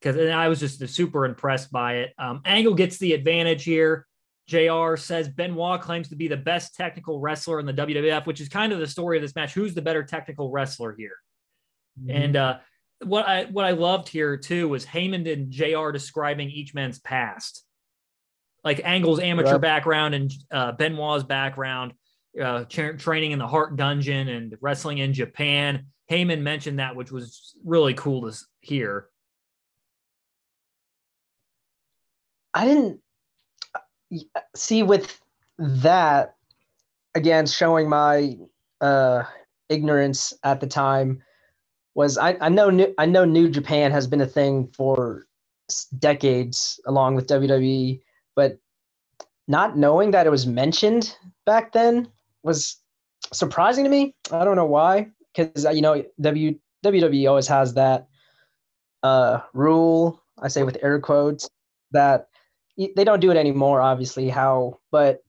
Because 0.00 0.30
I 0.30 0.48
was 0.48 0.60
just 0.60 0.86
super 0.88 1.26
impressed 1.26 1.70
by 1.70 1.96
it. 1.96 2.14
Um, 2.18 2.40
Angle 2.44 2.74
gets 2.74 2.98
the 2.98 3.12
advantage 3.12 3.64
here. 3.64 4.06
JR 4.48 4.96
says 4.96 5.28
Benoit 5.28 5.80
claims 5.80 6.08
to 6.08 6.16
be 6.16 6.26
the 6.26 6.36
best 6.36 6.74
technical 6.74 7.20
wrestler 7.20 7.60
in 7.60 7.66
the 7.66 7.74
WWF, 7.74 8.26
which 8.26 8.40
is 8.40 8.48
kind 8.48 8.72
of 8.72 8.80
the 8.80 8.86
story 8.86 9.16
of 9.16 9.22
this 9.22 9.34
match. 9.36 9.54
Who's 9.54 9.74
the 9.74 9.82
better 9.82 10.02
technical 10.02 10.50
wrestler 10.50 10.94
here? 10.98 11.16
Mm-hmm. 12.00 12.10
And 12.10 12.36
uh, 12.36 12.58
what 13.04 13.26
I 13.26 13.44
what 13.44 13.64
I 13.64 13.70
loved 13.70 14.08
here 14.08 14.36
too 14.36 14.68
was 14.68 14.84
Heyman 14.84 15.30
and 15.32 15.50
Jr. 15.50 15.90
describing 15.92 16.50
each 16.50 16.74
man's 16.74 16.98
past, 16.98 17.64
like 18.64 18.80
Angle's 18.84 19.20
amateur 19.20 19.52
right. 19.52 19.60
background 19.60 20.14
and 20.14 20.32
uh, 20.50 20.72
Benoit's 20.72 21.24
background, 21.24 21.92
uh, 22.40 22.64
tra- 22.64 22.98
training 22.98 23.32
in 23.32 23.38
the 23.38 23.46
Hart 23.46 23.76
Dungeon 23.76 24.28
and 24.28 24.56
wrestling 24.60 24.98
in 24.98 25.12
Japan. 25.12 25.86
Heyman 26.10 26.40
mentioned 26.40 26.80
that, 26.80 26.96
which 26.96 27.12
was 27.12 27.54
really 27.64 27.94
cool 27.94 28.28
to 28.28 28.36
hear. 28.60 29.09
I 32.54 32.64
didn't 32.64 33.00
see 34.54 34.82
with 34.82 35.20
that 35.58 36.36
again 37.14 37.46
showing 37.46 37.88
my 37.88 38.36
uh, 38.80 39.24
ignorance 39.68 40.32
at 40.42 40.60
the 40.60 40.66
time 40.66 41.22
was 41.94 42.18
I, 42.18 42.36
I 42.40 42.48
know 42.48 42.70
new, 42.70 42.94
I 42.98 43.06
know 43.06 43.24
New 43.24 43.48
Japan 43.48 43.90
has 43.90 44.06
been 44.06 44.20
a 44.20 44.26
thing 44.26 44.68
for 44.76 45.26
decades 45.98 46.80
along 46.86 47.14
with 47.14 47.26
WWE, 47.28 48.00
but 48.34 48.58
not 49.48 49.76
knowing 49.76 50.12
that 50.12 50.26
it 50.26 50.30
was 50.30 50.46
mentioned 50.46 51.16
back 51.46 51.72
then 51.72 52.08
was 52.42 52.76
surprising 53.32 53.84
to 53.84 53.90
me. 53.90 54.14
I 54.32 54.44
don't 54.44 54.56
know 54.56 54.66
why, 54.66 55.08
because 55.34 55.66
uh, 55.66 55.70
you 55.70 55.82
know 55.82 56.04
w, 56.20 56.58
WWE 56.84 57.28
always 57.28 57.48
has 57.48 57.74
that 57.74 58.08
uh, 59.02 59.40
rule. 59.52 60.22
I 60.40 60.48
say 60.48 60.62
with 60.62 60.78
air 60.82 61.00
quotes 61.00 61.50
that 61.92 62.29
they 62.76 63.04
don't 63.04 63.20
do 63.20 63.30
it 63.30 63.36
anymore, 63.36 63.80
obviously. 63.80 64.28
How, 64.28 64.78
but 64.90 65.20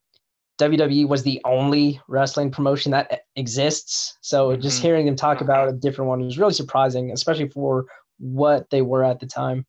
WWE 0.60 1.08
was 1.08 1.24
the 1.24 1.42
only 1.44 2.00
wrestling 2.08 2.52
promotion 2.52 2.92
that 2.92 3.22
exists. 3.36 4.18
So 4.22 4.50
mm-hmm. 4.50 4.62
just 4.62 4.82
hearing 4.82 5.06
them 5.06 5.16
talk 5.16 5.42
about 5.42 5.70
a 5.70 5.74
different 5.74 6.10
one 6.10 6.24
was 6.24 6.38
really 6.38 6.54
surprising, 6.54 7.12
especially 7.12 7.50
for 7.50 7.86
what 8.20 8.70
they 8.70 8.82
were 8.82 9.04
at 9.04 9.20
the 9.20 9.26
time. 9.26 9.66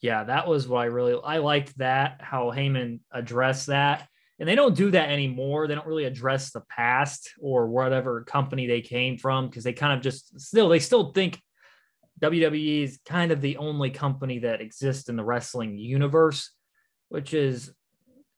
Yeah, 0.00 0.24
that 0.24 0.48
was 0.48 0.68
what 0.68 0.80
I 0.80 0.86
really 0.86 1.18
I 1.24 1.38
liked 1.38 1.78
that 1.78 2.20
how 2.20 2.50
Heyman 2.50 3.00
addressed 3.12 3.68
that. 3.68 4.08
And 4.40 4.48
they 4.48 4.56
don't 4.56 4.74
do 4.74 4.90
that 4.90 5.08
anymore. 5.08 5.68
They 5.68 5.76
don't 5.76 5.86
really 5.86 6.04
address 6.04 6.50
the 6.50 6.62
past 6.68 7.30
or 7.40 7.68
whatever 7.68 8.24
company 8.24 8.66
they 8.66 8.80
came 8.80 9.16
from 9.16 9.48
because 9.48 9.62
they 9.62 9.72
kind 9.72 9.96
of 9.96 10.02
just 10.02 10.38
still 10.40 10.68
they 10.68 10.80
still 10.80 11.12
think 11.12 11.40
WWE 12.22 12.84
is 12.84 13.00
kind 13.04 13.32
of 13.32 13.40
the 13.40 13.56
only 13.56 13.90
company 13.90 14.40
that 14.40 14.60
exists 14.60 15.08
in 15.08 15.16
the 15.16 15.24
wrestling 15.24 15.78
universe, 15.78 16.50
which 17.08 17.34
is 17.34 17.72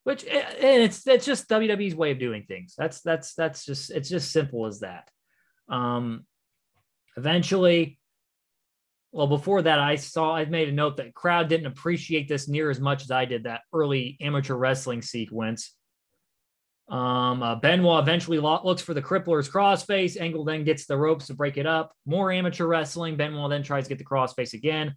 which 0.03 0.25
eh, 0.25 0.41
and 0.61 0.83
it's 0.83 1.05
it's 1.05 1.25
just 1.25 1.49
WWE's 1.49 1.95
way 1.95 2.11
of 2.11 2.19
doing 2.19 2.43
things. 2.47 2.73
That's 2.77 3.01
that's 3.01 3.33
that's 3.33 3.65
just 3.65 3.91
it's 3.91 4.09
just 4.09 4.31
simple 4.31 4.65
as 4.65 4.79
that. 4.79 5.09
Um, 5.69 6.25
eventually, 7.17 7.99
well, 9.11 9.27
before 9.27 9.63
that, 9.63 9.79
I 9.79 9.95
saw 9.95 10.35
I 10.35 10.45
made 10.45 10.69
a 10.69 10.73
note 10.73 10.97
that 10.97 11.13
crowd 11.13 11.49
didn't 11.49 11.67
appreciate 11.67 12.27
this 12.27 12.47
near 12.47 12.69
as 12.69 12.79
much 12.79 13.03
as 13.03 13.11
I 13.11 13.25
did 13.25 13.43
that 13.43 13.61
early 13.73 14.17
amateur 14.21 14.55
wrestling 14.55 15.01
sequence. 15.01 15.73
Um, 16.89 17.43
uh, 17.43 17.55
Benoit 17.55 18.01
eventually 18.01 18.39
looks 18.39 18.81
for 18.81 18.93
the 18.93 19.01
crippler's 19.01 19.49
crossface. 19.49 20.19
Angle 20.19 20.45
then 20.45 20.63
gets 20.63 20.85
the 20.85 20.97
ropes 20.97 21.27
to 21.27 21.33
break 21.33 21.57
it 21.57 21.65
up. 21.65 21.93
More 22.05 22.31
amateur 22.31 22.65
wrestling. 22.65 23.17
Benoit 23.17 23.49
then 23.49 23.63
tries 23.63 23.85
to 23.85 23.89
get 23.89 23.97
the 23.97 24.05
crossface 24.05 24.53
again. 24.53 24.95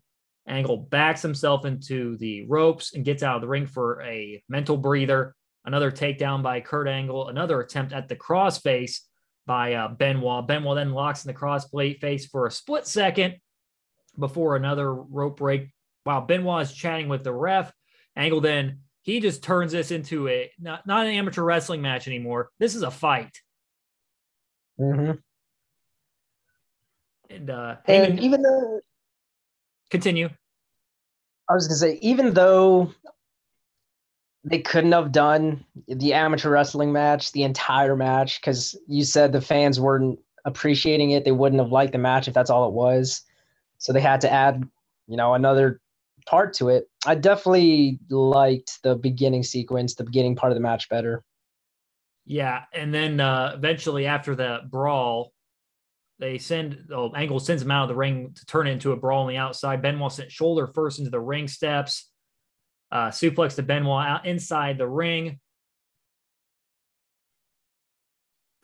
Angle 0.48 0.78
backs 0.78 1.22
himself 1.22 1.64
into 1.64 2.16
the 2.18 2.46
ropes 2.46 2.94
and 2.94 3.04
gets 3.04 3.22
out 3.22 3.36
of 3.36 3.42
the 3.42 3.48
ring 3.48 3.66
for 3.66 4.02
a 4.02 4.42
mental 4.48 4.76
breather. 4.76 5.34
Another 5.64 5.90
takedown 5.90 6.42
by 6.42 6.60
Kurt 6.60 6.88
Angle. 6.88 7.28
Another 7.28 7.60
attempt 7.60 7.92
at 7.92 8.08
the 8.08 8.16
crossface 8.16 9.00
by 9.46 9.74
uh, 9.74 9.88
Benoit. 9.88 10.46
Benoit 10.46 10.76
then 10.76 10.92
locks 10.92 11.24
in 11.24 11.28
the 11.28 11.34
cross 11.34 11.68
face 11.68 12.26
for 12.26 12.46
a 12.46 12.50
split 12.50 12.86
second 12.86 13.36
before 14.18 14.56
another 14.56 14.94
rope 14.94 15.38
break. 15.38 15.70
While 16.04 16.22
Benoit 16.22 16.62
is 16.62 16.72
chatting 16.72 17.08
with 17.08 17.24
the 17.24 17.32
ref, 17.32 17.72
Angle 18.16 18.40
then 18.40 18.80
he 19.02 19.20
just 19.20 19.42
turns 19.42 19.72
this 19.72 19.90
into 19.90 20.28
a 20.28 20.50
not, 20.58 20.86
not 20.86 21.06
an 21.06 21.12
amateur 21.12 21.42
wrestling 21.42 21.82
match 21.82 22.06
anymore. 22.06 22.50
This 22.58 22.74
is 22.74 22.82
a 22.82 22.90
fight. 22.90 23.40
Mm-hmm. 24.78 25.12
And, 27.30 27.50
uh, 27.50 27.76
and 27.86 28.18
even 28.18 28.42
though 28.42 28.80
Continue. 29.90 30.30
I 31.48 31.54
was 31.54 31.66
gonna 31.66 31.78
say, 31.78 31.98
even 32.00 32.32
though 32.32 32.92
they 34.44 34.60
couldn't 34.60 34.92
have 34.92 35.12
done 35.12 35.64
the 35.88 36.14
amateur 36.14 36.48
wrestling 36.48 36.92
match, 36.92 37.32
the 37.32 37.42
entire 37.42 37.96
match, 37.96 38.40
because 38.40 38.78
you 38.86 39.04
said 39.04 39.32
the 39.32 39.40
fans 39.40 39.80
weren't 39.80 40.18
appreciating 40.44 41.10
it, 41.10 41.24
they 41.24 41.32
wouldn't 41.32 41.60
have 41.60 41.72
liked 41.72 41.92
the 41.92 41.98
match 41.98 42.28
if 42.28 42.34
that's 42.34 42.50
all 42.50 42.68
it 42.68 42.72
was. 42.72 43.22
So 43.78 43.92
they 43.92 44.00
had 44.00 44.20
to 44.22 44.32
add, 44.32 44.62
you 45.08 45.16
know, 45.16 45.34
another 45.34 45.80
part 46.30 46.54
to 46.54 46.68
it. 46.68 46.88
I 47.04 47.16
definitely 47.16 47.98
liked 48.08 48.78
the 48.84 48.94
beginning 48.94 49.42
sequence, 49.42 49.96
the 49.96 50.04
beginning 50.04 50.36
part 50.36 50.52
of 50.52 50.54
the 50.54 50.62
match 50.62 50.88
better. 50.88 51.24
Yeah, 52.24 52.62
and 52.72 52.94
then 52.94 53.18
uh, 53.18 53.52
eventually 53.56 54.06
after 54.06 54.36
the 54.36 54.60
brawl, 54.70 55.32
they 56.20 56.38
send 56.38 56.86
oh, 56.92 57.12
Angle 57.14 57.40
sends 57.40 57.62
him 57.62 57.70
out 57.72 57.84
of 57.84 57.88
the 57.88 57.96
ring 57.96 58.32
to 58.36 58.46
turn 58.46 58.68
into 58.68 58.92
a 58.92 58.96
brawl 58.96 59.22
on 59.22 59.28
the 59.28 59.38
outside. 59.38 59.82
Benoit 59.82 60.12
sent 60.12 60.30
shoulder 60.30 60.68
first 60.68 61.00
into 61.00 61.10
the 61.10 61.18
ring 61.18 61.48
steps. 61.48 62.08
Uh, 62.92 63.08
suplex 63.08 63.56
to 63.56 63.62
Benoit 63.62 64.06
out 64.06 64.26
inside 64.26 64.78
the 64.78 64.86
ring 64.86 65.40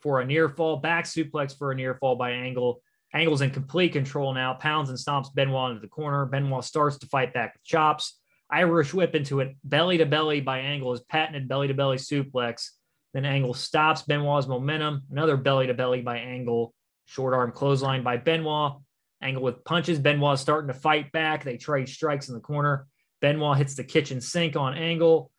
for 0.01 0.21
a 0.21 0.25
near 0.25 0.47
fall. 0.47 0.77
Back 0.77 1.05
suplex 1.05 1.57
for 1.57 1.71
a 1.71 1.75
near 1.75 1.95
fall 1.95 2.15
by 2.15 2.31
Angle. 2.31 2.81
Angle's 3.17 3.41
in 3.41 3.49
complete 3.51 3.93
control 3.93 4.33
now. 4.33 4.53
Pounds 4.53 4.89
and 4.89 4.97
stomps 4.97 5.33
Benoit 5.33 5.71
into 5.71 5.81
the 5.81 5.87
corner. 5.87 6.25
Benoit 6.25 6.63
starts 6.63 6.97
to 6.99 7.07
fight 7.07 7.33
back 7.33 7.53
with 7.53 7.63
chops. 7.63 8.19
Irish 8.49 8.93
whip 8.93 9.15
into 9.15 9.39
it. 9.39 9.55
Belly 9.63 9.97
to 9.97 10.05
belly 10.05 10.39
by 10.39 10.59
Angle 10.59 10.93
is 10.93 11.01
patented 11.01 11.47
belly 11.47 11.67
to 11.67 11.73
belly 11.73 11.97
suplex. 11.97 12.69
Then 13.13 13.25
Angle 13.25 13.53
stops 13.53 14.03
Benoit's 14.03 14.47
momentum. 14.47 15.03
Another 15.11 15.35
belly 15.35 15.67
to 15.67 15.73
belly 15.73 16.01
by 16.01 16.17
Angle. 16.17 16.73
Short 17.05 17.33
arm 17.33 17.51
clothesline 17.51 18.03
by 18.03 18.17
Benoit. 18.17 18.73
Angle 19.21 19.43
with 19.43 19.63
punches. 19.65 19.99
Benoit 19.99 20.37
starting 20.37 20.67
to 20.67 20.73
fight 20.73 21.11
back. 21.11 21.43
They 21.43 21.57
trade 21.57 21.89
strikes 21.89 22.29
in 22.29 22.35
the 22.35 22.41
corner. 22.41 22.87
Benoit 23.21 23.57
hits 23.57 23.75
the 23.75 23.83
kitchen 23.83 24.21
sink 24.21 24.55
on 24.55 24.75
Angle. 24.75 25.31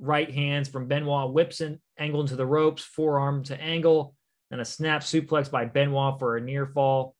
Right 0.00 0.30
hands 0.32 0.68
from 0.68 0.86
Benoit 0.86 1.32
whips 1.32 1.60
in, 1.60 1.80
Angle 1.98 2.22
into 2.22 2.36
the 2.36 2.46
ropes. 2.46 2.82
Forearm 2.82 3.42
to 3.44 3.60
Angle. 3.60 4.14
Then 4.50 4.60
a 4.60 4.64
snap 4.64 5.02
suplex 5.02 5.50
by 5.50 5.66
Benoit 5.66 6.18
for 6.18 6.36
a 6.36 6.40
near 6.40 6.66
fall. 6.66 7.14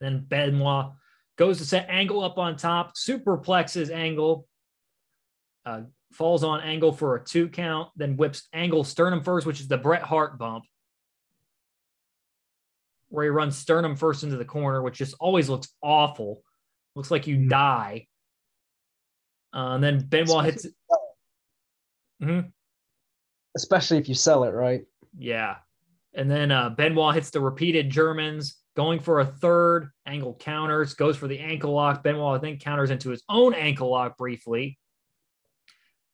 Then 0.00 0.24
Benoit 0.26 0.92
goes 1.36 1.58
to 1.58 1.64
set 1.64 1.88
Angle 1.88 2.22
up 2.22 2.38
on 2.38 2.56
top. 2.56 2.94
Superplexes 2.96 3.90
Angle. 3.90 4.46
Uh, 5.64 5.82
falls 6.12 6.42
on 6.42 6.60
Angle 6.60 6.92
for 6.92 7.16
a 7.16 7.24
two 7.24 7.48
count. 7.48 7.90
Then 7.96 8.16
whips 8.16 8.48
Angle 8.52 8.84
sternum 8.84 9.22
first, 9.22 9.46
which 9.46 9.60
is 9.60 9.68
the 9.68 9.78
Bret 9.78 10.02
Hart 10.02 10.38
bump 10.38 10.64
where 13.10 13.24
he 13.24 13.30
runs 13.30 13.58
sternum 13.58 13.96
first 13.96 14.22
into 14.22 14.36
the 14.36 14.44
corner, 14.44 14.80
which 14.82 14.96
just 14.98 15.14
always 15.20 15.48
looks 15.48 15.68
awful. 15.82 16.42
Looks 16.94 17.10
like 17.10 17.26
you 17.26 17.36
mm-hmm. 17.36 17.48
die. 17.48 18.06
Uh, 19.52 19.74
and 19.74 19.84
then 19.84 20.06
Benoit 20.06 20.44
hits. 20.44 20.66
Mm-hmm. 22.22 22.48
Especially 23.56 23.98
if 23.98 24.08
you 24.08 24.14
sell 24.14 24.44
it, 24.44 24.50
right? 24.50 24.82
Yeah. 25.18 25.56
And 26.14 26.30
then 26.30 26.52
uh, 26.52 26.70
Benoit 26.70 27.16
hits 27.16 27.30
the 27.30 27.40
repeated 27.40 27.90
Germans, 27.90 28.56
going 28.80 29.00
for 29.00 29.20
a 29.20 29.26
third. 29.26 29.90
Angle 30.06 30.34
counters, 30.40 30.94
goes 30.94 31.16
for 31.16 31.28
the 31.28 31.38
ankle 31.38 31.72
lock. 31.72 32.02
Benoit, 32.02 32.38
I 32.38 32.40
think, 32.40 32.60
counters 32.60 32.90
into 32.90 33.10
his 33.10 33.22
own 33.28 33.54
ankle 33.54 33.90
lock 33.90 34.16
briefly. 34.16 34.78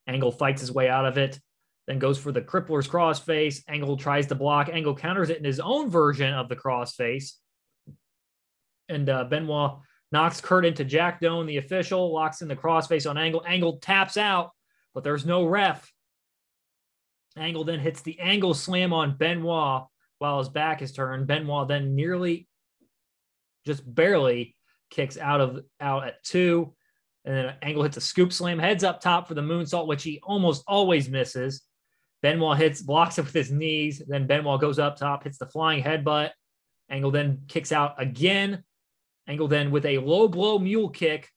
Angle 0.07 0.33
fights 0.33 0.61
his 0.61 0.73
way 0.73 0.89
out 0.89 1.07
of 1.07 1.19
it 1.19 1.41
then 1.87 1.99
goes 1.99 2.19
for 2.19 2.33
the 2.33 2.41
crippler's 2.41 2.89
crossface. 2.89 3.63
Angle 3.69 3.97
tries 3.97 4.27
to 4.27 4.35
block. 4.35 4.69
Angle 4.69 4.97
counters 4.97 5.31
it 5.31 5.39
in 5.39 5.45
his 5.45 5.61
own 5.61 5.89
version 5.89 6.35
of 6.35 6.49
the 6.49 6.57
crossface. 6.57 7.33
And 8.89 9.09
uh, 9.09 9.25
Benoit 9.25 9.79
knocks 10.11 10.41
Kurt 10.41 10.65
into 10.65 10.85
Jack 10.85 11.21
Doan, 11.21 11.47
the 11.47 11.59
official, 11.59 12.13
locks 12.13 12.43
in 12.43 12.49
the 12.49 12.57
crossface 12.57 13.09
on 13.09 13.17
Angle. 13.17 13.45
Angle 13.47 13.79
taps 13.79 14.17
out, 14.17 14.51
but 14.95 15.05
there's 15.05 15.25
no 15.25 15.45
ref. 15.45 15.91
Angle 17.37 17.65
then 17.65 17.81
hits 17.81 18.03
the 18.03 18.19
angle 18.19 18.55
slam 18.55 18.93
on 18.93 19.17
Benoit 19.17 19.85
while 20.19 20.39
his 20.39 20.49
back 20.49 20.83
is 20.83 20.93
turned. 20.93 21.27
Benoit 21.27 21.69
then 21.69 21.95
nearly, 21.95 22.49
just 23.67 23.83
barely, 23.95 24.57
kicks 24.91 25.19
out 25.19 25.41
of 25.41 25.61
out 25.81 26.07
at 26.07 26.23
two. 26.23 26.75
And 27.25 27.37
then 27.37 27.55
Angle 27.63 27.83
hits 27.83 27.97
a 27.97 28.01
scoop 28.01 28.33
slam, 28.33 28.59
heads 28.59 28.85
up 28.85 29.01
top 29.01 29.27
for 29.27 29.35
the 29.35 29.43
moonsault, 29.43 29.89
which 29.89 30.05
he 30.05 30.21
almost 30.23 30.63
always 30.69 31.09
misses. 31.09 31.63
Benoit 32.23 32.57
hits, 32.57 32.83
blocks 32.83 33.19
it 33.19 33.25
with 33.25 33.35
his 33.35 33.51
knees. 33.51 34.01
Then 34.07 34.27
Benoit 34.27 34.61
goes 34.61 34.79
up 34.79 34.97
top, 34.97 35.25
hits 35.25 35.39
the 35.39 35.47
flying 35.47 35.83
headbutt. 35.83 36.31
Angle 36.89 37.11
then 37.11 37.43
kicks 37.49 37.73
out 37.73 38.01
again. 38.01 38.63
Angle 39.27 39.49
then 39.49 39.73
with 39.73 39.85
a 39.87 39.99
low 39.99 40.29
blow 40.29 40.59
mule 40.59 40.89
kick 40.89 41.29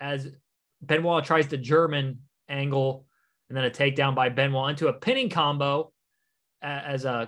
as 0.00 0.28
Benoit 0.82 1.24
tries 1.24 1.46
to 1.48 1.56
German 1.56 2.20
Angle 2.48 3.06
and 3.48 3.56
then 3.56 3.64
a 3.64 3.70
takedown 3.70 4.14
by 4.14 4.28
Benoit 4.28 4.70
into 4.70 4.88
a 4.88 4.92
pinning 4.92 5.30
combo 5.30 5.92
as 6.62 7.04
a 7.04 7.10
uh, 7.10 7.26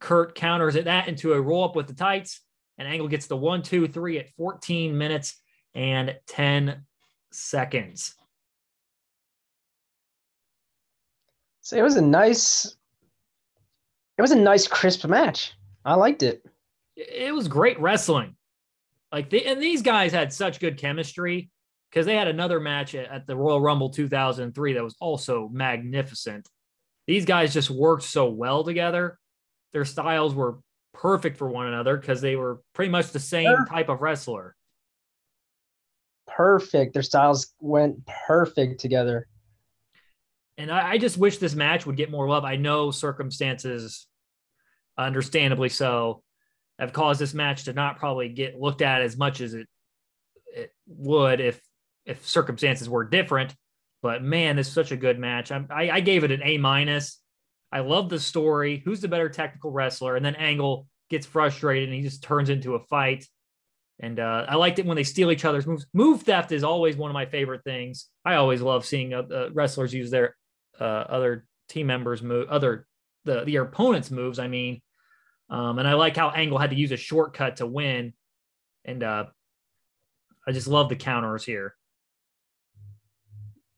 Kurt 0.00 0.34
counters 0.34 0.76
it 0.76 0.84
that 0.84 1.08
into 1.08 1.32
a 1.32 1.40
roll 1.40 1.64
up 1.64 1.74
with 1.74 1.86
the 1.86 1.94
tights. 1.94 2.42
And 2.78 2.88
Angle 2.88 3.08
gets 3.08 3.26
the 3.26 3.36
one, 3.36 3.62
two, 3.62 3.88
three 3.88 4.18
at 4.18 4.30
14 4.36 4.96
minutes 4.96 5.36
and 5.74 6.16
10 6.28 6.84
seconds. 7.32 8.14
So 11.60 11.76
it 11.76 11.82
was 11.82 11.96
a 11.96 12.02
nice, 12.02 12.76
it 14.16 14.22
was 14.22 14.30
a 14.30 14.36
nice 14.36 14.66
crisp 14.66 15.04
match. 15.06 15.52
I 15.84 15.94
liked 15.94 16.22
it. 16.22 16.42
It 16.96 17.34
was 17.34 17.48
great 17.48 17.78
wrestling. 17.80 18.36
Like 19.12 19.30
the, 19.30 19.44
and 19.46 19.62
these 19.62 19.82
guys 19.82 20.12
had 20.12 20.32
such 20.32 20.60
good 20.60 20.78
chemistry 20.78 21.50
because 21.90 22.06
they 22.06 22.16
had 22.16 22.28
another 22.28 22.60
match 22.60 22.94
at, 22.94 23.10
at 23.10 23.26
the 23.26 23.36
Royal 23.36 23.60
Rumble 23.60 23.90
2003 23.90 24.74
that 24.74 24.84
was 24.84 24.96
also 25.00 25.48
magnificent. 25.52 26.48
These 27.06 27.24
guys 27.24 27.54
just 27.54 27.70
worked 27.70 28.02
so 28.02 28.28
well 28.28 28.64
together. 28.64 29.18
Their 29.72 29.84
styles 29.84 30.34
were 30.34 30.58
perfect 31.00 31.36
for 31.36 31.48
one 31.48 31.68
another 31.68 31.96
because 31.96 32.20
they 32.20 32.36
were 32.36 32.60
pretty 32.74 32.90
much 32.90 33.10
the 33.10 33.20
same 33.20 33.46
perfect. 33.46 33.70
type 33.70 33.88
of 33.88 34.02
wrestler. 34.02 34.54
Perfect. 36.26 36.92
Their 36.92 37.02
styles 37.02 37.54
went 37.60 38.04
perfect 38.26 38.80
together. 38.80 39.26
And 40.58 40.70
I, 40.72 40.92
I 40.92 40.98
just 40.98 41.16
wish 41.16 41.38
this 41.38 41.54
match 41.54 41.86
would 41.86 41.96
get 41.96 42.10
more 42.10 42.28
love. 42.28 42.44
I 42.44 42.56
know 42.56 42.90
circumstances, 42.90 44.06
understandably 44.96 45.68
so, 45.68 46.22
have 46.78 46.92
caused 46.92 47.20
this 47.20 47.34
match 47.34 47.64
to 47.64 47.72
not 47.72 47.98
probably 47.98 48.28
get 48.28 48.60
looked 48.60 48.82
at 48.82 49.00
as 49.00 49.16
much 49.16 49.40
as 49.40 49.54
it 49.54 49.66
it 50.54 50.72
would 50.86 51.40
if 51.40 51.60
if 52.06 52.26
circumstances 52.26 52.88
were 52.88 53.04
different. 53.04 53.54
But 54.02 54.22
man, 54.22 54.56
this 54.56 54.68
is 54.68 54.72
such 54.72 54.92
a 54.92 54.96
good 54.96 55.18
match. 55.18 55.52
I, 55.52 55.64
I, 55.70 55.90
I 55.90 56.00
gave 56.00 56.24
it 56.24 56.30
an 56.30 56.42
A 56.42 56.58
minus. 56.58 57.20
I 57.70 57.80
love 57.80 58.08
the 58.08 58.18
story. 58.18 58.82
Who's 58.84 59.00
the 59.00 59.08
better 59.08 59.28
technical 59.28 59.70
wrestler? 59.70 60.16
And 60.16 60.24
then 60.24 60.36
Angle 60.36 60.86
gets 61.10 61.26
frustrated 61.26 61.88
and 61.88 61.96
he 61.96 62.02
just 62.02 62.22
turns 62.22 62.50
into 62.50 62.74
a 62.74 62.80
fight. 62.80 63.26
And 64.00 64.20
uh, 64.20 64.46
I 64.48 64.54
liked 64.54 64.78
it 64.78 64.86
when 64.86 64.96
they 64.96 65.04
steal 65.04 65.30
each 65.30 65.44
other's 65.44 65.66
moves. 65.66 65.86
Move 65.92 66.22
theft 66.22 66.52
is 66.52 66.64
always 66.64 66.96
one 66.96 67.10
of 67.10 67.14
my 67.14 67.26
favorite 67.26 67.64
things. 67.64 68.06
I 68.24 68.36
always 68.36 68.62
love 68.62 68.86
seeing 68.86 69.12
uh, 69.12 69.22
uh, 69.22 69.50
wrestlers 69.52 69.92
use 69.92 70.10
their 70.10 70.36
uh, 70.80 70.84
other 70.84 71.46
team 71.68 71.88
members' 71.88 72.22
move, 72.22 72.48
other 72.48 72.86
the 73.24 73.44
the 73.44 73.56
opponent's 73.56 74.10
moves. 74.12 74.38
I 74.38 74.46
mean, 74.46 74.80
um, 75.50 75.78
and 75.78 75.88
I 75.88 75.94
like 75.94 76.16
how 76.16 76.30
Angle 76.30 76.58
had 76.58 76.70
to 76.70 76.76
use 76.76 76.92
a 76.92 76.96
shortcut 76.96 77.56
to 77.56 77.66
win. 77.66 78.12
And 78.84 79.02
uh, 79.02 79.26
I 80.46 80.52
just 80.52 80.68
love 80.68 80.88
the 80.88 80.96
counters 80.96 81.44
here. 81.44 81.74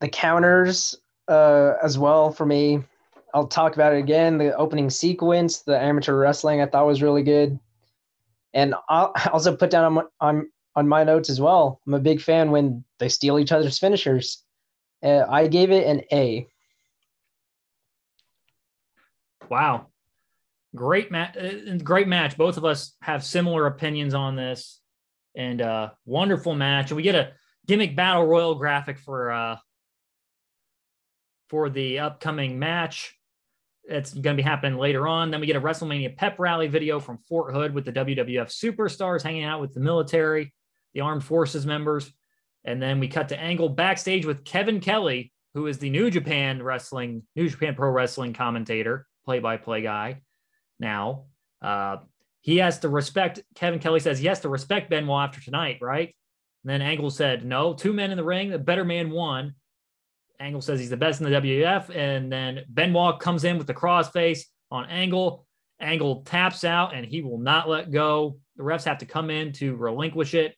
The 0.01 0.09
counters 0.09 0.97
uh, 1.29 1.75
as 1.83 1.99
well 1.99 2.31
for 2.31 2.45
me. 2.45 2.85
I'll 3.35 3.47
talk 3.47 3.75
about 3.75 3.93
it 3.93 3.99
again. 3.99 4.39
The 4.39 4.57
opening 4.57 4.91
sequence, 4.91 5.61
the 5.63 5.79
amateur 5.79 6.15
wrestling, 6.15 6.61
I 6.61 6.67
thought 6.67 6.87
was 6.87 7.03
really 7.03 7.23
good. 7.23 7.59
And 8.53 8.75
I'll 8.89 9.13
also 9.33 9.57
put 9.57 9.71
down 9.71 9.85
on 9.85 9.93
my, 9.93 10.03
on, 10.21 10.51
on 10.77 10.89
my 10.89 11.05
notes 11.05 11.31
as 11.31 11.41
well. 11.41 11.81
I'm 11.87 11.95
a 11.95 12.01
big 12.01 12.21
fan 12.21 12.51
when 12.51 12.85
they 12.99 13.09
steal 13.09 13.39
each 13.39 13.53
other's 13.53 13.79
finishers. 13.79 14.45
Uh, 15.03 15.25
I 15.29 15.47
gave 15.47 15.71
it 15.71 15.87
an 15.87 16.03
A. 16.13 16.47
Wow, 19.49 19.87
great 20.77 21.11
match! 21.11 21.37
Uh, 21.37 21.77
great 21.83 22.07
match. 22.07 22.37
Both 22.37 22.57
of 22.57 22.65
us 22.65 22.95
have 23.03 23.25
similar 23.25 23.67
opinions 23.67 24.15
on 24.15 24.37
this, 24.37 24.81
and 25.35 25.61
uh, 25.61 25.91
wonderful 26.05 26.55
match. 26.55 26.91
And 26.91 26.97
we 26.97 27.03
get 27.03 27.17
a 27.17 27.33
gimmick 27.67 27.97
battle 27.97 28.27
royal 28.27 28.55
graphic 28.55 28.99
for 28.99 29.33
uh, 29.33 29.57
for 31.49 31.69
the 31.69 31.99
upcoming 31.99 32.59
match. 32.59 33.17
It's 33.85 34.13
going 34.13 34.37
to 34.37 34.43
be 34.43 34.47
happening 34.47 34.79
later 34.79 35.09
on. 35.09 35.31
Then 35.31 35.41
we 35.41 35.47
get 35.47 35.57
a 35.57 35.61
WrestleMania 35.61 36.17
pep 36.17 36.39
rally 36.39 36.69
video 36.69 37.01
from 37.01 37.19
Fort 37.19 37.55
Hood 37.55 37.75
with 37.75 37.85
the 37.85 37.93
WWF 37.93 38.49
superstars 38.49 39.23
hanging 39.23 39.45
out 39.45 39.61
with 39.61 39.75
the 39.75 39.81
military, 39.81 40.53
the 40.95 41.01
armed 41.01 41.25
forces 41.25 41.67
members. 41.67 42.13
And 42.65 42.81
then 42.81 43.01
we 43.01 43.09
cut 43.09 43.31
to 43.31 43.41
Angle 43.41 43.71
backstage 43.71 44.27
with 44.27 44.45
Kevin 44.45 44.81
Kelly, 44.81 45.33
who 45.55 45.67
is 45.67 45.79
the 45.79 45.91
New 45.91 46.11
Japan 46.11 46.63
Wrestling, 46.63 47.23
New 47.35 47.49
Japan 47.49 47.75
Pro 47.75 47.91
Wrestling 47.91 48.33
commentator, 48.33 49.07
play 49.25 49.39
by 49.39 49.57
play 49.57 49.83
guy. 49.83 50.21
Now, 50.79 51.25
uh, 51.63 51.99
he 52.43 52.59
has 52.59 52.79
to 52.81 52.89
respect, 52.89 53.41
Kevin 53.55 53.81
Kelly 53.81 54.01
says 54.01 54.19
he 54.19 54.27
has 54.27 54.41
to 54.41 54.49
respect 54.49 54.91
Benoit 54.91 55.29
after 55.29 55.41
tonight, 55.41 55.79
right? 55.81 56.15
And 56.65 56.71
then 56.71 56.83
Angle 56.83 57.11
said, 57.11 57.45
no, 57.45 57.75
two 57.75 57.93
men 57.93 58.11
in 58.11 58.17
the 58.17 58.25
ring, 58.25 58.51
the 58.51 58.59
better 58.59 58.85
man 58.85 59.11
won. 59.11 59.55
Angle 60.41 60.63
says 60.63 60.81
he's 60.81 60.91
the 60.91 60.97
best 60.97 61.21
in 61.21 61.31
the 61.31 61.39
WWF. 61.39 61.95
And 61.95 62.33
then 62.33 62.65
Benoit 62.69 63.21
comes 63.21 63.45
in 63.45 63.59
with 63.59 63.67
the 63.67 63.75
crossface 63.75 64.45
on 64.71 64.87
Angle. 64.87 65.47
Angle 65.81 66.23
taps 66.23 66.65
out 66.65 66.95
and 66.95 67.07
he 67.07 67.23
will 67.23 67.39
not 67.39 67.69
let 67.69 67.91
go. 67.91 68.39
The 68.57 68.63
refs 68.63 68.85
have 68.85 68.99
to 68.99 69.07
come 69.07 69.31
in 69.31 69.53
to 69.55 69.77
relinquish 69.77 70.35
it. 70.35 70.55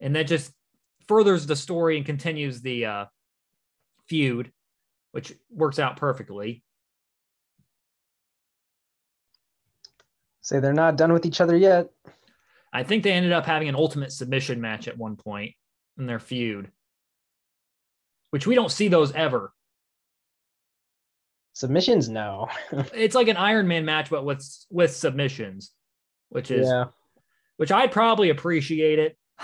And 0.00 0.14
that 0.14 0.28
just 0.28 0.52
furthers 1.08 1.46
the 1.46 1.56
story 1.56 1.96
and 1.96 2.06
continues 2.06 2.62
the 2.62 2.86
uh, 2.86 3.04
feud, 4.08 4.52
which 5.12 5.34
works 5.50 5.78
out 5.78 5.96
perfectly. 5.96 6.62
Say 10.42 10.60
they're 10.60 10.72
not 10.72 10.96
done 10.96 11.12
with 11.12 11.26
each 11.26 11.40
other 11.40 11.56
yet. 11.56 11.88
I 12.72 12.84
think 12.84 13.02
they 13.02 13.12
ended 13.12 13.32
up 13.32 13.46
having 13.46 13.68
an 13.68 13.74
ultimate 13.74 14.12
submission 14.12 14.60
match 14.60 14.86
at 14.86 14.98
one 14.98 15.16
point 15.16 15.54
in 15.98 16.06
their 16.06 16.20
feud 16.20 16.70
which 18.30 18.46
we 18.46 18.54
don't 18.54 18.72
see 18.72 18.88
those 18.88 19.12
ever. 19.12 19.52
Submissions, 21.54 22.08
no. 22.08 22.48
it's 22.94 23.14
like 23.14 23.28
an 23.28 23.36
Iron 23.36 23.66
Man 23.66 23.84
match, 23.84 24.10
but 24.10 24.24
with 24.24 24.46
with 24.70 24.94
submissions, 24.94 25.72
which 26.28 26.50
is 26.50 26.68
yeah. 26.68 26.86
which 27.56 27.72
I'd 27.72 27.92
probably 27.92 28.30
appreciate 28.30 28.98
it. 28.98 29.16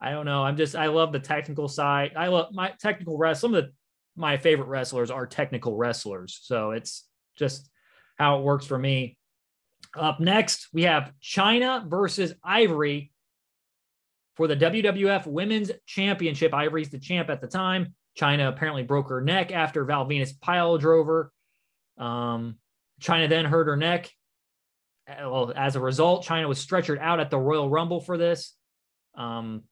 I 0.00 0.10
don't 0.10 0.26
know. 0.26 0.44
I'm 0.44 0.56
just 0.56 0.74
I 0.74 0.86
love 0.86 1.12
the 1.12 1.20
technical 1.20 1.68
side. 1.68 2.12
I 2.16 2.26
love 2.26 2.52
my 2.52 2.72
technical 2.80 3.16
rest. 3.16 3.40
Some 3.40 3.54
of 3.54 3.64
the 3.64 3.72
my 4.16 4.36
favorite 4.36 4.68
wrestlers 4.68 5.10
are 5.10 5.26
technical 5.26 5.76
wrestlers, 5.76 6.38
so 6.42 6.72
it's 6.72 7.04
just 7.36 7.70
how 8.18 8.38
it 8.38 8.42
works 8.44 8.66
for 8.66 8.78
me. 8.78 9.16
Up 9.96 10.20
next, 10.20 10.68
we 10.72 10.82
have 10.82 11.12
Chyna 11.22 11.88
versus 11.88 12.34
Ivory 12.42 13.12
for 14.36 14.48
the 14.48 14.56
WWF 14.56 15.26
Women's 15.26 15.70
Championship. 15.86 16.52
Ivory's 16.52 16.90
the 16.90 16.98
champ 16.98 17.30
at 17.30 17.40
the 17.40 17.46
time. 17.46 17.94
Chyna 18.18 18.48
apparently 18.48 18.82
broke 18.82 19.08
her 19.08 19.20
neck 19.20 19.52
after 19.52 19.84
Val 19.84 20.06
Venis 20.06 20.38
pile 20.40 20.78
drove 20.78 21.06
her. 21.06 21.32
Um, 21.98 22.56
Chyna 23.00 23.28
then 23.28 23.44
hurt 23.44 23.66
her 23.66 23.76
neck. 23.76 24.10
Uh, 25.08 25.28
well, 25.30 25.52
as 25.54 25.76
a 25.76 25.80
result, 25.80 26.24
Chyna 26.24 26.48
was 26.48 26.64
stretchered 26.64 27.00
out 27.00 27.20
at 27.20 27.30
the 27.30 27.38
Royal 27.38 27.68
Rumble 27.68 28.00
for 28.00 28.16
this. 28.16 28.54
Um, 29.16 29.62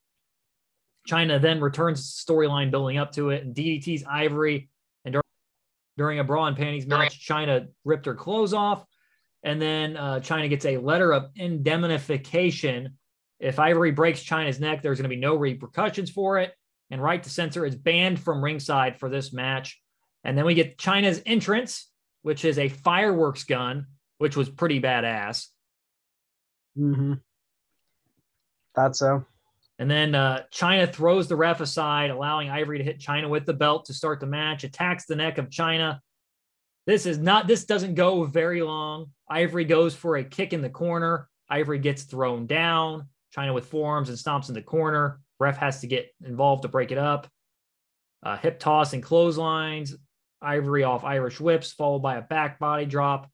Chyna 1.08 1.40
then 1.40 1.60
returns 1.60 2.24
storyline 2.28 2.70
building 2.70 2.98
up 2.98 3.12
to 3.12 3.30
it 3.30 3.42
and 3.42 3.54
DDT's 3.54 4.04
Ivory. 4.08 4.70
And 5.04 5.16
during 5.96 6.18
a 6.18 6.24
bra 6.24 6.46
and 6.46 6.56
panties 6.56 6.86
match, 6.86 7.26
Chyna 7.26 7.68
ripped 7.84 8.06
her 8.06 8.14
clothes 8.14 8.54
off. 8.54 8.84
And 9.42 9.60
then 9.60 9.96
uh, 9.96 10.20
Chyna 10.20 10.48
gets 10.48 10.64
a 10.64 10.78
letter 10.78 11.12
of 11.12 11.30
indemnification 11.34 12.96
if 13.42 13.58
Ivory 13.58 13.90
breaks 13.90 14.22
Chyna's 14.22 14.60
neck, 14.60 14.82
there's 14.82 14.98
going 14.98 15.10
to 15.10 15.14
be 15.14 15.20
no 15.20 15.34
repercussions 15.34 16.10
for 16.10 16.38
it. 16.38 16.54
And 16.90 17.02
right 17.02 17.22
to 17.22 17.28
censor 17.30 17.66
is 17.66 17.74
banned 17.74 18.20
from 18.20 18.42
ringside 18.42 18.98
for 18.98 19.08
this 19.08 19.32
match. 19.32 19.80
And 20.24 20.38
then 20.38 20.44
we 20.44 20.54
get 20.54 20.78
Chyna's 20.78 21.20
entrance, 21.26 21.90
which 22.22 22.44
is 22.44 22.58
a 22.58 22.68
fireworks 22.68 23.42
gun, 23.44 23.86
which 24.18 24.36
was 24.36 24.48
pretty 24.48 24.80
badass. 24.80 25.48
Mm-hmm. 26.78 27.14
Thought 28.76 28.96
so. 28.96 29.24
And 29.78 29.90
then 29.90 30.14
uh, 30.14 30.44
Chyna 30.52 30.92
throws 30.92 31.26
the 31.26 31.34
ref 31.34 31.60
aside, 31.60 32.10
allowing 32.10 32.48
Ivory 32.48 32.78
to 32.78 32.84
hit 32.84 33.00
Chyna 33.00 33.28
with 33.28 33.46
the 33.46 33.54
belt 33.54 33.86
to 33.86 33.94
start 33.94 34.20
the 34.20 34.26
match, 34.26 34.62
attacks 34.62 35.06
the 35.06 35.16
neck 35.16 35.38
of 35.38 35.50
Chyna. 35.50 35.98
This 36.86 37.06
is 37.06 37.18
not, 37.18 37.48
this 37.48 37.64
doesn't 37.64 37.96
go 37.96 38.22
very 38.22 38.62
long. 38.62 39.06
Ivory 39.28 39.64
goes 39.64 39.96
for 39.96 40.16
a 40.16 40.24
kick 40.24 40.52
in 40.52 40.62
the 40.62 40.70
corner. 40.70 41.28
Ivory 41.48 41.80
gets 41.80 42.04
thrown 42.04 42.46
down. 42.46 43.08
Chyna 43.34 43.54
with 43.54 43.66
forearms 43.66 44.08
and 44.08 44.18
stomps 44.18 44.48
in 44.48 44.54
the 44.54 44.62
corner. 44.62 45.20
Ref 45.40 45.56
has 45.56 45.80
to 45.80 45.86
get 45.86 46.14
involved 46.24 46.62
to 46.62 46.68
break 46.68 46.92
it 46.92 46.98
up. 46.98 47.28
Uh, 48.22 48.36
hip 48.36 48.58
toss 48.58 48.92
and 48.92 49.02
clotheslines. 49.02 49.96
Ivory 50.40 50.82
off 50.82 51.04
Irish 51.04 51.40
whips, 51.40 51.72
followed 51.72 52.00
by 52.00 52.16
a 52.16 52.22
back 52.22 52.58
body 52.58 52.84
drop. 52.84 53.30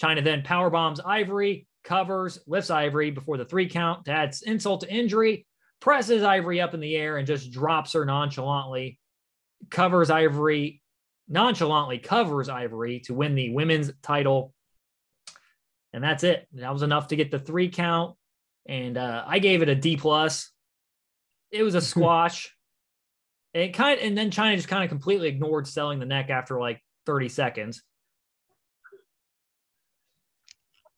Chyna 0.00 0.24
then 0.24 0.42
power 0.42 0.70
bombs 0.70 1.00
Ivory, 1.04 1.66
covers, 1.84 2.38
lifts 2.46 2.70
Ivory 2.70 3.10
before 3.10 3.36
the 3.36 3.44
three 3.44 3.68
count 3.68 4.04
to 4.06 4.12
add 4.12 4.34
insult 4.46 4.82
to 4.82 4.92
injury, 4.92 5.46
presses 5.80 6.22
Ivory 6.22 6.60
up 6.60 6.74
in 6.74 6.80
the 6.80 6.96
air 6.96 7.16
and 7.16 7.26
just 7.26 7.50
drops 7.50 7.92
her 7.92 8.04
nonchalantly. 8.04 8.98
Covers 9.70 10.10
Ivory, 10.10 10.82
nonchalantly 11.28 11.98
covers 11.98 12.48
Ivory 12.48 13.00
to 13.00 13.14
win 13.14 13.34
the 13.34 13.52
women's 13.52 13.90
title. 14.02 14.54
And 15.92 16.02
that's 16.02 16.24
it. 16.24 16.46
That 16.54 16.72
was 16.72 16.82
enough 16.82 17.08
to 17.08 17.16
get 17.16 17.30
the 17.30 17.38
three 17.38 17.68
count 17.68 18.16
and 18.66 18.96
uh, 18.96 19.24
I 19.26 19.38
gave 19.38 19.62
it 19.62 19.68
a 19.68 19.74
D 19.74 19.96
plus. 19.96 20.50
It 21.50 21.62
was 21.62 21.74
a 21.74 21.80
squash. 21.82 22.54
it 23.54 23.74
kind 23.74 23.98
of, 23.98 24.06
and 24.06 24.16
then 24.16 24.30
Chyna 24.30 24.56
just 24.56 24.68
kind 24.68 24.84
of 24.84 24.88
completely 24.88 25.28
ignored 25.28 25.66
selling 25.66 25.98
the 25.98 26.06
neck 26.06 26.30
after 26.30 26.58
like 26.58 26.80
30 27.06 27.28
seconds. 27.28 27.82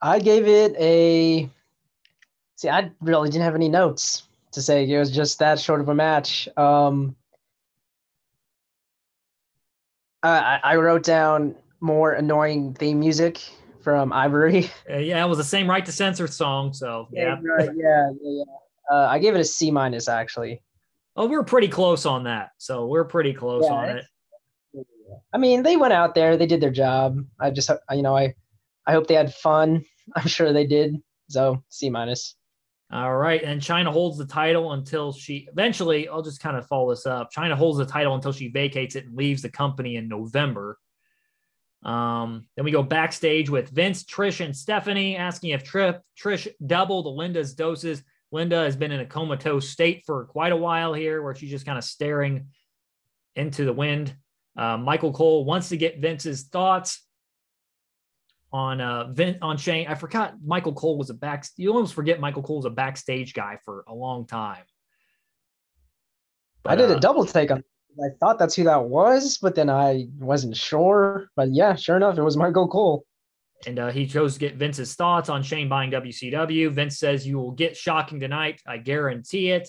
I 0.00 0.18
gave 0.18 0.46
it 0.46 0.76
a 0.78 1.48
See, 2.56 2.68
I 2.68 2.90
really 3.00 3.28
didn't 3.30 3.44
have 3.44 3.54
any 3.54 3.68
notes 3.68 4.24
to 4.52 4.62
say. 4.62 4.88
It 4.88 4.98
was 4.98 5.10
just 5.10 5.38
that 5.40 5.58
short 5.58 5.80
of 5.80 5.88
a 5.88 5.94
match. 5.94 6.48
Um, 6.56 7.16
I, 10.22 10.60
I 10.62 10.76
wrote 10.76 11.02
down 11.02 11.56
more 11.80 12.12
annoying 12.12 12.74
theme 12.74 13.00
music 13.00 13.42
from 13.84 14.12
Ivory. 14.12 14.70
Uh, 14.90 14.98
yeah, 14.98 15.24
it 15.24 15.28
was 15.28 15.38
the 15.38 15.44
same 15.44 15.68
right 15.68 15.84
to 15.84 15.92
censor 15.92 16.26
song. 16.26 16.72
So 16.72 17.08
yeah, 17.10 17.38
yeah, 17.42 17.50
right, 17.50 17.70
yeah, 17.74 18.10
yeah. 18.22 18.44
Uh, 18.90 19.06
I 19.06 19.18
gave 19.18 19.34
it 19.34 19.40
a 19.40 19.44
C 19.44 19.70
minus 19.70 20.08
actually. 20.08 20.60
Oh, 21.16 21.26
we're 21.26 21.44
pretty 21.44 21.68
close 21.68 22.04
on 22.04 22.24
that. 22.24 22.50
So 22.58 22.86
we're 22.86 23.04
pretty 23.04 23.32
close 23.32 23.64
yeah, 23.64 23.72
on 23.72 23.88
it. 23.90 24.04
I 25.32 25.38
mean, 25.38 25.62
they 25.62 25.76
went 25.76 25.92
out 25.92 26.14
there, 26.14 26.36
they 26.36 26.46
did 26.46 26.60
their 26.60 26.70
job. 26.70 27.18
I 27.40 27.50
just, 27.50 27.70
you 27.90 28.02
know, 28.02 28.16
I, 28.16 28.34
I 28.86 28.92
hope 28.92 29.06
they 29.06 29.14
had 29.14 29.32
fun. 29.34 29.84
I'm 30.16 30.26
sure 30.26 30.52
they 30.52 30.66
did. 30.66 30.96
So 31.28 31.62
C 31.68 31.88
minus. 31.88 32.36
All 32.92 33.16
right. 33.16 33.42
And 33.42 33.60
Chyna 33.60 33.90
holds 33.90 34.18
the 34.18 34.26
title 34.26 34.72
until 34.72 35.12
she 35.12 35.48
eventually, 35.50 36.08
I'll 36.08 36.22
just 36.22 36.40
kind 36.40 36.56
of 36.56 36.66
follow 36.66 36.90
this 36.90 37.06
up. 37.06 37.32
Chyna 37.32 37.54
holds 37.54 37.78
the 37.78 37.86
title 37.86 38.14
until 38.14 38.32
she 38.32 38.48
vacates 38.48 38.96
it 38.96 39.06
and 39.06 39.16
leaves 39.16 39.42
the 39.42 39.48
company 39.48 39.96
in 39.96 40.08
November. 40.08 40.78
Um, 41.84 42.46
then 42.56 42.64
we 42.64 42.70
go 42.70 42.82
backstage 42.82 43.50
with 43.50 43.68
Vince, 43.70 44.04
Trish, 44.04 44.44
and 44.44 44.56
Stephanie 44.56 45.16
asking 45.16 45.50
if 45.50 45.64
Trip, 45.64 46.00
Trish 46.18 46.48
doubled 46.66 47.06
Linda's 47.14 47.54
doses. 47.54 48.02
Linda 48.32 48.56
has 48.56 48.74
been 48.74 48.90
in 48.90 49.00
a 49.00 49.06
comatose 49.06 49.68
state 49.68 50.02
for 50.06 50.24
quite 50.24 50.52
a 50.52 50.56
while 50.56 50.94
here, 50.94 51.22
where 51.22 51.34
she's 51.34 51.50
just 51.50 51.66
kind 51.66 51.78
of 51.78 51.84
staring 51.84 52.48
into 53.36 53.64
the 53.64 53.72
wind. 53.72 54.14
Uh, 54.56 54.78
Michael 54.78 55.12
Cole 55.12 55.44
wants 55.44 55.68
to 55.68 55.76
get 55.76 56.00
Vince's 56.00 56.44
thoughts 56.44 57.04
on 58.52 58.80
uh 58.80 59.08
Vin, 59.12 59.36
on 59.42 59.56
Shane. 59.56 59.88
I 59.88 59.96
forgot 59.96 60.34
Michael 60.44 60.72
Cole 60.72 60.96
was 60.96 61.10
a 61.10 61.14
back. 61.14 61.44
You 61.56 61.72
almost 61.72 61.92
forget 61.92 62.20
Michael 62.20 62.42
Cole 62.42 62.56
was 62.56 62.64
a 62.64 62.70
backstage 62.70 63.34
guy 63.34 63.58
for 63.64 63.84
a 63.88 63.94
long 63.94 64.26
time. 64.26 64.62
But, 66.62 66.72
I 66.72 66.76
did 66.76 66.90
uh, 66.90 66.96
a 66.96 67.00
double 67.00 67.26
take 67.26 67.50
on. 67.50 67.64
I 68.02 68.08
thought 68.20 68.38
that's 68.38 68.56
who 68.56 68.64
that 68.64 68.84
was, 68.84 69.38
but 69.38 69.54
then 69.54 69.70
I 69.70 70.08
wasn't 70.18 70.56
sure. 70.56 71.28
But 71.36 71.52
yeah, 71.52 71.74
sure 71.74 71.96
enough, 71.96 72.18
it 72.18 72.22
was 72.22 72.36
Michael 72.36 72.68
Cole. 72.68 73.04
And 73.66 73.78
uh, 73.78 73.90
he 73.90 74.06
chose 74.06 74.34
to 74.34 74.40
get 74.40 74.56
Vince's 74.56 74.94
thoughts 74.94 75.28
on 75.28 75.42
Shane 75.42 75.68
buying 75.68 75.90
WCW. 75.90 76.72
Vince 76.72 76.98
says 76.98 77.26
you 77.26 77.38
will 77.38 77.52
get 77.52 77.76
shocking 77.76 78.20
tonight. 78.20 78.60
I 78.66 78.78
guarantee 78.78 79.50
it. 79.50 79.68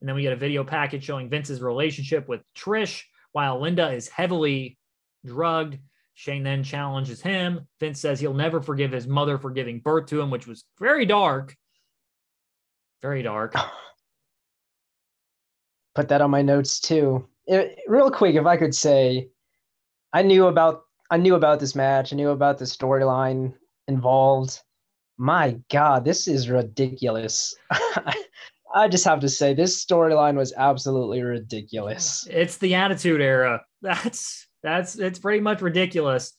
And 0.00 0.08
then 0.08 0.14
we 0.14 0.22
get 0.22 0.32
a 0.32 0.36
video 0.36 0.64
package 0.64 1.04
showing 1.04 1.28
Vince's 1.28 1.62
relationship 1.62 2.28
with 2.28 2.42
Trish 2.56 3.02
while 3.32 3.60
Linda 3.60 3.90
is 3.90 4.08
heavily 4.08 4.78
drugged. 5.24 5.78
Shane 6.14 6.42
then 6.42 6.62
challenges 6.62 7.22
him. 7.22 7.66
Vince 7.80 8.00
says 8.00 8.20
he'll 8.20 8.34
never 8.34 8.60
forgive 8.60 8.92
his 8.92 9.06
mother 9.06 9.38
for 9.38 9.50
giving 9.50 9.80
birth 9.80 10.06
to 10.06 10.20
him, 10.20 10.30
which 10.30 10.46
was 10.46 10.64
very 10.78 11.06
dark. 11.06 11.56
Very 13.00 13.22
dark. 13.22 13.54
Put 15.94 16.08
that 16.08 16.20
on 16.20 16.30
my 16.30 16.42
notes 16.42 16.80
too. 16.80 17.28
It, 17.46 17.78
real 17.86 18.10
quick, 18.10 18.36
if 18.36 18.46
I 18.46 18.56
could 18.56 18.74
say, 18.74 19.28
I 20.12 20.22
knew 20.22 20.46
about 20.46 20.82
I 21.10 21.18
knew 21.18 21.34
about 21.34 21.60
this 21.60 21.74
match. 21.74 22.12
I 22.12 22.16
knew 22.16 22.30
about 22.30 22.58
the 22.58 22.64
storyline 22.64 23.54
involved. 23.86 24.60
My 25.18 25.58
God, 25.70 26.04
this 26.04 26.26
is 26.26 26.48
ridiculous. 26.48 27.54
I 28.74 28.88
just 28.88 29.04
have 29.04 29.20
to 29.20 29.28
say, 29.28 29.52
this 29.52 29.84
storyline 29.84 30.36
was 30.36 30.54
absolutely 30.56 31.22
ridiculous. 31.22 32.26
It's 32.30 32.56
the 32.56 32.74
Attitude 32.74 33.20
Era. 33.20 33.62
That's 33.82 34.46
that's 34.62 34.96
it's 34.96 35.18
pretty 35.18 35.40
much 35.40 35.60
ridiculous. 35.60 36.32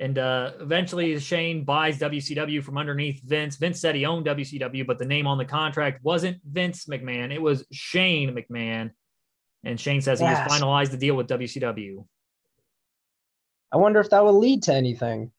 And 0.00 0.18
uh, 0.18 0.54
eventually, 0.58 1.16
Shane 1.20 1.64
buys 1.64 2.00
WCW 2.00 2.64
from 2.64 2.76
underneath 2.76 3.22
Vince. 3.24 3.54
Vince 3.56 3.80
said 3.80 3.94
he 3.94 4.04
owned 4.04 4.26
WCW, 4.26 4.84
but 4.84 4.98
the 4.98 5.04
name 5.04 5.28
on 5.28 5.38
the 5.38 5.44
contract 5.44 6.02
wasn't 6.02 6.38
Vince 6.44 6.86
McMahon; 6.86 7.32
it 7.32 7.40
was 7.40 7.64
Shane 7.70 8.34
McMahon. 8.34 8.90
And 9.64 9.80
Shane 9.80 10.00
says 10.00 10.20
yes. 10.20 10.36
he 10.36 10.42
has 10.42 10.60
finalized 10.60 10.90
the 10.90 10.96
deal 10.96 11.16
with 11.16 11.28
WCW. 11.28 12.04
I 13.72 13.76
wonder 13.76 14.00
if 14.00 14.10
that 14.10 14.24
will 14.24 14.38
lead 14.38 14.62
to 14.64 14.74
anything. 14.74 15.32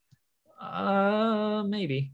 Uh, 0.59 1.63
maybe. 1.67 2.11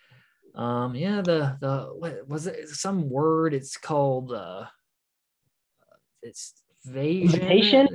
um, 0.54 0.94
yeah. 0.94 1.20
The 1.20 1.56
the 1.60 1.88
what 1.96 2.28
was 2.28 2.46
it? 2.46 2.68
Some 2.68 3.10
word? 3.10 3.54
It's 3.54 3.76
called 3.76 4.32
uh, 4.32 4.66
it's 6.22 6.54
Vasion. 6.84 7.88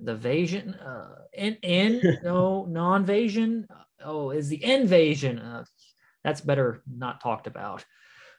The 0.00 0.14
Vasion, 0.14 0.74
uh, 0.74 1.14
in, 1.32 1.56
in 1.62 2.18
no 2.24 2.66
non-Vasion. 2.68 3.66
Oh, 4.04 4.30
is 4.30 4.48
the 4.48 4.62
invasion? 4.62 5.38
Uh, 5.38 5.64
that's 6.24 6.40
better 6.40 6.82
not 6.86 7.20
talked 7.20 7.46
about. 7.46 7.84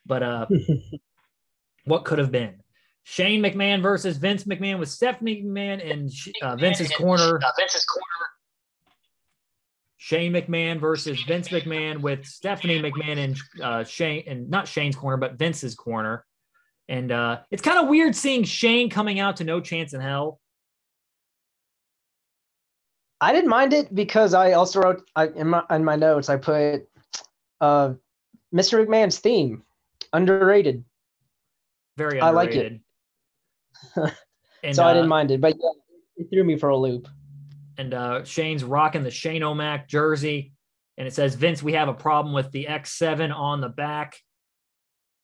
But 0.06 0.22
uh, 0.22 0.48
what 1.86 2.06
could 2.06 2.20
have 2.20 2.32
been? 2.32 2.62
Shane 3.08 3.42
McMahon 3.42 3.82
versus 3.82 4.18
Vince 4.18 4.44
McMahon 4.44 4.80
with 4.80 4.90
Stephanie 4.90 5.42
McMahon 5.42 5.80
in 5.80 6.10
uh, 6.42 6.56
Vince's 6.56 6.90
corner. 6.92 7.38
Uh, 7.38 7.52
Vince's 7.58 7.86
corner. 7.86 8.06
Shane 9.98 10.34
McMahon 10.34 10.80
versus 10.80 11.22
Vince 11.24 11.50
McMahon 11.50 12.02
with 12.02 12.26
Stephanie 12.26 12.82
McMahon 12.82 13.18
and 13.18 13.38
uh, 13.64 13.84
Shane 13.84 14.24
and 14.28 14.50
not 14.50 14.68
Shane's 14.68 14.96
corner, 14.96 15.18
but 15.18 15.36
Vince's 15.36 15.76
corner. 15.76 16.26
And 16.90 17.12
uh, 17.12 17.40
it's 17.50 17.62
kind 17.62 17.80
of 17.80 17.88
weird 17.88 18.16
seeing 18.16 18.44
Shane 18.44 18.90
coming 18.90 19.20
out 19.20 19.38
to 19.38 19.44
No 19.44 19.62
Chance 19.62 19.94
in 19.94 20.02
Hell 20.02 20.40
I 23.22 23.32
didn't 23.32 23.50
mind 23.50 23.74
it 23.74 23.94
because 23.94 24.34
I 24.34 24.54
also 24.54 24.82
wrote 24.82 25.10
I, 25.16 25.28
in 25.28 25.48
my 25.48 25.64
in 25.70 25.84
my 25.84 25.96
notes 25.96 26.30
I 26.30 26.38
put 26.38 26.88
uh, 27.62 27.94
Mr. 28.54 28.86
McMahon's 28.86 29.20
theme 29.20 29.64
underrated. 30.14 30.84
Very 31.98 32.20
underrated. 32.20 32.24
I 32.24 32.30
like 32.30 32.56
it. 32.56 32.80
And, 34.64 34.76
so 34.76 34.84
I 34.84 34.94
didn't 34.94 35.06
uh, 35.06 35.10
mind 35.10 35.32
it, 35.32 35.42
but 35.42 35.56
yeah, 35.56 35.70
it 36.18 36.28
threw 36.32 36.44
me 36.44 36.58
for 36.58 36.70
a 36.70 36.78
loop. 36.78 37.08
And 37.78 37.94
uh, 37.94 38.24
Shane's 38.24 38.64
rocking 38.64 39.04
the 39.04 39.12
Shane 39.12 39.44
O'Mac 39.44 39.88
jersey, 39.88 40.54
and 40.98 41.08
it 41.08 41.14
says 41.14 41.36
Vince, 41.36 41.62
we 41.62 41.74
have 41.74 41.90
a 41.90 41.94
problem 41.94 42.34
with 42.34 42.52
the 42.52 42.66
X7 42.70 43.36
on 43.36 43.62
the 43.62 43.70
back. 43.70 44.18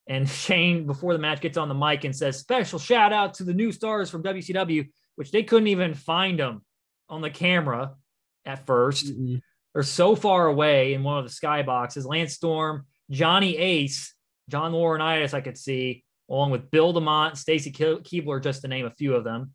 And 0.08 0.28
Shane, 0.30 0.86
before 0.86 1.14
the 1.14 1.20
match, 1.20 1.42
gets 1.42 1.58
on 1.58 1.70
the 1.70 1.76
mic 1.76 2.04
and 2.04 2.16
says, 2.16 2.40
"Special 2.40 2.80
shout 2.80 3.14
out 3.14 3.36
to 3.36 3.44
the 3.44 3.54
new 3.54 3.72
stars 3.72 4.10
from 4.10 4.24
WCW," 4.24 4.90
which 5.16 5.32
they 5.32 5.44
couldn't 5.44 5.68
even 5.68 5.94
find 5.94 6.40
them 6.40 6.64
on 7.10 7.22
the 7.22 7.30
camera 7.30 7.96
at 8.46 8.66
1st 8.66 9.12
mm-hmm. 9.12 9.36
They're 9.74 9.84
so 9.84 10.16
far 10.16 10.48
away 10.48 10.94
in 10.94 11.04
one 11.04 11.18
of 11.18 11.24
the 11.24 11.32
skyboxes. 11.32 12.06
Lance 12.06 12.34
Storm, 12.34 12.86
Johnny 13.10 13.58
Ace, 13.58 14.14
John 14.50 14.74
Laurinaitis, 14.74 15.34
I 15.34 15.40
could 15.40 15.58
see, 15.58 16.04
along 16.32 16.50
with 16.50 16.72
Bill 16.72 16.94
DeMott, 16.94 17.36
Stacy 17.36 17.72
Keibler, 17.72 18.42
just 18.42 18.62
to 18.62 18.70
name 18.70 18.86
a 18.86 18.92
few 18.92 19.14
of 19.16 19.26
them. 19.26 19.54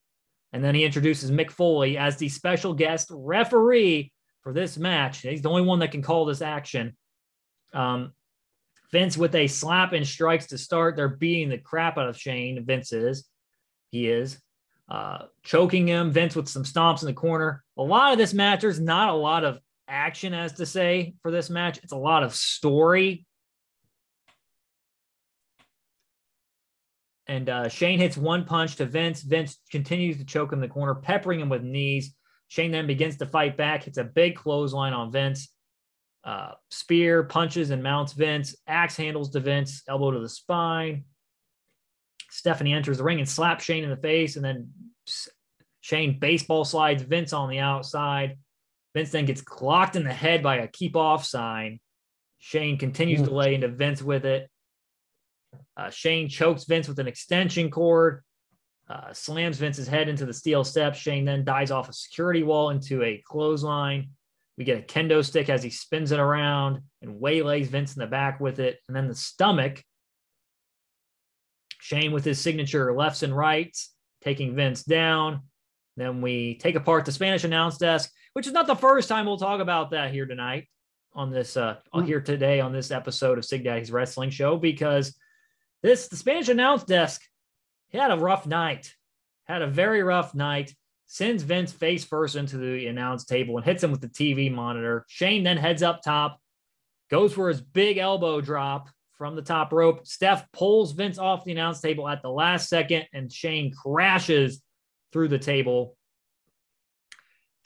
And 0.52 0.62
then 0.62 0.74
he 0.74 0.84
introduces 0.84 1.30
Mick 1.30 1.50
Foley 1.50 1.96
as 1.96 2.18
the 2.18 2.28
special 2.28 2.74
guest 2.74 3.08
referee 3.10 4.12
for 4.42 4.52
this 4.52 4.76
match. 4.76 5.22
He's 5.22 5.42
the 5.42 5.48
only 5.48 5.62
one 5.62 5.80
that 5.80 5.90
can 5.90 6.02
call 6.02 6.26
this 6.26 6.42
action. 6.42 6.96
Um, 7.72 8.12
Vince 8.92 9.16
with 9.16 9.34
a 9.34 9.48
slap 9.48 9.92
and 9.92 10.06
strikes 10.06 10.46
to 10.48 10.58
start. 10.58 10.96
They're 10.96 11.08
beating 11.08 11.48
the 11.48 11.58
crap 11.58 11.98
out 11.98 12.08
of 12.08 12.18
Shane. 12.18 12.64
Vince 12.64 12.92
is. 12.92 13.26
He 13.90 14.08
is 14.08 14.38
uh, 14.88 15.24
choking 15.42 15.88
him. 15.88 16.12
Vince 16.12 16.36
with 16.36 16.48
some 16.48 16.62
stomps 16.62 17.02
in 17.02 17.06
the 17.06 17.14
corner. 17.14 17.64
A 17.76 17.82
lot 17.82 18.12
of 18.12 18.18
this 18.18 18.34
match, 18.34 18.60
there's 18.60 18.80
not 18.80 19.08
a 19.08 19.14
lot 19.14 19.44
of 19.44 19.58
action, 19.88 20.34
as 20.34 20.52
to 20.54 20.66
say, 20.66 21.14
for 21.22 21.30
this 21.30 21.50
match. 21.50 21.78
It's 21.82 21.92
a 21.92 21.96
lot 21.96 22.22
of 22.22 22.34
story. 22.34 23.26
And 27.28 27.48
uh, 27.48 27.68
Shane 27.68 27.98
hits 27.98 28.16
one 28.16 28.44
punch 28.44 28.76
to 28.76 28.86
Vince. 28.86 29.22
Vince 29.22 29.58
continues 29.70 30.18
to 30.18 30.24
choke 30.24 30.52
him 30.52 30.62
in 30.62 30.68
the 30.68 30.72
corner, 30.72 30.94
peppering 30.94 31.40
him 31.40 31.48
with 31.48 31.62
knees. 31.62 32.14
Shane 32.48 32.70
then 32.70 32.86
begins 32.86 33.16
to 33.16 33.26
fight 33.26 33.56
back. 33.56 33.82
Hits 33.82 33.98
a 33.98 34.04
big 34.04 34.36
clothesline 34.36 34.92
on 34.92 35.10
Vince. 35.10 35.48
Uh, 36.22 36.52
spear 36.70 37.24
punches 37.24 37.70
and 37.70 37.82
mounts 37.82 38.12
Vince. 38.12 38.54
Axe 38.66 38.96
handles 38.96 39.30
to 39.30 39.40
Vince. 39.40 39.82
Elbow 39.88 40.12
to 40.12 40.20
the 40.20 40.28
spine. 40.28 41.04
Stephanie 42.30 42.74
enters 42.74 42.98
the 42.98 43.04
ring 43.04 43.18
and 43.18 43.28
slaps 43.28 43.64
Shane 43.64 43.84
in 43.84 43.90
the 43.90 43.96
face, 43.96 44.36
and 44.36 44.44
then 44.44 44.68
Shane 45.80 46.18
baseball 46.18 46.64
slides 46.64 47.02
Vince 47.02 47.32
on 47.32 47.48
the 47.48 47.60
outside. 47.60 48.38
Vince 48.94 49.10
then 49.10 49.24
gets 49.24 49.40
clocked 49.40 49.96
in 49.96 50.04
the 50.04 50.12
head 50.12 50.42
by 50.42 50.56
a 50.56 50.68
keep 50.68 50.96
off 50.96 51.24
sign. 51.24 51.80
Shane 52.38 52.78
continues 52.78 53.22
to 53.22 53.34
lay 53.34 53.54
into 53.54 53.68
Vince 53.68 54.02
with 54.02 54.24
it. 54.26 54.50
Uh, 55.76 55.90
Shane 55.90 56.28
chokes 56.28 56.64
Vince 56.64 56.88
with 56.88 56.98
an 56.98 57.06
extension 57.06 57.70
cord, 57.70 58.22
uh, 58.88 59.12
slams 59.12 59.58
Vince's 59.58 59.88
head 59.88 60.08
into 60.08 60.26
the 60.26 60.32
steel 60.32 60.64
steps. 60.64 60.98
Shane 60.98 61.24
then 61.24 61.44
dives 61.44 61.70
off 61.70 61.88
a 61.88 61.92
security 61.92 62.42
wall 62.42 62.70
into 62.70 63.02
a 63.02 63.22
clothesline. 63.26 64.10
We 64.56 64.64
get 64.64 64.78
a 64.78 64.82
kendo 64.82 65.24
stick 65.24 65.50
as 65.50 65.62
he 65.62 65.70
spins 65.70 66.12
it 66.12 66.20
around 66.20 66.80
and 67.02 67.20
waylays 67.20 67.68
Vince 67.68 67.94
in 67.94 68.00
the 68.00 68.06
back 68.06 68.40
with 68.40 68.58
it. 68.58 68.78
And 68.88 68.96
then 68.96 69.08
the 69.08 69.14
stomach 69.14 69.82
Shane 71.86 72.10
with 72.10 72.24
his 72.24 72.40
signature 72.40 72.92
lefts 72.92 73.22
and 73.22 73.36
rights, 73.36 73.94
taking 74.22 74.56
Vince 74.56 74.82
down. 74.82 75.42
Then 75.96 76.20
we 76.20 76.58
take 76.58 76.74
apart 76.74 77.04
the 77.04 77.12
Spanish 77.12 77.44
announce 77.44 77.78
desk, 77.78 78.10
which 78.32 78.48
is 78.48 78.52
not 78.52 78.66
the 78.66 78.74
first 78.74 79.08
time 79.08 79.24
we'll 79.24 79.36
talk 79.36 79.60
about 79.60 79.90
that 79.92 80.10
here 80.10 80.26
tonight 80.26 80.66
on 81.14 81.30
this 81.30 81.56
uh 81.56 81.76
mm. 81.94 82.04
here 82.04 82.20
today 82.20 82.60
on 82.60 82.72
this 82.72 82.90
episode 82.90 83.38
of 83.38 83.44
Sig 83.44 83.62
Daddy's 83.62 83.92
Wrestling 83.92 84.30
Show 84.30 84.58
because 84.58 85.16
this 85.86 86.08
the 86.08 86.16
Spanish 86.16 86.48
announce 86.48 86.82
desk 86.82 87.22
he 87.90 87.98
had 87.98 88.10
a 88.10 88.16
rough 88.16 88.44
night, 88.44 88.92
had 89.44 89.62
a 89.62 89.68
very 89.68 90.02
rough 90.02 90.34
night. 90.34 90.74
Sends 91.08 91.44
Vince 91.44 91.70
face 91.70 92.04
first 92.04 92.34
into 92.34 92.58
the 92.58 92.88
announce 92.88 93.24
table 93.24 93.56
and 93.56 93.64
hits 93.64 93.84
him 93.84 93.92
with 93.92 94.00
the 94.00 94.08
TV 94.08 94.52
monitor. 94.52 95.04
Shane 95.06 95.44
then 95.44 95.56
heads 95.56 95.84
up 95.84 96.02
top, 96.02 96.40
goes 97.08 97.32
for 97.32 97.48
his 97.48 97.60
big 97.60 97.98
elbow 97.98 98.40
drop 98.40 98.88
from 99.16 99.36
the 99.36 99.42
top 99.42 99.72
rope. 99.72 100.04
Steph 100.04 100.50
pulls 100.50 100.90
Vince 100.90 101.18
off 101.18 101.44
the 101.44 101.52
announce 101.52 101.80
table 101.80 102.08
at 102.08 102.22
the 102.22 102.28
last 102.28 102.68
second, 102.68 103.04
and 103.12 103.32
Shane 103.32 103.72
crashes 103.72 104.60
through 105.12 105.28
the 105.28 105.38
table. 105.38 105.96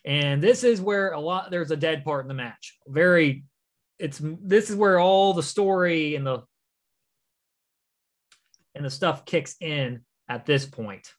And 0.04 0.42
this 0.42 0.62
is 0.62 0.82
where 0.82 1.12
a 1.12 1.20
lot 1.20 1.50
there's 1.50 1.70
a 1.70 1.76
dead 1.76 2.04
part 2.04 2.26
in 2.26 2.28
the 2.28 2.34
match. 2.34 2.76
Very, 2.86 3.44
it's 3.98 4.20
this 4.22 4.68
is 4.68 4.76
where 4.76 5.00
all 5.00 5.32
the 5.32 5.42
story 5.42 6.14
and 6.14 6.26
the 6.26 6.42
and 8.74 8.84
the 8.84 8.90
stuff 8.90 9.24
kicks 9.24 9.56
in 9.60 10.02
at 10.28 10.46
this 10.46 10.66
point. 10.66 11.12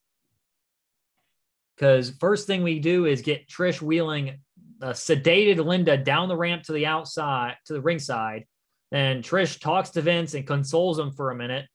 Because 1.75 2.11
first 2.19 2.47
thing 2.47 2.63
we 2.63 2.79
do 2.79 3.05
is 3.05 3.21
get 3.21 3.49
Trish 3.49 3.81
wheeling 3.81 4.39
a 4.81 4.89
sedated 4.89 5.63
Linda 5.63 5.97
down 5.97 6.27
the 6.27 6.37
ramp 6.37 6.63
to 6.63 6.73
the 6.73 6.85
outside, 6.85 7.55
to 7.65 7.73
the 7.73 7.81
ringside. 7.81 8.45
Then 8.91 9.21
Trish 9.21 9.59
talks 9.59 9.91
to 9.91 10.01
Vince 10.01 10.33
and 10.33 10.45
consoles 10.45 10.99
him 10.99 11.11
for 11.11 11.31
a 11.31 11.35
minute. 11.35 11.67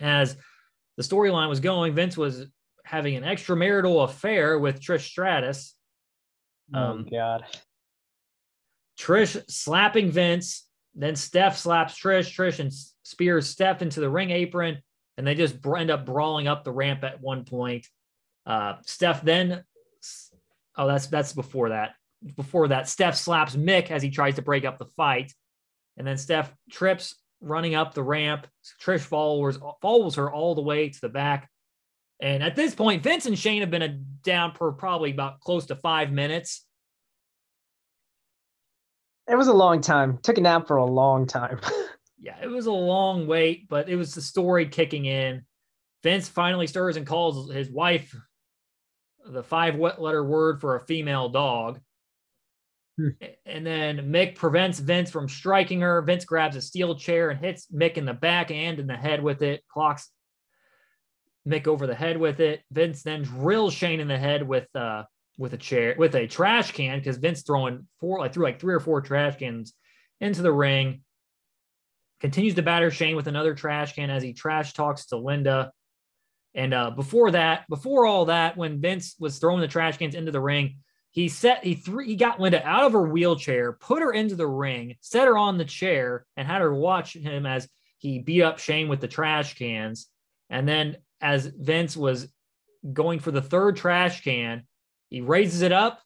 As 0.00 0.36
the 0.96 1.02
storyline 1.02 1.48
was 1.48 1.60
going, 1.60 1.94
Vince 1.94 2.16
was 2.16 2.46
having 2.84 3.16
an 3.16 3.24
extramarital 3.24 4.04
affair 4.04 4.58
with 4.58 4.80
Trish 4.80 5.06
Stratus. 5.06 5.74
Oh 6.72 6.78
um, 6.78 7.06
God. 7.10 7.44
Trish 8.98 9.42
slapping 9.50 10.10
Vince. 10.10 10.66
Then 10.94 11.16
Steph 11.16 11.58
slaps 11.58 11.98
Trish. 12.00 12.32
Trish 12.34 12.60
and 12.60 12.72
spears 13.04 13.48
Steph 13.48 13.80
into 13.80 14.00
the 14.00 14.10
ring 14.10 14.30
apron 14.30 14.82
and 15.16 15.26
they 15.26 15.34
just 15.34 15.56
end 15.64 15.90
up 15.90 16.06
brawling 16.06 16.48
up 16.48 16.64
the 16.64 16.72
ramp 16.72 17.04
at 17.04 17.20
one 17.20 17.44
point. 17.44 17.86
Uh, 18.46 18.74
Steph 18.82 19.22
then, 19.22 19.64
oh, 20.76 20.86
that's 20.86 21.06
that's 21.06 21.32
before 21.32 21.70
that. 21.70 21.94
Before 22.36 22.68
that, 22.68 22.88
Steph 22.88 23.16
slaps 23.16 23.54
Mick 23.54 23.90
as 23.90 24.02
he 24.02 24.10
tries 24.10 24.36
to 24.36 24.42
break 24.42 24.64
up 24.64 24.78
the 24.78 24.86
fight, 24.96 25.32
and 25.96 26.06
then 26.06 26.16
Steph 26.16 26.52
trips 26.70 27.14
running 27.40 27.74
up 27.74 27.94
the 27.94 28.02
ramp. 28.02 28.46
Trish 28.82 29.00
follows 29.00 29.58
follows 29.80 30.16
her 30.16 30.32
all 30.32 30.54
the 30.54 30.62
way 30.62 30.88
to 30.88 31.00
the 31.00 31.08
back, 31.08 31.48
and 32.20 32.42
at 32.42 32.56
this 32.56 32.74
point, 32.74 33.02
Vince 33.02 33.26
and 33.26 33.38
Shane 33.38 33.60
have 33.60 33.70
been 33.70 34.04
down 34.22 34.54
for 34.54 34.72
probably 34.72 35.10
about 35.12 35.40
close 35.40 35.66
to 35.66 35.76
five 35.76 36.10
minutes. 36.10 36.64
It 39.26 39.36
was 39.36 39.48
a 39.48 39.54
long 39.54 39.80
time. 39.80 40.18
Took 40.22 40.36
a 40.36 40.42
nap 40.42 40.66
for 40.66 40.76
a 40.76 40.84
long 40.84 41.26
time. 41.26 41.60
yeah, 42.24 42.36
it 42.42 42.48
was 42.48 42.64
a 42.64 42.72
long 42.72 43.26
wait, 43.26 43.68
but 43.68 43.90
it 43.90 43.96
was 43.96 44.14
the 44.14 44.22
story 44.22 44.66
kicking 44.66 45.04
in. 45.04 45.42
Vince 46.02 46.26
finally 46.26 46.66
stirs 46.66 46.96
and 46.96 47.06
calls 47.06 47.52
his 47.52 47.70
wife 47.70 48.14
the 49.26 49.42
five 49.42 49.78
letter 49.78 50.24
word 50.24 50.60
for 50.60 50.76
a 50.76 50.86
female 50.86 51.28
dog. 51.28 51.80
Hmm. 52.96 53.08
And 53.44 53.66
then 53.66 54.10
Mick 54.10 54.36
prevents 54.36 54.78
Vince 54.78 55.10
from 55.10 55.28
striking 55.28 55.82
her. 55.82 56.00
Vince 56.00 56.24
grabs 56.24 56.56
a 56.56 56.62
steel 56.62 56.94
chair 56.94 57.28
and 57.28 57.38
hits 57.38 57.66
Mick 57.70 57.98
in 57.98 58.06
the 58.06 58.14
back 58.14 58.50
and 58.50 58.78
in 58.78 58.86
the 58.86 58.96
head 58.96 59.22
with 59.22 59.42
it, 59.42 59.62
clocks 59.68 60.10
Mick 61.46 61.66
over 61.66 61.86
the 61.86 61.94
head 61.94 62.16
with 62.16 62.40
it. 62.40 62.62
Vince 62.72 63.02
then 63.02 63.22
drills 63.22 63.74
Shane 63.74 64.00
in 64.00 64.08
the 64.08 64.18
head 64.18 64.48
with 64.48 64.74
uh 64.74 65.04
with 65.36 65.52
a 65.52 65.58
chair 65.58 65.94
with 65.98 66.14
a 66.14 66.26
trash 66.26 66.72
can 66.72 66.98
because 66.98 67.18
Vince 67.18 67.42
throwing 67.42 67.86
four 68.00 68.18
like 68.20 68.32
threw 68.32 68.44
like 68.44 68.60
three 68.60 68.74
or 68.74 68.80
four 68.80 69.02
trash 69.02 69.36
cans 69.36 69.74
into 70.20 70.40
the 70.40 70.52
ring 70.52 71.02
continues 72.20 72.54
to 72.54 72.62
batter 72.62 72.90
Shane 72.90 73.16
with 73.16 73.26
another 73.26 73.54
trash 73.54 73.94
can 73.94 74.10
as 74.10 74.22
he 74.22 74.32
trash 74.32 74.72
talks 74.72 75.06
to 75.06 75.16
Linda. 75.16 75.72
And 76.54 76.72
uh, 76.72 76.90
before 76.90 77.32
that, 77.32 77.68
before 77.68 78.06
all 78.06 78.26
that, 78.26 78.56
when 78.56 78.80
Vince 78.80 79.16
was 79.18 79.38
throwing 79.38 79.60
the 79.60 79.68
trash 79.68 79.96
cans 79.98 80.14
into 80.14 80.30
the 80.30 80.40
ring, 80.40 80.76
he 81.10 81.28
set 81.28 81.62
he 81.64 81.74
threw 81.74 82.04
he 82.04 82.16
got 82.16 82.40
Linda 82.40 82.66
out 82.66 82.84
of 82.84 82.92
her 82.92 83.08
wheelchair, 83.08 83.72
put 83.72 84.02
her 84.02 84.12
into 84.12 84.34
the 84.34 84.46
ring, 84.46 84.96
set 85.00 85.28
her 85.28 85.38
on 85.38 85.58
the 85.58 85.64
chair, 85.64 86.26
and 86.36 86.46
had 86.46 86.60
her 86.60 86.74
watch 86.74 87.14
him 87.14 87.46
as 87.46 87.68
he 87.98 88.18
beat 88.18 88.42
up 88.42 88.58
Shane 88.58 88.88
with 88.88 89.00
the 89.00 89.08
trash 89.08 89.54
cans. 89.54 90.08
And 90.50 90.68
then 90.68 90.96
as 91.20 91.46
Vince 91.46 91.96
was 91.96 92.28
going 92.92 93.20
for 93.20 93.30
the 93.30 93.42
third 93.42 93.76
trash 93.76 94.22
can, 94.22 94.64
he 95.08 95.20
raises 95.20 95.62
it 95.62 95.72
up, 95.72 96.00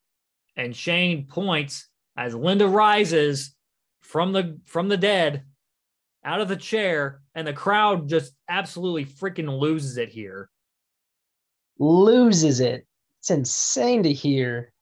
and 0.57 0.77
Shane 0.77 1.27
points 1.27 1.89
as 2.17 2.35
Linda 2.35 2.69
rises 2.69 3.55
from 4.01 4.33
the 4.33 4.59
from 4.67 4.89
the 4.89 4.97
dead 4.97 5.45
out 6.29 6.43
of 6.43 6.49
the 6.49 6.57
chair, 6.57 7.23
and 7.35 7.47
the 7.47 7.55
crowd 7.55 8.07
just 8.07 8.35
absolutely 8.51 9.07
freaking 9.07 9.59
loses 9.59 9.97
it 9.97 10.11
here. 10.11 10.51
Loses 11.79 12.61
it. 12.61 12.87
It's 13.21 13.31
insane 13.31 14.03
to 14.03 14.13
hear. 14.13 14.75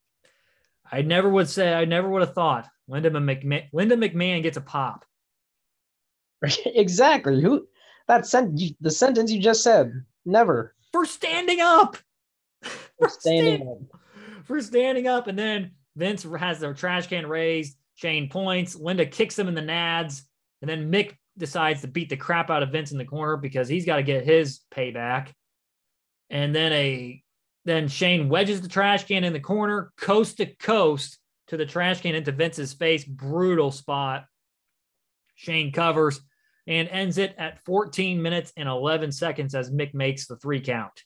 I 0.90 1.02
never 1.02 1.28
would 1.28 1.48
say, 1.48 1.72
I 1.72 1.84
never 1.84 2.08
would 2.08 2.22
have 2.22 2.34
thought 2.34 2.68
Linda 2.88 3.10
McMahon, 3.10 3.68
Linda 3.72 3.96
McMahon 3.96 4.42
gets 4.42 4.56
a 4.56 4.60
pop. 4.60 5.04
exactly. 6.66 7.40
Who 7.40 7.68
that 8.08 8.26
sent 8.26 8.60
the 8.80 8.90
sentence 8.90 9.30
you 9.30 9.40
just 9.40 9.62
said? 9.62 10.04
Never. 10.24 10.74
For 10.92 11.06
standing 11.06 11.60
up. 11.60 11.96
For 12.98 13.08
standing 13.08 13.68
up. 13.68 14.00
For 14.46 14.60
standing 14.60 15.06
up. 15.06 15.28
And 15.28 15.38
then 15.38 15.72
Vince 15.94 16.24
has 16.24 16.58
their 16.58 16.74
trash 16.74 17.06
can 17.06 17.28
raised. 17.28 17.76
Shane 17.94 18.28
points. 18.28 18.74
Linda 18.74 19.06
kicks 19.06 19.38
him 19.38 19.46
in 19.46 19.54
the 19.54 19.62
nads. 19.62 20.22
And 20.60 20.68
then 20.68 20.90
Mick 20.90 21.16
decides 21.38 21.82
to 21.82 21.88
beat 21.88 22.08
the 22.08 22.16
crap 22.16 22.50
out 22.50 22.62
of 22.62 22.70
Vince 22.70 22.92
in 22.92 22.98
the 22.98 23.04
corner 23.04 23.36
because 23.36 23.68
he's 23.68 23.86
got 23.86 23.96
to 23.96 24.02
get 24.02 24.24
his 24.24 24.60
payback. 24.72 25.32
And 26.30 26.54
then 26.54 26.72
a 26.72 27.22
then 27.64 27.88
Shane 27.88 28.28
wedges 28.28 28.60
the 28.60 28.68
trash 28.68 29.04
can 29.06 29.24
in 29.24 29.32
the 29.32 29.40
corner, 29.40 29.92
coast 29.98 30.36
to 30.38 30.46
coast 30.46 31.18
to 31.48 31.56
the 31.56 31.66
trash 31.66 32.00
can 32.00 32.14
into 32.14 32.32
Vince's 32.32 32.72
face. 32.72 33.04
Brutal 33.04 33.70
spot. 33.70 34.24
Shane 35.34 35.72
covers 35.72 36.20
and 36.66 36.88
ends 36.88 37.18
it 37.18 37.34
at 37.38 37.62
14 37.64 38.20
minutes 38.20 38.52
and 38.56 38.68
11 38.68 39.12
seconds 39.12 39.54
as 39.54 39.70
Mick 39.70 39.94
makes 39.94 40.26
the 40.26 40.36
three 40.36 40.60
count. 40.60 41.04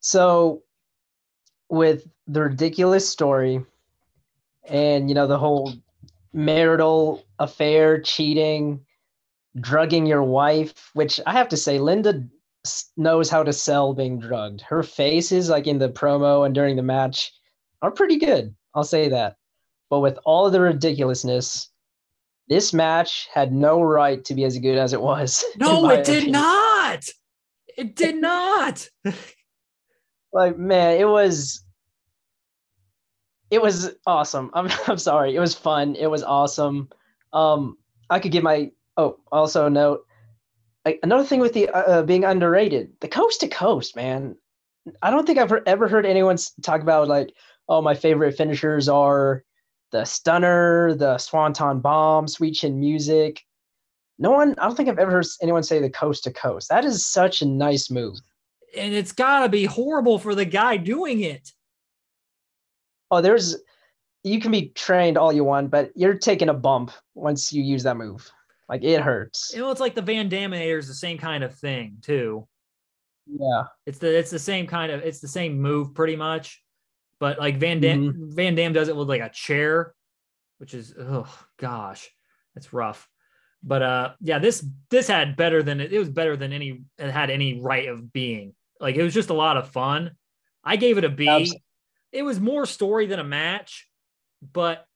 So, 0.00 0.62
with 1.68 2.06
the 2.28 2.42
ridiculous 2.42 3.08
story 3.08 3.64
and, 4.68 5.08
you 5.08 5.14
know, 5.14 5.26
the 5.26 5.38
whole 5.38 5.72
marital 6.36 7.24
affair, 7.38 8.00
cheating, 8.00 8.84
drugging 9.58 10.06
your 10.06 10.22
wife, 10.22 10.90
which 10.92 11.18
I 11.26 11.32
have 11.32 11.48
to 11.48 11.56
say, 11.56 11.78
Linda 11.78 12.22
knows 12.96 13.30
how 13.30 13.42
to 13.42 13.52
sell 13.52 13.94
being 13.94 14.20
drugged. 14.20 14.60
Her 14.60 14.82
faces, 14.82 15.48
like 15.48 15.66
in 15.66 15.78
the 15.78 15.88
promo 15.88 16.44
and 16.44 16.54
during 16.54 16.76
the 16.76 16.82
match, 16.82 17.32
are 17.82 17.90
pretty 17.90 18.18
good. 18.18 18.54
I'll 18.74 18.84
say 18.84 19.08
that. 19.08 19.36
But 19.88 20.00
with 20.00 20.18
all 20.24 20.46
of 20.46 20.52
the 20.52 20.60
ridiculousness, 20.60 21.70
this 22.48 22.72
match 22.72 23.28
had 23.32 23.52
no 23.52 23.80
right 23.80 24.24
to 24.26 24.34
be 24.34 24.44
as 24.44 24.58
good 24.58 24.78
as 24.78 24.92
it 24.92 25.00
was. 25.00 25.44
No, 25.58 25.88
it 25.90 26.00
opinion. 26.00 26.24
did 26.24 26.32
not. 26.32 27.04
It 27.78 27.96
did 27.96 28.16
not. 28.16 28.88
like, 30.32 30.58
man, 30.58 31.00
it 31.00 31.08
was 31.08 31.64
it 33.50 33.62
was 33.62 33.94
awesome. 34.06 34.50
I'm 34.54 34.70
I'm 34.86 34.98
sorry. 34.98 35.34
It 35.34 35.40
was 35.40 35.54
fun. 35.54 35.94
It 35.96 36.08
was 36.08 36.22
awesome. 36.22 36.88
Um, 37.32 37.78
I 38.10 38.18
could 38.18 38.32
give 38.32 38.42
my 38.42 38.70
oh 38.96 39.18
also 39.30 39.68
note 39.68 40.06
another 41.02 41.24
thing 41.24 41.40
with 41.40 41.52
the 41.52 41.68
uh, 41.68 41.82
uh, 41.82 42.02
being 42.02 42.24
underrated. 42.24 42.92
The 43.00 43.08
coast 43.08 43.40
to 43.40 43.48
coast, 43.48 43.96
man. 43.96 44.36
I 45.02 45.10
don't 45.10 45.26
think 45.26 45.38
I've 45.38 45.52
ever 45.66 45.88
heard 45.88 46.06
anyone 46.06 46.36
talk 46.62 46.80
about 46.80 47.08
like, 47.08 47.32
oh, 47.68 47.82
my 47.82 47.94
favorite 47.94 48.36
finishers 48.36 48.88
are 48.88 49.42
the 49.90 50.04
stunner, 50.04 50.94
the 50.94 51.18
swanton 51.18 51.80
bomb, 51.80 52.28
sweet 52.28 52.54
chin 52.54 52.78
music. 52.78 53.42
No 54.18 54.30
one, 54.30 54.54
I 54.58 54.66
don't 54.66 54.76
think 54.76 54.88
I've 54.88 54.98
ever 54.98 55.10
heard 55.10 55.26
anyone 55.42 55.62
say 55.62 55.80
the 55.80 55.90
coast 55.90 56.24
to 56.24 56.32
coast. 56.32 56.68
That 56.68 56.84
is 56.84 57.06
such 57.06 57.42
a 57.42 57.46
nice 57.46 57.90
move. 57.90 58.16
And 58.76 58.94
it's 58.94 59.12
got 59.12 59.40
to 59.40 59.48
be 59.48 59.64
horrible 59.64 60.18
for 60.18 60.34
the 60.34 60.44
guy 60.44 60.76
doing 60.76 61.20
it 61.20 61.52
oh, 63.10 63.20
there's 63.20 63.56
you 64.26 64.40
can 64.40 64.50
be 64.50 64.70
trained 64.70 65.16
all 65.16 65.32
you 65.32 65.44
want, 65.44 65.70
but 65.70 65.92
you're 65.94 66.18
taking 66.18 66.48
a 66.48 66.54
bump 66.54 66.90
once 67.14 67.52
you 67.52 67.62
use 67.62 67.84
that 67.84 67.96
move. 67.96 68.28
Like 68.68 68.82
it 68.82 69.00
hurts. 69.00 69.52
You 69.54 69.60
know, 69.60 69.70
it's 69.70 69.80
like 69.80 69.94
the 69.94 70.02
Van 70.02 70.28
Daminator 70.28 70.78
is 70.78 70.88
the 70.88 70.94
same 70.94 71.18
kind 71.18 71.44
of 71.44 71.54
thing 71.54 71.98
too. 72.02 72.48
Yeah, 73.26 73.64
it's 73.86 73.98
the 73.98 74.16
it's 74.16 74.30
the 74.30 74.38
same 74.38 74.66
kind 74.66 74.90
of 74.90 75.02
it's 75.02 75.20
the 75.20 75.28
same 75.28 75.60
move 75.60 75.94
pretty 75.94 76.16
much, 76.16 76.62
but 77.20 77.38
like 77.38 77.58
Van 77.58 77.80
Dam 77.80 78.12
mm-hmm. 78.12 78.30
Van 78.34 78.54
Dam 78.56 78.72
does 78.72 78.88
it 78.88 78.96
with 78.96 79.08
like 79.08 79.20
a 79.20 79.30
chair, 79.30 79.94
which 80.58 80.74
is 80.74 80.94
oh 80.98 81.32
gosh, 81.58 82.10
that's 82.54 82.72
rough. 82.72 83.08
But 83.62 83.82
uh, 83.82 84.12
yeah, 84.20 84.40
this 84.40 84.66
this 84.90 85.06
had 85.06 85.36
better 85.36 85.62
than 85.62 85.80
it, 85.80 85.92
it 85.92 85.98
was 85.98 86.08
better 86.08 86.36
than 86.36 86.52
any 86.52 86.82
it 86.98 87.10
had 87.10 87.30
any 87.30 87.60
right 87.60 87.88
of 87.88 88.12
being. 88.12 88.54
Like 88.80 88.96
it 88.96 89.02
was 89.02 89.14
just 89.14 89.30
a 89.30 89.34
lot 89.34 89.56
of 89.56 89.70
fun. 89.70 90.12
I 90.64 90.74
gave 90.74 90.98
it 90.98 91.04
a 91.04 91.08
B. 91.08 91.28
Absolutely 91.28 91.62
it 92.16 92.22
was 92.22 92.40
more 92.40 92.64
story 92.64 93.06
than 93.06 93.18
a 93.18 93.24
match, 93.24 93.88
but 94.52 94.86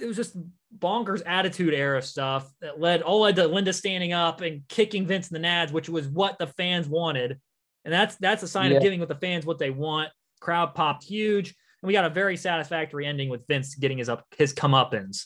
it 0.00 0.06
was 0.06 0.16
just 0.16 0.36
bonkers 0.76 1.22
attitude 1.26 1.74
era 1.74 2.00
stuff 2.00 2.52
that 2.60 2.78
led 2.78 3.02
all 3.02 3.22
led 3.22 3.34
to 3.36 3.48
Linda 3.48 3.72
standing 3.72 4.12
up 4.12 4.40
and 4.40 4.62
kicking 4.68 5.06
Vince 5.06 5.28
in 5.28 5.40
the 5.40 5.46
nads, 5.46 5.72
which 5.72 5.88
was 5.88 6.06
what 6.06 6.38
the 6.38 6.46
fans 6.46 6.86
wanted. 6.86 7.40
And 7.84 7.92
that's 7.92 8.14
that's 8.16 8.44
a 8.44 8.48
sign 8.48 8.70
yeah. 8.70 8.76
of 8.76 8.82
giving 8.82 9.00
with 9.00 9.08
the 9.08 9.16
fans 9.16 9.44
what 9.44 9.58
they 9.58 9.70
want. 9.70 10.10
Crowd 10.40 10.74
popped 10.74 11.02
huge. 11.02 11.48
And 11.82 11.86
we 11.86 11.92
got 11.92 12.04
a 12.04 12.10
very 12.10 12.36
satisfactory 12.36 13.04
ending 13.06 13.28
with 13.28 13.46
Vince 13.48 13.74
getting 13.74 13.98
his 13.98 14.08
up 14.08 14.24
his 14.36 14.54
comeuppance. 14.54 15.24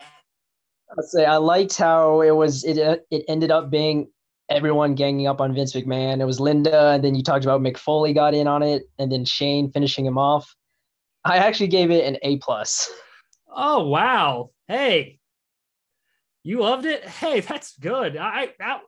I'd 0.00 1.04
say 1.04 1.24
I 1.24 1.36
liked 1.36 1.78
how 1.78 2.20
it 2.20 2.30
was 2.30 2.64
it 2.64 3.06
it 3.10 3.24
ended 3.26 3.50
up 3.50 3.70
being 3.70 4.08
everyone 4.48 4.94
ganging 4.94 5.26
up 5.26 5.40
on 5.40 5.54
Vince 5.54 5.74
McMahon. 5.74 6.20
It 6.20 6.24
was 6.24 6.40
Linda, 6.40 6.90
and 6.90 7.04
then 7.04 7.14
you 7.14 7.22
talked 7.22 7.44
about 7.44 7.60
Mick 7.60 7.76
Foley 7.76 8.12
got 8.12 8.34
in 8.34 8.46
on 8.46 8.62
it, 8.62 8.84
and 8.98 9.10
then 9.10 9.24
Shane 9.24 9.70
finishing 9.70 10.06
him 10.06 10.18
off. 10.18 10.54
I 11.24 11.38
actually 11.38 11.68
gave 11.68 11.90
it 11.90 12.06
an 12.06 12.18
A 12.22 12.38
plus. 12.38 12.90
Oh 13.54 13.88
wow! 13.88 14.50
Hey, 14.66 15.18
you 16.42 16.60
loved 16.60 16.86
it. 16.86 17.04
Hey, 17.04 17.40
that's 17.40 17.76
good. 17.76 18.16
I 18.16 18.50
that 18.58 18.80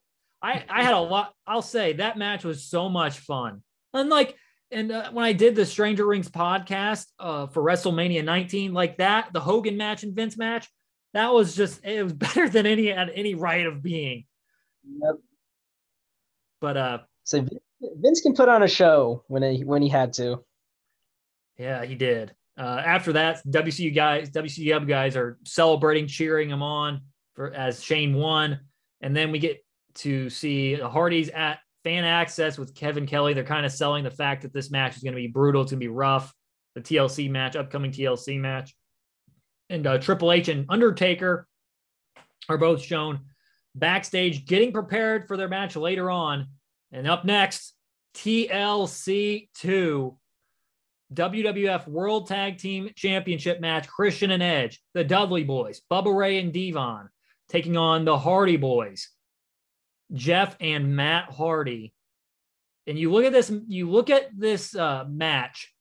I 0.42 0.64
I 0.68 0.82
had 0.82 0.94
a 0.94 1.00
lot. 1.00 1.34
I'll 1.46 1.62
say 1.62 1.94
that 1.94 2.18
match 2.18 2.44
was 2.44 2.64
so 2.64 2.88
much 2.88 3.18
fun. 3.18 3.62
And 3.92 4.08
like, 4.08 4.36
and 4.70 4.92
uh, 4.92 5.10
when 5.10 5.24
I 5.24 5.32
did 5.32 5.56
the 5.56 5.66
Stranger 5.66 6.06
Rings 6.06 6.30
podcast 6.30 7.06
uh, 7.18 7.46
for 7.48 7.62
WrestleMania 7.62 8.24
19, 8.24 8.72
like 8.72 8.98
that, 8.98 9.32
the 9.32 9.40
Hogan 9.40 9.76
match 9.76 10.04
and 10.04 10.14
Vince 10.14 10.36
match, 10.36 10.68
that 11.12 11.32
was 11.32 11.56
just 11.56 11.84
it 11.84 12.02
was 12.02 12.12
better 12.14 12.48
than 12.48 12.66
any 12.66 12.86
had 12.86 13.10
any 13.10 13.34
right 13.34 13.66
of 13.66 13.82
being. 13.82 14.24
Yep. 15.02 15.16
But 16.60 16.76
uh, 16.76 16.98
so 17.24 17.46
Vince 17.80 18.20
can 18.20 18.34
put 18.34 18.48
on 18.48 18.62
a 18.62 18.68
show 18.68 19.24
when 19.28 19.42
he 19.42 19.64
when 19.64 19.82
he 19.82 19.88
had 19.88 20.12
to. 20.14 20.44
Yeah, 21.58 21.84
he 21.84 21.94
did. 21.94 22.34
Uh, 22.58 22.82
after 22.84 23.12
that, 23.14 23.46
WCU 23.46 23.94
guys, 23.94 24.30
WCW 24.30 24.86
guys 24.86 25.16
are 25.16 25.38
celebrating, 25.44 26.06
cheering 26.06 26.50
him 26.50 26.62
on 26.62 27.00
for 27.34 27.52
as 27.52 27.82
Shane 27.82 28.14
won, 28.14 28.60
and 29.00 29.16
then 29.16 29.30
we 29.30 29.38
get 29.38 29.64
to 29.94 30.28
see 30.28 30.74
the 30.76 30.88
Hardys 30.88 31.30
at 31.30 31.58
fan 31.84 32.04
access 32.04 32.58
with 32.58 32.74
Kevin 32.74 33.06
Kelly. 33.06 33.32
They're 33.32 33.44
kind 33.44 33.64
of 33.64 33.72
selling 33.72 34.04
the 34.04 34.10
fact 34.10 34.42
that 34.42 34.52
this 34.52 34.70
match 34.70 34.96
is 34.96 35.02
going 35.02 35.14
to 35.14 35.20
be 35.20 35.26
brutal, 35.26 35.62
it's 35.62 35.72
going 35.72 35.80
to 35.80 35.84
be 35.84 35.88
rough. 35.88 36.34
The 36.74 36.80
TLC 36.80 37.30
match, 37.30 37.56
upcoming 37.56 37.90
TLC 37.90 38.38
match, 38.38 38.76
and 39.70 39.86
uh, 39.86 39.98
Triple 39.98 40.30
H 40.30 40.48
and 40.48 40.66
Undertaker 40.68 41.48
are 42.48 42.58
both 42.58 42.82
shown 42.82 43.20
backstage 43.74 44.46
getting 44.46 44.72
prepared 44.72 45.28
for 45.28 45.36
their 45.36 45.48
match 45.48 45.76
later 45.76 46.10
on. 46.10 46.48
And 46.92 47.06
up 47.08 47.24
next, 47.24 47.74
TLC 48.14 49.48
2 49.54 50.16
WWF 51.12 51.88
World 51.88 52.28
Tag 52.28 52.58
Team 52.58 52.90
Championship 52.94 53.60
match 53.60 53.88
Christian 53.88 54.30
and 54.30 54.42
Edge, 54.42 54.80
the 54.94 55.04
Dudley 55.04 55.44
Boys, 55.44 55.80
Bubba 55.90 56.16
Ray 56.16 56.38
and 56.38 56.52
Devon 56.52 57.08
taking 57.48 57.76
on 57.76 58.04
the 58.04 58.16
Hardy 58.16 58.56
Boys, 58.56 59.08
Jeff 60.12 60.56
and 60.60 60.94
Matt 60.94 61.30
Hardy. 61.32 61.92
And 62.86 62.98
you 62.98 63.10
look 63.10 63.24
at 63.24 63.32
this, 63.32 63.52
you 63.68 63.90
look 63.90 64.08
at 64.08 64.28
this 64.38 64.74
uh, 64.74 65.04
match. 65.08 65.72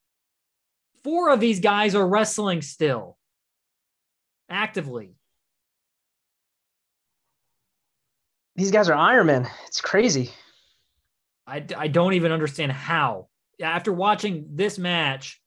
Four 1.03 1.29
of 1.29 1.39
these 1.39 1.59
guys 1.59 1.95
are 1.95 2.07
wrestling 2.07 2.61
still, 2.61 3.17
actively. 4.49 5.18
These 8.59 8.71
guys 8.71 8.89
are 8.89 8.93
Ironmen. 8.93 9.49
It's 9.67 9.79
crazy. 9.79 10.31
I, 11.47 11.63
I 11.77 11.87
don't 11.87 12.11
even 12.11 12.33
understand 12.33 12.73
how 12.73 13.29
after 13.61 13.93
watching 13.93 14.47
this 14.51 14.77
match, 14.77 15.41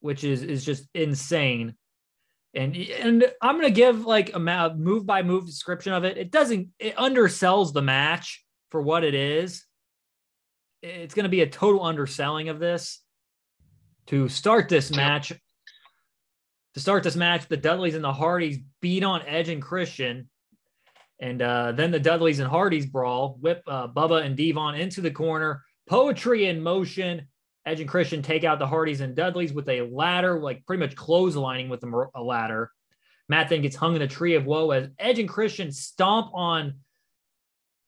which 0.00 0.22
is 0.22 0.42
is 0.42 0.66
just 0.66 0.86
insane, 0.92 1.76
and 2.52 2.76
and 2.76 3.32
I'm 3.40 3.56
gonna 3.56 3.70
give 3.70 4.04
like 4.04 4.34
a 4.34 4.38
move 4.76 5.06
by 5.06 5.22
move 5.22 5.46
description 5.46 5.94
of 5.94 6.04
it. 6.04 6.18
It 6.18 6.30
doesn't 6.30 6.68
it 6.78 6.94
undersells 6.96 7.72
the 7.72 7.80
match 7.80 8.44
for 8.70 8.82
what 8.82 9.02
it 9.02 9.14
is. 9.14 9.64
It's 10.82 11.14
gonna 11.14 11.30
be 11.30 11.40
a 11.40 11.48
total 11.48 11.82
underselling 11.82 12.50
of 12.50 12.60
this. 12.60 13.00
To 14.08 14.28
start 14.28 14.68
this 14.68 14.94
match, 14.94 15.32
to 16.74 16.80
start 16.80 17.02
this 17.02 17.16
match, 17.16 17.48
the 17.48 17.56
Dudleys 17.56 17.94
and 17.94 18.04
the 18.04 18.12
Hardys 18.12 18.58
beat 18.82 19.04
on 19.04 19.22
Edge 19.22 19.48
and 19.48 19.62
Christian. 19.62 20.28
And 21.20 21.40
uh, 21.40 21.72
then 21.72 21.90
the 21.90 22.00
Dudleys 22.00 22.40
and 22.40 22.48
Hardys 22.48 22.86
brawl, 22.86 23.38
whip 23.40 23.62
uh, 23.66 23.88
Bubba 23.88 24.24
and 24.24 24.36
Devon 24.36 24.74
into 24.74 25.00
the 25.00 25.10
corner. 25.10 25.62
Poetry 25.88 26.46
in 26.46 26.62
motion. 26.62 27.28
Edge 27.66 27.80
and 27.80 27.88
Christian 27.88 28.20
take 28.20 28.44
out 28.44 28.58
the 28.58 28.66
Hardys 28.66 29.00
and 29.00 29.14
Dudleys 29.14 29.52
with 29.52 29.68
a 29.70 29.82
ladder, 29.82 30.38
like 30.38 30.66
pretty 30.66 30.80
much 30.80 30.96
clotheslining 30.96 31.70
with 31.70 31.82
a 31.82 32.22
ladder. 32.22 32.70
Matt 33.28 33.48
then 33.48 33.62
gets 33.62 33.76
hung 33.76 33.96
in 33.96 34.02
a 34.02 34.08
tree 34.08 34.34
of 34.34 34.44
woe 34.44 34.70
as 34.70 34.88
Edge 34.98 35.18
and 35.18 35.28
Christian 35.28 35.72
stomp 35.72 36.30
on 36.34 36.74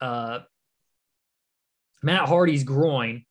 uh, 0.01 0.41
Matt 2.03 2.29
Hardy's 2.29 2.64
groin. 2.64 3.24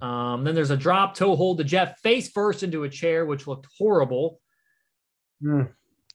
Um, 0.00 0.44
then 0.44 0.54
there's 0.54 0.70
a 0.70 0.76
drop 0.76 1.14
toe 1.14 1.34
hold 1.34 1.58
to 1.58 1.64
Jeff 1.64 1.98
face 2.00 2.28
first 2.28 2.62
into 2.62 2.84
a 2.84 2.88
chair, 2.88 3.24
which 3.24 3.46
looked 3.46 3.66
horrible. 3.78 4.40
Mm. 5.42 5.70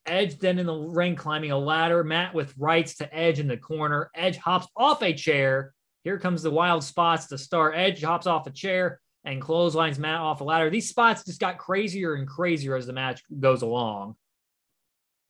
Edge 0.06 0.38
then 0.40 0.60
in 0.60 0.66
the 0.66 0.76
ring 0.76 1.16
climbing 1.16 1.52
a 1.52 1.58
ladder. 1.58 2.04
Matt 2.04 2.34
with 2.34 2.54
rights 2.58 2.96
to 2.96 3.16
Edge 3.16 3.40
in 3.40 3.48
the 3.48 3.58
corner. 3.58 4.10
Edge 4.16 4.38
hops 4.38 4.68
off 4.76 5.02
a 5.02 5.14
chair 5.14 5.74
here 6.04 6.18
comes 6.18 6.42
the 6.42 6.52
wild 6.52 6.84
spots 6.84 7.28
to 7.28 7.38
start. 7.38 7.76
Edge 7.76 8.02
hops 8.02 8.26
off 8.26 8.48
a 8.48 8.52
chair 8.52 9.00
and 9.24 9.42
clotheslines 9.42 10.00
Matt 10.00 10.20
off 10.20 10.42
a 10.42 10.44
ladder. 10.44 10.70
These 10.70 10.90
spots 10.90 11.24
just 11.24 11.40
got 11.40 11.60
crazier 11.60 12.16
and 12.16 12.28
crazier 12.28 12.76
as 12.76 12.88
the 12.88 12.94
match 12.94 13.22
goes 13.40 13.62
along. 13.62 14.16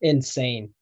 Insane. 0.02 0.74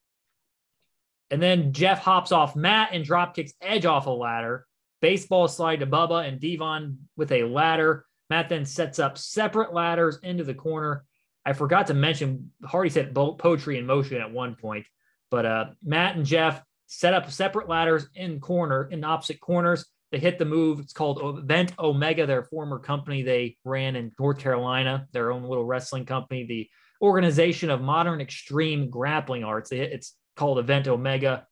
And 1.31 1.41
then 1.41 1.73
Jeff 1.73 1.99
hops 1.99 2.31
off 2.31 2.55
Matt 2.55 2.89
and 2.93 3.03
drop 3.03 3.35
kicks 3.35 3.53
Edge 3.61 3.85
off 3.85 4.05
a 4.05 4.11
ladder. 4.11 4.65
Baseball 5.01 5.47
slide 5.47 5.79
to 5.79 5.87
Bubba 5.87 6.27
and 6.27 6.39
Devon 6.39 6.97
with 7.15 7.31
a 7.31 7.43
ladder. 7.43 8.05
Matt 8.29 8.49
then 8.49 8.65
sets 8.65 8.99
up 8.99 9.17
separate 9.17 9.73
ladders 9.73 10.19
into 10.21 10.43
the 10.43 10.53
corner. 10.53 11.05
I 11.45 11.53
forgot 11.53 11.87
to 11.87 11.93
mention 11.93 12.51
Hardy 12.63 12.89
said 12.89 13.15
poetry 13.15 13.77
in 13.77 13.85
motion 13.85 14.21
at 14.21 14.31
one 14.31 14.55
point, 14.55 14.85
but 15.31 15.45
uh, 15.45 15.65
Matt 15.83 16.15
and 16.15 16.25
Jeff 16.25 16.61
set 16.87 17.13
up 17.13 17.31
separate 17.31 17.69
ladders 17.69 18.07
in 18.15 18.39
corner 18.39 18.89
in 18.91 19.03
opposite 19.03 19.39
corners. 19.39 19.85
They 20.11 20.19
hit 20.19 20.39
the 20.39 20.45
move. 20.45 20.79
It's 20.79 20.93
called 20.93 21.37
Event 21.37 21.73
Omega, 21.77 22.25
their 22.25 22.43
former 22.43 22.79
company 22.79 23.21
they 23.21 23.57
ran 23.63 23.95
in 23.95 24.11
North 24.19 24.39
Carolina, 24.39 25.07
their 25.11 25.31
own 25.31 25.43
little 25.43 25.65
wrestling 25.65 26.05
company, 26.05 26.45
the 26.45 26.67
organization 27.01 27.69
of 27.69 27.81
modern 27.81 28.19
extreme 28.19 28.89
grappling 28.89 29.43
arts. 29.43 29.71
It's 29.71 30.15
called 30.35 30.59
Event 30.59 30.87
Omega. 30.87 31.45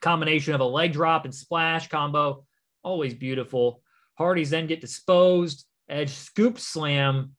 Combination 0.00 0.54
of 0.54 0.60
a 0.60 0.64
leg 0.64 0.92
drop 0.92 1.24
and 1.24 1.34
splash 1.34 1.88
combo, 1.88 2.44
always 2.82 3.14
beautiful. 3.14 3.80
Hardys 4.18 4.50
then 4.50 4.66
get 4.66 4.80
disposed. 4.80 5.64
Edge 5.88 6.10
scoop 6.10 6.58
slam, 6.58 7.32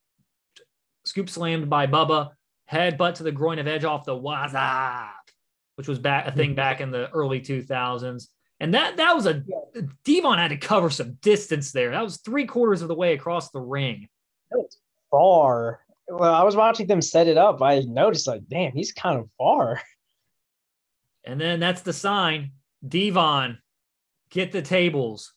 scoop 1.06 1.30
slammed 1.30 1.70
by 1.70 1.88
Bubba. 1.88 2.32
Headbutt 2.72 3.16
to 3.16 3.24
the 3.24 3.32
groin 3.32 3.60
of 3.60 3.68
Edge 3.68 3.84
off 3.84 4.06
the 4.06 4.20
Wassup 4.20 5.12
which 5.76 5.88
was 5.88 6.00
back 6.00 6.28
a 6.28 6.32
thing 6.32 6.50
mm-hmm. 6.50 6.56
back 6.56 6.82
in 6.82 6.92
the 6.92 7.10
early 7.12 7.42
2000s. 7.42 8.28
And 8.60 8.74
that 8.74 8.98
that 8.98 9.14
was 9.14 9.26
a 9.26 9.44
Devon 10.06 10.38
had 10.38 10.50
to 10.50 10.58
cover 10.58 10.90
some 10.90 11.18
distance 11.22 11.72
there. 11.72 11.92
That 11.92 12.04
was 12.04 12.18
three 12.18 12.46
quarters 12.46 12.82
of 12.82 12.88
the 12.88 12.96
way 12.96 13.14
across 13.14 13.52
the 13.52 13.60
ring. 13.60 14.08
That 14.50 14.60
was 14.60 14.78
far. 15.12 15.82
Well, 16.08 16.34
I 16.34 16.44
was 16.44 16.56
watching 16.56 16.88
them 16.88 17.02
set 17.02 17.28
it 17.28 17.38
up. 17.38 17.62
I 17.62 17.80
noticed 17.82 18.28
like, 18.28 18.48
damn, 18.48 18.72
he's 18.72 18.94
kind 18.94 19.20
of 19.20 19.30
far. 19.38 19.82
And 21.26 21.42
then 21.42 21.60
that's 21.60 21.82
the 21.82 21.92
sign. 21.92 22.52
Devon, 22.88 23.58
get 24.30 24.52
the 24.52 24.62
tables. 24.62 25.34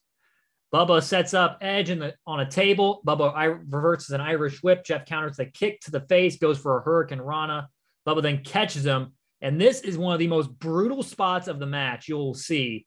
Bubba 0.75 1.03
sets 1.03 1.33
up 1.33 1.59
Edge 1.61 1.89
the 1.89 2.15
on 2.27 2.41
a 2.41 2.51
table. 2.51 3.01
Bubba 3.07 3.35
I, 3.35 3.45
reverts 3.45 4.11
as 4.11 4.15
an 4.15 4.21
Irish 4.21 4.63
whip. 4.63 4.85
Jeff 4.85 5.07
counters 5.07 5.37
the 5.37 5.47
kick 5.47 5.81
to 5.83 5.91
the 5.91 6.03
face, 6.03 6.37
goes 6.37 6.59
for 6.59 6.79
a 6.79 6.85
Hurricanrana. 6.85 7.67
Bubba 8.07 8.23
then 8.23 8.45
catches 8.45 8.85
him 8.85 9.13
and 9.41 9.61
this 9.61 9.81
is 9.81 9.97
one 9.97 10.13
of 10.13 10.19
the 10.19 10.27
most 10.27 10.51
brutal 10.59 11.03
spots 11.03 11.49
of 11.49 11.59
the 11.59 11.67
match 11.67 12.09
you'll 12.09 12.35
see. 12.35 12.87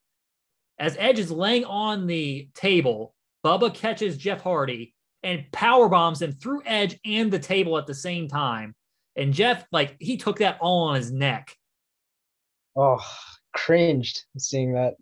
As 0.79 0.97
Edge 0.99 1.19
is 1.19 1.31
laying 1.31 1.65
on 1.65 2.07
the 2.07 2.49
table, 2.55 3.13
Bubba 3.45 3.73
catches 3.73 4.17
Jeff 4.17 4.41
Hardy 4.41 4.93
and 5.23 5.45
power 5.51 5.87
bombs 5.87 6.21
him 6.21 6.31
through 6.31 6.63
Edge 6.65 6.99
and 7.05 7.31
the 7.31 7.39
table 7.39 7.77
at 7.77 7.87
the 7.87 7.93
same 7.93 8.27
time. 8.27 8.75
And 9.15 9.33
Jeff, 9.33 9.65
like, 9.71 9.95
he 9.99 10.17
took 10.17 10.39
that 10.39 10.57
all 10.59 10.87
on 10.89 10.95
his 10.95 11.11
neck. 11.11 11.55
Oh, 12.75 13.03
cringed 13.53 14.23
seeing 14.37 14.73
that. 14.73 14.95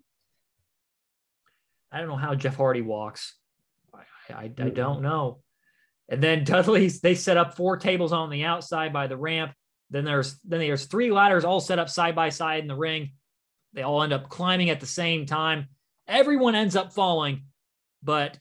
I 1.91 1.99
don't 1.99 2.07
know 2.07 2.15
how 2.15 2.35
Jeff 2.35 2.55
Hardy 2.55 2.81
walks. 2.81 3.35
I, 3.93 4.33
I, 4.33 4.43
I 4.43 4.47
hmm. 4.47 4.73
don't 4.73 5.01
know. 5.01 5.39
And 6.09 6.21
then 6.21 6.43
Dudley's, 6.45 7.01
they 7.01 7.15
set 7.15 7.37
up 7.37 7.55
four 7.55 7.77
tables 7.77 8.11
on 8.11 8.29
the 8.29 8.43
outside 8.43 8.93
by 8.93 9.07
the 9.07 9.17
ramp. 9.17 9.53
Then 9.91 10.05
there's 10.05 10.39
then 10.41 10.59
there's 10.59 10.85
three 10.85 11.11
ladders 11.11 11.45
all 11.45 11.59
set 11.59 11.79
up 11.79 11.89
side 11.89 12.15
by 12.15 12.29
side 12.29 12.61
in 12.61 12.67
the 12.67 12.75
ring. 12.75 13.13
They 13.73 13.81
all 13.81 14.03
end 14.03 14.13
up 14.13 14.29
climbing 14.29 14.69
at 14.69 14.79
the 14.79 14.85
same 14.85 15.25
time. 15.25 15.67
Everyone 16.07 16.55
ends 16.55 16.75
up 16.75 16.93
falling, 16.93 17.45
but 18.03 18.37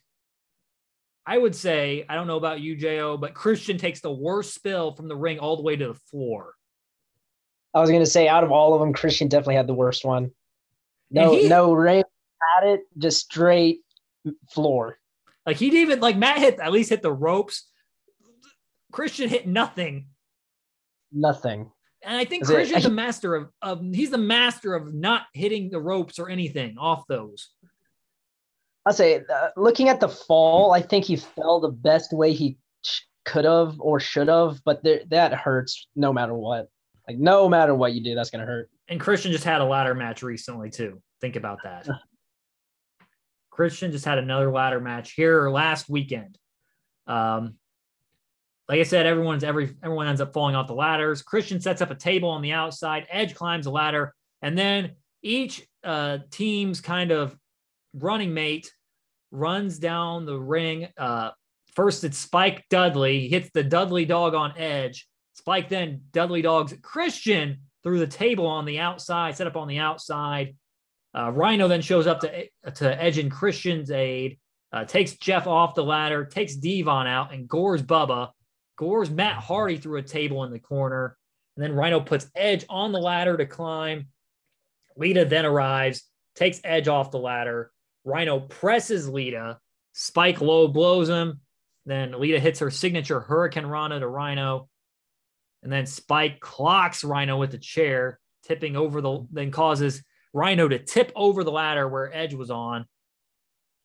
I 1.25 1.37
would 1.37 1.55
say 1.55 2.05
I 2.07 2.13
don't 2.13 2.27
know 2.27 2.37
about 2.37 2.59
you, 2.59 2.75
Jo, 2.75 3.17
but 3.17 3.33
Christian 3.33 3.79
takes 3.79 3.99
the 3.99 4.11
worst 4.11 4.53
spill 4.53 4.93
from 4.93 5.07
the 5.07 5.15
ring 5.15 5.39
all 5.39 5.57
the 5.57 5.63
way 5.63 5.75
to 5.75 5.87
the 5.87 5.99
floor. 6.11 6.53
I 7.73 7.81
was 7.81 7.89
gonna 7.89 8.05
say 8.05 8.27
out 8.27 8.43
of 8.43 8.51
all 8.51 8.75
of 8.75 8.79
them, 8.79 8.93
Christian 8.93 9.27
definitely 9.27 9.55
had 9.55 9.67
the 9.67 9.73
worst 9.73 10.05
one. 10.05 10.29
No, 11.09 11.31
he, 11.31 11.47
no 11.47 11.73
rain 11.73 12.03
had 12.55 12.67
it, 12.67 12.81
just 12.97 13.19
straight 13.19 13.81
floor. 14.51 14.97
Like 15.45 15.57
he'd 15.57 15.73
even 15.73 15.99
like 15.99 16.17
Matt 16.17 16.37
hit 16.37 16.59
at 16.59 16.71
least 16.71 16.89
hit 16.89 17.01
the 17.01 17.11
ropes. 17.11 17.67
Christian 18.91 19.29
hit 19.29 19.47
nothing. 19.47 20.07
Nothing. 21.11 21.71
And 22.03 22.15
I 22.15 22.25
think 22.25 22.43
Is 22.43 22.49
Christian's 22.49 22.85
it, 22.85 22.89
the 22.89 22.93
master 22.93 23.35
of, 23.35 23.49
of 23.61 23.81
he's 23.93 24.11
the 24.11 24.17
master 24.17 24.73
of 24.73 24.93
not 24.93 25.23
hitting 25.33 25.69
the 25.69 25.81
ropes 25.81 26.17
or 26.17 26.29
anything 26.29 26.77
off 26.77 27.03
those. 27.07 27.49
I'll 28.85 28.93
say, 28.93 29.21
uh, 29.31 29.49
looking 29.57 29.89
at 29.89 29.99
the 29.99 30.07
fall, 30.07 30.71
I 30.71 30.81
think 30.81 31.05
he 31.05 31.17
fell 31.17 31.59
the 31.59 31.69
best 31.69 32.13
way 32.13 32.31
he 32.31 32.57
could 33.25 33.45
have 33.45 33.75
or 33.79 33.99
should 33.99 34.29
have, 34.29 34.63
but 34.63 34.83
there, 34.83 35.01
that 35.09 35.33
hurts 35.33 35.87
no 35.95 36.13
matter 36.13 36.33
what. 36.33 36.69
Like 37.07 37.17
no 37.17 37.49
matter 37.49 37.75
what 37.75 37.93
you 37.93 38.03
do, 38.03 38.15
that's 38.15 38.29
gonna 38.29 38.45
hurt. 38.45 38.69
And 38.87 38.99
Christian 38.99 39.31
just 39.31 39.43
had 39.43 39.61
a 39.61 39.65
ladder 39.65 39.93
match 39.93 40.23
recently 40.23 40.69
too. 40.69 41.01
Think 41.21 41.35
about 41.35 41.59
that. 41.63 41.87
Christian 43.59 43.91
just 43.91 44.05
had 44.05 44.17
another 44.17 44.49
ladder 44.49 44.79
match 44.79 45.11
here 45.11 45.49
last 45.49 45.89
weekend. 45.89 46.37
Um, 47.07 47.55
like 48.69 48.79
I 48.79 48.83
said, 48.83 49.05
everyone's 49.05 49.43
every 49.43 49.75
everyone 49.83 50.07
ends 50.07 50.21
up 50.21 50.31
falling 50.31 50.55
off 50.55 50.67
the 50.67 50.73
ladders. 50.73 51.21
Christian 51.21 51.59
sets 51.59 51.81
up 51.81 51.91
a 51.91 51.95
table 51.95 52.29
on 52.29 52.41
the 52.41 52.53
outside. 52.53 53.05
Edge 53.09 53.35
climbs 53.35 53.65
a 53.65 53.69
ladder, 53.69 54.15
and 54.41 54.57
then 54.57 54.91
each 55.21 55.67
uh, 55.83 56.19
team's 56.31 56.79
kind 56.79 57.11
of 57.11 57.35
running 57.93 58.33
mate 58.33 58.73
runs 59.29 59.77
down 59.77 60.25
the 60.25 60.39
ring. 60.39 60.87
Uh, 60.97 61.31
first, 61.75 62.05
it's 62.05 62.17
Spike 62.17 62.63
Dudley. 62.69 63.19
He 63.19 63.27
hits 63.27 63.49
the 63.53 63.61
Dudley 63.65 64.05
dog 64.05 64.35
on 64.35 64.57
Edge. 64.57 65.05
Spike 65.33 65.67
then 65.67 66.03
Dudley 66.13 66.41
dogs 66.41 66.73
Christian 66.81 67.57
through 67.83 67.99
the 67.99 68.07
table 68.07 68.47
on 68.47 68.63
the 68.63 68.79
outside, 68.79 69.35
set 69.35 69.47
up 69.47 69.57
on 69.57 69.67
the 69.67 69.79
outside. 69.79 70.55
Uh, 71.17 71.31
Rhino 71.31 71.67
then 71.67 71.81
shows 71.81 72.07
up 72.07 72.19
to, 72.21 72.45
to 72.75 73.03
Edge 73.03 73.17
and 73.17 73.31
Christian's 73.31 73.91
aid, 73.91 74.37
uh, 74.71 74.85
takes 74.85 75.13
Jeff 75.13 75.47
off 75.47 75.75
the 75.75 75.83
ladder, 75.83 76.25
takes 76.25 76.55
Devon 76.55 77.07
out, 77.07 77.33
and 77.33 77.47
gores 77.47 77.81
Bubba. 77.81 78.29
Gores 78.77 79.09
Matt 79.09 79.37
Hardy 79.37 79.77
through 79.77 79.97
a 79.97 80.03
table 80.03 80.43
in 80.45 80.51
the 80.51 80.59
corner. 80.59 81.17
And 81.57 81.63
then 81.63 81.75
Rhino 81.75 81.99
puts 81.99 82.29
Edge 82.35 82.65
on 82.69 82.91
the 82.91 82.99
ladder 82.99 83.35
to 83.35 83.45
climb. 83.45 84.07
Lita 84.95 85.25
then 85.25 85.45
arrives, 85.45 86.03
takes 86.35 86.61
Edge 86.63 86.87
off 86.87 87.11
the 87.11 87.19
ladder. 87.19 87.71
Rhino 88.05 88.39
presses 88.39 89.09
Lita. 89.09 89.59
Spike 89.91 90.39
low 90.39 90.67
blows 90.69 91.09
him. 91.09 91.41
Then 91.85 92.17
Lita 92.17 92.39
hits 92.39 92.59
her 92.59 92.69
signature 92.69 93.19
Hurricanrana 93.19 93.99
to 93.99 94.07
Rhino. 94.07 94.69
And 95.63 95.71
then 95.71 95.85
Spike 95.85 96.39
clocks 96.39 97.03
Rhino 97.03 97.37
with 97.37 97.51
the 97.51 97.57
chair, 97.57 98.19
tipping 98.43 98.77
over 98.77 99.01
the, 99.01 99.27
then 99.31 99.51
causes 99.51 100.03
Rhino 100.33 100.67
to 100.67 100.79
tip 100.79 101.11
over 101.15 101.43
the 101.43 101.51
ladder 101.51 101.87
where 101.87 102.15
Edge 102.15 102.33
was 102.33 102.51
on. 102.51 102.85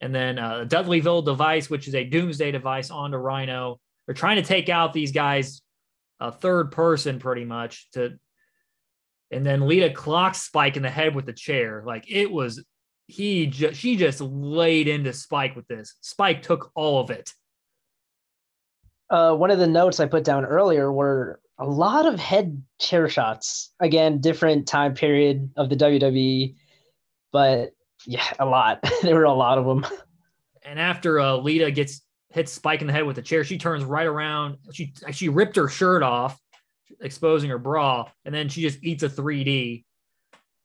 And 0.01 0.15
then 0.15 0.39
uh, 0.39 0.65
Dudleyville 0.69 1.25
device, 1.25 1.71
which 1.71 1.89
is 1.89 1.95
a 1.95 2.05
doomsday 2.05 2.53
device, 2.53 2.91
onto 2.91 3.17
Rhino. 3.17 3.81
They're 4.07 4.15
trying 4.15 4.37
to 4.37 4.43
take 4.43 4.69
out 4.69 4.93
these 4.93 5.13
guys, 5.13 5.63
a 6.21 6.31
third 6.31 6.73
person 6.73 7.19
pretty 7.19 7.45
much 7.45 7.91
to. 7.93 8.19
And 9.31 9.45
then 9.45 9.67
Lita 9.67 9.91
clocks 9.91 10.43
Spike 10.43 10.77
in 10.77 10.83
the 10.83 10.91
head 10.91 11.15
with 11.15 11.27
the 11.27 11.33
chair. 11.33 11.83
Like 11.87 12.11
it 12.11 12.31
was, 12.31 12.63
he 13.07 13.47
just 13.47 13.81
she 13.81 13.97
just 13.97 14.21
laid 14.21 14.89
into 14.89 15.13
Spike 15.13 15.57
with 15.57 15.67
this. 15.69 15.95
Spike 16.03 16.43
took 16.43 16.71
all 16.75 17.01
of 17.01 17.11
it. 17.11 17.33
Uh, 19.09 19.35
one 19.35 19.51
of 19.51 19.59
the 19.59 19.67
notes 19.67 20.01
I 20.01 20.07
put 20.07 20.25
down 20.25 20.45
earlier 20.45 20.93
were 20.93 21.41
a 21.59 21.67
lot 21.67 22.07
of 22.07 22.19
head 22.19 22.63
chair 22.81 23.09
shots. 23.09 23.73
Again, 23.81 24.21
different 24.21 24.67
time 24.67 24.95
period 24.95 25.51
of 25.57 25.69
the 25.69 25.77
WWE, 25.77 26.57
but 27.33 27.73
yeah, 28.07 28.27
a 28.39 28.47
lot. 28.47 28.81
there 29.03 29.15
were 29.15 29.25
a 29.25 29.33
lot 29.33 29.59
of 29.59 29.65
them. 29.65 29.87
And 30.65 30.79
after 30.79 31.21
uh, 31.21 31.37
Lita 31.37 31.71
gets 31.71 32.03
hits 32.31 32.53
Spike 32.53 32.81
in 32.81 32.87
the 32.87 32.93
head 32.93 33.07
with 33.07 33.19
a 33.19 33.23
chair, 33.23 33.45
she 33.45 33.59
turns 33.59 33.85
right 33.85 34.07
around. 34.07 34.59
She 34.73 34.93
she 35.13 35.29
ripped 35.29 35.57
her 35.57 35.69
shirt 35.69 36.03
off, 36.03 36.41
exposing 37.01 37.51
her 37.51 37.59
bra, 37.59 38.09
and 38.25 38.35
then 38.35 38.49
she 38.49 38.63
just 38.63 38.83
eats 38.83 39.03
a 39.03 39.09
3D. 39.09 39.85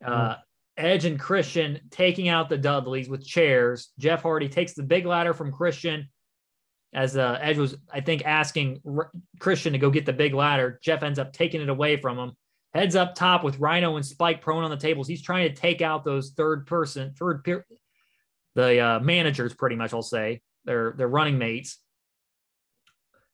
Uh, 0.03 0.11
mm. 0.11 0.37
Edge 0.77 1.03
and 1.03 1.19
Christian 1.19 1.81
taking 1.91 2.29
out 2.29 2.47
the 2.47 2.57
Dudleys 2.57 3.09
with 3.09 3.25
chairs. 3.25 3.89
Jeff 3.99 4.21
Hardy 4.21 4.47
takes 4.47 4.73
the 4.73 4.83
big 4.83 5.05
ladder 5.05 5.33
from 5.33 5.51
Christian 5.51 6.07
as 6.93 7.15
uh, 7.17 7.37
Edge 7.41 7.57
was, 7.57 7.75
I 7.91 8.01
think, 8.01 8.25
asking 8.25 8.81
R- 8.85 9.11
Christian 9.39 9.73
to 9.73 9.79
go 9.79 9.89
get 9.89 10.05
the 10.05 10.13
big 10.13 10.33
ladder. 10.33 10.79
Jeff 10.81 11.03
ends 11.03 11.19
up 11.19 11.33
taking 11.33 11.61
it 11.61 11.69
away 11.69 11.97
from 11.97 12.17
him. 12.17 12.31
Heads 12.73 12.95
up 12.95 13.15
top 13.15 13.43
with 13.43 13.59
Rhino 13.59 13.95
and 13.95 14.05
Spike 14.05 14.41
prone 14.41 14.63
on 14.63 14.69
the 14.69 14.77
tables. 14.77 15.07
He's 15.07 15.21
trying 15.21 15.49
to 15.49 15.55
take 15.55 15.81
out 15.81 16.03
those 16.03 16.31
third 16.31 16.67
person, 16.67 17.13
third 17.17 17.43
peer, 17.43 17.65
the 18.55 18.79
uh, 18.79 18.99
managers, 18.99 19.53
pretty 19.53 19.75
much. 19.75 19.93
I'll 19.93 20.01
say 20.01 20.41
they're 20.65 20.93
they're 20.97 21.07
running 21.07 21.37
mates. 21.37 21.79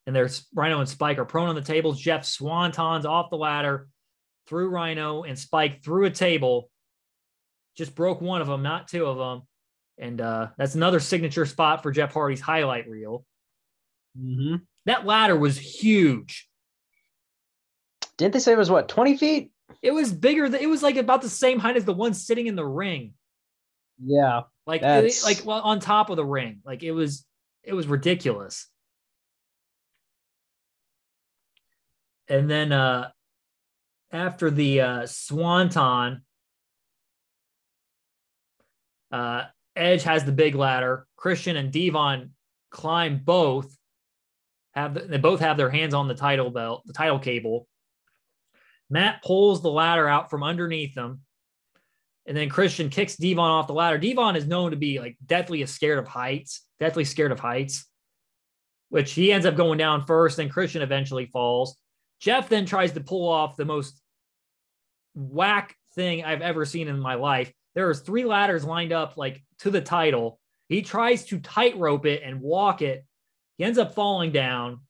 And 0.08 0.16
there's 0.16 0.46
Rhino 0.54 0.80
and 0.80 0.88
Spike 0.88 1.18
are 1.18 1.26
prone 1.26 1.50
on 1.50 1.56
the 1.56 1.62
tables. 1.62 2.00
Jeff 2.00 2.24
swantons 2.24 3.06
off 3.06 3.30
the 3.30 3.38
ladder 3.38 3.88
through 4.48 4.70
Rhino 4.70 5.24
and 5.24 5.38
Spike 5.38 5.84
through 5.84 6.06
a 6.06 6.12
table. 6.12 6.70
Just 7.76 7.96
broke 7.96 8.22
one 8.22 8.42
of 8.42 8.48
them, 8.48 8.62
not 8.62 8.88
two 8.88 9.06
of 9.06 9.18
them. 9.18 9.48
And 9.98 10.22
uh, 10.22 10.50
that's 10.58 10.76
another 10.76 11.00
signature 11.00 11.46
spot 11.46 11.82
for 11.82 11.92
Jeff 11.92 12.14
Hardy's 12.14 12.42
highlight 12.42 12.88
reel. 12.88 13.26
Mm-hmm. 14.20 14.56
That 14.86 15.06
ladder 15.06 15.36
was 15.36 15.58
huge. 15.58 16.48
Didn't 18.18 18.34
they 18.34 18.40
say 18.40 18.54
it 18.54 18.58
was 18.58 18.72
what, 18.72 18.88
20 18.88 19.18
feet? 19.18 19.52
It 19.82 19.92
was 19.92 20.14
bigger. 20.14 20.48
Than, 20.48 20.62
it 20.62 20.70
was 20.70 20.84
like 20.84 20.96
about 20.96 21.22
the 21.22 21.30
same 21.30 21.60
height 21.60 21.76
as 21.76 21.86
the 21.86 21.94
one 21.94 22.14
sitting 22.14 22.48
in 22.48 22.56
the 22.56 22.66
ring. 22.66 23.14
Yeah. 24.04 24.42
Like, 24.66 24.82
it, 24.84 25.14
like 25.24 25.44
well, 25.46 25.62
on 25.62 25.80
top 25.80 26.10
of 26.10 26.16
the 26.16 26.26
ring. 26.26 26.60
Like 26.66 26.84
it 26.84 26.92
was, 26.92 27.26
it 27.64 27.74
was 27.74 27.88
ridiculous. 27.88 28.68
And 32.28 32.50
then 32.50 32.72
uh 32.72 33.10
after 34.12 34.50
the 34.50 34.82
uh 34.82 35.06
Swanton, 35.06 36.22
uh 39.12 39.44
Edge 39.76 40.04
has 40.04 40.24
the 40.24 40.32
big 40.32 40.56
ladder. 40.56 41.06
Christian 41.18 41.56
and 41.56 41.72
Devon 41.72 42.32
climb 42.72 43.22
both 43.24 43.76
have 44.76 44.94
the, 44.94 45.02
they 45.02 45.18
both 45.18 45.40
have 45.40 45.58
their 45.58 45.70
hands 45.70 45.94
on 45.94 46.08
the 46.08 46.16
title 46.16 46.52
belt, 46.52 46.84
the 46.86 46.94
title 46.94 47.20
cable. 47.20 47.68
Matt 48.90 49.24
pulls 49.24 49.62
the 49.62 49.72
ladder 49.72 50.08
out 50.08 50.30
from 50.30 50.44
underneath 50.44 50.94
them. 50.94 51.22
And 52.28 52.36
then 52.36 52.50
Christian 52.50 52.90
kicks 52.90 53.16
Devon 53.16 53.40
off 53.40 53.68
the 53.68 53.74
ladder. 53.74 53.98
Devon 53.98 54.36
is 54.36 54.48
known 54.48 54.72
to 54.72 54.78
be 54.78 55.00
like 55.00 55.16
deathly 55.26 55.66
scared 55.66 56.00
of 56.00 56.08
heights, 56.08 56.66
deathly 56.80 57.06
scared 57.06 57.32
of 57.32 57.40
heights, 57.40 57.86
which 58.90 59.12
he 59.14 59.32
ends 59.32 59.46
up 59.46 59.56
going 59.56 59.78
down 59.78 60.06
first. 60.06 60.38
Then 60.38 60.50
Christian 60.50 60.82
eventually 60.82 61.28
falls. 61.28 61.78
Jeff 62.20 62.50
then 62.50 62.66
tries 62.66 62.94
to 62.94 63.02
pull 63.02 63.30
off 63.30 63.56
the 63.56 63.66
most 63.66 64.02
whack 65.14 65.76
thing 65.94 66.24
I've 66.24 66.42
ever 66.42 66.66
seen 66.66 66.88
in 66.88 67.00
my 67.00 67.16
life. 67.16 67.52
There 67.76 67.90
are 67.90 67.96
three 67.96 68.26
ladders 68.26 68.66
lined 68.66 68.92
up 68.92 69.18
like 69.18 69.44
to 69.60 69.70
the 69.70 69.82
title. 69.82 70.40
He 70.68 70.82
tries 70.82 71.26
to 71.26 71.40
tightrope 71.40 72.06
it 72.06 72.24
and 72.24 72.42
walk 72.42 72.82
it 72.82 73.06
he 73.58 73.64
ends 73.64 73.78
up 73.78 73.96
falling 73.96 74.32
down. 74.32 74.82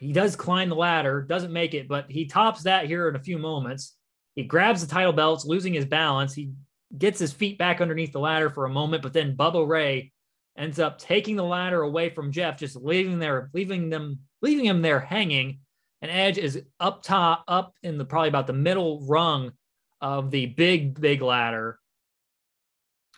He 0.00 0.12
does 0.12 0.36
climb 0.36 0.68
the 0.68 0.76
ladder, 0.76 1.22
doesn't 1.22 1.52
make 1.52 1.74
it, 1.74 1.88
but 1.88 2.10
he 2.10 2.26
tops 2.26 2.62
that 2.62 2.86
here 2.86 3.08
in 3.08 3.16
a 3.16 3.22
few 3.22 3.38
moments. 3.38 3.96
He 4.36 4.44
grabs 4.44 4.80
the 4.80 4.92
title 4.92 5.12
belts, 5.12 5.44
losing 5.44 5.74
his 5.74 5.84
balance. 5.84 6.34
He 6.34 6.52
gets 6.96 7.18
his 7.18 7.32
feet 7.32 7.58
back 7.58 7.80
underneath 7.80 8.12
the 8.12 8.20
ladder 8.20 8.50
for 8.50 8.64
a 8.64 8.70
moment, 8.70 9.02
but 9.02 9.12
then 9.12 9.36
Bubba 9.36 9.66
Ray 9.66 10.12
ends 10.56 10.78
up 10.78 10.98
taking 10.98 11.36
the 11.36 11.44
ladder 11.44 11.82
away 11.82 12.10
from 12.10 12.32
Jeff, 12.32 12.58
just 12.58 12.76
leaving 12.76 13.18
there, 13.18 13.50
leaving 13.52 13.90
them, 13.90 14.20
leaving 14.40 14.64
him 14.64 14.82
there 14.82 15.00
hanging. 15.00 15.60
And 16.00 16.10
Edge 16.10 16.38
is 16.38 16.62
up 16.78 17.02
top, 17.02 17.44
up 17.48 17.74
in 17.82 17.98
the 17.98 18.04
probably 18.04 18.28
about 18.28 18.46
the 18.46 18.52
middle 18.52 19.04
rung 19.06 19.52
of 20.00 20.30
the 20.30 20.46
big, 20.46 21.00
big 21.00 21.22
ladder. 21.22 21.80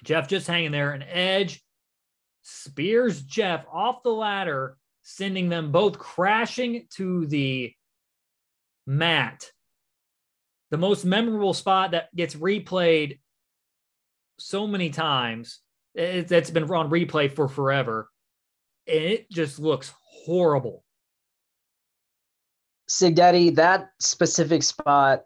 Jeff 0.03 0.29
just 0.29 0.47
hanging 0.47 0.73
there, 0.73 0.93
and 0.93 1.05
Edge 1.07 1.63
spears 2.43 3.23
Jeff 3.23 3.65
off 3.73 4.03
the 4.03 4.11
ladder, 4.11 4.77
sending 5.03 5.49
them 5.49 5.73
both 5.73 5.99
crashing 5.99 6.87
to 6.97 7.27
the 7.27 7.73
mat. 8.87 9.51
The 10.71 10.79
most 10.79 11.05
memorable 11.05 11.55
spot 11.55 11.93
that 11.93 12.15
gets 12.15 12.35
replayed 12.35 13.19
so 14.39 14.67
many 14.67 14.91
times. 14.91 15.61
It, 15.95 16.29
that's 16.29 16.51
been 16.51 16.71
on 16.71 16.91
replay 16.91 17.31
for 17.31 17.49
forever. 17.49 18.09
And 18.87 19.05
it 19.05 19.31
just 19.31 19.59
looks 19.59 19.93
horrible. 20.05 20.85
Sig 22.89 23.17
Daddy, 23.17 23.51
that 23.51 23.91
specific 23.99 24.63
spot, 24.63 25.25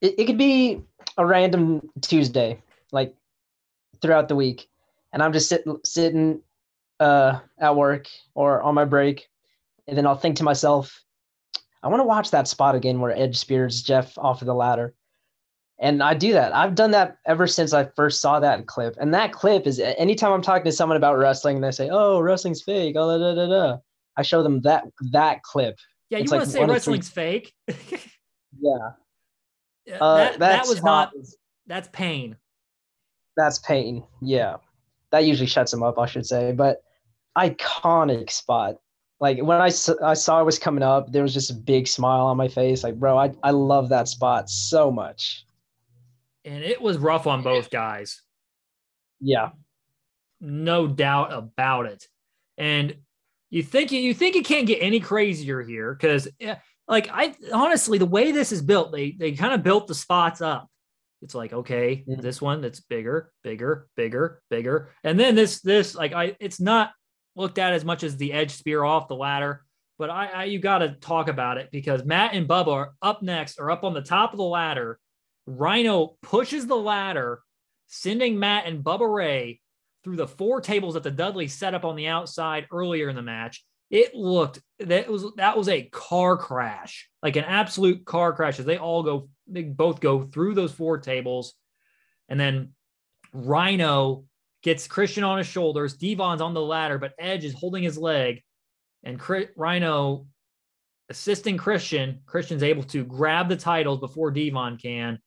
it, 0.00 0.14
it 0.18 0.24
could 0.26 0.38
be 0.38 0.82
a 1.16 1.24
random 1.24 1.90
Tuesday, 2.00 2.62
like 2.92 3.14
throughout 4.00 4.28
the 4.28 4.36
week 4.36 4.68
and 5.14 5.22
I'm 5.22 5.32
just 5.32 5.48
sitting 5.48 5.78
sitting 5.84 6.42
uh, 7.00 7.38
at 7.58 7.74
work 7.74 8.08
or 8.34 8.60
on 8.60 8.74
my 8.74 8.84
break, 8.84 9.28
and 9.86 9.96
then 9.96 10.06
I'll 10.06 10.16
think 10.16 10.36
to 10.36 10.44
myself, 10.44 11.02
I 11.82 11.88
want 11.88 12.00
to 12.00 12.04
watch 12.04 12.32
that 12.32 12.48
spot 12.48 12.74
again 12.74 13.00
where 13.00 13.16
Edge 13.16 13.38
spears 13.38 13.82
Jeff 13.82 14.18
off 14.18 14.42
of 14.42 14.46
the 14.46 14.54
ladder. 14.54 14.92
And 15.78 16.02
I 16.02 16.14
do 16.14 16.32
that. 16.32 16.54
I've 16.54 16.74
done 16.74 16.92
that 16.92 17.18
ever 17.26 17.46
since 17.46 17.72
I 17.72 17.86
first 17.96 18.20
saw 18.20 18.38
that 18.40 18.66
clip. 18.66 18.96
And 19.00 19.12
that 19.14 19.32
clip 19.32 19.66
is 19.66 19.80
anytime 19.80 20.32
I'm 20.32 20.42
talking 20.42 20.64
to 20.64 20.72
someone 20.72 20.96
about 20.96 21.18
wrestling 21.18 21.56
and 21.56 21.64
they 21.64 21.70
say, 21.70 21.88
"Oh, 21.90 22.20
wrestling's 22.20 22.62
fake," 22.62 22.96
oh, 22.98 23.18
da, 23.18 23.34
da, 23.34 23.46
da. 23.46 23.76
I 24.16 24.22
show 24.22 24.42
them 24.42 24.60
that 24.62 24.84
that 25.12 25.42
clip. 25.42 25.78
Yeah, 26.10 26.18
you 26.18 26.30
want 26.30 26.44
to 26.44 26.50
say 26.50 26.64
wrestling's 26.64 27.08
fake? 27.08 27.54
yeah. 27.68 27.74
Uh, 30.00 30.16
that, 30.16 30.38
that 30.38 30.66
was 30.66 30.82
not. 30.82 31.12
That's 31.66 31.90
pain. 31.92 32.38
That's 33.36 33.58
pain. 33.58 34.02
Yeah, 34.22 34.56
that 35.14 35.24
usually 35.24 35.46
shuts 35.46 35.70
them 35.70 35.84
up. 35.84 35.96
I 35.96 36.06
should 36.06 36.26
say, 36.26 36.50
but 36.50 36.82
iconic 37.38 38.32
spot. 38.32 38.78
Like 39.20 39.40
when 39.40 39.60
I, 39.60 39.70
I 40.02 40.14
saw 40.14 40.40
it 40.40 40.44
was 40.44 40.58
coming 40.58 40.82
up, 40.82 41.12
there 41.12 41.22
was 41.22 41.32
just 41.32 41.52
a 41.52 41.54
big 41.54 41.86
smile 41.86 42.26
on 42.26 42.36
my 42.36 42.48
face. 42.48 42.82
Like, 42.82 42.96
bro, 42.96 43.16
I, 43.16 43.32
I 43.44 43.52
love 43.52 43.90
that 43.90 44.08
spot 44.08 44.50
so 44.50 44.90
much. 44.90 45.46
And 46.44 46.64
it 46.64 46.82
was 46.82 46.98
rough 46.98 47.28
on 47.28 47.42
both 47.42 47.70
guys. 47.70 48.22
Yeah. 49.20 49.50
No 50.40 50.88
doubt 50.88 51.32
about 51.32 51.86
it. 51.86 52.08
And 52.58 52.96
you 53.50 53.62
think 53.62 53.92
you 53.92 54.14
think 54.14 54.34
it 54.34 54.44
can't 54.44 54.66
get 54.66 54.82
any 54.82 54.98
crazier 54.98 55.62
here 55.62 55.94
because 55.94 56.26
like 56.88 57.08
I 57.12 57.36
honestly 57.52 57.98
the 57.98 58.04
way 58.04 58.32
this 58.32 58.50
is 58.50 58.62
built, 58.62 58.90
they 58.90 59.12
they 59.12 59.32
kind 59.32 59.54
of 59.54 59.62
built 59.62 59.86
the 59.86 59.94
spots 59.94 60.40
up. 60.40 60.68
It's 61.24 61.34
like 61.34 61.54
okay, 61.54 62.04
this 62.06 62.42
one 62.42 62.60
that's 62.60 62.80
bigger, 62.80 63.32
bigger, 63.42 63.88
bigger, 63.96 64.42
bigger, 64.50 64.90
and 65.02 65.18
then 65.18 65.34
this 65.34 65.62
this 65.62 65.94
like 65.94 66.12
I 66.12 66.36
it's 66.38 66.60
not 66.60 66.90
looked 67.34 67.58
at 67.58 67.72
as 67.72 67.82
much 67.82 68.02
as 68.04 68.18
the 68.18 68.34
edge 68.34 68.50
spear 68.50 68.84
off 68.84 69.08
the 69.08 69.16
ladder, 69.16 69.64
but 69.98 70.10
I, 70.10 70.26
I 70.26 70.44
you 70.44 70.58
got 70.58 70.78
to 70.78 70.90
talk 70.90 71.28
about 71.28 71.56
it 71.56 71.70
because 71.72 72.04
Matt 72.04 72.34
and 72.34 72.46
Bubba 72.46 72.68
are 72.68 72.94
up 73.00 73.22
next 73.22 73.58
or 73.58 73.70
up 73.70 73.84
on 73.84 73.94
the 73.94 74.02
top 74.02 74.32
of 74.32 74.36
the 74.36 74.44
ladder. 74.44 74.98
Rhino 75.46 76.16
pushes 76.22 76.66
the 76.66 76.76
ladder, 76.76 77.40
sending 77.86 78.38
Matt 78.38 78.66
and 78.66 78.84
Bubba 78.84 79.12
Ray 79.12 79.60
through 80.04 80.16
the 80.16 80.28
four 80.28 80.60
tables 80.60 80.92
that 80.92 81.04
the 81.04 81.10
Dudley 81.10 81.48
set 81.48 81.74
up 81.74 81.86
on 81.86 81.96
the 81.96 82.08
outside 82.08 82.66
earlier 82.70 83.08
in 83.08 83.16
the 83.16 83.22
match. 83.22 83.64
It 83.90 84.14
looked 84.14 84.60
that 84.78 85.08
was 85.08 85.24
that 85.36 85.56
was 85.56 85.70
a 85.70 85.84
car 85.84 86.36
crash, 86.36 87.08
like 87.22 87.36
an 87.36 87.44
absolute 87.44 88.04
car 88.04 88.34
crash. 88.34 88.58
As 88.58 88.66
they 88.66 88.76
all 88.76 89.02
go, 89.02 89.30
they 89.46 89.62
both 89.62 90.00
go 90.00 90.22
through 90.22 90.54
those 90.54 90.72
four 90.72 90.98
tables, 90.98 91.54
and 92.28 92.38
then 92.38 92.72
Rhino 93.32 94.24
gets 94.62 94.86
Christian 94.86 95.24
on 95.24 95.38
his 95.38 95.46
shoulders. 95.46 95.96
Devon's 95.96 96.40
on 96.40 96.54
the 96.54 96.60
ladder, 96.60 96.98
but 96.98 97.12
Edge 97.18 97.44
is 97.44 97.54
holding 97.54 97.82
his 97.82 97.98
leg, 97.98 98.42
and 99.02 99.20
Rhino 99.56 100.26
assisting 101.10 101.56
Christian. 101.56 102.20
Christian's 102.26 102.62
able 102.62 102.84
to 102.84 103.04
grab 103.04 103.48
the 103.48 103.56
titles 103.56 104.00
before 104.00 104.30
Devon 104.30 104.78
can, 104.78 105.18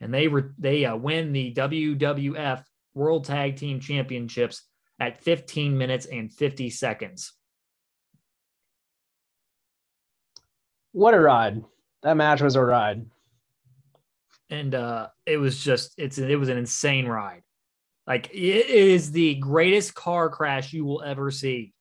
and 0.00 0.14
they 0.14 0.28
re- 0.28 0.50
they 0.58 0.84
uh, 0.84 0.96
win 0.96 1.32
the 1.32 1.52
WWF 1.54 2.62
World 2.94 3.24
Tag 3.24 3.56
Team 3.56 3.80
Championships 3.80 4.62
at 5.00 5.22
15 5.22 5.76
minutes 5.76 6.06
and 6.06 6.32
50 6.32 6.70
seconds. 6.70 7.32
What 10.92 11.14
a 11.14 11.20
ride! 11.20 11.64
That 12.02 12.16
match 12.16 12.40
was 12.40 12.56
a 12.56 12.62
ride, 12.62 13.06
and 14.50 14.74
uh, 14.74 15.08
it 15.26 15.36
was 15.36 15.62
just 15.62 15.94
it's 15.98 16.18
it 16.18 16.38
was 16.38 16.48
an 16.48 16.58
insane 16.58 17.06
ride. 17.06 17.42
Like 18.06 18.30
it 18.32 18.66
is 18.66 19.12
the 19.12 19.34
greatest 19.34 19.94
car 19.94 20.30
crash 20.30 20.72
you 20.72 20.84
will 20.84 21.02
ever 21.02 21.30
see. 21.30 21.72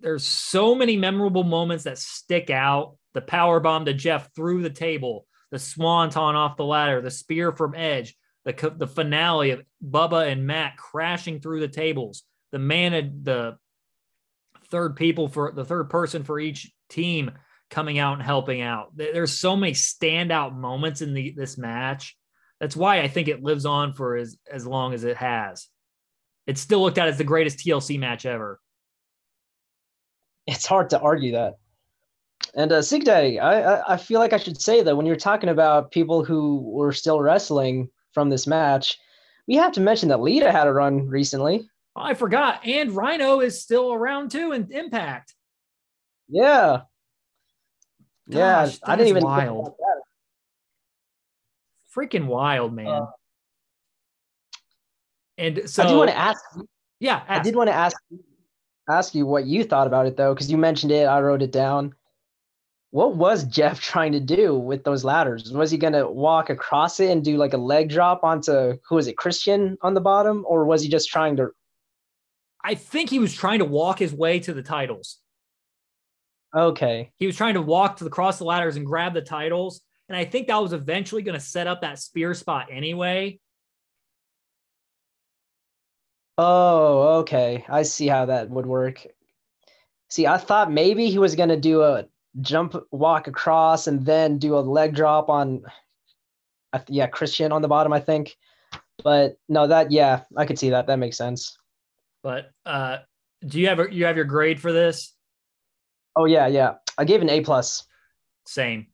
There's 0.00 0.24
so 0.24 0.74
many 0.74 0.96
memorable 0.96 1.44
moments 1.44 1.84
that 1.84 1.98
stick 1.98 2.50
out. 2.50 2.96
The 3.14 3.20
power 3.20 3.60
bomb 3.60 3.84
to 3.84 3.94
Jeff 3.94 4.34
through 4.34 4.62
the 4.62 4.70
table, 4.70 5.26
the 5.50 5.58
swanton 5.58 6.34
off 6.34 6.56
the 6.56 6.64
ladder, 6.64 7.00
the 7.00 7.10
spear 7.10 7.52
from 7.52 7.74
Edge, 7.74 8.16
the 8.44 8.74
the 8.76 8.86
finale 8.86 9.50
of 9.50 9.62
Bubba 9.84 10.30
and 10.30 10.46
Matt 10.46 10.76
crashing 10.76 11.40
through 11.40 11.60
the 11.60 11.68
tables, 11.68 12.22
the 12.52 12.58
man 12.58 13.20
the 13.22 13.56
third 14.70 14.96
people 14.96 15.28
for 15.28 15.52
the 15.52 15.64
third 15.64 15.90
person 15.90 16.24
for 16.24 16.40
each 16.40 16.72
team 16.88 17.32
coming 17.72 17.98
out 17.98 18.14
and 18.14 18.22
helping 18.22 18.60
out. 18.60 18.96
There's 18.96 19.36
so 19.36 19.56
many 19.56 19.72
standout 19.72 20.54
moments 20.54 21.00
in 21.00 21.14
the 21.14 21.34
this 21.36 21.58
match 21.58 22.16
that's 22.62 22.76
why 22.76 23.00
I 23.00 23.08
think 23.08 23.26
it 23.26 23.42
lives 23.42 23.66
on 23.66 23.92
for 23.92 24.14
as, 24.14 24.36
as 24.48 24.64
long 24.64 24.94
as 24.94 25.02
it 25.02 25.16
has. 25.16 25.66
It's 26.46 26.60
still 26.60 26.80
looked 26.80 26.96
at 26.96 27.08
as 27.08 27.18
the 27.18 27.24
greatest 27.24 27.58
TLC 27.58 27.98
match 27.98 28.24
ever. 28.24 28.60
It's 30.46 30.64
hard 30.64 30.90
to 30.90 31.00
argue 31.00 31.32
that. 31.32 31.54
And 32.54 32.70
uh, 32.70 32.82
Sig 32.82 33.04
Daddy, 33.04 33.40
I, 33.40 33.62
I, 33.62 33.94
I 33.94 33.96
feel 33.96 34.20
like 34.20 34.32
I 34.32 34.36
should 34.36 34.62
say 34.62 34.80
that 34.80 34.96
when 34.96 35.06
you're 35.06 35.16
talking 35.16 35.48
about 35.48 35.90
people 35.90 36.24
who 36.24 36.60
were 36.60 36.92
still 36.92 37.20
wrestling 37.20 37.88
from 38.12 38.30
this 38.30 38.46
match, 38.46 38.96
we 39.48 39.56
have 39.56 39.72
to 39.72 39.80
mention 39.80 40.10
that 40.10 40.20
Lita 40.20 40.52
had 40.52 40.68
a 40.68 40.72
run 40.72 41.08
recently. 41.08 41.68
Oh, 41.96 42.02
I 42.02 42.14
forgot. 42.14 42.64
And 42.64 42.92
Rhino 42.92 43.40
is 43.40 43.60
still 43.60 43.92
around 43.92 44.30
too 44.30 44.52
in 44.52 44.70
Impact. 44.70 45.34
Yeah. 46.28 46.82
Gosh, 48.30 48.74
yeah, 48.74 48.78
I 48.84 48.96
didn't 48.96 49.08
even 49.08 49.24
wild 49.24 49.74
freaking 51.94 52.26
wild, 52.26 52.72
man. 52.72 52.86
Uh, 52.86 53.06
and 55.38 55.62
so 55.68 55.84
I 55.84 55.88
do 55.88 55.96
want 55.96 56.10
to 56.10 56.16
ask. 56.16 56.40
Yeah, 57.00 57.22
ask. 57.28 57.40
I 57.40 57.42
did 57.42 57.56
want 57.56 57.68
to 57.68 57.74
ask 57.74 57.96
ask 58.88 59.14
you 59.14 59.26
what 59.26 59.46
you 59.46 59.64
thought 59.64 59.86
about 59.86 60.06
it 60.06 60.16
though, 60.16 60.34
because 60.34 60.50
you 60.50 60.58
mentioned 60.58 60.92
it. 60.92 61.06
I 61.06 61.20
wrote 61.20 61.42
it 61.42 61.52
down. 61.52 61.94
What 62.90 63.16
was 63.16 63.44
Jeff 63.44 63.80
trying 63.92 64.12
to 64.12 64.20
do 64.20 64.56
with 64.56 64.84
those 64.84 65.04
ladders? 65.04 65.52
Was 65.52 65.70
he 65.70 65.78
going 65.78 65.94
to 65.94 66.06
walk 66.06 66.50
across 66.50 67.00
it 67.00 67.10
and 67.10 67.24
do 67.24 67.36
like 67.36 67.54
a 67.54 67.58
leg 67.58 67.88
drop 67.88 68.22
onto 68.22 68.78
who 68.88 68.98
is 68.98 69.06
it, 69.06 69.16
Christian 69.16 69.78
on 69.82 69.94
the 69.94 70.00
bottom, 70.00 70.44
or 70.46 70.64
was 70.64 70.82
he 70.82 70.88
just 70.88 71.08
trying 71.08 71.36
to? 71.36 71.50
I 72.64 72.74
think 72.74 73.10
he 73.10 73.18
was 73.18 73.34
trying 73.34 73.58
to 73.58 73.64
walk 73.64 73.98
his 73.98 74.14
way 74.14 74.38
to 74.40 74.54
the 74.54 74.62
titles. 74.62 75.18
Okay. 76.54 77.10
He 77.16 77.26
was 77.26 77.36
trying 77.36 77.54
to 77.54 77.62
walk 77.62 77.96
to 77.96 78.04
the 78.04 78.10
cross 78.10 78.38
the 78.38 78.44
ladders 78.44 78.76
and 78.76 78.86
grab 78.86 79.14
the 79.14 79.22
titles, 79.22 79.80
and 80.08 80.16
I 80.16 80.24
think 80.24 80.48
that 80.48 80.60
was 80.60 80.72
eventually 80.72 81.22
going 81.22 81.38
to 81.38 81.44
set 81.44 81.66
up 81.66 81.80
that 81.80 81.98
spear 81.98 82.34
spot 82.34 82.68
anyway. 82.70 83.38
Oh, 86.38 87.20
okay. 87.20 87.64
I 87.68 87.82
see 87.82 88.06
how 88.06 88.26
that 88.26 88.50
would 88.50 88.66
work. 88.66 89.06
See, 90.10 90.26
I 90.26 90.38
thought 90.38 90.72
maybe 90.72 91.08
he 91.08 91.18
was 91.18 91.36
going 91.36 91.48
to 91.48 91.56
do 91.56 91.82
a 91.82 92.06
jump 92.40 92.74
walk 92.90 93.28
across 93.28 93.86
and 93.86 94.04
then 94.04 94.38
do 94.38 94.56
a 94.56 94.60
leg 94.60 94.94
drop 94.94 95.28
on 95.28 95.62
yeah, 96.88 97.06
Christian 97.06 97.52
on 97.52 97.62
the 97.62 97.68
bottom, 97.68 97.92
I 97.92 98.00
think. 98.00 98.36
But 99.04 99.36
no, 99.48 99.66
that 99.66 99.90
yeah, 99.90 100.22
I 100.36 100.46
could 100.46 100.58
see 100.58 100.70
that. 100.70 100.86
That 100.86 100.98
makes 100.98 101.16
sense. 101.16 101.58
But 102.22 102.50
uh 102.64 102.98
do 103.44 103.60
you 103.60 103.68
have 103.68 103.80
a, 103.80 103.92
you 103.92 104.04
have 104.04 104.16
your 104.16 104.24
grade 104.24 104.60
for 104.60 104.72
this? 104.72 105.14
Oh 106.16 106.24
yeah, 106.24 106.46
yeah. 106.46 106.74
I 106.98 107.04
gave 107.04 107.22
an 107.22 107.30
A 107.30 107.40
plus. 107.40 107.84
Same. 108.46 108.86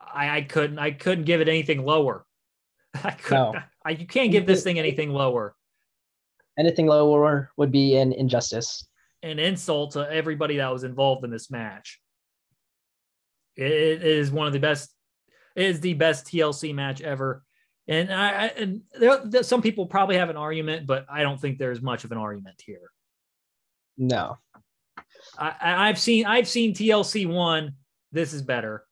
I, 0.00 0.36
I 0.38 0.42
couldn't 0.42 0.78
I 0.78 0.90
couldn't 0.92 1.24
give 1.24 1.40
it 1.40 1.48
anything 1.48 1.84
lower. 1.84 2.24
I 2.94 3.12
couldn't. 3.12 3.52
No. 3.52 3.62
I, 3.84 3.90
you 3.90 4.06
can't 4.06 4.30
give 4.30 4.46
this 4.46 4.62
thing 4.62 4.78
anything 4.78 5.10
lower. 5.10 5.54
Anything 6.58 6.86
lower 6.86 7.50
would 7.56 7.72
be 7.72 7.96
an 7.96 8.12
injustice. 8.12 8.86
An 9.22 9.38
insult 9.38 9.92
to 9.92 10.10
everybody 10.10 10.58
that 10.58 10.72
was 10.72 10.84
involved 10.84 11.24
in 11.24 11.30
this 11.30 11.50
match. 11.50 12.00
It 13.56 14.02
is 14.02 14.30
one 14.30 14.46
of 14.46 14.52
the 14.52 14.58
best. 14.58 14.94
It 15.56 15.66
is 15.66 15.80
the 15.80 15.94
best 15.94 16.26
TLC 16.26 16.74
match 16.74 17.00
ever. 17.00 17.44
And 17.88 18.12
I 18.12 18.46
and 18.46 18.82
there, 18.98 19.20
there, 19.24 19.42
some 19.42 19.62
people 19.62 19.86
probably 19.86 20.16
have 20.16 20.30
an 20.30 20.36
argument, 20.36 20.86
but 20.86 21.06
I 21.10 21.22
don't 21.22 21.40
think 21.40 21.58
there's 21.58 21.82
much 21.82 22.04
of 22.04 22.12
an 22.12 22.18
argument 22.18 22.62
here. 22.64 22.90
No, 23.98 24.38
I, 25.38 25.88
I've 25.88 25.98
seen 25.98 26.26
I've 26.26 26.48
seen 26.48 26.74
TLC 26.74 27.26
one. 27.26 27.74
This 28.12 28.32
is 28.32 28.42
better. 28.42 28.84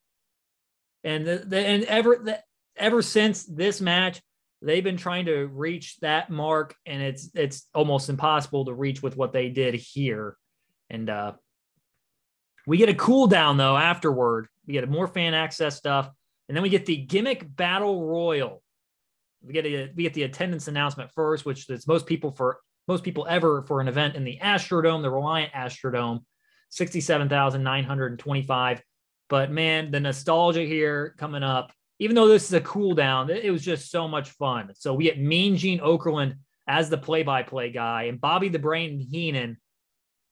And 1.05 1.27
the, 1.27 1.39
the 1.39 1.59
and 1.59 1.85
ever 1.85 2.21
the, 2.23 2.41
ever 2.77 3.03
since 3.03 3.45
this 3.45 3.81
match, 3.81 4.21
they've 4.63 4.85
been 4.85 4.97
trying 4.97 5.27
to 5.27 5.47
reach 5.47 5.99
that 6.01 6.31
mark, 6.31 6.75
and 6.87 7.03
it's 7.03 7.31
it's 7.35 7.69
almost 7.75 8.09
impossible 8.09 8.67
to 8.67 8.75
reach 8.75 9.03
with 9.03 9.17
what 9.17 9.33
they 9.33 9.49
did 9.49 9.75
here. 9.75 10.37
And 10.89 11.09
uh, 11.09 11.33
we 12.67 12.79
get 12.79 12.89
a 12.89 12.95
cool 12.95 13.27
down 13.27 13.57
though 13.57 13.77
afterward. 13.77 14.49
We 14.67 14.75
get 14.75 14.89
more 14.89 15.09
fan 15.09 15.35
access 15.35 15.77
stuff, 15.77 16.11
and 16.49 16.57
then 16.57 16.63
we 16.63 16.69
get 16.69 16.87
the 16.87 16.97
gimmick 16.97 17.55
battle 17.57 18.07
royal. 18.07 18.63
We 19.43 19.55
get 19.55 19.65
a, 19.65 19.91
we 19.95 20.03
get 20.03 20.15
the 20.15 20.25
attendance 20.25 20.69
announcement 20.69 21.11
first, 21.13 21.47
which 21.47 21.69
is 21.71 21.87
most 21.87 22.07
people 22.07 22.31
for 22.31 22.59
most 22.91 23.05
people 23.05 23.27
ever 23.31 23.63
for 23.63 23.81
an 23.81 23.87
event 23.87 24.17
in 24.17 24.25
the 24.25 24.39
Astrodome, 24.43 25.03
the 25.03 25.11
Reliant 25.11 25.53
Astrodome, 25.53 26.25
sixty-seven 26.71 27.29
thousand 27.29 27.63
nine 27.63 27.85
hundred 27.85 28.19
twenty-five. 28.19 28.83
But 29.29 29.53
man, 29.53 29.93
the 29.93 30.01
nostalgia 30.01 30.63
here 30.63 31.15
coming 31.17 31.45
up, 31.45 31.73
even 32.01 32.17
though 32.17 32.27
this 32.27 32.47
is 32.47 32.53
a 32.53 32.61
cool 32.61 32.95
down, 32.95 33.31
it 33.31 33.53
was 33.53 33.63
just 33.63 33.93
so 33.93 34.09
much 34.09 34.31
fun. 34.31 34.73
So 34.75 34.93
we 34.93 35.05
get 35.05 35.21
Mean 35.21 35.57
Gene 35.57 35.79
Okerlund 35.79 36.35
as 36.67 36.91
the 36.91 36.99
play 36.99 37.23
by 37.23 37.45
play 37.45 37.71
guy 37.71 38.05
and 38.11 38.21
Bobby 38.21 38.49
the 38.49 38.59
Brain 38.59 38.99
Heenan 38.99 39.57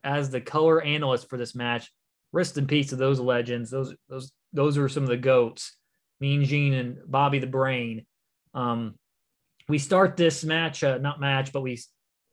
as 0.02 0.30
the 0.30 0.40
color 0.40 0.82
analyst 0.82 1.28
for 1.28 1.39
this 1.39 1.55
match. 1.55 1.93
rest 2.32 2.59
in 2.59 2.66
peace 2.66 2.90
to 2.90 2.97
those 2.97 3.20
legends. 3.20 3.70
Those 3.70 3.94
those 4.09 4.32
those 4.52 4.78
are 4.78 4.89
some 4.89 5.02
of 5.02 5.09
the 5.09 5.16
goats. 5.16 5.76
Mean 6.20 6.44
Gene 6.44 6.74
and 6.74 6.98
Bobby 7.06 7.39
the 7.39 7.47
Brain. 7.47 8.06
Um, 8.55 8.97
we 9.68 9.78
start 9.78 10.16
this 10.16 10.44
match, 10.44 10.82
uh, 10.82 10.98
not 10.98 11.20
match, 11.20 11.52
but 11.52 11.60
we 11.60 11.78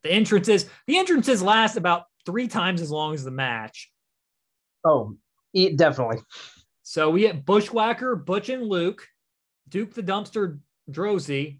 the 0.05 0.11
entrances. 0.11 0.67
The 0.87 0.97
entrances 0.97 1.41
last 1.41 1.75
about 1.75 2.03
three 2.25 2.47
times 2.47 2.81
as 2.81 2.91
long 2.91 3.13
as 3.13 3.23
the 3.23 3.31
match. 3.31 3.91
Oh, 4.85 5.17
it 5.53 5.77
definitely. 5.77 6.19
So 6.83 7.09
we 7.09 7.21
get 7.21 7.45
Bushwhacker, 7.45 8.15
Butch 8.15 8.49
and 8.49 8.63
Luke, 8.63 9.05
Duke 9.67 9.93
the 9.93 10.03
Dumpster, 10.03 10.59
Droese, 10.89 11.59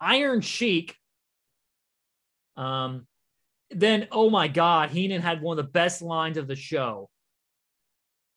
Iron 0.00 0.40
Sheik. 0.40 0.96
Um, 2.56 3.06
then 3.70 4.08
oh 4.10 4.30
my 4.30 4.48
God, 4.48 4.90
Heenan 4.90 5.20
had 5.20 5.42
one 5.42 5.58
of 5.58 5.64
the 5.64 5.70
best 5.70 6.00
lines 6.02 6.38
of 6.38 6.48
the 6.48 6.56
show. 6.56 7.10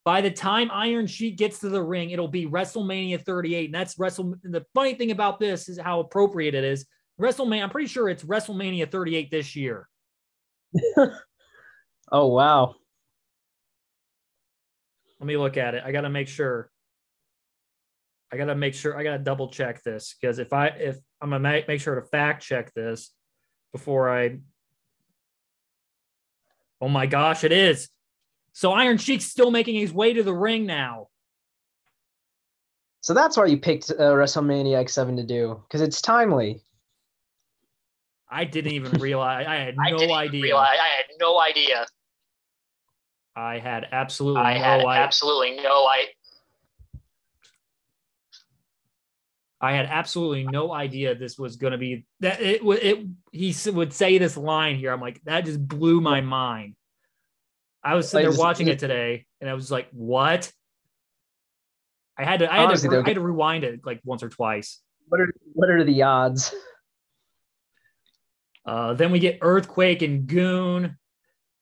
By 0.04 0.20
the 0.20 0.30
time 0.30 0.70
Iron 0.70 1.06
Sheik 1.06 1.36
gets 1.36 1.58
to 1.60 1.68
the 1.68 1.82
ring, 1.82 2.10
it'll 2.10 2.28
be 2.28 2.46
WrestleMania 2.46 3.20
38. 3.22 3.64
And 3.64 3.74
that's 3.74 3.98
Wrestle. 3.98 4.34
The 4.44 4.64
funny 4.74 4.94
thing 4.94 5.10
about 5.10 5.40
this 5.40 5.68
is 5.68 5.78
how 5.78 6.00
appropriate 6.00 6.54
it 6.54 6.62
is. 6.62 6.86
WrestleMania, 7.20 7.62
I'm 7.62 7.70
pretty 7.70 7.88
sure 7.88 8.08
it's 8.08 8.24
WrestleMania 8.24 8.90
38 8.90 9.30
this 9.30 9.56
year. 9.56 9.88
oh, 12.12 12.26
wow. 12.26 12.74
Let 15.20 15.26
me 15.26 15.36
look 15.36 15.56
at 15.56 15.74
it. 15.74 15.82
I 15.84 15.92
got 15.92 16.02
to 16.02 16.10
make 16.10 16.28
sure. 16.28 16.70
I 18.32 18.36
got 18.36 18.46
to 18.46 18.54
make 18.54 18.74
sure. 18.74 18.98
I 18.98 19.02
got 19.02 19.12
to 19.16 19.18
double 19.18 19.48
check 19.48 19.82
this 19.82 20.14
because 20.20 20.38
if 20.38 20.52
I, 20.52 20.66
if 20.68 20.98
I'm 21.22 21.30
make, 21.40 21.68
make 21.68 21.80
sure 21.80 21.94
to 21.94 22.02
fact 22.02 22.42
check 22.42 22.72
this 22.74 23.12
before 23.72 24.10
I. 24.10 24.38
Oh 26.80 26.88
my 26.88 27.06
gosh, 27.06 27.44
it 27.44 27.52
is. 27.52 27.88
So 28.52 28.72
Iron 28.72 28.98
Sheik's 28.98 29.24
still 29.24 29.50
making 29.50 29.76
his 29.76 29.92
way 29.92 30.12
to 30.12 30.22
the 30.22 30.34
ring 30.34 30.66
now. 30.66 31.08
So 33.00 33.14
that's 33.14 33.36
why 33.36 33.46
you 33.46 33.56
picked 33.58 33.90
uh, 33.90 33.94
WrestleMania 33.94 34.84
X7 34.84 35.16
to 35.16 35.22
do 35.22 35.62
because 35.62 35.80
it's 35.80 36.02
timely. 36.02 36.60
I 38.28 38.44
didn't 38.44 38.72
even 38.72 38.92
realize. 39.00 39.46
I 39.46 39.56
had 39.56 39.74
no 39.76 39.96
I 40.12 40.22
idea. 40.24 40.42
Realize, 40.42 40.78
I 40.80 40.88
had 40.96 41.06
no 41.20 41.40
idea. 41.40 41.86
I 43.36 43.58
had 43.58 43.86
absolutely. 43.92 44.42
I 44.42 44.54
no 44.54 44.60
had 44.64 44.84
I- 44.84 44.98
absolutely 44.98 45.56
no 45.62 45.88
idea. 45.88 46.10
I 49.60 49.72
had 49.72 49.86
absolutely 49.86 50.44
no 50.44 50.70
idea 50.72 51.14
this 51.14 51.38
was 51.38 51.56
going 51.56 51.70
to 51.72 51.78
be 51.78 52.04
that. 52.20 52.40
It 52.40 52.64
would. 52.64 52.78
It. 52.82 53.06
He 53.32 53.54
would 53.70 53.92
say 53.92 54.18
this 54.18 54.36
line 54.36 54.76
here. 54.76 54.92
I'm 54.92 55.00
like, 55.00 55.20
that 55.24 55.44
just 55.46 55.66
blew 55.66 56.00
my 56.00 56.20
mind. 56.20 56.74
I 57.82 57.94
was 57.94 58.08
sitting 58.10 58.24
there 58.24 58.30
Like, 58.32 58.38
watching 58.40 58.66
it- 58.68 58.72
it 58.72 58.78
today, 58.80 59.24
and 59.40 59.48
I 59.48 59.54
was 59.54 59.70
like, 59.70 59.88
"What?" 59.92 60.52
I 62.18 62.24
had 62.24 62.40
to. 62.40 62.52
I 62.52 62.56
had 62.56 62.66
Honestly, 62.66 62.90
to. 62.90 62.96
I 62.96 63.02
had 63.06 63.14
to 63.14 63.20
rewind 63.20 63.64
it 63.64 63.80
like 63.84 64.00
once 64.04 64.22
or 64.22 64.28
twice. 64.28 64.80
What 65.08 65.20
are 65.20 65.32
what 65.54 65.70
are 65.70 65.84
the 65.84 66.02
odds? 66.02 66.54
Uh, 68.66 68.94
then 68.94 69.12
we 69.12 69.18
get 69.20 69.38
Earthquake 69.40 70.02
and 70.02 70.26
Goon, 70.26 70.98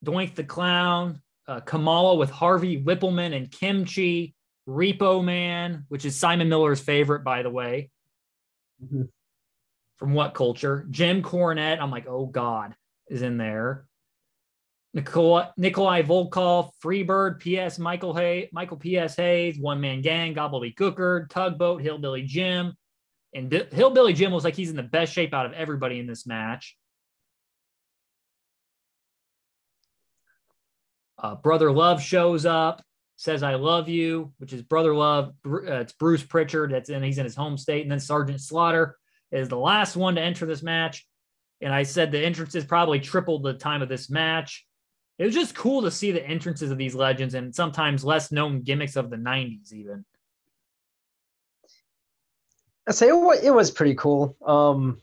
Doink 0.04 0.34
the 0.34 0.44
Clown, 0.44 1.20
uh, 1.46 1.60
Kamala 1.60 2.14
with 2.14 2.30
Harvey 2.30 2.82
Wippleman 2.82 3.36
and 3.36 3.50
Kim 3.50 3.84
Chee, 3.84 4.34
Repo 4.66 5.22
Man, 5.22 5.84
which 5.88 6.06
is 6.06 6.16
Simon 6.16 6.48
Miller's 6.48 6.80
favorite, 6.80 7.22
by 7.22 7.42
the 7.42 7.50
way. 7.50 7.90
Mhm. 8.82 9.08
From 9.96 10.14
WhatCulture? 10.14 10.90
Jim 10.90 11.22
Cornette, 11.22 11.80
I'm 11.80 11.90
like, 11.90 12.06
oh 12.08 12.26
God, 12.26 12.74
is 13.08 13.22
in 13.22 13.36
there. 13.36 13.86
Nikolai, 14.94 15.48
Nikolai 15.56 16.02
Volkoff, 16.02 16.70
Freebird, 16.82 17.40
P.S. 17.40 17.78
Michael 17.78 18.14
Hay, 18.14 18.48
Michael 18.52 18.76
P.S. 18.76 19.16
Hayes, 19.16 19.58
One 19.58 19.80
Man 19.80 20.00
Gang, 20.00 20.34
Gobbledygooker, 20.34 21.28
Tugboat, 21.28 21.82
Hillbilly 21.82 22.22
Jim. 22.22 22.74
And 23.34 23.50
Bi- 23.50 23.66
Hillbilly 23.72 24.12
Jim 24.12 24.32
looks 24.32 24.44
like 24.44 24.54
he's 24.54 24.70
in 24.70 24.76
the 24.76 24.84
best 24.84 25.12
shape 25.12 25.34
out 25.34 25.46
of 25.46 25.52
everybody 25.52 25.98
in 25.98 26.06
this 26.06 26.26
match. 26.26 26.76
Uh, 31.18 31.34
Brother 31.36 31.70
Love 31.70 32.02
shows 32.02 32.44
up, 32.46 32.82
says 33.16 33.42
"I 33.42 33.54
love 33.54 33.88
you," 33.88 34.32
which 34.38 34.52
is 34.52 34.62
Brother 34.62 34.94
Love. 34.94 35.32
Uh, 35.46 35.80
it's 35.80 35.92
Bruce 35.92 36.22
Pritchard. 36.22 36.72
That's 36.72 36.90
in. 36.90 37.02
He's 37.02 37.18
in 37.18 37.24
his 37.24 37.36
home 37.36 37.56
state, 37.56 37.82
and 37.82 37.90
then 37.90 38.00
Sergeant 38.00 38.40
Slaughter 38.40 38.96
is 39.30 39.48
the 39.48 39.58
last 39.58 39.96
one 39.96 40.14
to 40.16 40.20
enter 40.20 40.46
this 40.46 40.62
match. 40.62 41.06
And 41.60 41.72
I 41.72 41.82
said 41.82 42.10
the 42.10 42.24
entrances 42.24 42.64
probably 42.64 43.00
tripled 43.00 43.42
the 43.42 43.54
time 43.54 43.82
of 43.82 43.88
this 43.88 44.10
match. 44.10 44.66
It 45.18 45.24
was 45.24 45.34
just 45.34 45.54
cool 45.54 45.82
to 45.82 45.90
see 45.90 46.10
the 46.10 46.26
entrances 46.26 46.70
of 46.70 46.78
these 46.78 46.94
legends 46.94 47.34
and 47.34 47.54
sometimes 47.54 48.04
less 48.04 48.32
known 48.32 48.62
gimmicks 48.62 48.96
of 48.96 49.10
the 49.10 49.16
'90s, 49.16 49.72
even. 49.72 50.04
I 52.86 52.92
say 52.92 53.08
it 53.08 53.54
was, 53.54 53.70
pretty 53.70 53.94
cool. 53.94 54.36
Um, 54.44 55.00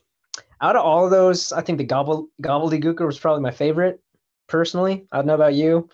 out 0.60 0.76
of 0.76 0.86
all 0.86 1.06
of 1.06 1.12
those, 1.12 1.52
I 1.52 1.62
think 1.62 1.80
the 1.80 1.84
gobble 1.84 2.28
gobbledygooker 2.42 3.06
was 3.06 3.18
probably 3.18 3.42
my 3.42 3.52
favorite, 3.52 4.00
personally. 4.52 5.08
I 5.12 5.18
don't 5.18 5.26
know 5.26 5.36
about 5.36 5.56
you. 5.56 5.90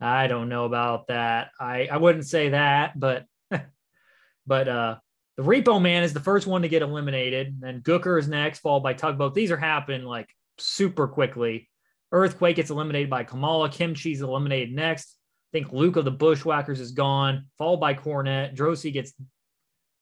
I 0.00 0.26
don't 0.26 0.48
know 0.48 0.64
about 0.64 1.08
that. 1.08 1.50
I, 1.60 1.88
I 1.90 1.98
wouldn't 1.98 2.26
say 2.26 2.50
that, 2.50 2.98
but 2.98 3.26
but 4.46 4.68
uh 4.68 4.96
the 5.36 5.42
Repo 5.42 5.80
Man 5.80 6.02
is 6.02 6.12
the 6.12 6.20
first 6.20 6.46
one 6.46 6.62
to 6.62 6.68
get 6.68 6.82
eliminated. 6.82 7.56
Then 7.60 7.80
Gooker 7.80 8.18
is 8.18 8.28
next, 8.28 8.60
followed 8.60 8.82
by 8.82 8.92
Tugboat. 8.92 9.34
These 9.34 9.50
are 9.50 9.56
happening 9.56 10.04
like 10.04 10.28
super 10.58 11.08
quickly. 11.08 11.68
Earthquake 12.12 12.56
gets 12.56 12.70
eliminated 12.70 13.08
by 13.08 13.24
Kamala. 13.24 13.70
Kim 13.70 13.94
Chee's 13.94 14.20
eliminated 14.20 14.74
next. 14.74 15.16
I 15.52 15.58
think 15.58 15.72
Luke 15.72 15.96
of 15.96 16.04
the 16.04 16.10
Bushwhackers 16.10 16.80
is 16.80 16.92
gone, 16.92 17.46
followed 17.56 17.80
by 17.80 17.94
Cornette. 17.94 18.54
Droese 18.54 18.92
gets 18.92 19.14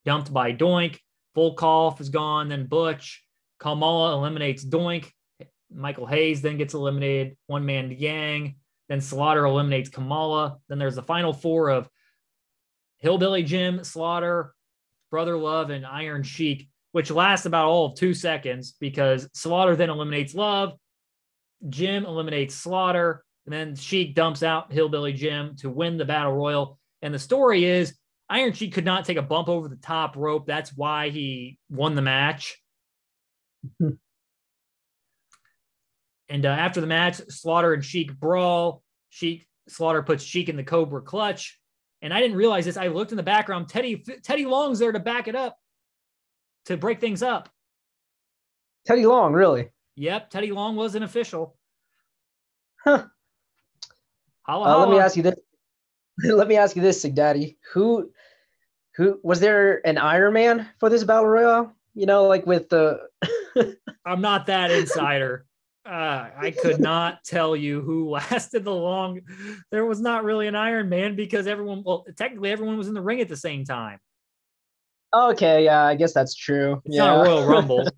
dumped 0.04 0.32
by 0.32 0.52
Doink. 0.52 0.98
Volkoff 1.36 2.00
is 2.00 2.08
gone. 2.08 2.48
Then 2.48 2.66
Butch. 2.66 3.24
Kamala 3.60 4.16
eliminates 4.16 4.64
Doink. 4.64 5.12
Michael 5.72 6.06
Hayes 6.06 6.42
then 6.42 6.56
gets 6.56 6.74
eliminated. 6.74 7.36
One 7.46 7.66
man 7.66 7.94
gang. 7.96 8.56
Then 8.88 9.00
Slaughter 9.00 9.44
eliminates 9.44 9.88
Kamala. 9.88 10.58
Then 10.68 10.78
there's 10.78 10.96
the 10.96 11.02
final 11.02 11.32
four 11.32 11.70
of 11.70 11.88
Hillbilly 12.98 13.44
Jim, 13.44 13.84
Slaughter, 13.84 14.52
Brother 15.10 15.36
Love, 15.36 15.70
and 15.70 15.86
Iron 15.86 16.22
Sheik, 16.22 16.68
which 16.92 17.10
lasts 17.10 17.46
about 17.46 17.66
all 17.66 17.86
of 17.86 17.94
two 17.94 18.14
seconds 18.14 18.74
because 18.80 19.28
Slaughter 19.32 19.76
then 19.76 19.90
eliminates 19.90 20.34
Love. 20.34 20.74
Jim 21.68 22.04
eliminates 22.04 22.54
Slaughter. 22.54 23.24
And 23.46 23.52
then 23.52 23.74
Sheik 23.74 24.14
dumps 24.14 24.42
out 24.42 24.72
Hillbilly 24.72 25.12
Jim 25.12 25.56
to 25.56 25.70
win 25.70 25.96
the 25.96 26.04
Battle 26.04 26.32
Royal. 26.32 26.78
And 27.00 27.14
the 27.14 27.18
story 27.18 27.64
is 27.64 27.94
Iron 28.28 28.52
Sheik 28.52 28.74
could 28.74 28.84
not 28.84 29.04
take 29.04 29.16
a 29.16 29.22
bump 29.22 29.48
over 29.48 29.68
the 29.68 29.76
top 29.76 30.16
rope. 30.16 30.46
That's 30.46 30.76
why 30.76 31.10
he 31.10 31.58
won 31.68 31.94
the 31.94 32.02
match. 32.02 32.60
And 36.30 36.46
uh, 36.46 36.50
after 36.50 36.80
the 36.80 36.86
match, 36.86 37.16
Slaughter 37.28 37.74
and 37.74 37.84
Sheik 37.84 38.18
brawl. 38.18 38.82
Sheik 39.10 39.46
Slaughter 39.68 40.02
puts 40.02 40.22
Sheik 40.22 40.48
in 40.48 40.56
the 40.56 40.62
Cobra 40.62 41.02
clutch. 41.02 41.58
And 42.02 42.14
I 42.14 42.20
didn't 42.20 42.36
realize 42.36 42.64
this. 42.64 42.76
I 42.76 42.86
looked 42.86 43.10
in 43.10 43.16
the 43.16 43.22
background. 43.22 43.68
Teddy 43.68 44.02
Teddy 44.22 44.46
Long's 44.46 44.78
there 44.78 44.92
to 44.92 45.00
back 45.00 45.28
it 45.28 45.34
up, 45.34 45.58
to 46.66 46.78
break 46.78 47.00
things 47.00 47.22
up. 47.22 47.50
Teddy 48.86 49.04
Long, 49.04 49.34
really? 49.34 49.70
Yep, 49.96 50.30
Teddy 50.30 50.52
Long 50.52 50.76
was 50.76 50.94
an 50.94 51.02
official. 51.02 51.58
Huh. 52.82 53.04
Holla, 54.42 54.76
Uh, 54.76 54.78
let 54.78 54.90
me 54.90 54.98
ask 54.98 55.16
you 55.16 55.22
this. 55.22 55.34
let 56.24 56.48
me 56.48 56.56
ask 56.56 56.74
you 56.74 56.80
this, 56.80 57.02
Sig 57.02 57.14
Daddy. 57.14 57.58
Who, 57.74 58.10
who 58.94 59.20
was 59.22 59.40
there 59.40 59.86
an 59.86 59.98
Iron 59.98 60.32
Man 60.32 60.68
for 60.78 60.88
this 60.88 61.04
battle 61.04 61.26
royale? 61.26 61.74
You 61.94 62.06
know, 62.06 62.24
like 62.24 62.46
with 62.46 62.70
the. 62.70 63.00
I'm 64.06 64.22
not 64.22 64.46
that 64.46 64.70
insider. 64.70 65.44
Uh, 65.86 66.28
I 66.36 66.50
could 66.50 66.78
not 66.78 67.24
tell 67.24 67.56
you 67.56 67.80
who 67.80 68.10
lasted 68.10 68.64
the 68.64 68.74
long. 68.74 69.20
There 69.70 69.86
was 69.86 70.00
not 70.00 70.24
really 70.24 70.46
an 70.46 70.54
Iron 70.54 70.88
Man 70.88 71.16
because 71.16 71.46
everyone, 71.46 71.82
well, 71.84 72.04
technically 72.16 72.50
everyone 72.50 72.76
was 72.76 72.88
in 72.88 72.94
the 72.94 73.02
ring 73.02 73.20
at 73.20 73.28
the 73.28 73.36
same 73.36 73.64
time. 73.64 73.98
okay, 75.14 75.64
yeah, 75.64 75.84
I 75.84 75.94
guess 75.94 76.12
that's 76.12 76.34
true. 76.34 76.82
It's 76.84 76.96
yeah. 76.96 77.06
not 77.06 77.26
a 77.26 77.30
Royal 77.30 77.46
Rumble. 77.46 77.88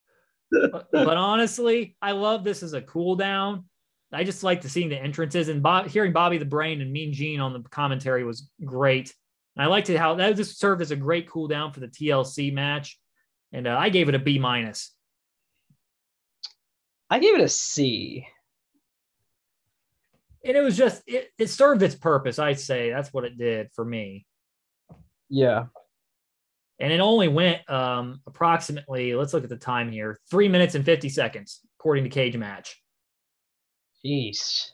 but, 0.50 0.90
but 0.92 1.16
honestly, 1.16 1.96
I 2.00 2.12
love 2.12 2.44
this 2.44 2.62
as 2.62 2.74
a 2.74 2.82
cool 2.82 3.16
down. 3.16 3.64
I 4.12 4.24
just 4.24 4.42
like 4.42 4.60
to 4.60 4.68
seeing 4.68 4.90
the 4.90 5.00
entrances 5.00 5.48
and 5.48 5.62
Bob, 5.62 5.88
hearing 5.88 6.12
Bobby 6.12 6.38
the 6.38 6.44
Brain 6.44 6.80
and 6.80 6.92
Mean 6.92 7.12
Gene 7.12 7.40
on 7.40 7.54
the 7.54 7.60
commentary 7.70 8.24
was 8.24 8.50
great. 8.62 9.14
And 9.56 9.64
I 9.64 9.68
liked 9.68 9.90
it 9.90 9.96
how 9.96 10.14
that 10.14 10.36
just 10.36 10.58
served 10.58 10.82
as 10.82 10.90
a 10.90 10.96
great 10.96 11.28
cool 11.28 11.48
down 11.48 11.72
for 11.72 11.80
the 11.80 11.88
TLC 11.88 12.52
match. 12.52 12.98
And 13.52 13.66
uh, 13.66 13.76
I 13.78 13.88
gave 13.88 14.08
it 14.08 14.14
a 14.14 14.18
B 14.18 14.38
minus. 14.38 14.92
I 17.12 17.18
gave 17.18 17.34
it 17.34 17.42
a 17.42 17.48
C. 17.48 18.26
And 20.42 20.56
it 20.56 20.62
was 20.62 20.78
just 20.78 21.02
it, 21.06 21.28
it 21.36 21.50
served 21.50 21.82
its 21.82 21.94
purpose. 21.94 22.38
I'd 22.38 22.58
say 22.58 22.88
that's 22.88 23.12
what 23.12 23.24
it 23.24 23.36
did 23.36 23.70
for 23.74 23.84
me. 23.84 24.24
Yeah. 25.28 25.66
And 26.80 26.90
it 26.90 27.00
only 27.00 27.28
went 27.28 27.68
um, 27.70 28.22
approximately. 28.26 29.14
Let's 29.14 29.34
look 29.34 29.44
at 29.44 29.50
the 29.50 29.56
time 29.56 29.92
here: 29.92 30.18
three 30.30 30.48
minutes 30.48 30.74
and 30.74 30.86
fifty 30.86 31.10
seconds, 31.10 31.60
according 31.78 32.04
to 32.04 32.10
Cage 32.10 32.34
Match. 32.38 32.82
Jeez. 34.02 34.70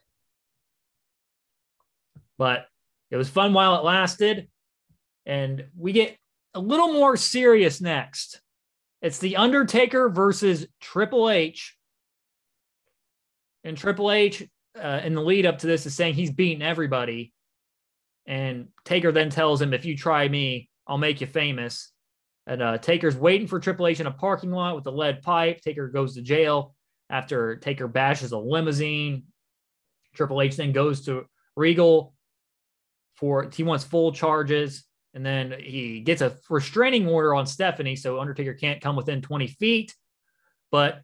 But 2.39 2.67
it 3.11 3.17
was 3.17 3.29
fun 3.29 3.53
while 3.53 3.75
it 3.75 3.85
lasted. 3.85 4.49
And 5.27 5.67
we 5.77 5.91
get 5.91 6.17
a 6.55 6.61
little 6.61 6.93
more 6.93 7.17
serious 7.17 7.81
next. 7.81 8.41
It's 9.03 9.19
The 9.19 9.39
Undertaker 9.39 10.09
versus 10.09 10.69
Triple 10.81 11.31
H. 11.31 11.75
And 13.65 13.77
Triple 13.77 14.11
H, 14.11 14.47
uh, 14.81 15.01
in 15.05 15.15
the 15.15 15.23
lead 15.23 15.47
up 15.47 15.59
to 15.59 15.67
this, 15.67 15.87
is 15.87 15.95
saying 15.95 16.15
he's 16.15 16.31
beaten 16.31 16.63
everybody. 16.63 17.33
And 18.27 18.69
Taker 18.85 19.13
then 19.13 19.31
tells 19.31 19.61
him, 19.61 19.73
if 19.73 19.85
you 19.85 19.97
try 19.97 20.29
me, 20.29 20.69
I'll 20.87 20.99
make 20.99 21.21
you 21.21 21.27
famous. 21.27 21.93
And 22.47 22.63
uh, 22.63 22.79
Taker's 22.79 23.17
waiting 23.17 23.47
for 23.47 23.61
Triple 23.61 23.87
H 23.87 24.01
in 24.01 24.07
a 24.07 24.13
parking 24.13 24.51
lot 24.51 24.77
with 24.77 24.87
a 24.87 24.91
lead 24.91 25.23
pipe. 25.23 25.61
Taker 25.61 25.89
goes 25.89 26.15
to 26.15 26.23
jail 26.23 26.75
after 27.11 27.57
Taker 27.57 27.89
bashes 27.89 28.33
a 28.33 28.39
limousine. 28.39 29.25
Triple 30.15 30.43
H 30.43 30.57
then 30.57 30.73
goes 30.73 31.05
to 31.07 31.27
Regal 31.57 32.15
for 33.19 33.51
he 33.53 33.65
wants 33.65 33.85
full 33.85 34.13
charges, 34.13 34.85
and 35.13 35.27
then 35.27 35.53
he 35.59 36.01
gets 36.01 36.23
a 36.23 36.37
restraining 36.49 37.09
order 37.09 37.35
on 37.35 37.47
Stephanie, 37.47 37.97
so 37.97 38.21
Undertaker 38.21 38.55
can't 38.55 38.81
come 38.81 38.95
within 38.95 39.21
20 39.21 39.49
feet. 39.49 39.95
But 40.71 41.03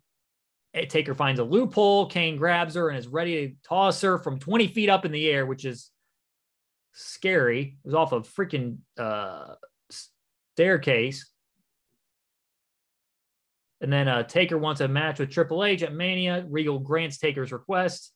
Taker 0.74 1.14
finds 1.14 1.40
a 1.40 1.44
loophole. 1.44 2.06
Kane 2.06 2.36
grabs 2.36 2.74
her 2.74 2.88
and 2.88 2.98
is 2.98 3.06
ready 3.06 3.48
to 3.48 3.54
toss 3.66 4.00
her 4.00 4.18
from 4.18 4.38
20 4.38 4.68
feet 4.68 4.88
up 4.88 5.04
in 5.04 5.12
the 5.12 5.28
air, 5.28 5.46
which 5.46 5.64
is 5.64 5.90
scary. 6.92 7.78
It 7.84 7.86
was 7.86 7.94
off 7.94 8.12
a 8.12 8.20
freaking 8.20 8.78
uh, 8.98 9.54
staircase. 10.54 11.30
And 13.80 13.92
then 13.92 14.08
uh, 14.08 14.22
Taker 14.24 14.58
wants 14.58 14.80
a 14.80 14.88
match 14.88 15.18
with 15.18 15.30
Triple 15.30 15.64
H 15.64 15.82
at 15.82 15.94
Mania. 15.94 16.44
Regal 16.48 16.78
grants 16.78 17.18
Taker's 17.18 17.52
request. 17.52 18.12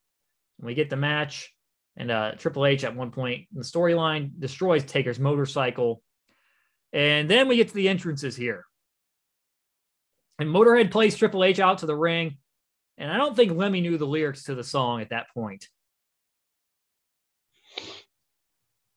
And 0.58 0.66
we 0.66 0.74
get 0.74 0.90
the 0.90 0.96
match. 0.96 1.52
And 1.96 2.10
uh, 2.10 2.32
Triple 2.38 2.66
H 2.66 2.84
at 2.84 2.96
one 2.96 3.10
point 3.10 3.46
in 3.52 3.58
the 3.58 3.64
storyline 3.64 4.30
destroys 4.38 4.84
Taker's 4.84 5.18
motorcycle. 5.20 6.02
And 6.92 7.28
then 7.28 7.48
we 7.48 7.56
get 7.56 7.68
to 7.68 7.74
the 7.74 7.88
entrances 7.88 8.34
here. 8.34 8.64
And 10.38 10.48
Motorhead 10.48 10.90
plays 10.90 11.16
Triple 11.16 11.44
H 11.44 11.60
out 11.60 11.78
to 11.78 11.86
the 11.86 11.96
ring. 11.96 12.38
And 12.98 13.10
I 13.12 13.16
don't 13.16 13.36
think 13.36 13.52
Lemmy 13.52 13.80
knew 13.80 13.96
the 13.96 14.06
lyrics 14.06 14.44
to 14.44 14.54
the 14.54 14.64
song 14.64 15.00
at 15.00 15.10
that 15.10 15.28
point. 15.32 15.68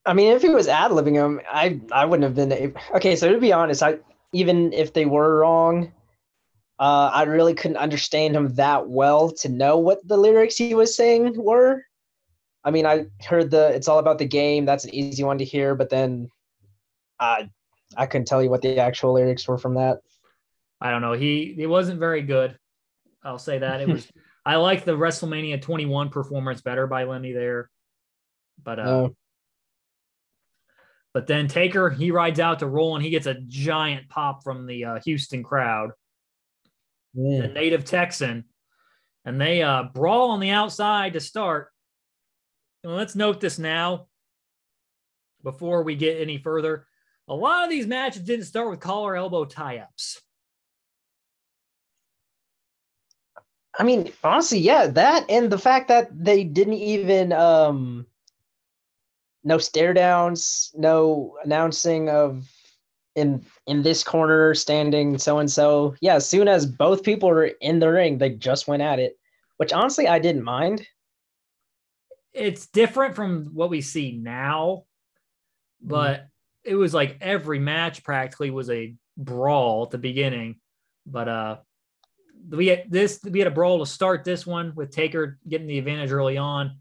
I 0.06 0.14
mean, 0.14 0.34
if 0.36 0.42
he 0.42 0.50
was 0.50 0.68
ad 0.68 0.92
libbing 0.92 1.14
them, 1.14 1.40
I 1.50 1.80
I 1.92 2.06
wouldn't 2.06 2.24
have 2.24 2.36
been 2.36 2.52
able. 2.52 2.82
Okay, 2.96 3.16
so 3.16 3.32
to 3.32 3.40
be 3.40 3.54
honest, 3.54 3.84
I 3.84 4.00
even 4.34 4.74
if 4.74 4.94
they 4.94 5.06
were 5.06 5.40
wrong, 5.40 5.92
uh, 6.80 7.12
I 7.14 7.24
really 7.24 7.54
couldn't 7.54 7.78
understand 7.78 8.36
him 8.36 8.56
that 8.56 8.90
well 8.90 9.30
to 9.34 9.50
know 9.50 9.78
what 9.78 10.06
the 10.08 10.18
lyrics 10.18 10.58
he 10.58 10.74
was 10.74 10.96
saying 10.96 11.36
were. 11.38 11.84
I 12.64 12.72
mean, 12.72 12.88
I 12.88 13.06
heard 13.24 13.52
the 13.52 13.68
"It's 13.70 13.88
all 13.88 14.00
about 14.00 14.18
the 14.18 14.26
game." 14.26 14.66
That's 14.66 14.86
an 14.86 14.96
easy 14.96 15.24
one 15.24 15.38
to 15.38 15.46
hear, 15.46 15.76
but 15.76 15.90
then, 15.92 16.30
I 17.20 17.52
I 17.96 18.08
couldn't 18.08 18.28
tell 18.28 18.42
you 18.42 18.50
what 18.50 18.64
the 18.64 18.80
actual 18.80 19.14
lyrics 19.14 19.48
were 19.48 19.60
from 19.60 19.76
that. 19.76 20.00
I 20.80 20.90
don't 20.90 21.04
know. 21.04 21.14
He 21.14 21.54
he 21.56 21.68
wasn't 21.68 22.00
very 22.00 22.24
good. 22.24 22.58
I'll 23.24 23.40
say 23.40 23.60
that 23.60 23.82
it 23.82 23.88
was. 23.88 24.08
I 24.46 24.56
like 24.56 24.86
the 24.86 24.98
WrestleMania 24.98 25.62
21 25.62 26.10
performance 26.10 26.62
better 26.62 26.88
by 26.88 27.04
Lemmy 27.04 27.32
there, 27.32 27.70
but 28.64 28.80
uh, 28.80 28.84
oh. 28.84 29.16
But 31.14 31.28
then 31.28 31.48
Taker, 31.48 31.90
he 31.90 32.12
rides 32.12 32.40
out 32.40 32.60
to 32.60 32.68
roll 32.68 32.96
and 32.96 33.04
he 33.04 33.10
gets 33.10 33.28
a 33.28 33.36
giant 33.36 34.08
pop 34.10 34.44
from 34.44 34.66
the 34.66 34.86
uh, 34.86 35.00
Houston 35.04 35.44
crowd, 35.44 35.92
the 37.42 37.50
native 37.50 37.84
Texan. 37.86 38.46
And 39.26 39.40
they 39.40 39.62
uh, 39.62 39.84
brawl 39.94 40.32
on 40.32 40.40
the 40.40 40.52
outside 40.52 41.14
to 41.14 41.20
start. 41.20 41.68
And 42.84 42.96
let's 42.96 43.16
note 43.16 43.42
this 43.42 43.60
now 43.60 44.08
before 45.44 45.84
we 45.84 45.96
get 45.96 46.22
any 46.22 46.38
further. 46.38 46.88
A 47.28 47.36
lot 47.36 47.66
of 47.66 47.70
these 47.70 47.86
matches 47.86 48.24
didn't 48.24 48.46
start 48.46 48.70
with 48.70 48.80
collar 48.80 49.16
elbow 49.16 49.46
tie 49.46 49.80
ups. 49.80 50.22
I 53.78 53.84
mean, 53.84 54.12
honestly, 54.24 54.60
yeah, 54.60 54.88
that 54.88 55.26
and 55.30 55.52
the 55.52 55.58
fact 55.58 55.88
that 55.88 56.10
they 56.12 56.44
didn't 56.44 56.74
even 56.74 57.32
um 57.32 58.06
no 59.44 59.58
stare 59.58 59.94
downs, 59.94 60.72
no 60.76 61.38
announcing 61.44 62.10
of 62.10 62.48
in 63.16 63.46
in 63.68 63.82
this 63.82 64.04
corner 64.04 64.54
standing 64.54 65.18
so 65.18 65.40
and 65.40 65.52
so. 65.52 65.96
Yeah, 66.02 66.16
as 66.16 66.28
soon 66.28 66.48
as 66.48 66.66
both 66.66 67.04
people 67.04 67.30
were 67.30 67.46
in 67.62 67.80
the 67.80 67.92
ring, 67.92 68.18
they 68.18 68.32
just 68.32 68.68
went 68.68 68.82
at 68.82 69.00
it, 69.00 69.18
which 69.58 69.74
honestly 69.74 70.08
I 70.08 70.20
didn't 70.20 70.44
mind. 70.44 70.86
It's 72.34 72.68
different 72.68 73.16
from 73.16 73.48
what 73.54 73.70
we 73.70 73.82
see 73.82 74.14
now, 74.14 74.86
but 75.82 76.22
mm. 76.22 76.26
it 76.64 76.76
was 76.76 76.94
like 76.94 77.18
every 77.20 77.60
match 77.60 78.04
practically 78.04 78.52
was 78.52 78.70
a 78.70 78.96
brawl 79.18 79.84
at 79.84 79.92
the 79.92 79.98
beginning. 79.98 80.60
But 81.06 81.28
uh 81.28 81.58
we 82.50 82.68
had 82.68 82.84
this 82.90 83.20
we 83.24 83.40
had 83.40 83.48
a 83.48 83.52
brawl 83.52 83.80
to 83.80 83.86
start 83.86 84.24
this 84.24 84.46
one 84.46 84.74
with 84.76 84.92
Taker 84.92 85.40
getting 85.48 85.68
the 85.68 85.80
advantage 85.80 86.12
early 86.12 86.38
on. 86.38 86.78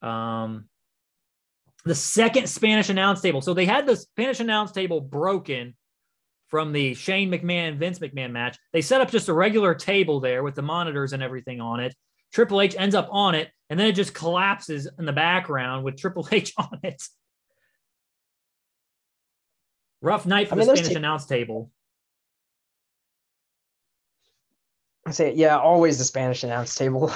Um 0.00 0.68
the 1.84 1.94
second 1.94 2.48
Spanish 2.48 2.88
announce 2.90 3.20
table. 3.20 3.40
So 3.40 3.54
they 3.54 3.66
had 3.66 3.86
the 3.86 3.96
Spanish 3.96 4.40
announce 4.40 4.72
table 4.72 5.00
broken 5.00 5.74
from 6.48 6.72
the 6.72 6.94
Shane 6.94 7.30
McMahon 7.30 7.78
Vince 7.78 7.98
McMahon 7.98 8.30
match. 8.30 8.58
They 8.72 8.82
set 8.82 9.00
up 9.00 9.10
just 9.10 9.28
a 9.28 9.32
regular 9.32 9.74
table 9.74 10.20
there 10.20 10.42
with 10.42 10.54
the 10.54 10.62
monitors 10.62 11.12
and 11.12 11.22
everything 11.22 11.60
on 11.60 11.80
it. 11.80 11.94
Triple 12.32 12.60
H 12.60 12.74
ends 12.78 12.94
up 12.94 13.08
on 13.10 13.34
it, 13.34 13.50
and 13.68 13.78
then 13.78 13.86
it 13.86 13.92
just 13.92 14.14
collapses 14.14 14.88
in 14.98 15.04
the 15.04 15.12
background 15.12 15.84
with 15.84 15.96
Triple 15.96 16.28
H 16.32 16.52
on 16.58 16.78
it. 16.82 17.02
Rough 20.02 20.26
night 20.26 20.48
for 20.48 20.54
I 20.54 20.58
mean, 20.58 20.66
the 20.66 20.76
Spanish 20.76 20.96
announce 20.96 21.26
table. 21.26 21.70
I 25.04 25.10
say, 25.10 25.34
yeah, 25.34 25.58
always 25.58 25.98
the 25.98 26.04
Spanish 26.04 26.44
announce 26.44 26.74
table. 26.74 27.12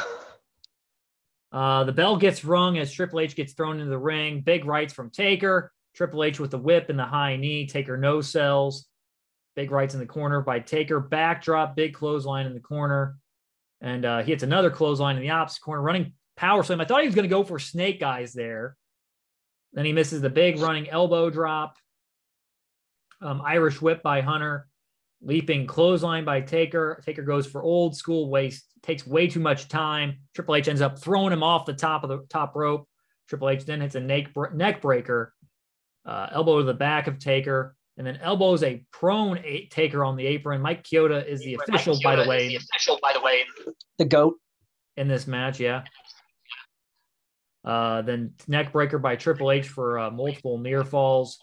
Uh, 1.53 1.85
the 1.85 1.93
bell 1.93 2.17
gets 2.17 2.45
rung 2.45 2.77
as 2.77 2.93
Triple 2.93 3.21
H 3.21 3.35
gets 3.35 3.55
thrown 3.55 3.79
into 3.79 3.89
the 3.89 3.99
ring. 3.99 4.43
Big 4.43 4.67
rights 4.67 4.93
from 4.93 5.09
Taker. 5.09 5.73
Triple 5.95 6.25
H 6.25 6.39
with 6.39 6.51
the 6.51 6.59
whip 6.59 6.91
and 6.91 6.99
the 6.99 7.05
high 7.05 7.37
knee. 7.37 7.67
Taker 7.67 7.97
no 7.97 8.21
sells. 8.21 8.87
Big 9.55 9.71
rights 9.71 9.95
in 9.95 10.01
the 10.01 10.07
corner 10.07 10.43
by 10.43 10.59
Taker. 10.59 11.01
Backdrop, 11.01 11.75
big 11.75 11.95
clothesline 11.95 12.45
in 12.45 12.53
the 12.53 12.61
corner. 12.61 13.17
And 13.81 14.05
uh, 14.05 14.23
he 14.23 14.33
hits 14.33 14.43
another 14.43 14.71
clothesline 14.71 15.17
in 15.17 15.23
the 15.23 15.31
opposite 15.31 15.63
corner, 15.63 15.81
running 15.81 16.13
power 16.37 16.63
slam. 16.63 16.81
I 16.81 16.85
thought 16.85 17.01
he 17.01 17.07
was 17.07 17.15
going 17.15 17.29
to 17.29 17.35
go 17.35 17.45
for 17.45 17.59
snake 17.59 18.03
eyes 18.03 18.35
there. 18.35 18.77
Then 19.73 19.87
he 19.87 19.93
misses 19.93 20.21
the 20.21 20.29
big 20.29 20.59
running 20.59 20.91
elbow 20.91 21.31
drop. 21.31 21.77
Um, 23.23 23.41
Irish 23.43 23.81
whip 23.81 24.03
by 24.03 24.21
Hunter. 24.21 24.69
Leaping 25.23 25.67
clothesline 25.67 26.25
by 26.25 26.41
Taker. 26.41 27.03
Taker 27.05 27.23
goes 27.23 27.47
for 27.47 27.63
old 27.63 27.97
school 27.97 28.29
waist, 28.29 28.65
takes 28.83 29.07
way 29.07 29.27
too 29.27 29.41
much 29.41 29.69
time. 29.69 30.19
Triple 30.35 30.57
H 30.57 30.69
ends 30.69 30.83
up 30.83 30.99
throwing 30.99 31.33
him 31.33 31.43
off 31.43 31.65
the 31.65 31.73
top 31.73 32.05
of 32.05 32.11
the 32.11 32.25
top 32.29 32.55
rope. 32.55 32.87
Triple 33.29 33.49
H 33.49 33.65
then 33.65 33.81
hits 33.81 33.95
a 33.95 34.01
neck, 34.01 34.29
neck 34.53 34.81
breaker, 34.81 35.33
uh, 36.05 36.29
elbow 36.33 36.59
to 36.59 36.65
the 36.65 36.75
back 36.75 37.07
of 37.07 37.19
Taker, 37.19 37.75
and 37.97 38.07
then 38.07 38.19
elbows 38.19 38.63
a 38.63 38.85
prone 38.93 39.41
eight 39.43 39.71
Taker 39.71 40.05
on 40.05 40.17
the 40.17 40.27
apron. 40.27 40.61
Mike 40.61 40.85
Chioda 40.85 41.27
is 41.27 41.41
the 41.41 41.55
official, 41.55 41.99
by 42.05 42.15
the 42.15 42.29
way. 42.29 42.49
The 42.49 42.57
official, 42.57 42.99
by 43.03 43.13
the 43.13 43.21
way. 43.21 43.45
The 43.99 44.05
goat 44.05 44.37
in 44.97 45.09
this 45.09 45.27
match, 45.27 45.59
yeah. 45.59 45.83
Uh, 47.65 48.03
then 48.03 48.35
neck 48.47 48.71
breaker 48.71 48.99
by 48.99 49.17
Triple 49.17 49.51
H 49.51 49.67
for 49.67 49.99
uh, 49.99 50.11
multiple 50.11 50.59
near 50.59 50.85
falls. 50.85 51.39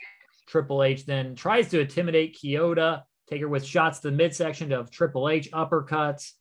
Triple 0.48 0.84
H 0.84 1.06
then 1.06 1.36
tries 1.36 1.70
to 1.70 1.82
intimidate 1.82 2.38
Chioda 2.42 3.02
Taker 3.30 3.48
with 3.48 3.66
shots 3.66 4.00
to 4.00 4.10
the 4.10 4.18
midsection 4.18 4.72
of 4.72 4.92
Triple 4.92 5.30
H, 5.30 5.50
uppercuts. 5.52 6.32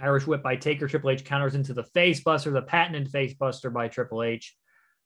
Irish 0.00 0.26
whip 0.26 0.42
by 0.42 0.56
Taker. 0.56 0.88
Triple 0.88 1.10
H 1.10 1.24
counters 1.24 1.54
into 1.54 1.74
the 1.74 1.84
face 1.84 2.20
buster, 2.20 2.50
the 2.50 2.62
patented 2.62 3.08
face 3.10 3.34
buster 3.34 3.70
by 3.70 3.88
Triple 3.88 4.22
H. 4.22 4.56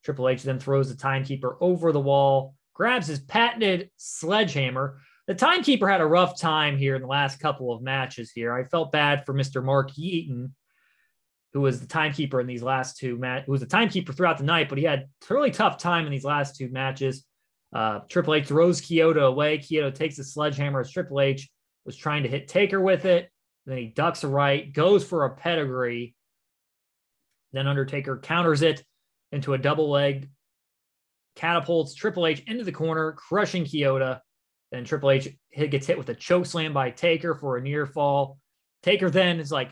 Triple 0.05 0.29
H 0.29 0.43
then 0.43 0.59
throws 0.59 0.89
the 0.89 0.97
timekeeper 0.97 1.57
over 1.61 1.93
the 1.93 2.01
wall, 2.01 2.55
grabs 2.75 3.07
his 3.07 3.21
patented 3.21 3.91
sledgehammer. 3.97 5.01
The 5.27 5.35
timekeeper 5.35 5.89
had 5.89 6.01
a 6.01 6.07
rough 6.07 6.39
time 6.39 6.77
here 6.77 6.97
in 6.97 7.03
the 7.03 7.09
last 7.09 7.39
couple 7.39 7.73
of 7.73 7.83
matches 7.83 8.33
here. 8.33 8.53
I 8.53 8.65
felt 8.65 8.93
bad 8.93 9.25
for 9.25 9.33
Mr. 9.33 9.63
Mark 9.63 9.97
Eaton, 9.97 10.55
who 11.53 11.61
was 11.61 11.81
the 11.81 11.87
timekeeper 11.87 12.41
in 12.41 12.47
these 12.47 12.63
last 12.63 12.97
two 12.97 13.17
matches, 13.17 13.47
who 13.47 13.53
was 13.53 13.61
the 13.61 13.67
timekeeper 13.67 14.13
throughout 14.13 14.39
the 14.39 14.45
night, 14.45 14.69
but 14.69 14.79
he 14.79 14.85
had 14.85 15.01
a 15.31 15.35
really 15.35 15.51
tough 15.53 15.79
time 15.79 16.07
in 16.07 16.11
these 16.11 16.25
last 16.25 16.57
two 16.57 16.69
matches. 16.71 17.25
Uh, 17.73 18.01
Triple 18.09 18.35
H 18.35 18.49
throws 18.49 18.81
Chioda 18.81 19.27
away. 19.27 19.59
Chioda 19.59 19.95
takes 19.95 20.19
a 20.19 20.25
sledgehammer 20.25 20.81
as 20.81 20.91
Triple 20.91 21.21
H 21.21 21.49
was 21.85 21.97
trying 21.97 22.23
to 22.23 22.29
hit 22.29 22.49
Taker 22.49 22.81
with 22.81 23.05
it. 23.05 23.31
Then 23.67 23.79
he 23.79 23.87
ducks 23.87 24.25
a 24.25 24.29
right, 24.29 24.73
goes 24.73 25.05
for 25.05 25.25
a 25.25 25.35
pedigree. 25.35 26.15
Then 27.53 27.69
Undertaker 27.69 28.19
counters 28.19 28.63
it 28.63 28.85
into 29.31 29.55
a 29.55 29.59
double 29.59 29.91
leg, 29.91 30.29
catapults 31.37 31.95
Triple 31.95 32.27
H 32.27 32.43
into 32.47 32.65
the 32.65 32.73
corner, 32.73 33.13
crushing 33.13 33.65
Chioda. 33.65 34.21
Then 34.71 34.85
Triple 34.85 35.11
H 35.11 35.29
hit, 35.51 35.71
gets 35.71 35.87
hit 35.87 35.99
with 35.99 36.09
a 36.09 36.15
choke 36.15 36.47
slam 36.47 36.73
by 36.73 36.91
Taker 36.91 37.35
for 37.35 37.57
a 37.57 37.63
near 37.63 37.87
fall. 37.87 38.39
Taker 38.83 39.11
then 39.11 39.39
is 39.39 39.53
like, 39.53 39.71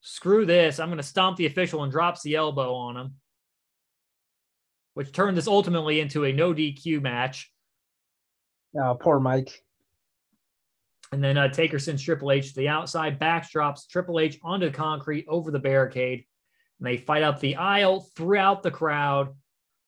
screw 0.00 0.44
this. 0.46 0.78
I'm 0.78 0.88
going 0.88 0.98
to 0.98 1.02
stomp 1.02 1.36
the 1.36 1.46
official 1.46 1.82
and 1.82 1.92
drops 1.92 2.22
the 2.22 2.36
elbow 2.36 2.74
on 2.74 2.96
him. 2.96 3.14
Which 4.94 5.12
turned 5.12 5.36
this 5.36 5.46
ultimately 5.46 6.00
into 6.00 6.24
a 6.24 6.32
no 6.32 6.52
DQ 6.52 7.02
match. 7.02 7.50
Oh, 8.78 8.96
poor 8.98 9.20
Mike. 9.20 9.62
And 11.12 11.22
then 11.22 11.36
uh, 11.36 11.48
Taker 11.48 11.78
sends 11.78 12.02
Triple 12.02 12.32
H 12.32 12.48
to 12.48 12.54
the 12.56 12.68
outside, 12.68 13.20
backdrops 13.20 13.86
Triple 13.86 14.18
H 14.18 14.38
onto 14.42 14.66
the 14.66 14.76
concrete 14.76 15.26
over 15.28 15.50
the 15.50 15.58
barricade. 15.58 16.24
And 16.78 16.86
they 16.86 16.96
fight 16.96 17.22
up 17.22 17.38
the 17.38 17.56
aisle 17.56 18.08
throughout 18.16 18.62
the 18.62 18.70
crowd. 18.70 19.34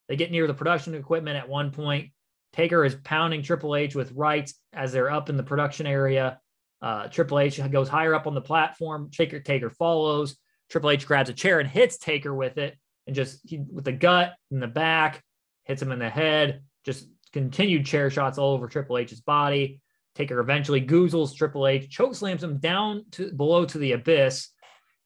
They 0.09 0.17
get 0.17 0.31
near 0.31 0.47
the 0.47 0.55
production 0.55 0.95
equipment 0.95 1.39
at 1.39 1.49
one 1.49 1.71
point. 1.71 2.11
Taker 2.53 2.85
is 2.85 2.95
pounding 2.95 3.43
Triple 3.43 3.75
H 3.75 3.95
with 3.95 4.13
rights 4.13 4.55
as 4.73 4.93
they're 4.93 5.11
up 5.11 5.31
in 5.31 5.37
the 5.37 5.43
production 5.43 5.87
area. 5.87 6.39
Uh, 6.83 7.09
Triple 7.09 7.39
H 7.39 7.59
goes 7.71 7.89
higher 7.89 8.15
up 8.15 8.27
on 8.27 8.35
the 8.35 8.43
platform. 8.43 9.11
Taker 9.11 9.41
Taker 9.41 9.71
follows. 9.71 10.37
Triple 10.71 10.91
H 10.91 11.07
grabs 11.07 11.31
a 11.31 11.33
chair 11.33 11.59
and 11.59 11.69
hits 11.69 11.97
Taker 11.97 12.35
with 12.35 12.59
it, 12.59 12.77
and 13.07 13.15
just 13.15 13.41
he, 13.45 13.59
with 13.59 13.85
the 13.85 13.93
gut 13.93 14.35
in 14.51 14.61
the 14.61 14.67
back, 14.67 15.23
hits 15.65 15.83
him 15.83 15.93
in 15.93 15.99
the 15.99 16.11
head. 16.11 16.63
Just 16.85 17.09
continued 17.33 17.87
chair 17.87 18.11
shots 18.11 18.39
all 18.39 18.53
over 18.53 18.69
Triple 18.69 18.99
H's 18.99 19.21
body. 19.21 19.81
Taker 20.15 20.39
eventually 20.39 20.81
goozles 20.81 21.35
Triple 21.35 21.67
H, 21.67 21.91
choke 21.91 22.15
slams 22.15 22.43
him 22.43 22.59
down 22.59 23.05
to 23.13 23.33
below 23.33 23.65
to 23.65 23.79
the 23.79 23.93
abyss, 23.93 24.49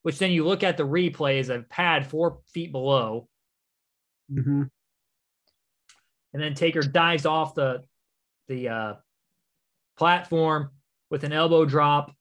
which 0.03 0.19
then 0.19 0.31
you 0.31 0.45
look 0.45 0.63
at 0.63 0.77
the 0.77 0.83
replays 0.83 1.49
a 1.49 1.63
pad 1.63 2.05
four 2.05 2.39
feet 2.53 2.71
below. 2.71 3.27
Mm-hmm. 4.31 4.63
And 6.33 6.43
then 6.43 6.53
Taker 6.53 6.81
dives 6.81 7.25
off 7.25 7.55
the 7.55 7.83
the 8.47 8.69
uh, 8.69 8.93
platform 9.97 10.71
with 11.09 11.23
an 11.23 11.33
elbow 11.33 11.65
drop 11.65 12.13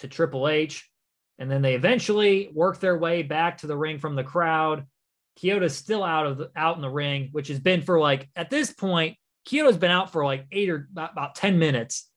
to 0.00 0.08
Triple 0.08 0.48
H. 0.48 0.88
And 1.38 1.50
then 1.50 1.62
they 1.62 1.74
eventually 1.74 2.50
work 2.52 2.78
their 2.78 2.96
way 2.96 3.22
back 3.22 3.58
to 3.58 3.66
the 3.66 3.76
ring 3.76 3.98
from 3.98 4.14
the 4.14 4.24
crowd. 4.24 4.86
Chioda's 5.38 5.76
still 5.76 6.04
out 6.04 6.26
of 6.26 6.38
the, 6.38 6.50
out 6.56 6.76
in 6.76 6.82
the 6.82 6.90
ring, 6.90 7.28
which 7.32 7.48
has 7.48 7.58
been 7.58 7.82
for 7.82 7.98
like 8.00 8.28
at 8.36 8.50
this 8.50 8.72
point, 8.72 9.16
Chioda's 9.48 9.76
been 9.78 9.90
out 9.90 10.12
for 10.12 10.24
like 10.24 10.46
eight 10.52 10.68
or 10.70 10.88
about, 10.92 11.34
10 11.34 11.58
minutes. 11.58 12.08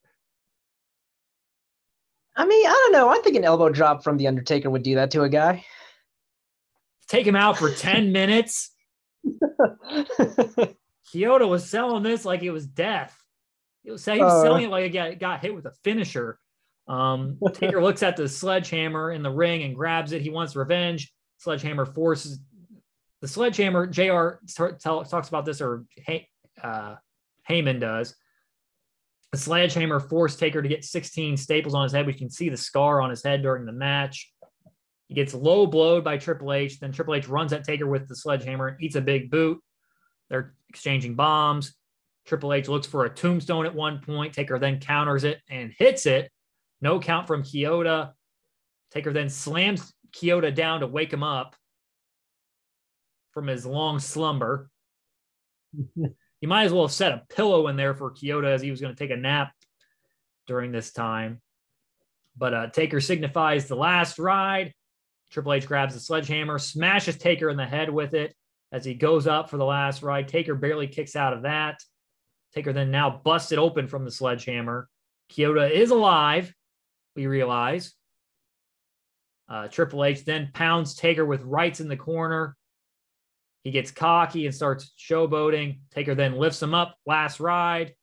I 2.36 2.46
mean, 2.46 2.66
I 2.68 2.70
don't 2.70 2.92
know. 2.92 3.10
I 3.10 3.20
think 3.20 3.36
an 3.38 3.46
elbow 3.46 3.70
drop 3.70 4.04
from 4.04 4.18
The 4.18 4.28
Undertaker 4.28 4.70
would 4.70 4.84
do 4.84 4.96
that 4.96 5.12
to 5.12 5.24
a 5.24 5.30
guy. 5.30 5.64
Take 7.08 7.26
him 7.26 7.36
out 7.36 7.58
for 7.58 7.70
10 7.72 8.12
minutes. 8.12 8.72
Chioda 11.14 11.48
was 11.48 11.70
selling 11.70 12.04
this 12.04 12.26
like 12.26 12.44
it 12.44 12.52
was 12.52 12.66
death. 12.68 13.18
He 13.84 13.92
was, 13.92 14.04
he 14.04 14.20
was 14.20 14.34
Uh. 14.34 14.42
selling 14.42 14.66
it 14.66 14.70
like 14.70 14.86
it 14.86 14.90
got, 14.90 15.20
got 15.20 15.40
hit 15.42 15.56
with 15.56 15.66
a 15.66 15.72
finisher. 15.84 16.40
Um, 16.88 17.40
Taker 17.54 17.82
looks 17.82 18.04
at 18.04 18.16
the 18.18 18.28
sledgehammer 18.28 19.12
in 19.12 19.24
the 19.24 19.32
ring 19.32 19.64
and 19.64 19.76
grabs 19.76 20.12
it. 20.12 20.22
He 20.22 20.30
wants 20.30 20.56
revenge. 20.56 21.12
Sledgehammer 21.38 21.86
forces 21.86 22.40
the 23.22 23.28
sledgehammer. 23.28 23.88
Jr. 23.88 24.38
tell- 24.80 25.04
talks 25.04 25.30
about 25.30 25.46
this, 25.46 25.62
or 25.62 25.86
Hey, 25.98 26.28
uh, 26.62 26.96
Heyman 27.50 27.80
does. 27.80 28.16
The 29.32 29.38
sledgehammer 29.38 30.00
forced 30.00 30.40
Taker 30.40 30.62
to 30.62 30.70
get 30.70 30.86
16 30.86 31.38
staples 31.38 31.74
on 31.74 31.84
his 31.84 31.92
head. 31.92 32.08
We 32.08 32.14
can 32.14 32.30
see 32.30 32.50
the 32.50 32.58
scar 32.58 33.02
on 33.02 33.10
his 33.10 33.24
head 33.24 33.42
during 33.42 33.66
the 33.66 33.72
match. 33.72 34.32
He 35.08 35.14
gets 35.14 35.34
low 35.34 35.68
blowed 35.68 36.04
by 36.04 36.18
Triple 36.18 36.54
H. 36.54 36.80
Then 36.80 36.92
Triple 36.92 37.16
H 37.16 37.28
runs 37.28 37.54
at 37.54 37.64
Taker 37.64 37.88
with 37.88 38.08
the 38.08 38.16
sledgehammer 38.16 38.68
and 38.70 38.82
eats 38.82 38.96
a 38.96 39.02
big 39.02 39.30
boot. 39.30 39.62
They're 40.30 40.56
exchanging 40.70 41.16
bombs. 41.16 41.76
Triple 42.26 42.54
H 42.54 42.68
looks 42.68 42.88
for 42.88 43.06
a 43.06 43.10
tombstone 43.10 43.66
at 43.66 43.76
one 43.76 44.00
point. 44.00 44.34
Taker 44.34 44.58
then 44.58 44.80
counters 44.80 45.24
it 45.24 45.42
and 45.50 45.74
hits 45.78 46.06
it. 46.06 46.32
No 46.82 47.00
count 47.00 47.28
from 47.28 47.44
Chioda. 47.44 48.14
Taker 48.92 49.14
then 49.14 49.30
slams 49.30 49.94
Chioda 50.12 50.54
down 50.54 50.80
to 50.80 50.88
wake 50.88 51.14
him 51.14 51.24
up 51.24 51.56
from 53.36 53.46
his 53.46 53.68
long 53.68 54.00
slumber. 54.00 54.72
You 56.42 56.50
might 56.50 56.66
as 56.66 56.74
well 56.74 56.84
have 56.84 56.92
set 56.92 57.14
a 57.14 57.24
pillow 57.34 57.70
in 57.70 57.76
there 57.76 57.96
for 57.96 58.12
Chioda 58.12 58.54
as 58.54 58.62
he 58.62 58.70
was 58.70 58.80
going 58.80 58.94
to 58.94 59.00
take 59.00 59.10
a 59.10 59.20
nap 59.20 59.52
during 60.46 60.72
this 60.72 60.92
time. 60.92 61.42
But 62.38 62.54
uh, 62.54 62.68
Taker 62.68 63.02
signifies 63.02 63.68
the 63.68 63.76
last 63.76 64.20
ride. 64.20 64.74
Triple 65.32 65.54
H 65.54 65.66
grabs 65.66 65.96
the 65.96 66.00
sledgehammer, 66.00 66.60
smashes 66.60 67.18
Taker 67.18 67.50
in 67.50 67.58
the 67.58 67.66
head 67.66 67.90
with 67.90 68.14
it 68.14 68.36
as 68.72 68.86
he 68.86 68.94
goes 68.94 69.26
up 69.26 69.50
for 69.50 69.58
the 69.58 69.66
last 69.66 70.04
ride. 70.04 70.28
Taker 70.28 70.54
barely 70.54 70.88
kicks 70.88 71.16
out 71.16 71.34
of 71.34 71.44
that. 71.44 71.80
Taker 72.54 72.74
then 72.74 72.92
now 72.92 73.22
busted 73.24 73.58
open 73.58 73.88
from 73.88 74.06
the 74.06 74.12
sledgehammer. 74.12 74.88
Chioda 75.32 75.72
is 75.72 75.90
alive, 75.90 76.54
we 77.16 77.26
realize. 77.26 77.94
Uh, 79.50 79.68
Triple 79.68 80.06
H 80.06 80.26
then 80.26 80.52
pounds 80.54 80.96
Taker 80.96 81.26
with 81.26 81.42
rights 81.42 81.80
in 81.80 81.88
the 81.88 81.98
corner. 81.98 82.56
He 83.66 83.72
gets 83.72 83.90
cocky 83.90 84.46
and 84.46 84.54
starts 84.54 84.94
showboating. 84.98 85.80
Taker 85.90 86.14
then 86.14 86.36
lifts 86.36 86.62
him 86.62 86.76
up. 86.76 86.96
Last 87.08 87.40
ride. 87.40 87.96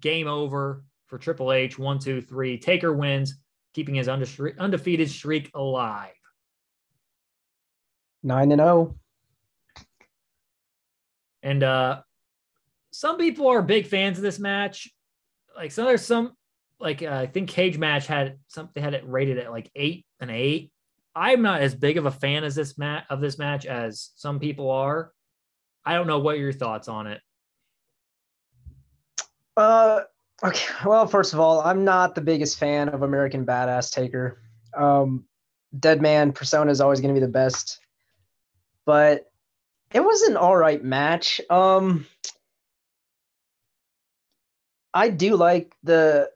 Game 0.00 0.26
over 0.26 0.82
for 1.08 1.18
Triple 1.18 1.52
H. 1.52 1.78
One, 1.78 1.98
two, 1.98 2.22
three. 2.22 2.58
Taker 2.58 2.90
wins, 2.90 3.34
keeping 3.74 3.94
his 3.94 4.08
unde- 4.08 4.58
undefeated 4.58 5.10
streak 5.10 5.50
alive. 5.54 6.14
Nine 8.22 8.50
and 8.50 8.62
oh. 8.62 8.96
And 11.42 11.62
uh 11.62 12.00
some 12.90 13.18
people 13.18 13.48
are 13.48 13.60
big 13.60 13.86
fans 13.86 14.16
of 14.16 14.22
this 14.22 14.38
match. 14.38 14.90
Like 15.54 15.70
so 15.70 15.84
there's 15.84 16.06
some 16.06 16.32
like 16.80 17.02
uh, 17.02 17.10
I 17.10 17.26
think 17.26 17.50
Cage 17.50 17.76
Match 17.76 18.06
had 18.06 18.38
something 18.48 18.72
they 18.74 18.80
had 18.80 18.94
it 18.94 19.06
rated 19.06 19.36
at 19.36 19.50
like 19.50 19.70
eight 19.74 20.06
and 20.18 20.30
eight. 20.30 20.72
I'm 21.16 21.42
not 21.42 21.60
as 21.60 21.74
big 21.74 21.96
of 21.96 22.06
a 22.06 22.10
fan 22.10 22.44
as 22.44 22.54
this 22.54 22.76
mat 22.76 23.06
of 23.08 23.20
this 23.20 23.38
match 23.38 23.66
as 23.66 24.10
some 24.16 24.40
people 24.40 24.70
are. 24.70 25.12
I 25.84 25.94
don't 25.94 26.06
know 26.06 26.18
what 26.18 26.38
your 26.38 26.52
thoughts 26.52 26.88
on 26.88 27.06
it. 27.06 27.20
Uh, 29.56 30.00
okay. 30.42 30.66
Well, 30.84 31.06
first 31.06 31.32
of 31.32 31.40
all, 31.40 31.60
I'm 31.60 31.84
not 31.84 32.14
the 32.14 32.20
biggest 32.20 32.58
fan 32.58 32.88
of 32.88 33.02
American 33.02 33.46
Badass 33.46 33.92
Taker. 33.92 34.40
Um, 34.76 35.24
Dead 35.78 36.02
Man 36.02 36.32
persona 36.32 36.70
is 36.70 36.80
always 36.80 37.00
going 37.00 37.14
to 37.14 37.20
be 37.20 37.24
the 37.24 37.32
best, 37.32 37.78
but 38.84 39.30
it 39.92 40.00
was 40.00 40.22
an 40.22 40.36
all 40.36 40.56
right 40.56 40.82
match. 40.82 41.40
Um, 41.50 42.06
I 44.92 45.10
do 45.10 45.36
like 45.36 45.74
the. 45.82 46.30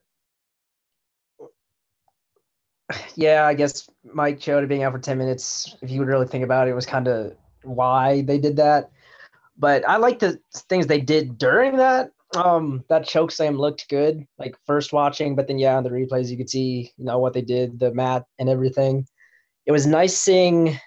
Yeah, 3.16 3.46
I 3.46 3.54
guess 3.54 3.88
Mike 4.04 4.38
Chioda 4.38 4.66
being 4.68 4.82
out 4.82 4.92
for 4.92 4.98
10 4.98 5.18
minutes, 5.18 5.76
if 5.82 5.90
you 5.90 5.98
would 6.00 6.08
really 6.08 6.26
think 6.26 6.44
about 6.44 6.68
it, 6.68 6.74
was 6.74 6.86
kind 6.86 7.06
of 7.08 7.36
why 7.62 8.22
they 8.22 8.38
did 8.38 8.56
that. 8.56 8.90
But 9.58 9.86
I 9.88 9.96
like 9.96 10.20
the 10.20 10.38
things 10.54 10.86
they 10.86 11.00
did 11.00 11.38
during 11.38 11.76
that 11.76 12.12
um 12.36 12.84
that 12.90 13.06
choke 13.06 13.30
slam 13.30 13.56
looked 13.56 13.88
good 13.88 14.26
like 14.38 14.54
first 14.66 14.92
watching 14.92 15.34
but 15.34 15.48
then 15.48 15.58
yeah 15.58 15.78
on 15.78 15.82
the 15.82 15.88
replays 15.88 16.28
you 16.28 16.36
could 16.36 16.50
see 16.50 16.92
you 16.98 17.04
know 17.06 17.18
what 17.18 17.32
they 17.32 17.40
did 17.40 17.78
the 17.80 17.90
mat 17.94 18.26
and 18.38 18.50
everything 18.50 19.06
it 19.64 19.72
was 19.72 19.86
nice 19.86 20.14
seeing 20.14 20.78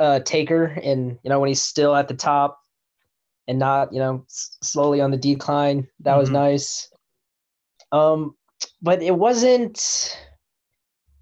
uh 0.00 0.18
taker 0.24 0.64
and 0.82 1.16
you 1.22 1.30
know 1.30 1.38
when 1.38 1.46
he's 1.46 1.62
still 1.62 1.94
at 1.94 2.08
the 2.08 2.14
top 2.14 2.58
and 3.46 3.60
not 3.60 3.92
you 3.92 4.00
know 4.00 4.24
s- 4.28 4.58
slowly 4.60 5.00
on 5.00 5.12
the 5.12 5.16
decline 5.16 5.86
that 6.00 6.16
was 6.16 6.30
Mhm. 6.30 6.32
nice 6.32 6.88
um 7.92 8.34
but 8.82 9.00
it 9.02 9.16
wasn't 9.16 10.18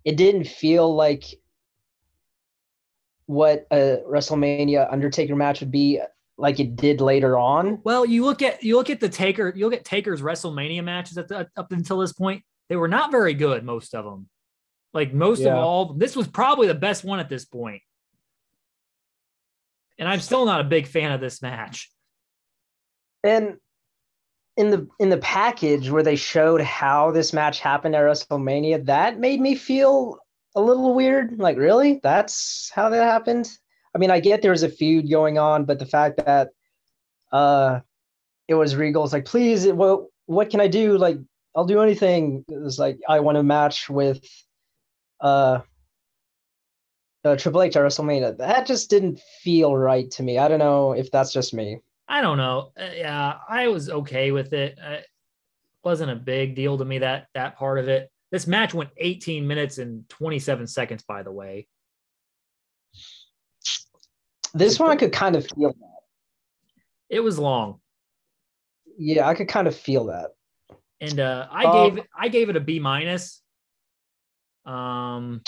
it 0.05 0.16
didn't 0.16 0.44
feel 0.44 0.94
like 0.94 1.24
what 3.26 3.66
a 3.70 4.01
wrestlemania 4.06 4.90
undertaker 4.93 5.35
match 5.35 5.60
would 5.60 5.70
be 5.70 6.01
like 6.36 6.60
it 6.60 6.76
did 6.76 7.01
later 7.01 7.39
on 7.39 7.81
Well, 7.85 8.05
you 8.05 8.24
look 8.24 8.43
at 8.43 8.62
you 8.62 8.76
look 8.76 8.90
at 8.90 9.01
the 9.01 9.09
Taker, 9.09 9.52
you 9.55 9.64
look 9.64 9.78
at 9.78 9.85
Taker's 9.85 10.20
WrestleMania 10.20 10.82
matches 10.82 11.16
at 11.16 11.28
the, 11.28 11.48
up 11.56 11.72
until 11.72 11.98
this 11.98 12.12
point, 12.12 12.43
they 12.68 12.76
were 12.76 12.89
not 12.89 13.10
very 13.10 13.35
good, 13.35 13.64
most 13.64 13.94
of 13.94 14.05
them. 14.05 14.28
Like 14.93 15.12
most 15.12 15.43
of 15.43 15.55
all, 15.55 15.94
this 15.94 16.14
was 16.14 16.28
probably 16.28 16.68
the 16.68 16.74
best 16.74 17.05
one 17.05 17.18
at 17.18 17.28
this 17.28 17.44
point. 17.44 17.82
And 19.98 20.09
I'm 20.09 20.20
still 20.20 20.44
not 20.44 20.60
a 20.60 20.64
big 20.64 20.86
fan 20.86 21.12
of 21.12 21.20
this 21.20 21.43
match. 21.43 21.90
And 23.22 23.56
in 24.56 24.70
the 24.70 24.89
in 25.01 25.10
the 25.10 25.18
package 25.18 25.90
where 25.90 26.02
they 26.02 26.16
showed 26.16 26.60
how 26.60 27.10
this 27.10 27.32
match 27.32 27.60
happened 27.60 27.97
at 27.97 28.02
WrestleMania, 28.02 28.86
that 28.86 29.18
made 29.18 29.40
me 29.40 29.55
feel 29.55 30.18
a 30.55 30.60
little 30.60 30.94
weird. 30.94 31.39
Like, 31.39 31.56
really? 31.56 32.01
That's 32.02 32.70
how 32.74 32.89
that 32.89 33.02
happened? 33.02 33.51
I 33.94 33.98
mean, 33.98 34.10
I 34.10 34.20
get 34.20 34.43
there 34.43 34.51
was 34.52 34.62
a 34.62 34.68
feud 34.68 35.10
going 35.10 35.39
on, 35.39 35.64
but 35.64 35.78
the 35.78 35.86
fact 35.86 36.24
that 36.24 36.51
uh 37.32 37.81
it 38.47 38.55
was 38.55 38.76
Regal's 38.76 39.12
like, 39.12 39.24
please, 39.24 39.66
what 39.66 40.06
what 40.26 40.51
can 40.51 40.60
I 40.60 40.68
do? 40.68 40.97
Like, 40.98 41.18
I'll 41.56 41.66
do 41.66 41.81
anything. 41.81 42.44
It 42.48 42.60
was 42.60 42.78
like 42.78 42.98
I 43.09 43.20
want 43.20 43.39
a 43.39 43.43
match 43.43 43.90
with 43.90 44.24
uh 45.20 45.60
uh, 47.24 47.36
Triple 47.36 47.62
H 47.62 47.76
at 47.76 47.82
WrestleMania. 47.82 48.36
That 48.36 48.66
just 48.66 48.90
didn't 48.90 49.18
feel 49.43 49.76
right 49.76 50.10
to 50.12 50.22
me. 50.22 50.39
I 50.39 50.47
don't 50.47 50.59
know 50.59 50.93
if 50.93 51.10
that's 51.10 51.32
just 51.32 51.55
me. 51.55 51.78
I 52.09 52.20
don't 52.20 52.36
know. 52.36 52.70
Uh, 52.78 52.90
yeah, 52.94 53.39
I 53.48 53.68
was 53.68 53.89
okay 53.89 54.31
with 54.31 54.52
it. 54.52 54.78
Uh, 54.82 54.90
It 55.01 55.06
wasn't 55.82 56.10
a 56.10 56.16
big 56.16 56.55
deal 56.55 56.78
to 56.78 56.85
me 56.85 56.98
that 56.98 57.28
that 57.35 57.56
part 57.56 57.78
of 57.78 57.89
it. 57.89 58.10
This 58.31 58.47
match 58.47 58.74
went 58.74 58.90
18 58.97 59.47
minutes 59.47 59.78
and 59.78 60.09
27 60.09 60.66
seconds, 60.66 61.02
by 61.05 61.22
the 61.22 61.31
way. 61.32 61.68
This 64.52 64.78
one 64.78 64.90
I 64.90 64.97
could 64.97 65.12
kind 65.12 65.36
of 65.36 65.47
feel 65.47 65.72
that. 65.72 66.01
It 67.09 67.20
was 67.20 67.39
long. 67.39 67.81
Yeah, 68.98 69.28
I 69.28 69.35
could 69.35 69.48
kind 69.48 69.66
of 69.68 69.74
feel 69.76 70.06
that. 70.06 70.31
And 71.01 71.18
uh, 71.20 71.48
I 71.51 71.64
Um, 71.64 71.94
gave 71.94 72.05
I 72.16 72.28
gave 72.28 72.48
it 72.51 72.56
a 72.56 72.60
B 72.60 72.78
minus. 72.78 73.43
Um, 74.64 75.43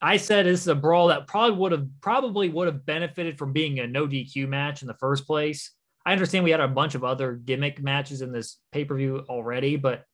I 0.00 0.16
said 0.16 0.46
this 0.46 0.60
is 0.62 0.68
a 0.68 0.74
brawl 0.74 1.08
that 1.08 1.26
probably 1.26 1.56
would 1.58 1.72
have 1.72 1.86
probably 2.00 2.48
would 2.48 2.66
have 2.66 2.84
benefited 2.86 3.38
from 3.38 3.52
being 3.52 3.78
a 3.80 3.86
no 3.86 4.06
DQ 4.06 4.48
match 4.48 4.82
in 4.82 4.88
the 4.88 4.94
first 4.94 5.26
place. 5.26 5.72
I 6.08 6.12
understand 6.12 6.42
we 6.42 6.52
had 6.52 6.60
a 6.60 6.68
bunch 6.68 6.94
of 6.94 7.04
other 7.04 7.34
gimmick 7.34 7.82
matches 7.82 8.22
in 8.22 8.32
this 8.32 8.56
pay 8.72 8.86
per 8.86 8.94
view 8.94 9.26
already, 9.28 9.76
but 9.76 10.04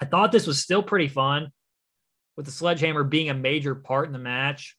I 0.00 0.04
thought 0.04 0.30
this 0.30 0.46
was 0.46 0.62
still 0.62 0.80
pretty 0.80 1.08
fun 1.08 1.50
with 2.36 2.46
the 2.46 2.52
sledgehammer 2.52 3.02
being 3.02 3.28
a 3.28 3.34
major 3.34 3.74
part 3.74 4.06
in 4.06 4.12
the 4.12 4.20
match. 4.20 4.76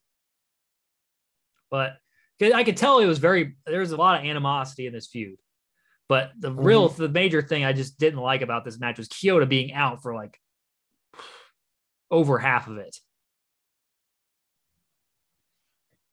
But 1.69 1.97
I 2.41 2.63
could 2.63 2.77
tell 2.77 2.99
it 2.99 3.05
was 3.05 3.17
very 3.17 3.57
there 3.65 3.81
was 3.81 3.91
a 3.91 3.97
lot 3.97 4.17
of 4.17 4.25
animosity 4.25 4.87
in 4.87 4.93
this 4.93 5.07
feud. 5.07 5.35
But 6.07 6.31
the 6.39 6.53
real 6.53 6.87
the 6.87 7.09
major 7.09 7.41
thing 7.41 7.65
I 7.65 7.73
just 7.73 7.99
didn't 7.99 8.21
like 8.21 8.41
about 8.41 8.63
this 8.63 8.79
match 8.79 8.97
was 8.97 9.09
Chioda 9.09 9.49
being 9.49 9.73
out 9.73 10.01
for 10.01 10.15
like 10.15 10.39
over 12.09 12.37
half 12.37 12.69
of 12.69 12.77
it. 12.77 12.95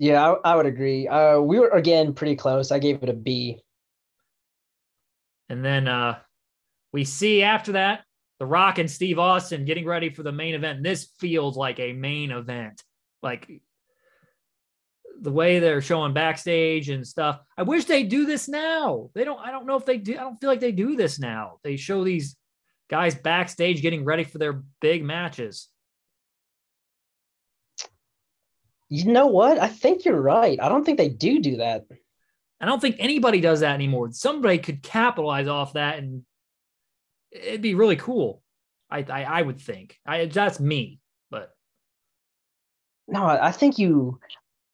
Yeah, 0.00 0.32
I, 0.32 0.52
I 0.52 0.56
would 0.56 0.66
agree. 0.66 1.06
Uh, 1.06 1.38
we 1.38 1.60
were 1.60 1.68
again 1.68 2.12
pretty 2.12 2.34
close. 2.34 2.72
I 2.72 2.80
gave 2.80 3.00
it 3.00 3.08
a 3.08 3.14
B. 3.14 3.60
And 5.54 5.64
then 5.64 5.86
uh, 5.86 6.18
we 6.92 7.04
see 7.04 7.44
after 7.44 7.72
that 7.72 8.00
The 8.40 8.46
Rock 8.46 8.78
and 8.78 8.90
Steve 8.90 9.20
Austin 9.20 9.64
getting 9.64 9.86
ready 9.86 10.10
for 10.10 10.24
the 10.24 10.32
main 10.32 10.56
event. 10.56 10.82
This 10.82 11.12
feels 11.20 11.56
like 11.56 11.78
a 11.78 11.92
main 11.92 12.32
event. 12.32 12.82
Like 13.22 13.48
the 15.20 15.30
way 15.30 15.60
they're 15.60 15.80
showing 15.80 16.12
backstage 16.12 16.88
and 16.88 17.06
stuff. 17.06 17.38
I 17.56 17.62
wish 17.62 17.84
they 17.84 18.02
do 18.02 18.26
this 18.26 18.48
now. 18.48 19.10
They 19.14 19.22
don't, 19.22 19.38
I 19.38 19.52
don't 19.52 19.64
know 19.64 19.76
if 19.76 19.86
they 19.86 19.96
do. 19.96 20.14
I 20.14 20.22
don't 20.22 20.40
feel 20.40 20.50
like 20.50 20.58
they 20.58 20.72
do 20.72 20.96
this 20.96 21.20
now. 21.20 21.60
They 21.62 21.76
show 21.76 22.02
these 22.02 22.34
guys 22.90 23.14
backstage 23.14 23.80
getting 23.80 24.04
ready 24.04 24.24
for 24.24 24.38
their 24.38 24.64
big 24.80 25.04
matches. 25.04 25.68
You 28.88 29.04
know 29.04 29.28
what? 29.28 29.60
I 29.60 29.68
think 29.68 30.04
you're 30.04 30.20
right. 30.20 30.58
I 30.60 30.68
don't 30.68 30.84
think 30.84 30.98
they 30.98 31.10
do 31.10 31.38
do 31.38 31.58
that. 31.58 31.84
I 32.64 32.66
don't 32.66 32.80
think 32.80 32.96
anybody 32.98 33.42
does 33.42 33.60
that 33.60 33.74
anymore. 33.74 34.10
Somebody 34.12 34.56
could 34.56 34.82
capitalize 34.82 35.48
off 35.48 35.74
that 35.74 35.98
and 35.98 36.22
it'd 37.30 37.60
be 37.60 37.74
really 37.74 37.96
cool. 37.96 38.42
I 38.90 39.04
I, 39.06 39.24
I 39.24 39.42
would 39.42 39.60
think. 39.60 40.00
I 40.06 40.24
that's 40.24 40.60
me, 40.60 40.98
but 41.30 41.54
No, 43.06 43.26
I 43.26 43.52
think 43.52 43.78
you, 43.78 44.18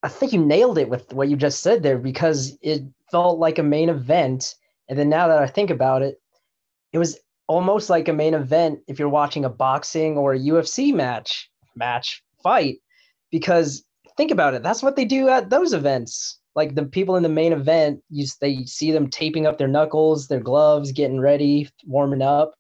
I 0.05 0.09
think 0.09 0.33
you 0.33 0.45
nailed 0.45 0.79
it 0.79 0.89
with 0.89 1.13
what 1.13 1.29
you 1.29 1.37
just 1.37 1.65
said 1.65 1.83
there 1.83 1.99
because 1.99 2.57
it 2.63 2.83
felt 3.11 3.41
like 3.41 3.59
a 3.59 3.65
main 3.65 3.89
event, 3.89 4.55
and 4.89 4.97
then 4.97 5.09
now 5.09 5.27
that 5.27 5.43
I 5.43 5.49
think 5.49 5.71
about 5.71 6.03
it, 6.03 6.21
it 6.93 6.99
was 6.99 7.19
almost 7.49 7.91
like 7.91 8.07
a 8.07 8.13
main 8.13 8.35
event 8.35 8.79
if 8.87 9.01
you're 9.01 9.09
watching 9.09 9.45
a 9.45 9.51
boxing 9.51 10.17
or 10.17 10.35
a 10.35 10.39
UFC 10.39 10.95
match, 10.95 11.51
match 11.75 12.23
fight, 12.41 12.79
because 13.33 13.85
think 14.17 14.31
about 14.31 14.55
it, 14.55 14.63
that's 14.63 14.83
what 14.83 14.95
they 14.95 15.05
do 15.05 15.29
at 15.29 15.51
those 15.51 15.73
events. 15.73 16.40
Like 16.55 16.75
the 16.75 16.85
people 16.85 17.17
in 17.17 17.23
the 17.23 17.29
main 17.29 17.53
event, 17.53 18.03
you 18.11 18.27
they 18.41 18.65
see 18.65 18.91
them 18.91 19.09
taping 19.09 19.47
up 19.47 19.59
their 19.59 19.69
knuckles, 19.69 20.27
their 20.27 20.41
gloves, 20.41 20.93
getting 20.93 21.21
ready, 21.21 21.69
warming 21.87 22.23
up, 22.23 22.55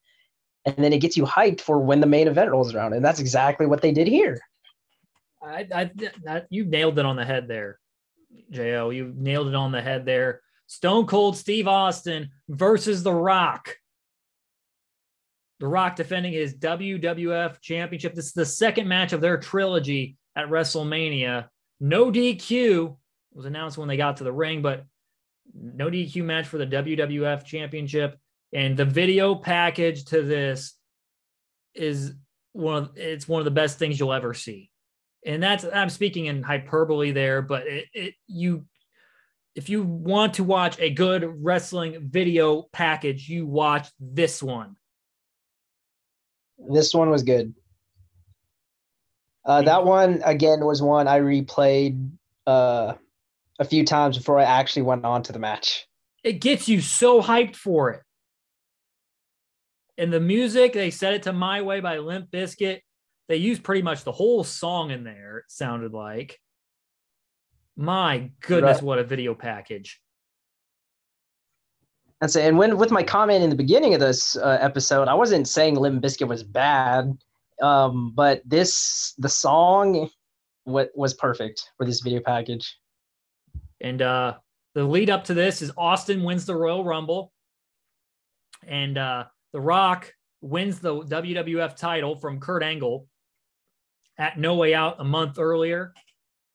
and 0.64 0.76
then 0.76 0.92
it 0.92 1.00
gets 1.00 1.16
you 1.16 1.24
hyped 1.24 1.60
for 1.60 1.78
when 1.78 2.00
the 2.00 2.06
main 2.06 2.28
event 2.28 2.50
rolls 2.50 2.74
around, 2.74 2.92
and 2.92 3.04
that's 3.04 3.20
exactly 3.20 3.66
what 3.66 3.82
they 3.82 3.92
did 3.92 4.06
here. 4.06 4.40
I, 5.42 5.66
I 5.74 6.42
you 6.50 6.64
nailed 6.64 6.98
it 6.98 7.06
on 7.06 7.16
the 7.16 7.24
head 7.24 7.48
there, 7.48 7.78
Jo. 8.50 8.90
You 8.90 9.12
nailed 9.16 9.48
it 9.48 9.54
on 9.54 9.72
the 9.72 9.82
head 9.82 10.04
there. 10.04 10.42
Stone 10.66 11.06
Cold 11.06 11.36
Steve 11.36 11.66
Austin 11.66 12.30
versus 12.48 13.02
The 13.02 13.12
Rock. 13.12 13.74
The 15.58 15.66
Rock 15.66 15.96
defending 15.96 16.32
his 16.32 16.54
WWF 16.54 17.60
Championship. 17.60 18.14
This 18.14 18.26
is 18.26 18.32
the 18.32 18.46
second 18.46 18.86
match 18.86 19.12
of 19.12 19.20
their 19.20 19.36
trilogy 19.36 20.16
at 20.36 20.48
WrestleMania. 20.48 21.48
No 21.80 22.12
DQ 22.12 22.96
was 23.32 23.46
announced 23.46 23.78
when 23.78 23.88
they 23.88 23.96
got 23.96 24.18
to 24.18 24.24
the 24.24 24.32
ring, 24.32 24.62
but 24.62 24.84
no 25.54 25.90
DQ 25.90 26.24
match 26.24 26.46
for 26.46 26.58
the 26.58 26.66
WWF 26.66 27.44
Championship. 27.44 28.18
And 28.52 28.76
the 28.76 28.84
video 28.84 29.34
package 29.34 30.04
to 30.06 30.22
this 30.22 30.74
is 31.74 32.14
one 32.52 32.76
of 32.76 32.90
it's 32.96 33.28
one 33.28 33.40
of 33.40 33.44
the 33.44 33.50
best 33.50 33.78
things 33.78 33.98
you'll 33.98 34.12
ever 34.12 34.34
see 34.34 34.70
and 35.24 35.42
that's 35.42 35.64
I'm 35.64 35.90
speaking 35.90 36.26
in 36.26 36.42
hyperbole 36.42 37.12
there, 37.12 37.42
but 37.42 37.66
it, 37.66 37.86
it 37.92 38.14
you 38.26 38.64
if 39.54 39.68
you 39.68 39.82
want 39.82 40.34
to 40.34 40.44
watch 40.44 40.78
a 40.78 40.90
good 40.90 41.24
wrestling 41.42 42.08
video 42.08 42.68
package, 42.72 43.28
you 43.28 43.46
watch 43.46 43.88
this 43.98 44.42
one. 44.42 44.76
This 46.58 46.94
one 46.94 47.10
was 47.10 47.22
good. 47.22 47.54
Uh, 49.44 49.62
that 49.62 49.84
one 49.84 50.22
again 50.24 50.64
was 50.64 50.80
one 50.82 51.08
I 51.08 51.20
replayed 51.20 52.10
uh, 52.46 52.94
a 53.60 53.64
few 53.64 53.84
times 53.84 54.16
before 54.18 54.40
I 54.40 54.44
actually 54.44 54.82
went 54.82 55.04
on 55.04 55.22
to 55.24 55.32
the 55.32 55.38
match. 55.38 55.86
It 56.24 56.40
gets 56.40 56.68
you 56.68 56.80
so 56.80 57.22
hyped 57.22 57.54
for 57.56 57.90
it. 57.90 58.02
And 59.96 60.12
the 60.12 60.20
music, 60.20 60.72
they 60.72 60.90
set 60.90 61.12
it 61.14 61.22
to 61.24 61.32
My 61.32 61.60
Way 61.62 61.80
by 61.80 61.98
Limp 61.98 62.30
Bizkit. 62.30 62.80
They 63.28 63.36
used 63.36 63.62
pretty 63.62 63.82
much 63.82 64.02
the 64.02 64.12
whole 64.12 64.42
song 64.42 64.90
in 64.90 65.04
there, 65.04 65.38
it 65.38 65.44
sounded 65.48 65.92
like. 65.92 66.40
My 67.76 68.30
goodness, 68.40 68.78
Right. 68.78 68.82
what 68.82 68.98
a 68.98 69.04
video 69.04 69.34
package. 69.34 70.00
That's 72.20 72.36
it. 72.36 72.44
And 72.44 72.58
when 72.58 72.76
with 72.76 72.90
my 72.90 73.02
comment 73.02 73.42
in 73.42 73.50
the 73.50 73.56
beginning 73.56 73.94
of 73.94 74.00
this 74.00 74.36
uh, 74.36 74.58
episode, 74.60 75.08
I 75.08 75.14
wasn't 75.14 75.48
saying 75.48 75.76
Limp 75.76 76.02
Bizkit 76.02 76.28
was 76.28 76.42
bad, 76.42 77.16
um, 77.62 78.12
but 78.14 78.42
this 78.44 79.14
the 79.18 79.28
song 79.28 80.10
what 80.64 80.90
was 80.94 81.14
perfect 81.14 81.70
for 81.78 81.86
this 81.86 82.00
video 82.00 82.20
package. 82.20 82.76
And 83.80 84.02
uh, 84.02 84.34
the 84.74 84.84
lead 84.84 85.10
up 85.10 85.24
to 85.24 85.34
this 85.34 85.62
is 85.62 85.72
Austin 85.76 86.22
wins 86.22 86.46
the 86.46 86.54
Royal 86.54 86.84
Rumble, 86.84 87.32
and 88.66 88.96
uh, 88.98 89.24
The 89.52 89.60
Rock 89.60 90.12
wins 90.40 90.78
the 90.78 90.94
WWF 90.94 91.76
title 91.76 92.16
from 92.16 92.40
Kurt 92.40 92.62
Angle 92.62 93.06
at 94.18 94.38
No 94.38 94.54
Way 94.56 94.74
Out 94.74 94.96
a 95.00 95.04
month 95.04 95.38
earlier. 95.38 95.94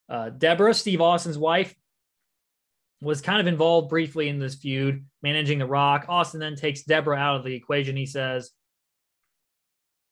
Uh, 0.07 0.29
Deborah, 0.29 0.73
Steve 0.73 1.01
Austin's 1.01 1.37
wife, 1.37 1.75
was 3.01 3.21
kind 3.21 3.41
of 3.41 3.47
involved 3.47 3.89
briefly 3.89 4.29
in 4.29 4.39
this 4.39 4.55
feud, 4.55 5.05
managing 5.21 5.59
The 5.59 5.65
Rock. 5.65 6.05
Austin 6.07 6.39
then 6.39 6.55
takes 6.55 6.83
Deborah 6.83 7.17
out 7.17 7.37
of 7.37 7.43
the 7.43 7.53
equation, 7.53 7.95
he 7.95 8.05
says. 8.05 8.51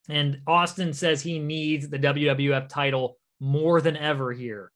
And 0.08 0.40
Austin 0.46 0.92
says 0.92 1.22
he 1.22 1.38
needs 1.38 1.88
the 1.88 1.98
WWF 1.98 2.68
title 2.68 3.18
more 3.40 3.80
than 3.80 3.96
ever 3.96 4.32
here. 4.32 4.70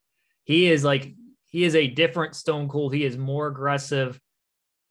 He 0.44 0.70
is 0.70 0.82
like 0.82 1.14
he 1.48 1.64
is 1.64 1.74
a 1.74 1.86
different 1.86 2.34
Stone 2.34 2.68
Cold. 2.68 2.94
He 2.94 3.04
is 3.04 3.16
more 3.16 3.46
aggressive 3.46 4.20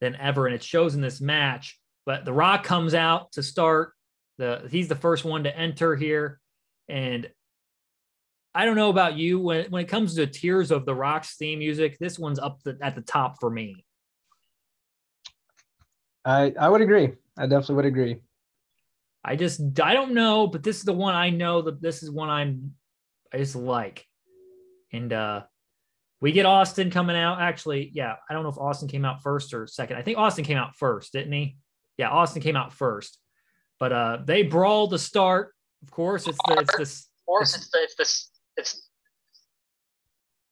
than 0.00 0.16
ever, 0.16 0.46
and 0.46 0.54
it 0.54 0.62
shows 0.62 0.94
in 0.94 1.00
this 1.00 1.20
match. 1.20 1.78
But 2.04 2.24
The 2.24 2.32
Rock 2.32 2.64
comes 2.64 2.94
out 2.94 3.32
to 3.32 3.42
start. 3.42 3.92
The 4.38 4.68
he's 4.70 4.88
the 4.88 4.94
first 4.94 5.24
one 5.24 5.44
to 5.44 5.56
enter 5.56 5.96
here, 5.96 6.40
and 6.88 7.28
I 8.54 8.64
don't 8.64 8.76
know 8.76 8.90
about 8.90 9.16
you 9.16 9.38
when 9.38 9.70
when 9.70 9.84
it 9.84 9.88
comes 9.88 10.14
to 10.14 10.26
Tears 10.26 10.70
of 10.70 10.86
the 10.86 10.94
Rock's 10.94 11.36
theme 11.36 11.58
music. 11.58 11.98
This 11.98 12.18
one's 12.18 12.38
up 12.38 12.62
the, 12.62 12.78
at 12.80 12.94
the 12.94 13.02
top 13.02 13.40
for 13.40 13.50
me. 13.50 13.84
I 16.24 16.54
I 16.58 16.68
would 16.68 16.80
agree. 16.80 17.12
I 17.36 17.46
definitely 17.46 17.76
would 17.76 17.84
agree. 17.86 18.16
I 19.24 19.36
just 19.36 19.60
I 19.80 19.94
don't 19.94 20.14
know, 20.14 20.46
but 20.46 20.62
this 20.62 20.78
is 20.78 20.84
the 20.84 20.92
one 20.92 21.14
I 21.14 21.30
know 21.30 21.62
that 21.62 21.80
this 21.80 22.02
is 22.02 22.10
one 22.10 22.30
I'm 22.30 22.74
I 23.32 23.38
just 23.38 23.56
like. 23.56 24.06
And 24.92 25.12
uh 25.12 25.42
we 26.20 26.32
get 26.32 26.46
Austin 26.46 26.90
coming 26.90 27.16
out. 27.16 27.40
Actually, 27.40 27.90
yeah, 27.94 28.16
I 28.28 28.32
don't 28.32 28.42
know 28.42 28.48
if 28.48 28.58
Austin 28.58 28.88
came 28.88 29.04
out 29.04 29.22
first 29.22 29.54
or 29.54 29.66
second. 29.66 29.96
I 29.96 30.02
think 30.02 30.18
Austin 30.18 30.44
came 30.44 30.58
out 30.58 30.76
first, 30.76 31.12
didn't 31.12 31.32
he? 31.32 31.56
Yeah, 31.96 32.10
Austin 32.10 32.42
came 32.42 32.56
out 32.56 32.72
first. 32.72 33.18
But 33.78 33.92
uh 33.92 34.18
they 34.24 34.42
brawl 34.42 34.88
to 34.88 34.98
start. 34.98 35.54
Of 35.82 35.90
course, 35.90 36.26
it's 36.26 36.38
the 36.46 36.58
it's 36.60 36.76
this 36.76 37.08
Of 37.20 37.26
course, 37.26 37.56
it's 37.56 37.70
the, 37.70 37.88
it's 37.98 38.30
it's 38.56 38.88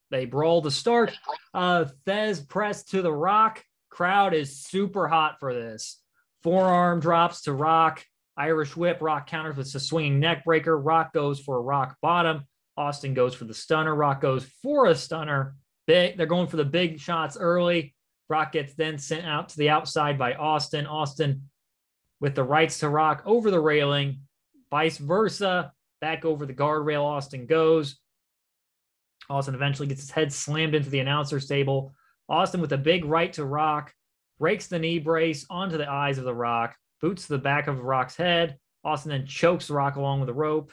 they 0.09 0.25
brawl 0.25 0.61
to 0.61 0.71
start. 0.71 1.11
Uh 1.53 1.85
Thesz 2.05 2.47
press 2.47 2.83
to 2.85 3.01
the 3.01 3.13
rock. 3.13 3.63
Crowd 3.89 4.33
is 4.33 4.63
super 4.63 5.07
hot 5.07 5.39
for 5.39 5.53
this. 5.53 6.01
Forearm 6.43 6.99
drops 6.99 7.41
to 7.41 7.53
Rock. 7.53 8.05
Irish 8.37 8.77
whip. 8.77 8.99
Rock 9.01 9.27
counters 9.27 9.57
with 9.57 9.73
a 9.73 9.79
swinging 9.79 10.19
neck 10.19 10.45
breaker. 10.45 10.77
Rock 10.77 11.11
goes 11.11 11.39
for 11.39 11.57
a 11.57 11.61
rock 11.61 11.97
bottom. 12.01 12.45
Austin 12.77 13.13
goes 13.13 13.33
for 13.33 13.45
the 13.45 13.53
stunner. 13.53 13.95
Rock 13.95 14.21
goes 14.21 14.45
for 14.61 14.85
a 14.85 14.95
stunner. 14.95 15.55
Big. 15.87 16.17
They're 16.17 16.25
going 16.25 16.47
for 16.47 16.57
the 16.57 16.65
big 16.65 16.99
shots 16.99 17.37
early. 17.37 17.95
Rock 18.29 18.51
gets 18.51 18.73
then 18.75 18.97
sent 18.97 19.25
out 19.25 19.49
to 19.49 19.57
the 19.57 19.69
outside 19.69 20.17
by 20.17 20.33
Austin. 20.33 20.85
Austin 20.85 21.43
with 22.19 22.35
the 22.35 22.43
rights 22.43 22.79
to 22.79 22.89
Rock 22.89 23.23
over 23.25 23.49
the 23.49 23.59
railing. 23.59 24.21
Vice 24.69 24.97
versa. 24.97 25.71
Back 26.01 26.25
over 26.25 26.45
the 26.45 26.53
guardrail. 26.53 27.03
Austin 27.03 27.47
goes. 27.47 27.97
Austin 29.29 29.55
eventually 29.55 29.87
gets 29.87 30.01
his 30.01 30.11
head 30.11 30.31
slammed 30.31 30.75
into 30.75 30.89
the 30.89 30.99
announcer's 30.99 31.47
table. 31.47 31.93
Austin 32.29 32.61
with 32.61 32.73
a 32.73 32.77
big 32.77 33.05
right 33.05 33.33
to 33.33 33.45
Rock. 33.45 33.93
breaks 34.39 34.67
the 34.67 34.77
knee 34.77 34.99
brace 34.99 35.45
onto 35.49 35.77
the 35.77 35.89
eyes 35.89 36.17
of 36.17 36.25
the 36.25 36.33
Rock, 36.33 36.75
boots 37.01 37.25
the 37.25 37.37
back 37.37 37.67
of 37.67 37.79
Rock's 37.79 38.15
head. 38.15 38.57
Austin 38.83 39.11
then 39.11 39.25
chokes 39.25 39.69
Rock 39.69 39.95
along 39.95 40.19
with 40.19 40.27
the 40.27 40.33
rope. 40.33 40.71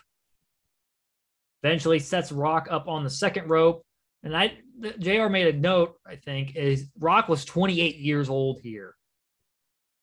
Eventually 1.64 1.98
sets 1.98 2.30
Rock 2.30 2.68
up 2.70 2.88
on 2.88 3.04
the 3.04 3.10
second 3.10 3.48
rope. 3.48 3.82
And 4.22 4.36
I, 4.36 4.52
JR 4.98 5.28
made 5.28 5.54
a 5.54 5.58
note, 5.58 5.96
I 6.06 6.16
think, 6.16 6.56
is 6.56 6.90
Rock 6.98 7.28
was 7.28 7.46
28 7.46 7.96
years 7.96 8.28
old 8.28 8.60
here. 8.62 8.94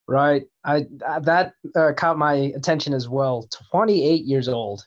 Right. 0.07 0.43
I 0.63 0.88
that 1.21 1.53
uh, 1.75 1.93
caught 1.95 2.17
my 2.17 2.33
attention 2.33 2.93
as 2.93 3.07
well. 3.07 3.47
28 3.71 4.25
years 4.25 4.49
old. 4.49 4.85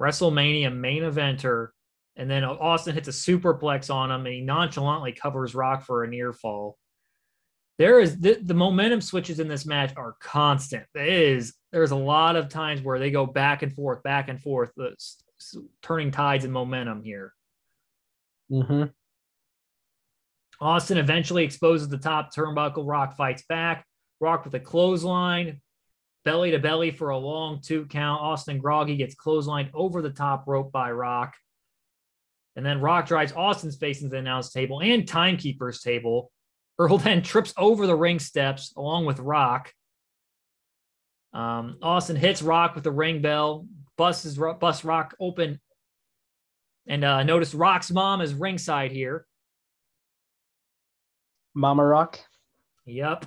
WrestleMania 0.00 0.74
main 0.74 1.02
eventer. 1.02 1.68
And 2.16 2.30
then 2.30 2.44
Austin 2.44 2.94
hits 2.94 3.08
a 3.08 3.12
superplex 3.12 3.94
on 3.94 4.10
him 4.10 4.24
and 4.26 4.34
he 4.34 4.40
nonchalantly 4.40 5.12
covers 5.12 5.54
Rock 5.54 5.84
for 5.84 6.02
a 6.02 6.08
near 6.08 6.32
fall. 6.32 6.78
There 7.78 8.00
is 8.00 8.18
the, 8.18 8.38
the 8.42 8.54
momentum 8.54 9.00
switches 9.00 9.38
in 9.38 9.46
this 9.48 9.66
match 9.66 9.92
are 9.96 10.16
constant. 10.20 10.84
It 10.94 11.08
is 11.08 11.54
there's 11.72 11.92
a 11.92 11.96
lot 11.96 12.36
of 12.36 12.48
times 12.48 12.80
where 12.82 12.98
they 12.98 13.10
go 13.10 13.26
back 13.26 13.62
and 13.62 13.72
forth, 13.72 14.02
back 14.02 14.28
and 14.28 14.40
forth, 14.40 14.72
the, 14.76 14.96
turning 15.82 16.10
tides 16.10 16.44
and 16.44 16.52
momentum 16.52 17.02
here. 17.02 17.34
Mm-hmm. 18.50 18.84
Austin 20.60 20.98
eventually 20.98 21.44
exposes 21.44 21.88
the 21.88 21.98
top 21.98 22.34
turnbuckle. 22.34 22.86
Rock 22.86 23.16
fights 23.16 23.44
back. 23.48 23.84
Rock 24.20 24.44
with 24.44 24.54
a 24.54 24.60
clothesline, 24.60 25.60
belly 26.24 26.50
to 26.50 26.58
belly 26.58 26.90
for 26.90 27.10
a 27.10 27.18
long 27.18 27.60
two 27.60 27.86
count. 27.86 28.20
Austin 28.20 28.58
Groggy 28.58 28.96
gets 28.96 29.14
clotheslined 29.14 29.70
over 29.74 30.02
the 30.02 30.10
top 30.10 30.44
rope 30.48 30.72
by 30.72 30.90
Rock. 30.90 31.34
And 32.56 32.66
then 32.66 32.80
Rock 32.80 33.06
drives 33.06 33.32
Austin's 33.32 33.76
face 33.76 34.02
into 34.02 34.10
the 34.10 34.18
announce 34.18 34.50
table 34.50 34.80
and 34.80 35.06
timekeeper's 35.06 35.80
table. 35.80 36.32
Earl 36.80 36.98
then 36.98 37.22
trips 37.22 37.54
over 37.56 37.86
the 37.86 37.94
ring 37.94 38.18
steps 38.18 38.72
along 38.76 39.04
with 39.04 39.20
Rock. 39.20 39.72
Um, 41.32 41.78
Austin 41.82 42.16
hits 42.16 42.42
Rock 42.42 42.74
with 42.74 42.82
the 42.82 42.90
ring 42.90 43.22
bell, 43.22 43.66
busts, 43.98 44.38
busts 44.60 44.84
Rock 44.84 45.14
open. 45.20 45.60
And 46.86 47.04
uh, 47.04 47.22
notice 47.22 47.52
Rock's 47.52 47.90
mom 47.90 48.22
is 48.22 48.32
ringside 48.32 48.90
here. 48.92 49.26
Mama 51.54 51.84
Rock. 51.84 52.18
Yep. 52.86 53.26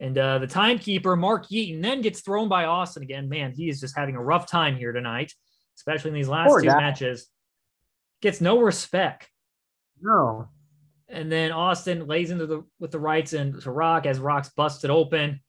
And 0.00 0.16
uh, 0.16 0.38
the 0.38 0.46
timekeeper, 0.46 1.14
Mark 1.16 1.48
Yeaton, 1.48 1.82
then 1.82 2.00
gets 2.00 2.20
thrown 2.20 2.48
by 2.48 2.64
Austin 2.64 3.02
again. 3.02 3.28
Man, 3.28 3.52
he 3.52 3.68
is 3.68 3.80
just 3.80 3.96
having 3.96 4.16
a 4.16 4.22
rough 4.22 4.50
time 4.50 4.76
here 4.76 4.92
tonight, 4.92 5.32
especially 5.76 6.08
in 6.10 6.14
these 6.14 6.28
last 6.28 6.48
Poor 6.48 6.60
two 6.60 6.68
guy. 6.68 6.80
matches. 6.80 7.28
Gets 8.22 8.40
no 8.40 8.60
respect. 8.60 9.28
No. 10.00 10.48
And 11.08 11.30
then 11.30 11.52
Austin 11.52 12.06
lays 12.06 12.30
into 12.30 12.46
the 12.46 12.64
with 12.80 12.90
the 12.90 12.98
rights 12.98 13.34
into 13.34 13.70
Rock 13.70 14.06
as 14.06 14.18
Rock's 14.18 14.48
busted 14.48 14.90
open. 14.90 15.40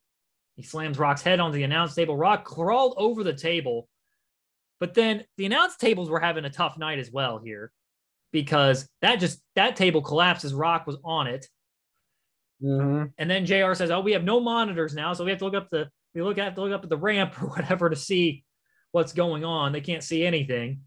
He 0.56 0.64
slams 0.64 1.00
Rock's 1.00 1.22
head 1.22 1.40
onto 1.40 1.56
the 1.56 1.64
announce 1.64 1.96
table. 1.96 2.16
Rock 2.16 2.44
crawled 2.44 2.94
over 2.98 3.24
the 3.24 3.34
table. 3.34 3.88
But 4.80 4.94
then 4.94 5.24
the 5.38 5.46
announce 5.46 5.78
tables 5.78 6.10
were 6.10 6.20
having 6.20 6.46
a 6.46 6.50
tough 6.50 6.78
night 6.78 7.00
as 7.00 7.12
well 7.12 7.40
here 7.40 7.72
because 8.32 8.88
that 9.02 9.20
just 9.20 9.42
that 9.56 9.76
table 9.76 10.02
collapses. 10.02 10.54
Rock 10.54 10.86
was 10.86 10.98
on 11.04 11.28
it. 11.28 11.48
Mm-hmm. 12.62 13.06
And 13.18 13.30
then 13.30 13.46
JR 13.46 13.74
says, 13.74 13.92
Oh, 13.92 14.02
we 14.02 14.12
have 14.14 14.24
no 14.24 14.40
monitors 14.40 14.94
now. 14.94 15.14
So 15.14 15.24
we 15.24 15.32
have 15.32 15.40
to 15.40 15.46
look 15.46 15.56
up 15.56 15.70
the 15.70 15.90
we 16.14 16.22
look 16.22 16.38
have 16.38 16.56
to 16.56 16.62
look 16.62 16.74
up 16.74 16.84
at 16.84 16.90
the 16.90 16.98
ramp 16.98 17.42
or 17.42 17.48
whatever 17.50 17.90
to 17.90 17.96
see 17.96 18.44
what's 18.92 19.14
going 19.14 19.44
on. 19.44 19.72
They 19.72 19.82
can't 19.82 20.04
see 20.04 20.26
anything. 20.26 20.82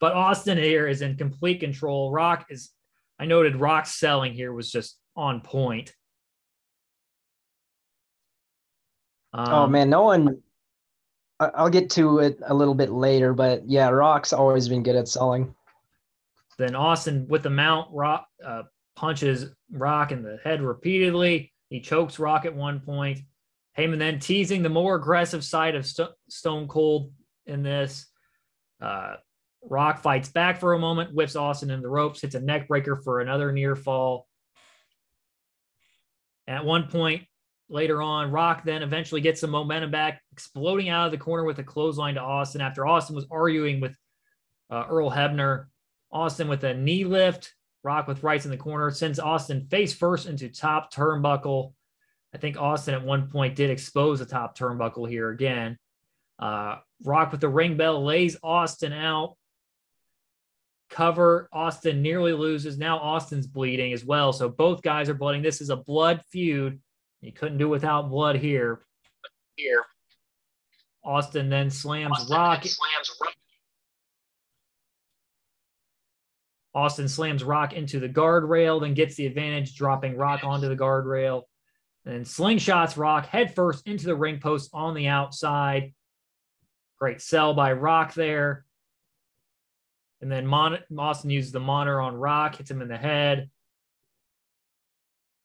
But 0.00 0.14
Austin 0.14 0.58
here 0.58 0.88
is 0.88 1.02
in 1.02 1.16
complete 1.16 1.60
control. 1.60 2.10
Rock 2.10 2.46
is 2.50 2.70
I 3.18 3.24
noted 3.24 3.56
Rock's 3.56 3.94
selling 3.94 4.32
here 4.32 4.52
was 4.52 4.70
just 4.70 4.98
on 5.14 5.42
point. 5.42 5.94
Oh, 9.32 9.42
um, 9.42 9.52
oh 9.52 9.66
man, 9.66 9.90
no 9.90 10.02
one. 10.02 10.42
I'll 11.54 11.70
get 11.70 11.90
to 11.90 12.18
it 12.18 12.38
a 12.46 12.54
little 12.54 12.74
bit 12.74 12.90
later, 12.90 13.32
but 13.34 13.68
yeah, 13.68 13.88
Rock's 13.88 14.32
always 14.32 14.68
been 14.68 14.82
good 14.82 14.96
at 14.96 15.08
selling. 15.08 15.54
Then 16.58 16.74
Austin 16.74 17.26
with 17.28 17.42
the 17.42 17.50
mount, 17.50 17.88
Rock 17.92 18.26
uh, 18.44 18.62
punches 18.96 19.46
Rock 19.70 20.12
in 20.12 20.22
the 20.22 20.38
head 20.44 20.62
repeatedly. 20.62 21.52
He 21.70 21.80
chokes 21.80 22.18
Rock 22.18 22.44
at 22.44 22.54
one 22.54 22.80
point. 22.80 23.20
Heyman 23.78 23.98
then 23.98 24.18
teasing 24.20 24.62
the 24.62 24.68
more 24.68 24.96
aggressive 24.96 25.42
side 25.44 25.74
of 25.74 25.86
St- 25.86 26.10
Stone 26.28 26.68
Cold 26.68 27.10
in 27.46 27.62
this. 27.62 28.06
Uh, 28.80 29.14
Rock 29.62 30.02
fights 30.02 30.28
back 30.28 30.60
for 30.60 30.74
a 30.74 30.78
moment, 30.78 31.14
whips 31.14 31.36
Austin 31.36 31.70
in 31.70 31.80
the 31.80 31.88
ropes, 31.88 32.20
hits 32.20 32.34
a 32.34 32.40
neck 32.40 32.68
breaker 32.68 32.96
for 32.96 33.20
another 33.20 33.52
near 33.52 33.76
fall. 33.76 34.26
at 36.46 36.64
one 36.64 36.88
point, 36.88 37.22
later 37.72 38.02
on. 38.02 38.30
Rock 38.30 38.64
then 38.64 38.82
eventually 38.82 39.20
gets 39.20 39.40
some 39.40 39.50
momentum 39.50 39.90
back, 39.90 40.22
exploding 40.32 40.88
out 40.88 41.06
of 41.06 41.12
the 41.12 41.18
corner 41.18 41.44
with 41.44 41.58
a 41.58 41.64
clothesline 41.64 42.14
to 42.14 42.20
Austin 42.20 42.60
after 42.60 42.86
Austin 42.86 43.16
was 43.16 43.26
arguing 43.30 43.80
with 43.80 43.96
uh, 44.70 44.84
Earl 44.88 45.10
Hebner. 45.10 45.66
Austin 46.12 46.46
with 46.46 46.62
a 46.64 46.74
knee 46.74 47.04
lift, 47.04 47.54
Rock 47.82 48.06
with 48.06 48.22
rights 48.22 48.44
in 48.44 48.50
the 48.50 48.56
corner, 48.56 48.90
sends 48.90 49.18
Austin 49.18 49.66
face 49.70 49.94
first 49.94 50.26
into 50.26 50.48
top 50.48 50.92
turnbuckle. 50.92 51.72
I 52.34 52.38
think 52.38 52.56
Austin 52.58 52.94
at 52.94 53.02
one 53.02 53.28
point 53.28 53.56
did 53.56 53.70
expose 53.70 54.18
the 54.18 54.26
top 54.26 54.56
turnbuckle 54.56 55.08
here 55.08 55.30
again. 55.30 55.78
Uh, 56.38 56.76
Rock 57.04 57.32
with 57.32 57.40
the 57.40 57.48
ring 57.48 57.76
bell 57.76 58.04
lays 58.04 58.36
Austin 58.42 58.92
out. 58.92 59.36
Cover 60.90 61.48
Austin 61.52 62.02
nearly 62.02 62.34
loses. 62.34 62.76
Now 62.76 62.98
Austin's 62.98 63.46
bleeding 63.46 63.94
as 63.94 64.04
well. 64.04 64.32
So 64.32 64.48
both 64.50 64.82
guys 64.82 65.08
are 65.08 65.14
bleeding. 65.14 65.42
This 65.42 65.62
is 65.62 65.70
a 65.70 65.76
blood 65.76 66.22
feud. 66.30 66.80
You 67.22 67.32
couldn't 67.32 67.58
do 67.58 67.68
without 67.68 68.10
blood 68.10 68.36
here. 68.36 68.80
Here. 69.56 69.84
Austin 71.04 71.48
then 71.48 71.70
slams 71.70 72.12
Austin 72.12 72.36
Rock. 72.36 72.62
slams 72.64 73.16
Rock. 73.20 73.34
Austin 76.74 77.08
slams 77.08 77.44
Rock 77.44 77.74
into 77.74 78.00
the 78.00 78.08
guardrail, 78.08 78.80
then 78.80 78.94
gets 78.94 79.14
the 79.14 79.26
advantage, 79.26 79.76
dropping 79.76 80.16
Rock 80.16 80.42
onto 80.42 80.68
the 80.68 80.76
guardrail. 80.76 81.42
And 82.04 82.24
slingshots 82.24 82.96
Rock 82.96 83.26
headfirst 83.26 83.86
into 83.86 84.06
the 84.06 84.16
ring 84.16 84.40
post 84.40 84.70
on 84.72 84.94
the 84.94 85.06
outside. 85.06 85.94
Great 86.98 87.20
sell 87.20 87.54
by 87.54 87.72
Rock 87.72 88.14
there. 88.14 88.64
And 90.20 90.30
then 90.30 90.46
Mon- 90.46 90.78
Austin 90.98 91.30
uses 91.30 91.52
the 91.52 91.60
monitor 91.60 92.00
on 92.00 92.16
Rock, 92.16 92.56
hits 92.56 92.70
him 92.70 92.82
in 92.82 92.88
the 92.88 92.96
head. 92.96 93.50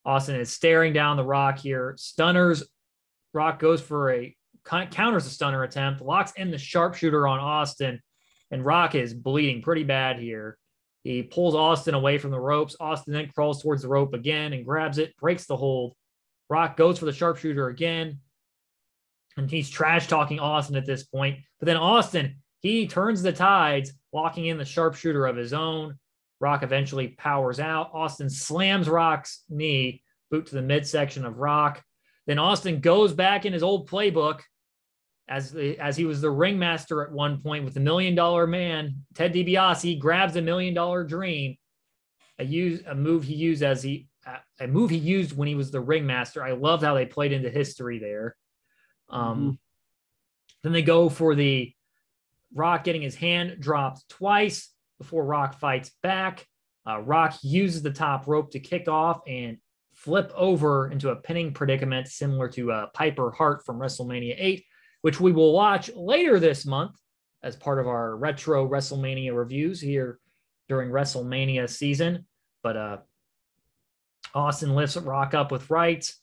Austin 0.07 0.39
is 0.39 0.51
staring 0.51 0.93
down 0.93 1.17
the 1.17 1.23
rock 1.23 1.59
here. 1.59 1.93
Stunners. 1.97 2.63
Rock 3.33 3.59
goes 3.59 3.81
for 3.81 4.11
a 4.11 4.35
counters 4.63 5.25
a 5.25 5.29
stunner 5.29 5.63
attempt, 5.63 6.01
locks 6.01 6.31
in 6.37 6.49
the 6.49 6.57
sharpshooter 6.57 7.27
on 7.27 7.39
Austin, 7.39 8.01
and 8.49 8.65
Rock 8.65 8.95
is 8.95 9.13
bleeding 9.13 9.61
pretty 9.61 9.83
bad 9.83 10.17
here. 10.17 10.57
He 11.03 11.23
pulls 11.23 11.55
Austin 11.55 11.93
away 11.93 12.17
from 12.17 12.31
the 12.31 12.39
ropes. 12.39 12.75
Austin 12.79 13.13
then 13.13 13.29
crawls 13.29 13.61
towards 13.61 13.81
the 13.81 13.89
rope 13.89 14.13
again 14.13 14.53
and 14.53 14.65
grabs 14.65 14.97
it, 14.97 15.15
breaks 15.17 15.45
the 15.45 15.57
hold. 15.57 15.93
Rock 16.49 16.77
goes 16.77 16.97
for 16.97 17.05
the 17.05 17.13
sharpshooter 17.13 17.67
again, 17.67 18.19
and 19.35 19.51
he's 19.51 19.69
trash 19.69 20.07
talking 20.07 20.39
Austin 20.39 20.77
at 20.77 20.85
this 20.85 21.03
point. 21.03 21.39
But 21.59 21.65
then 21.65 21.77
Austin, 21.77 22.37
he 22.61 22.87
turns 22.87 23.21
the 23.21 23.33
tides, 23.33 23.91
locking 24.13 24.45
in 24.45 24.57
the 24.57 24.65
sharpshooter 24.65 25.25
of 25.25 25.35
his 25.35 25.51
own. 25.51 25.99
Rock 26.39 26.63
eventually 26.63 27.09
powers 27.09 27.59
out. 27.59 27.91
Austin 27.93 28.29
slams 28.29 28.87
Rock's 28.87 29.43
knee, 29.49 30.03
boot 30.29 30.45
to 30.47 30.55
the 30.55 30.61
midsection 30.61 31.25
of 31.25 31.37
Rock. 31.37 31.83
Then 32.27 32.39
Austin 32.39 32.79
goes 32.79 33.13
back 33.13 33.45
in 33.45 33.53
his 33.53 33.63
old 33.63 33.89
playbook 33.89 34.41
as, 35.29 35.55
as 35.55 35.97
he 35.97 36.05
was 36.05 36.21
the 36.21 36.29
ringmaster 36.29 37.03
at 37.03 37.11
one 37.11 37.41
point 37.41 37.65
with 37.65 37.73
the 37.73 37.79
million 37.79 38.15
dollar 38.15 38.45
man, 38.47 39.03
Ted 39.15 39.33
DiBiase. 39.33 39.81
He 39.81 39.95
grabs 39.95 40.35
a 40.35 40.41
million 40.41 40.73
dollar 40.73 41.03
dream, 41.03 41.57
a, 42.39 42.45
use, 42.45 42.81
a 42.85 42.95
move 42.95 43.23
he 43.23 43.35
used 43.35 43.63
as 43.63 43.81
he 43.81 44.07
a 44.59 44.67
move 44.67 44.89
he 44.89 44.97
used 44.97 45.35
when 45.37 45.47
he 45.47 45.55
was 45.55 45.71
the 45.71 45.79
ringmaster. 45.79 46.43
I 46.43 46.51
love 46.51 46.81
how 46.83 46.93
they 46.93 47.05
played 47.05 47.31
into 47.31 47.49
history 47.49 47.99
there. 47.99 48.35
Um, 49.09 49.37
mm-hmm. 49.37 49.51
Then 50.63 50.73
they 50.73 50.81
go 50.81 51.09
for 51.09 51.35
the 51.35 51.73
Rock 52.53 52.83
getting 52.83 53.01
his 53.01 53.15
hand 53.15 53.57
dropped 53.59 54.07
twice 54.09 54.69
before 54.97 55.25
Rock 55.25 55.59
fights 55.59 55.91
back. 56.03 56.45
Uh, 56.87 56.99
Rock 57.01 57.37
uses 57.41 57.81
the 57.81 57.91
top 57.91 58.27
rope 58.27 58.51
to 58.51 58.59
kick 58.59 58.87
off 58.87 59.21
and 59.27 59.57
flip 59.93 60.31
over 60.35 60.91
into 60.91 61.09
a 61.09 61.15
pinning 61.15 61.53
predicament 61.53 62.07
similar 62.07 62.47
to 62.49 62.71
uh, 62.71 62.87
Piper 62.93 63.31
Hart 63.31 63.65
from 63.65 63.79
WrestleMania 63.79 64.35
8, 64.37 64.63
which 65.01 65.19
we 65.19 65.31
will 65.31 65.53
watch 65.53 65.89
later 65.95 66.39
this 66.39 66.65
month 66.65 66.95
as 67.43 67.55
part 67.55 67.79
of 67.79 67.87
our 67.87 68.15
retro 68.15 68.67
WrestleMania 68.67 69.35
reviews 69.35 69.81
here 69.81 70.19
during 70.69 70.89
WrestleMania 70.89 71.69
season. 71.69 72.25
But 72.63 72.77
uh, 72.77 72.97
Austin 74.33 74.75
lifts 74.75 74.97
Rock 74.97 75.33
up 75.33 75.51
with 75.51 75.69
rights, 75.69 76.19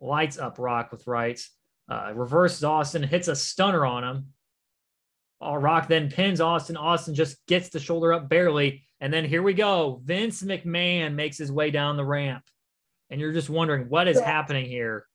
lights 0.00 0.38
up 0.38 0.58
Rock 0.58 0.92
with 0.92 1.06
rights, 1.06 1.50
uh, 1.90 2.12
reverses 2.14 2.64
Austin, 2.64 3.02
hits 3.02 3.28
a 3.28 3.36
stunner 3.36 3.84
on 3.84 4.04
him, 4.04 4.26
Rock 5.40 5.88
then 5.88 6.10
pins 6.10 6.40
Austin. 6.40 6.76
Austin 6.76 7.14
just 7.14 7.44
gets 7.46 7.68
the 7.68 7.78
shoulder 7.78 8.12
up 8.12 8.28
barely. 8.28 8.86
And 9.00 9.12
then 9.12 9.24
here 9.24 9.42
we 9.42 9.52
go. 9.52 10.00
Vince 10.04 10.42
McMahon 10.42 11.14
makes 11.14 11.36
his 11.36 11.52
way 11.52 11.70
down 11.70 11.96
the 11.96 12.04
ramp. 12.04 12.44
and 13.10 13.20
you're 13.20 13.32
just 13.32 13.50
wondering 13.50 13.88
what 13.88 14.08
is 14.08 14.18
happening 14.20 14.66
here. 14.66 15.06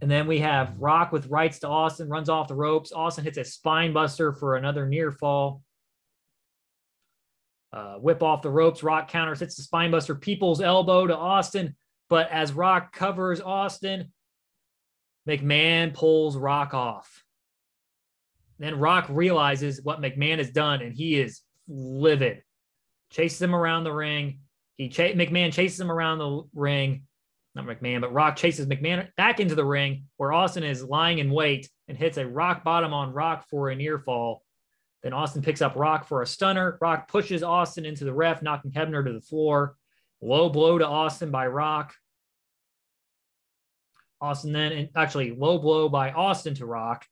And 0.00 0.10
then 0.10 0.26
we 0.26 0.38
have 0.38 0.78
Rock 0.78 1.10
with 1.12 1.26
rights 1.26 1.58
to 1.60 1.68
Austin, 1.68 2.08
runs 2.08 2.28
off 2.28 2.48
the 2.48 2.54
ropes. 2.54 2.92
Austin 2.92 3.24
hits 3.24 3.38
a 3.38 3.44
spine 3.44 3.92
buster 3.92 4.32
for 4.32 4.56
another 4.56 4.86
near 4.86 5.10
fall. 5.10 5.62
Uh, 7.72 7.94
whip 7.96 8.22
off 8.22 8.42
the 8.42 8.50
ropes. 8.50 8.82
Rock 8.82 9.08
counters, 9.08 9.40
hits 9.40 9.56
the 9.56 9.62
spine 9.62 9.90
buster, 9.90 10.14
people's 10.14 10.60
elbow 10.60 11.06
to 11.06 11.16
Austin. 11.16 11.76
But 12.08 12.30
as 12.30 12.52
Rock 12.52 12.92
covers 12.92 13.40
Austin, 13.40 14.12
McMahon 15.28 15.92
pulls 15.92 16.36
Rock 16.36 16.72
off. 16.72 17.24
Then 18.58 18.78
Rock 18.78 19.06
realizes 19.08 19.82
what 19.82 20.00
McMahon 20.00 20.38
has 20.38 20.50
done, 20.50 20.82
and 20.82 20.92
he 20.92 21.20
is 21.20 21.42
livid. 21.68 22.42
Chases 23.10 23.40
him 23.40 23.54
around 23.54 23.84
the 23.84 23.92
ring. 23.92 24.40
He 24.76 24.88
McMahon 24.88 25.52
chases 25.52 25.80
him 25.80 25.90
around 25.90 26.18
the 26.18 26.42
ring. 26.54 27.02
Not 27.54 27.66
McMahon, 27.66 28.00
but 28.00 28.12
Rock 28.12 28.36
chases 28.36 28.66
McMahon 28.66 29.08
back 29.16 29.40
into 29.40 29.54
the 29.54 29.64
ring 29.64 30.04
where 30.16 30.32
Austin 30.32 30.62
is 30.62 30.84
lying 30.84 31.18
in 31.18 31.30
wait 31.30 31.68
and 31.88 31.96
hits 31.96 32.18
a 32.18 32.26
rock 32.26 32.62
bottom 32.62 32.92
on 32.92 33.12
Rock 33.12 33.46
for 33.48 33.70
a 33.70 33.76
near 33.76 33.98
fall. 33.98 34.44
Then 35.02 35.12
Austin 35.12 35.42
picks 35.42 35.62
up 35.62 35.74
Rock 35.76 36.06
for 36.06 36.22
a 36.22 36.26
stunner. 36.26 36.78
Rock 36.80 37.08
pushes 37.08 37.42
Austin 37.42 37.84
into 37.84 38.04
the 38.04 38.12
ref, 38.12 38.42
knocking 38.42 38.72
Hebner 38.72 39.04
to 39.04 39.12
the 39.12 39.20
floor. 39.20 39.76
Low 40.20 40.48
blow 40.48 40.78
to 40.78 40.86
Austin 40.86 41.30
by 41.30 41.46
Rock. 41.46 41.94
Austin 44.20 44.52
then, 44.52 44.88
actually, 44.96 45.30
low 45.30 45.58
blow 45.58 45.88
by 45.88 46.10
Austin 46.10 46.54
to 46.54 46.66
Rock. 46.66 47.06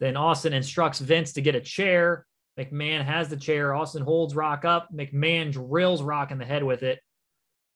Then 0.00 0.16
Austin 0.16 0.52
instructs 0.52 0.98
Vince 0.98 1.32
to 1.34 1.42
get 1.42 1.54
a 1.54 1.60
chair. 1.60 2.26
McMahon 2.58 3.04
has 3.04 3.28
the 3.28 3.36
chair. 3.36 3.74
Austin 3.74 4.02
holds 4.02 4.34
Rock 4.34 4.64
up. 4.64 4.88
McMahon 4.92 5.52
drills 5.52 6.02
Rock 6.02 6.30
in 6.30 6.38
the 6.38 6.44
head 6.44 6.62
with 6.62 6.82
it. 6.82 7.00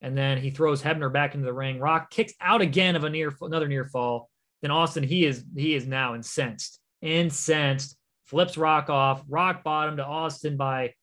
And 0.03 0.17
then 0.17 0.39
he 0.39 0.51
throws 0.51 0.83
Hebner 0.83 1.13
back 1.13 1.35
into 1.35 1.45
the 1.45 1.53
ring. 1.53 1.79
Rock 1.79 2.11
kicks 2.11 2.33
out 2.41 2.63
again 2.63 2.97
of 2.97 3.05
a 3.05 3.11
near 3.11 3.33
another 3.43 3.69
near 3.69 3.85
fall. 3.85 4.31
Then 4.63 4.71
Austin, 4.71 5.03
he 5.03 5.27
is 5.27 5.45
he 5.55 5.75
is 5.75 5.87
now 5.87 6.15
incensed. 6.15 6.81
Incensed. 7.03 7.97
Flips 8.25 8.57
Rock 8.57 8.89
off. 8.89 9.23
Rock 9.29 9.63
bottom 9.63 9.97
to 9.97 10.05
Austin 10.05 10.57
by 10.57 10.95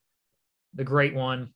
the 0.73 0.83
great 0.83 1.13
one. 1.13 1.53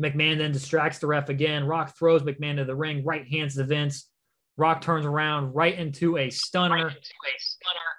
McMahon 0.00 0.38
then 0.38 0.52
distracts 0.52 0.98
the 0.98 1.06
ref 1.06 1.28
again. 1.28 1.64
Rock 1.64 1.96
throws 1.96 2.22
McMahon 2.22 2.56
to 2.56 2.64
the 2.64 2.74
ring. 2.74 3.04
Right 3.04 3.26
hands 3.26 3.56
to 3.56 3.64
Vince. 3.64 4.08
Rock 4.56 4.80
turns 4.80 5.04
around 5.04 5.54
right 5.54 5.78
into 5.78 6.16
a 6.16 6.30
stunner. 6.30 6.74
Right 6.74 6.86
into 6.86 6.96
a 6.96 7.38
stunner. 7.38 7.91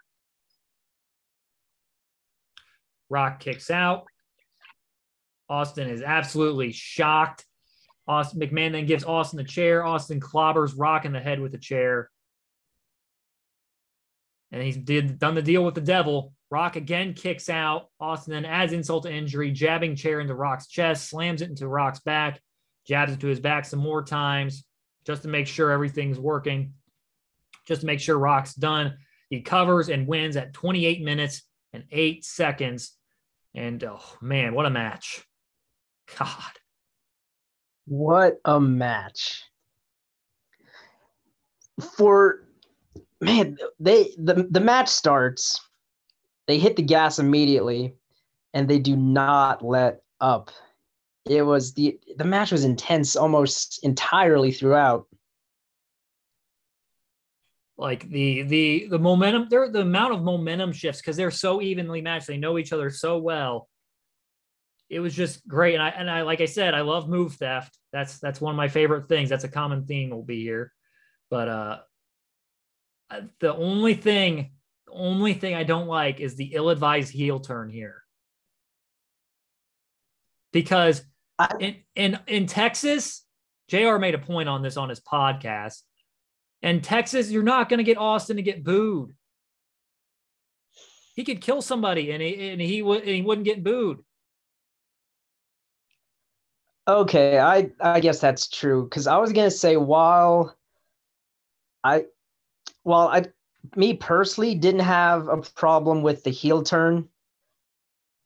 Rock 3.10 3.40
kicks 3.40 3.70
out. 3.70 4.06
Austin 5.50 5.90
is 5.90 6.02
absolutely 6.02 6.72
shocked. 6.72 7.46
Austin 8.08 8.40
McMahon 8.40 8.72
then 8.72 8.86
gives 8.86 9.04
Austin 9.04 9.38
the 9.38 9.44
chair. 9.44 9.86
Austin 9.86 10.20
clobbers 10.20 10.74
Rock 10.78 11.06
in 11.06 11.14
the 11.14 11.20
head 11.20 11.40
with 11.40 11.52
the 11.52 11.58
chair. 11.58 12.10
And 14.52 14.62
he's 14.62 14.78
did 14.78 15.20
done 15.20 15.36
the 15.36 15.42
deal 15.42 15.64
with 15.64 15.76
the 15.76 15.82
devil. 15.82 16.34
Rock 16.52 16.76
again 16.76 17.14
kicks 17.14 17.50
out. 17.50 17.88
Austin 18.00 18.34
then 18.34 18.46
adds 18.46 18.74
insult 18.74 19.04
to 19.04 19.12
injury, 19.12 19.52
jabbing 19.52 19.96
chair 19.96 20.20
into 20.20 20.36
Rock's 20.36 20.68
chest, 20.68 21.10
slams 21.10 21.42
it 21.42 21.50
into 21.50 21.68
Rock's 21.68 22.02
back, 22.02 22.40
jabs 22.86 23.14
it 23.14 23.20
to 23.22 23.28
his 23.28 23.40
back 23.40 23.66
some 23.66 23.80
more 23.80 24.04
times 24.04 24.64
just 25.06 25.24
to 25.24 25.28
make 25.28 25.48
sure 25.48 25.72
everything's 25.72 26.20
working, 26.20 26.74
just 27.68 27.82
to 27.82 27.88
make 27.88 28.00
sure 28.00 28.18
Rock's 28.18 28.54
done. 28.54 28.98
He 29.30 29.42
covers 29.42 29.90
and 29.90 30.08
wins 30.08 30.38
at 30.38 30.54
28 30.54 31.02
minutes 31.02 31.44
and 31.74 31.84
eight 31.92 32.24
seconds. 32.24 32.94
And 33.56 33.84
oh 33.84 34.02
man, 34.22 34.54
what 34.56 34.66
a 34.66 34.70
match! 34.70 35.26
God, 36.18 36.30
what 37.86 38.40
a 38.46 38.60
match! 38.60 39.44
For 41.98 42.46
man, 43.22 43.58
they 43.80 44.14
the 44.18 44.48
the 44.50 44.60
match 44.60 44.90
starts. 44.90 45.62
They 46.48 46.60
hit 46.60 46.76
the 46.76 46.84
gas 46.84 47.20
immediately, 47.20 47.96
and 48.54 48.68
they 48.68 48.80
do 48.80 48.96
not 48.96 49.64
let 49.64 50.02
up. 50.20 50.52
It 51.26 51.44
was 51.44 51.74
the 51.74 52.00
the 52.18 52.26
match 52.26 52.52
was 52.52 52.66
intense 52.66 53.16
almost 53.16 53.84
entirely 53.84 54.52
throughout 54.52 55.08
like 57.78 58.08
the 58.10 58.44
the 58.44 58.88
the 58.90 59.00
momentum 59.00 59.48
there 59.50 59.68
the 59.70 59.82
amount 59.82 60.14
of 60.14 60.22
momentum 60.22 60.72
shifts 60.72 61.02
because 61.02 61.18
they're 61.18 61.32
so 61.32 61.62
evenly 61.62 62.02
matched 62.02 62.28
they 62.28 62.38
know 62.38 62.58
each 62.58 62.74
other 62.74 62.90
so 62.90 63.18
well. 63.18 63.68
It 64.90 65.00
was 65.00 65.16
just 65.16 65.48
great 65.48 65.74
and 65.74 65.82
i 65.82 65.90
and 65.90 66.10
i 66.10 66.22
like 66.22 66.40
i 66.40 66.46
said 66.46 66.76
i 66.76 66.82
love 66.82 67.10
move 67.10 67.34
theft. 67.34 67.78
That's 67.92 68.20
that's 68.20 68.40
one 68.40 68.54
of 68.54 68.58
my 68.58 68.68
favorite 68.68 69.10
things. 69.10 69.30
That's 69.30 69.44
a 69.44 69.50
common 69.50 69.86
theme 69.86 70.12
will 70.12 70.24
be 70.24 70.42
here. 70.42 70.72
But 71.30 71.48
uh 71.48 71.78
the 73.40 73.56
only 73.56 73.96
thing 73.96 74.52
the 74.86 74.94
only 74.94 75.34
thing 75.34 75.56
i 75.56 75.64
don't 75.64 75.88
like 75.88 76.20
is 76.20 76.36
the 76.36 76.52
ill-advised 76.54 77.12
heel 77.12 77.40
turn 77.40 77.70
here. 77.70 78.04
Because 80.52 81.04
in 81.60 81.78
in 81.96 82.20
in 82.28 82.46
texas 82.46 83.26
jr 83.68 83.98
made 83.98 84.14
a 84.14 84.20
point 84.20 84.48
on 84.48 84.62
this 84.62 84.78
on 84.78 84.90
his 84.90 85.00
podcast 85.00 85.82
and 86.64 86.82
Texas, 86.82 87.30
you're 87.30 87.44
not 87.44 87.68
going 87.70 87.80
to 87.80 87.84
get 87.84 87.98
Austin 87.98 88.38
to 88.38 88.42
get 88.42 88.64
booed. 88.64 89.14
He 91.16 91.24
could 91.24 91.42
kill 91.42 91.62
somebody 91.62 92.12
and 92.12 92.24
he 92.24 92.50
and 92.50 92.60
he 92.60 92.82
would 92.82 93.02
and 93.02 93.10
he 93.10 93.22
wouldn't 93.22 93.46
get 93.46 93.64
booed. 93.64 94.00
Okay, 96.88 97.38
I 97.38 97.70
I 97.80 98.00
guess 98.00 98.20
that's 98.20 98.50
true 98.50 98.86
because 98.86 99.06
I 99.06 99.18
was 99.18 99.32
gonna 99.32 99.52
say 99.52 99.78
while 99.78 100.58
I 101.84 102.06
well 102.84 103.10
I 103.10 103.26
me 103.76 103.94
personally 103.94 104.56
didn't 104.56 104.82
have 104.82 105.28
a 105.28 105.38
problem 105.38 106.02
with 106.02 106.24
the 106.24 106.32
heel 106.32 106.64
turn. 106.64 107.08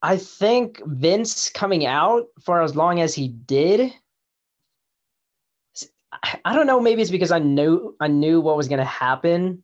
I 0.02 0.16
think 0.16 0.82
Vince 0.86 1.50
coming 1.50 1.86
out 1.86 2.28
for 2.42 2.62
as 2.62 2.74
long 2.74 3.02
as 3.02 3.14
he 3.14 3.28
did 3.28 3.92
I 6.12 6.56
don't 6.56 6.68
know. 6.68 6.80
Maybe 6.80 7.02
it's 7.02 7.12
because 7.12 7.32
I 7.32 7.40
knew 7.40 7.96
I 8.00 8.08
knew 8.08 8.40
what 8.40 8.58
was 8.58 8.68
going 8.68 8.80
to 8.80 8.86
happen, 8.86 9.64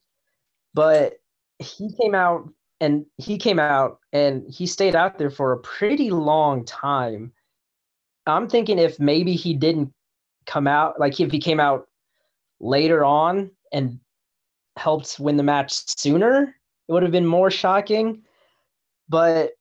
but 0.73 1.13
he 1.59 1.93
came 2.01 2.13
out 2.13 2.49
and 2.81 3.05
he 3.17 3.37
came 3.37 3.59
out 3.59 3.99
and 4.11 4.43
he 4.49 4.67
stayed 4.67 4.95
out 4.95 5.17
there 5.17 5.29
for 5.29 5.53
a 5.53 5.59
pretty 5.59 6.09
long 6.11 6.65
time. 6.65 7.31
I'm 8.27 8.49
thinking 8.49 8.79
if 8.79 8.99
maybe 8.99 9.35
he 9.35 9.53
didn't 9.53 9.93
come 10.45 10.67
out, 10.67 10.99
like 10.99 11.19
if 11.19 11.31
he 11.31 11.39
came 11.39 11.59
out 11.59 11.87
later 12.59 13.05
on 13.05 13.51
and 13.71 13.99
helped 14.77 15.19
win 15.19 15.37
the 15.37 15.43
match 15.43 15.71
sooner, 15.97 16.55
it 16.87 16.91
would 16.91 17.03
have 17.03 17.11
been 17.11 17.25
more 17.25 17.51
shocking. 17.51 18.23
But 19.07 19.51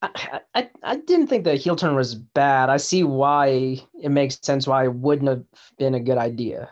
I, 0.00 0.40
I, 0.54 0.70
I 0.82 0.96
didn't 0.96 1.26
think 1.26 1.44
the 1.44 1.56
heel 1.56 1.76
turn 1.76 1.94
was 1.94 2.14
bad. 2.14 2.70
I 2.70 2.76
see 2.76 3.02
why 3.02 3.80
it 4.00 4.10
makes 4.10 4.38
sense 4.42 4.66
why 4.66 4.84
it 4.84 4.94
wouldn't 4.94 5.28
have 5.28 5.44
been 5.78 5.94
a 5.94 6.00
good 6.00 6.18
idea. 6.18 6.70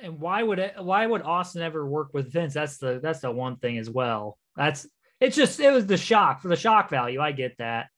And 0.00 0.20
why 0.20 0.44
would 0.44 0.60
it 0.60 0.74
why 0.78 1.06
would 1.06 1.22
Austin 1.22 1.62
ever 1.62 1.84
work 1.84 2.14
with 2.14 2.32
Vince? 2.32 2.54
That's 2.54 2.78
the 2.78 3.00
that's 3.02 3.20
the 3.20 3.32
one 3.32 3.56
thing 3.56 3.78
as 3.78 3.90
well. 3.90 4.38
That's 4.54 4.86
it's 5.20 5.34
just 5.34 5.58
it 5.58 5.72
was 5.72 5.86
the 5.86 5.96
shock 5.96 6.40
for 6.40 6.48
the 6.48 6.56
shock 6.56 6.88
value. 6.88 7.20
I 7.20 7.32
get 7.32 7.58
that. 7.58 7.88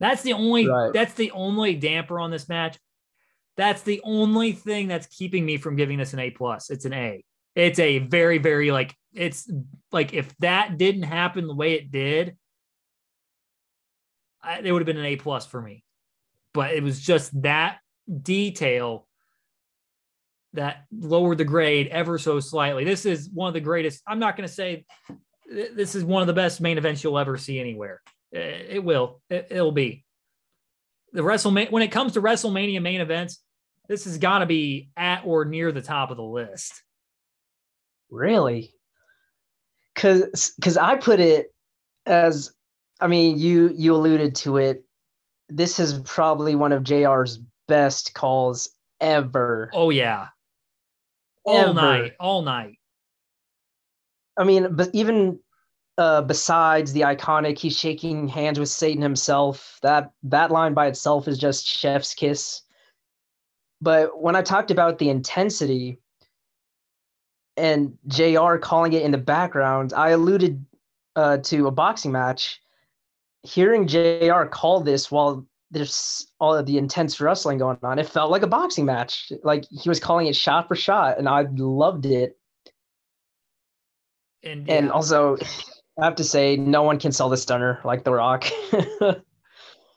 That's 0.00 0.22
the 0.22 0.32
only 0.32 0.66
right. 0.66 0.92
that's 0.94 1.14
the 1.14 1.30
only 1.32 1.74
damper 1.74 2.18
on 2.18 2.30
this 2.30 2.48
match. 2.48 2.78
That's 3.56 3.82
the 3.82 4.00
only 4.02 4.52
thing 4.52 4.88
that's 4.88 5.06
keeping 5.06 5.44
me 5.44 5.58
from 5.58 5.76
giving 5.76 5.98
this 5.98 6.14
an 6.14 6.20
A 6.20 6.30
plus. 6.30 6.70
It's 6.70 6.86
an 6.86 6.94
A. 6.94 7.22
It's 7.54 7.78
a 7.78 7.98
very, 7.98 8.38
very 8.38 8.70
like 8.70 8.96
it's 9.12 9.50
like 9.90 10.14
if 10.14 10.34
that 10.38 10.78
didn't 10.78 11.02
happen 11.02 11.46
the 11.46 11.54
way 11.54 11.74
it 11.74 11.90
did, 11.92 12.36
I, 14.42 14.60
it 14.60 14.72
would 14.72 14.80
have 14.80 14.86
been 14.86 14.98
an 14.98 15.04
A 15.04 15.16
plus 15.16 15.46
for 15.46 15.60
me. 15.60 15.84
But 16.54 16.72
it 16.72 16.82
was 16.82 17.00
just 17.00 17.40
that 17.42 17.78
detail 18.22 19.06
that 20.54 20.84
lowered 20.92 21.38
the 21.38 21.44
grade 21.44 21.88
ever 21.88 22.18
so 22.18 22.40
slightly. 22.40 22.84
This 22.84 23.06
is 23.06 23.30
one 23.30 23.48
of 23.48 23.54
the 23.54 23.60
greatest. 23.60 24.02
I'm 24.06 24.18
not 24.18 24.36
going 24.36 24.46
to 24.46 24.54
say 24.54 24.84
this 25.48 25.94
is 25.94 26.04
one 26.04 26.22
of 26.22 26.26
the 26.26 26.32
best 26.32 26.60
main 26.60 26.78
events 26.78 27.02
you'll 27.02 27.18
ever 27.18 27.36
see 27.36 27.58
anywhere. 27.58 28.00
Eh, 28.34 28.64
it 28.70 28.84
will. 28.84 29.22
It, 29.30 29.48
will 29.50 29.72
be. 29.72 30.04
The 31.12 31.22
WrestleMania 31.22 31.70
when 31.70 31.82
it 31.82 31.92
comes 31.92 32.12
to 32.12 32.22
WrestleMania 32.22 32.82
main 32.82 33.00
events, 33.00 33.42
this 33.88 34.04
has 34.04 34.18
got 34.18 34.38
to 34.38 34.46
be 34.46 34.90
at 34.96 35.22
or 35.24 35.44
near 35.44 35.72
the 35.72 35.82
top 35.82 36.10
of 36.10 36.16
the 36.16 36.22
list. 36.22 36.82
Really? 38.10 38.74
Cuz 39.94 40.54
cuz 40.62 40.76
I 40.76 40.96
put 40.96 41.20
it 41.20 41.54
as 42.06 42.52
I 43.02 43.08
mean, 43.08 43.38
you 43.38 43.74
you 43.76 43.94
alluded 43.94 44.36
to 44.36 44.58
it. 44.58 44.84
This 45.48 45.80
is 45.80 45.98
probably 46.04 46.54
one 46.54 46.72
of 46.72 46.84
JR's 46.84 47.40
best 47.66 48.14
calls 48.14 48.70
ever. 49.00 49.70
Oh 49.74 49.90
yeah. 49.90 50.28
All 51.44 51.58
ever. 51.58 51.74
night, 51.74 52.12
all 52.20 52.42
night. 52.42 52.78
I 54.38 54.44
mean, 54.44 54.68
but 54.76 54.90
even 54.92 55.40
uh, 55.98 56.22
besides 56.22 56.92
the 56.92 57.00
iconic, 57.00 57.58
he's 57.58 57.76
shaking 57.76 58.28
hands 58.28 58.60
with 58.60 58.68
Satan 58.68 59.02
himself. 59.02 59.80
That 59.82 60.12
that 60.22 60.52
line 60.52 60.72
by 60.72 60.86
itself 60.86 61.26
is 61.26 61.38
just 61.38 61.66
chef's 61.66 62.14
kiss. 62.14 62.62
But 63.80 64.22
when 64.22 64.36
I 64.36 64.42
talked 64.42 64.70
about 64.70 64.98
the 64.98 65.10
intensity 65.10 65.98
and 67.56 67.98
JR 68.06 68.56
calling 68.56 68.92
it 68.92 69.02
in 69.02 69.10
the 69.10 69.18
background, 69.18 69.92
I 69.92 70.10
alluded 70.10 70.64
uh, 71.16 71.38
to 71.38 71.66
a 71.66 71.72
boxing 71.72 72.12
match. 72.12 72.61
Hearing 73.44 73.86
JR 73.86 74.44
call 74.44 74.80
this 74.80 75.10
while 75.10 75.46
there's 75.72 76.30
all 76.38 76.54
of 76.54 76.66
the 76.66 76.78
intense 76.78 77.20
wrestling 77.20 77.58
going 77.58 77.78
on, 77.82 77.98
it 77.98 78.08
felt 78.08 78.30
like 78.30 78.42
a 78.42 78.46
boxing 78.46 78.84
match. 78.84 79.32
Like 79.42 79.64
he 79.70 79.88
was 79.88 79.98
calling 79.98 80.26
it 80.26 80.36
shot 80.36 80.68
for 80.68 80.76
shot, 80.76 81.18
and 81.18 81.28
I 81.28 81.46
loved 81.50 82.06
it. 82.06 82.38
And, 84.44 84.68
And 84.68 84.86
yeah, 84.86 84.92
also, 84.92 85.36
I 86.00 86.04
have 86.04 86.16
to 86.16 86.24
say, 86.24 86.56
no 86.56 86.82
one 86.82 86.98
can 86.98 87.12
sell 87.12 87.28
the 87.28 87.36
stunner 87.36 87.80
like 87.84 88.04
The 88.04 88.12
Rock. 88.12 88.44
it 88.72 89.22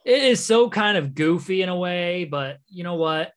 is 0.05 0.43
so 0.43 0.69
kind 0.69 0.97
of 0.97 1.13
goofy 1.13 1.61
in 1.61 1.69
a 1.69 1.77
way, 1.77 2.25
but 2.25 2.59
you 2.67 2.83
know 2.83 2.95
what? 2.95 3.33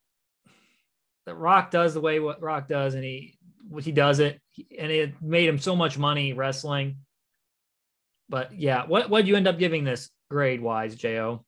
The 1.26 1.34
Rock 1.34 1.70
does 1.70 1.94
the 1.94 2.00
way 2.00 2.20
what 2.20 2.40
Rock 2.40 2.68
does, 2.68 2.94
and 2.94 3.04
he 3.04 3.36
he 3.82 3.92
does 3.92 4.18
it, 4.20 4.40
and 4.78 4.90
it 4.90 5.20
made 5.20 5.48
him 5.48 5.58
so 5.58 5.76
much 5.76 5.98
money 5.98 6.32
wrestling. 6.32 6.98
But 8.28 8.58
yeah, 8.58 8.84
what 8.86 9.08
what 9.10 9.26
you 9.26 9.36
end 9.36 9.48
up 9.48 9.58
giving 9.58 9.84
this 9.84 10.10
grade 10.30 10.60
wise, 10.60 10.94
Jo? 10.94 11.44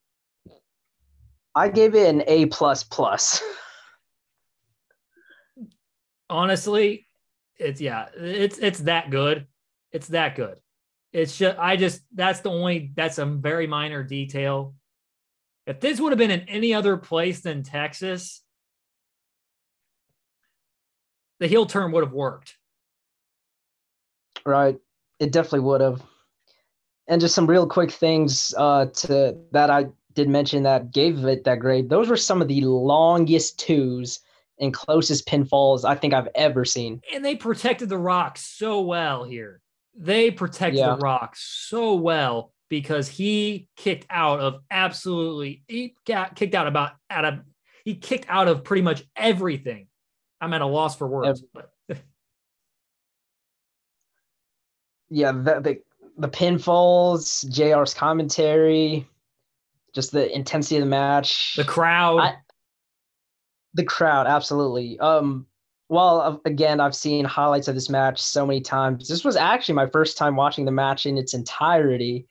I 1.55 1.69
gave 1.69 1.95
it 1.95 2.09
an 2.09 2.23
A 2.27 2.47
plus 2.47 2.85
plus. 2.85 3.43
honestly, 6.31 7.07
it's 7.59 7.81
yeah, 7.81 8.07
it's 8.17 8.59
it's 8.59 8.81
that 8.81 9.11
good. 9.11 9.47
It's 9.93 10.09
that 10.09 10.37
good. 10.37 10.59
It's 11.13 11.37
just 11.37 11.59
I 11.59 11.77
just 11.77 12.03
that's 12.15 12.41
the 12.41 12.51
only 12.51 12.93
that's 12.95 13.19
a 13.19 13.27
very 13.27 13.67
minor 13.67 14.03
detail. 14.05 14.75
If 15.67 15.81
this 15.81 16.01
would 16.01 16.13
have 16.13 16.19
been 16.19 16.31
in 16.31 16.49
any 16.49 16.73
other 16.73 16.97
place 16.97 17.41
than 17.41 17.63
Texas, 17.63 18.43
the 21.41 21.47
heel 21.47 21.67
turn 21.67 21.93
would 21.93 22.05
have 22.05 22.13
worked. 22.13 22.57
Right. 24.47 24.79
It 25.19 25.33
definitely 25.33 25.61
would 25.61 25.81
have. 25.81 26.03
And 27.11 27.21
just 27.21 27.35
some 27.35 27.47
real 27.49 27.67
quick 27.67 27.91
things 27.91 28.55
uh, 28.57 28.87
to 28.87 29.37
that 29.51 29.69
I 29.69 29.87
did 30.15 30.29
mention 30.29 30.63
that 30.63 30.93
gave 30.93 31.25
it 31.25 31.43
that 31.43 31.59
grade. 31.59 31.91
Those 31.91 32.09
were 32.09 32.17
some 32.17 32.41
of 32.41 32.47
the 32.47 32.61
longest 32.63 33.59
twos 33.59 34.21
and 34.61 34.73
closest 34.73 35.27
pinfalls 35.27 35.85
I 35.85 35.97
think 35.97 36.15
I've 36.15 36.29
ever 36.37 36.65
seen. 36.65 37.01
And 37.13 37.25
they 37.25 37.35
protected 37.35 37.89
the 37.89 37.99
rock 37.99 38.39
so 38.39 38.81
well 38.83 39.25
here. 39.25 39.61
They 39.97 40.31
protected 40.31 40.79
Yeah. 40.79 40.95
the 40.95 40.99
rock 40.99 41.35
so 41.37 41.95
well 41.95 42.53
because 42.69 43.09
he 43.09 43.67
kicked 43.77 44.07
out 44.09 44.39
of 44.39 44.61
absolutely 44.71 45.65
he 45.67 45.97
got 46.07 46.37
kicked 46.37 46.55
out 46.55 46.69
about 46.69 46.93
out 47.11 47.25
of 47.25 47.41
he 47.85 47.97
kicked 47.97 48.27
out 48.29 48.47
of 48.47 48.63
pretty 48.63 48.83
much 48.83 49.03
everything. 49.17 49.89
I'm 50.41 50.53
at 50.55 50.61
a 50.61 50.67
loss 50.67 50.95
for 50.97 51.09
words, 51.09 51.43
but 51.53 51.73
Yeah, 55.11 55.33
the 55.33 55.61
the, 55.61 55.81
the 56.21 56.29
pinfalls, 56.29 57.45
JR's 57.51 57.95
commentary, 57.95 59.07
just 59.95 60.13
the 60.13 60.33
intensity 60.35 60.77
of 60.77 60.83
the 60.83 60.87
match. 60.91 61.57
the 61.57 61.65
crowd. 61.65 62.19
I- 62.21 62.37
the 63.75 63.85
crowd 63.85 64.27
absolutely 64.27 64.99
um 64.99 65.47
well 65.89 66.21
uh, 66.21 66.37
again 66.45 66.81
i've 66.81 66.95
seen 66.95 67.25
highlights 67.25 67.69
of 67.69 67.77
this 67.77 67.89
match 67.89 68.21
so 68.21 68.45
many 68.45 68.61
times 68.61 69.07
this 69.07 69.25
was 69.25 69.37
actually 69.37 69.77
my 69.77 69.87
first 69.87 70.19
time 70.19 70.35
watching 70.35 70.65
the 70.65 70.73
match 70.73 71.07
in 71.07 71.17
its 71.17 71.35
entirety 71.35 72.27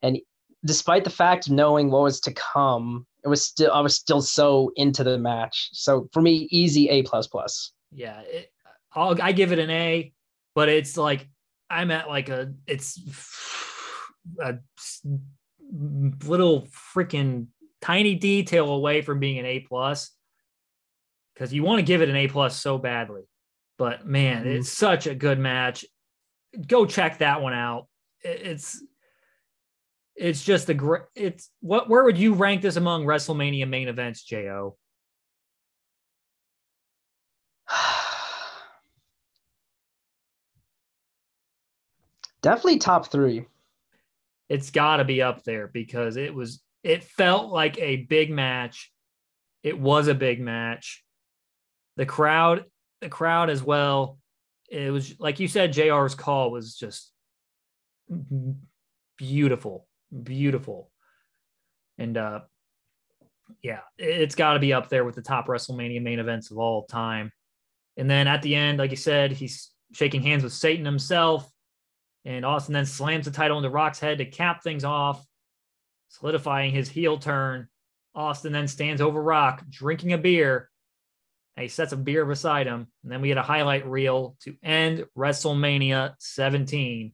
and 0.00 0.18
despite 0.64 1.04
the 1.04 1.10
fact 1.10 1.46
of 1.46 1.52
knowing 1.52 1.90
what 1.90 2.00
was 2.04 2.20
to 2.20 2.32
come 2.32 3.06
it 3.22 3.28
was 3.28 3.44
still 3.44 3.70
i 3.72 3.80
was 3.80 3.94
still 3.94 4.22
so 4.22 4.72
into 4.76 5.04
the 5.04 5.18
match 5.18 5.68
so 5.74 6.08
for 6.10 6.22
me 6.22 6.48
easy 6.50 6.88
a 6.88 7.02
plus 7.02 7.26
plus 7.26 7.72
yeah, 7.94 8.20
it, 8.22 8.50
I'll 8.94 9.20
I 9.20 9.32
give 9.32 9.52
it 9.52 9.58
an 9.58 9.68
A, 9.68 10.10
but 10.54 10.70
it's 10.70 10.96
like 10.96 11.28
I'm 11.72 11.90
at 11.90 12.06
like 12.08 12.28
a 12.28 12.52
it's 12.66 13.00
a 14.38 14.56
little 16.22 16.68
freaking 16.94 17.46
tiny 17.80 18.14
detail 18.14 18.70
away 18.70 19.00
from 19.02 19.18
being 19.18 19.38
an 19.38 19.46
A 19.46 19.60
plus 19.60 20.10
because 21.34 21.52
you 21.52 21.62
want 21.62 21.78
to 21.78 21.82
give 21.82 22.02
it 22.02 22.10
an 22.10 22.16
A 22.16 22.28
plus 22.28 22.56
so 22.56 22.76
badly. 22.76 23.22
But 23.78 24.06
man, 24.06 24.44
Mhm. 24.44 24.58
it's 24.58 24.70
such 24.70 25.06
a 25.06 25.14
good 25.14 25.38
match. 25.38 25.84
Go 26.66 26.84
check 26.84 27.18
that 27.18 27.40
one 27.40 27.54
out. 27.54 27.88
It's 28.20 28.84
it's 30.14 30.44
just 30.44 30.68
a 30.68 30.74
great. 30.74 31.02
It's 31.14 31.50
what? 31.60 31.88
Where 31.88 32.04
would 32.04 32.18
you 32.18 32.34
rank 32.34 32.60
this 32.60 32.76
among 32.76 33.04
WrestleMania 33.06 33.66
main 33.66 33.88
events, 33.88 34.22
Jo? 34.22 34.76
Definitely 42.42 42.78
top 42.78 43.10
three. 43.10 43.46
It's 44.48 44.70
got 44.70 44.98
to 44.98 45.04
be 45.04 45.22
up 45.22 45.44
there 45.44 45.68
because 45.68 46.16
it 46.16 46.34
was 46.34 46.62
it 46.82 47.04
felt 47.04 47.50
like 47.50 47.78
a 47.78 47.96
big 47.96 48.30
match. 48.30 48.92
It 49.62 49.78
was 49.78 50.08
a 50.08 50.14
big 50.14 50.40
match. 50.40 51.04
The 51.96 52.06
crowd 52.06 52.64
the 53.00 53.08
crowd 53.08 53.50
as 53.50 53.62
well. 53.62 54.18
It 54.68 54.90
was 54.92 55.18
like 55.18 55.40
you 55.40 55.48
said 55.48 55.72
jr's 55.72 56.14
call 56.14 56.50
was 56.50 56.76
just 56.76 57.12
beautiful 59.16 59.86
beautiful. 60.22 60.90
And 61.98 62.16
uh 62.16 62.40
yeah 63.62 63.80
it- 63.98 64.20
it's 64.22 64.34
got 64.34 64.54
to 64.54 64.58
be 64.58 64.72
up 64.72 64.88
there 64.88 65.04
with 65.04 65.14
the 65.14 65.22
top 65.22 65.46
wrestlemania 65.46 66.02
main 66.02 66.18
events 66.18 66.50
of 66.50 66.58
all 66.58 66.84
time. 66.84 67.32
And 67.96 68.10
then 68.10 68.26
at 68.26 68.42
the 68.42 68.54
end 68.54 68.78
like 68.78 68.90
you 68.90 68.96
said 68.96 69.32
he's 69.32 69.70
shaking 69.92 70.22
hands 70.22 70.42
with 70.42 70.54
satan 70.54 70.86
himself 70.86 71.51
and 72.24 72.44
Austin 72.44 72.74
then 72.74 72.86
slams 72.86 73.24
the 73.24 73.30
title 73.30 73.56
into 73.56 73.70
Rock's 73.70 73.98
head 73.98 74.18
to 74.18 74.24
cap 74.24 74.62
things 74.62 74.84
off, 74.84 75.24
solidifying 76.08 76.72
his 76.72 76.88
heel 76.88 77.18
turn. 77.18 77.68
Austin 78.14 78.52
then 78.52 78.68
stands 78.68 79.00
over 79.00 79.20
Rock, 79.20 79.64
drinking 79.68 80.12
a 80.12 80.18
beer. 80.18 80.68
And 81.56 81.62
he 81.62 81.68
sets 81.68 81.92
a 81.92 81.96
beer 81.96 82.24
beside 82.24 82.66
him. 82.66 82.86
And 83.02 83.12
then 83.12 83.20
we 83.20 83.28
get 83.28 83.38
a 83.38 83.42
highlight 83.42 83.86
reel 83.86 84.36
to 84.42 84.54
end 84.62 85.04
WrestleMania 85.16 86.14
17. 86.18 87.12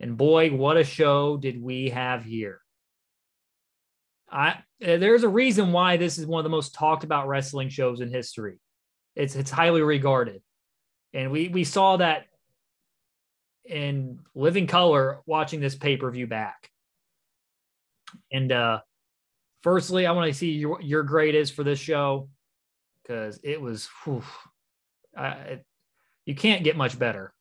And 0.00 0.16
boy, 0.16 0.50
what 0.50 0.76
a 0.76 0.84
show 0.84 1.36
did 1.36 1.62
we 1.62 1.90
have 1.90 2.24
here. 2.24 2.60
I 4.30 4.50
uh, 4.84 4.96
there's 4.98 5.22
a 5.22 5.28
reason 5.28 5.72
why 5.72 5.96
this 5.96 6.18
is 6.18 6.26
one 6.26 6.40
of 6.40 6.44
the 6.44 6.50
most 6.50 6.74
talked 6.74 7.04
about 7.04 7.28
wrestling 7.28 7.68
shows 7.68 8.00
in 8.00 8.10
history. 8.10 8.58
It's 9.14 9.36
it's 9.36 9.50
highly 9.50 9.80
regarded. 9.80 10.42
And 11.12 11.30
we 11.30 11.48
we 11.48 11.64
saw 11.64 11.96
that 11.98 12.26
in 13.64 14.20
living 14.34 14.66
color 14.66 15.20
watching 15.26 15.60
this 15.60 15.74
pay-per-view 15.74 16.26
back. 16.26 16.70
And 18.32 18.52
uh 18.52 18.80
firstly, 19.62 20.06
I 20.06 20.12
want 20.12 20.28
to 20.30 20.38
see 20.38 20.52
your 20.52 20.80
your 20.80 21.02
grade 21.02 21.34
is 21.34 21.50
for 21.50 21.64
this 21.64 21.78
show 21.78 22.28
because 23.02 23.40
it 23.42 23.60
was 23.60 23.88
whew, 24.04 24.22
I, 25.16 25.28
it, 25.28 25.66
you 26.26 26.34
can't 26.34 26.64
get 26.64 26.76
much 26.76 26.98
better. 26.98 27.34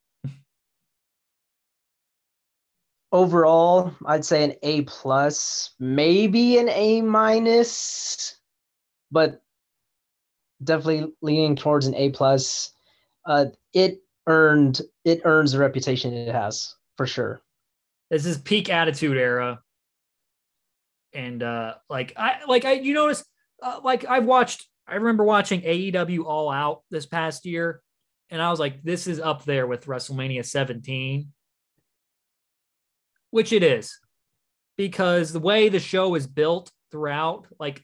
overall 3.13 3.93
i'd 4.07 4.25
say 4.25 4.43
an 4.43 4.53
a 4.63 4.81
plus 4.81 5.69
maybe 5.79 6.57
an 6.57 6.67
a 6.69 6.99
minus 6.99 8.37
but 9.11 9.39
definitely 10.63 11.13
leaning 11.21 11.55
towards 11.55 11.85
an 11.85 11.93
a 11.93 12.09
plus 12.09 12.71
uh 13.27 13.45
it 13.73 14.02
earned 14.27 14.81
it 15.03 15.21
earns 15.25 15.51
the 15.51 15.59
reputation 15.59 16.13
it 16.13 16.33
has 16.33 16.75
for 16.97 17.05
sure 17.05 17.41
This 18.09 18.25
is 18.25 18.37
peak 18.37 18.69
attitude 18.69 19.17
era. 19.17 19.59
And 21.13 21.43
uh 21.43 21.75
like 21.89 22.13
I 22.17 22.45
like 22.47 22.65
I 22.65 22.73
you 22.73 22.93
notice 22.93 23.23
uh, 23.61 23.79
like 23.83 24.05
I've 24.05 24.25
watched 24.25 24.67
I 24.87 24.95
remember 24.95 25.23
watching 25.23 25.61
AEW 25.61 26.25
All 26.25 26.49
Out 26.49 26.81
this 26.89 27.05
past 27.05 27.45
year 27.45 27.81
and 28.29 28.41
I 28.41 28.49
was 28.49 28.59
like 28.59 28.81
this 28.83 29.07
is 29.07 29.19
up 29.19 29.45
there 29.45 29.67
with 29.67 29.85
WrestleMania 29.85 30.45
17 30.45 31.31
which 33.29 33.53
it 33.53 33.63
is 33.63 33.99
because 34.77 35.31
the 35.31 35.39
way 35.39 35.69
the 35.69 35.79
show 35.79 36.15
is 36.15 36.27
built 36.27 36.71
throughout 36.91 37.47
like 37.59 37.83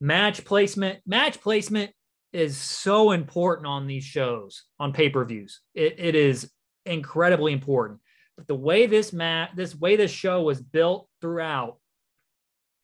match 0.00 0.44
placement 0.44 1.00
match 1.06 1.40
placement 1.40 1.92
is 2.32 2.56
so 2.56 3.10
important 3.10 3.66
on 3.66 3.86
these 3.86 4.04
shows 4.04 4.64
on 4.78 4.92
pay-per-views 4.92 5.60
it, 5.74 5.96
it 5.98 6.14
is 6.14 6.50
incredibly 6.86 7.52
important 7.52 8.00
but 8.36 8.46
the 8.46 8.54
way 8.54 8.86
this 8.86 9.12
mat 9.12 9.50
this 9.56 9.74
way 9.74 9.96
this 9.96 10.10
show 10.10 10.42
was 10.42 10.60
built 10.60 11.08
throughout 11.20 11.78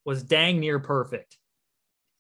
was 0.05 0.23
dang 0.23 0.61
near 0.61 0.79
perfect 0.79 1.37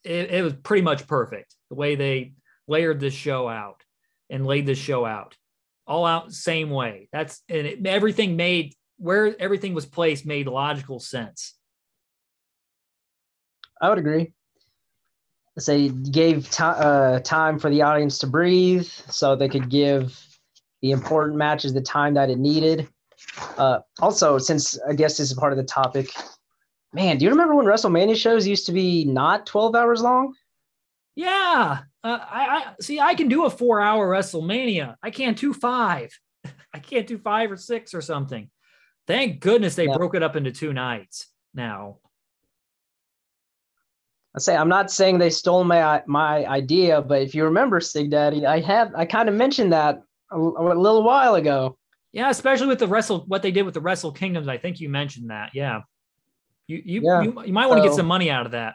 it, 0.05 0.31
it 0.31 0.43
was 0.43 0.55
pretty 0.55 0.82
much 0.82 1.07
perfect 1.07 1.55
the 1.70 1.77
way 1.77 1.94
they 1.94 2.32
layered 2.69 3.01
this 3.01 3.15
show 3.15 3.48
out 3.48 3.82
and 4.31 4.47
laid 4.47 4.66
this 4.66 4.78
show 4.78 5.05
out 5.05 5.36
all 5.86 6.05
out 6.05 6.32
same 6.32 6.70
way. 6.70 7.09
That's 7.12 7.43
and 7.48 7.66
it, 7.66 7.86
everything 7.86 8.36
made 8.36 8.74
where 8.98 9.40
everything 9.40 9.74
was 9.74 9.86
placed 9.86 10.27
made 10.27 10.47
logical 10.47 11.01
sense. 11.01 11.55
I 13.81 13.89
would 13.89 13.98
agree. 13.98 14.32
Say 15.58 15.88
gave 15.88 16.50
t- 16.50 16.62
uh, 16.62 17.20
time 17.20 17.58
for 17.58 17.70
the 17.70 17.80
audience 17.82 18.18
to 18.18 18.26
breathe, 18.26 18.86
so 18.86 19.34
they 19.34 19.48
could 19.48 19.70
give 19.70 20.18
the 20.82 20.90
important 20.90 21.38
matches 21.38 21.72
the 21.72 21.80
time 21.80 22.14
that 22.14 22.28
it 22.28 22.38
needed. 22.38 22.88
Uh, 23.56 23.80
also, 24.00 24.36
since 24.36 24.78
I 24.86 24.92
guess 24.92 25.16
this 25.16 25.30
is 25.30 25.36
part 25.36 25.52
of 25.52 25.56
the 25.56 25.64
topic, 25.64 26.10
man, 26.92 27.16
do 27.16 27.24
you 27.24 27.30
remember 27.30 27.54
when 27.54 27.64
WrestleMania 27.64 28.16
shows 28.16 28.46
used 28.46 28.66
to 28.66 28.72
be 28.72 29.06
not 29.06 29.46
twelve 29.46 29.74
hours 29.74 30.02
long? 30.02 30.34
Yeah, 31.14 31.80
uh, 32.04 32.18
I, 32.20 32.46
I 32.46 32.74
see. 32.80 33.00
I 33.00 33.14
can 33.14 33.28
do 33.28 33.46
a 33.46 33.50
four-hour 33.50 34.10
WrestleMania. 34.10 34.96
I 35.02 35.10
can't 35.10 35.38
do 35.38 35.54
five. 35.54 36.10
I 36.74 36.78
can't 36.78 37.06
do 37.06 37.16
five 37.16 37.50
or 37.50 37.56
six 37.56 37.94
or 37.94 38.02
something. 38.02 38.50
Thank 39.06 39.40
goodness 39.40 39.74
they 39.74 39.86
yeah. 39.86 39.96
broke 39.96 40.14
it 40.14 40.22
up 40.22 40.36
into 40.36 40.52
two 40.52 40.74
nights. 40.74 41.28
Now, 41.54 41.98
I 44.36 44.40
say 44.40 44.54
I'm 44.54 44.68
not 44.68 44.90
saying 44.90 45.18
they 45.18 45.30
stole 45.30 45.64
my 45.64 46.02
my 46.06 46.46
idea, 46.46 47.00
but 47.00 47.22
if 47.22 47.34
you 47.34 47.44
remember, 47.44 47.80
Sig 47.80 48.10
Daddy, 48.10 48.44
I 48.44 48.60
have 48.60 48.94
I 48.94 49.06
kind 49.06 49.28
of 49.28 49.34
mentioned 49.34 49.72
that 49.72 50.02
a, 50.30 50.36
a, 50.36 50.74
little 50.76 51.02
while 51.02 51.36
ago. 51.36 51.78
Yeah, 52.12 52.28
especially 52.28 52.66
with 52.66 52.78
the 52.78 52.86
wrestle 52.86 53.20
what 53.26 53.42
they 53.42 53.50
did 53.50 53.62
with 53.62 53.74
the 53.74 53.80
Wrestle 53.80 54.12
Kingdoms. 54.12 54.46
I 54.46 54.58
think 54.58 54.78
you 54.78 54.90
mentioned 54.90 55.30
that. 55.30 55.50
Yeah, 55.54 55.82
you 56.66 56.82
you 56.84 57.00
yeah. 57.02 57.22
you, 57.22 57.42
you, 57.46 57.52
might 57.52 57.66
want 57.66 57.82
to 57.82 57.88
get 57.88 57.96
some 57.96 58.06
money 58.06 58.30
out 58.30 58.44
of 58.44 58.52
that. 58.52 58.74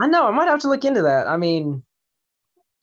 I 0.00 0.06
know 0.06 0.26
I 0.26 0.30
might 0.30 0.48
have 0.48 0.60
to 0.60 0.68
look 0.68 0.84
into 0.84 1.02
that. 1.02 1.26
I 1.26 1.36
mean, 1.36 1.82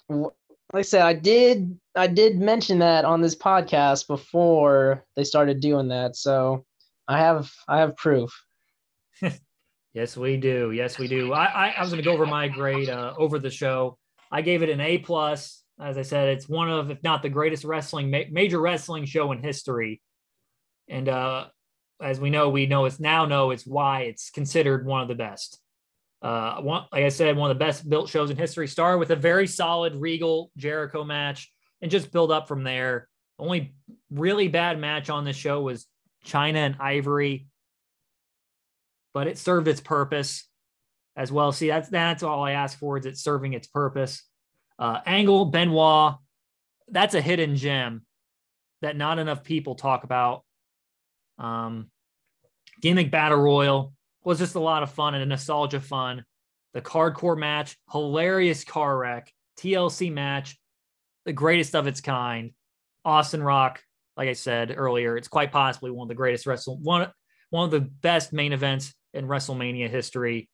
like 0.10 0.34
I 0.74 0.82
said, 0.82 1.04
I 1.04 1.14
did 1.14 1.80
I 1.96 2.08
did 2.08 2.38
mention 2.38 2.80
that 2.80 3.06
on 3.06 3.22
this 3.22 3.36
podcast 3.36 4.08
before 4.08 5.06
they 5.16 5.24
started 5.24 5.62
doing 5.62 5.88
that, 5.88 6.18
so 6.18 6.66
I 7.08 7.18
have 7.20 7.50
I 7.70 7.80
have 7.80 7.96
proof. 7.96 8.34
Yes, 9.94 10.16
we 10.16 10.38
do. 10.38 10.72
Yes, 10.72 10.98
we 10.98 11.08
do. 11.08 11.34
I, 11.34 11.46
I, 11.46 11.68
I 11.78 11.82
was 11.82 11.90
going 11.90 12.02
to 12.02 12.08
go 12.08 12.14
over 12.14 12.26
my 12.26 12.48
grade 12.48 12.90
uh, 12.90 13.14
over 13.18 13.40
the 13.40 13.50
show. 13.50 13.98
I 14.32 14.42
gave 14.42 14.64
it 14.64 14.70
an 14.70 14.80
A 14.80 14.98
plus. 15.00 15.64
As 15.80 15.98
I 15.98 16.04
said, 16.04 16.30
it's 16.30 16.48
one 16.48 16.70
of, 16.70 16.92
if 16.92 17.04
not 17.04 17.22
the 17.22 17.30
greatest 17.30 17.66
wrestling, 17.66 18.10
ma- 18.10 18.30
major 18.32 18.60
wrestling 18.62 19.06
show 19.06 19.32
in 19.32 19.42
history. 19.42 20.02
And 20.88 21.10
uh, 21.10 21.48
as 22.02 22.20
we 22.20 22.30
know, 22.30 22.50
we 22.50 22.68
know 22.68 22.86
it's 22.86 23.00
now 23.00 23.26
know 23.26 23.52
it's 23.52 23.66
why 23.66 24.02
it's 24.04 24.30
considered 24.30 24.86
one 24.86 25.02
of 25.02 25.08
the 25.08 25.16
best. 25.16 25.60
Uh, 26.22 26.62
one, 26.62 26.86
like 26.94 27.04
I 27.04 27.10
said, 27.10 27.36
one 27.36 27.52
of 27.52 27.58
the 27.58 27.66
best 27.66 27.90
built 27.90 28.08
shows 28.08 28.30
in 28.30 28.38
history. 28.38 28.68
Started 28.68 29.00
with 29.00 29.10
a 29.10 29.16
very 29.16 29.48
solid 29.48 29.96
Regal 29.96 30.52
Jericho 30.56 31.04
match 31.04 31.52
and 31.82 31.92
just 31.92 32.12
build 32.12 32.32
up 32.32 32.48
from 32.48 32.64
there. 32.64 33.10
only 33.40 33.74
really 34.10 34.48
bad 34.48 34.80
match 34.80 35.10
on 35.10 35.26
the 35.26 35.34
show 35.34 35.62
was 35.62 35.88
Chyna 36.26 36.58
and 36.58 36.76
Ivory 36.80 37.48
but 39.14 39.28
it 39.28 39.38
served 39.38 39.68
its 39.68 39.82
purpose 39.82 40.48
as 41.16 41.32
well. 41.32 41.52
See, 41.52 41.68
that's 41.68 41.90
that's 41.90 42.24
all 42.24 42.44
I 42.44 42.52
ask 42.52 42.78
for 42.78 42.98
is 42.98 43.06
it 43.06 43.18
serving 43.18 43.54
its 43.54 43.68
purpose. 43.68 44.24
Uh, 44.80 45.00
Angle 45.06 45.46
Benoit, 45.46 46.16
that's 46.90 47.16
a 47.16 47.22
hidden 47.22 47.56
gem 47.56 48.06
that 48.82 48.98
not 48.98 49.20
enough 49.20 49.44
people 49.44 49.76
talk 49.76 50.04
about. 50.04 50.44
Um, 51.38 51.90
gimmick 52.82 53.12
battle 53.12 53.40
royal 53.40 53.94
was 54.24 54.40
just 54.40 54.56
a 54.56 54.60
lot 54.60 54.84
of 54.84 54.92
fun 54.92 55.14
and 55.14 55.24
a 55.24 55.26
nostalgia 55.26 55.80
fun. 55.80 56.26
The 56.74 56.82
hardcore 56.82 57.38
match, 57.38 57.78
hilarious 57.92 58.64
car 58.64 58.98
wreck, 58.98 59.32
TLC 59.60 60.12
match, 60.12 60.58
the 61.26 61.34
greatest 61.34 61.76
of 61.76 61.88
its 61.88 62.02
kind. 62.02 62.52
Austin 63.04 63.44
Rock, 63.44 63.82
like 64.16 64.30
I 64.30 64.34
said 64.34 64.74
earlier, 64.76 65.18
it's 65.18 65.28
quite 65.28 65.52
possibly 65.52 65.92
one 65.92 66.06
of 66.06 66.10
the 66.10 66.16
greatest 66.16 66.46
wrestle 66.46 66.78
one 66.78 67.12
one 67.50 67.66
of 67.66 67.72
the 67.72 67.82
best 67.82 68.32
main 68.32 68.54
events 68.54 68.94
in 69.14 69.28
WrestleMania 69.28 69.90
history. 69.90 70.50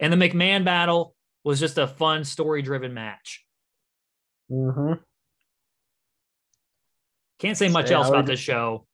And 0.00 0.12
the 0.12 0.16
McMahon 0.16 0.64
battle 0.64 1.14
was 1.44 1.60
just 1.60 1.78
a 1.78 1.86
fun 1.86 2.24
story 2.24 2.62
driven 2.62 2.94
match. 2.94 3.44
Mm-hmm. 4.50 4.94
Can't 7.38 7.56
say 7.56 7.68
much 7.68 7.90
else 7.90 8.08
about 8.08 8.26
this 8.26 8.40
show. 8.40 8.86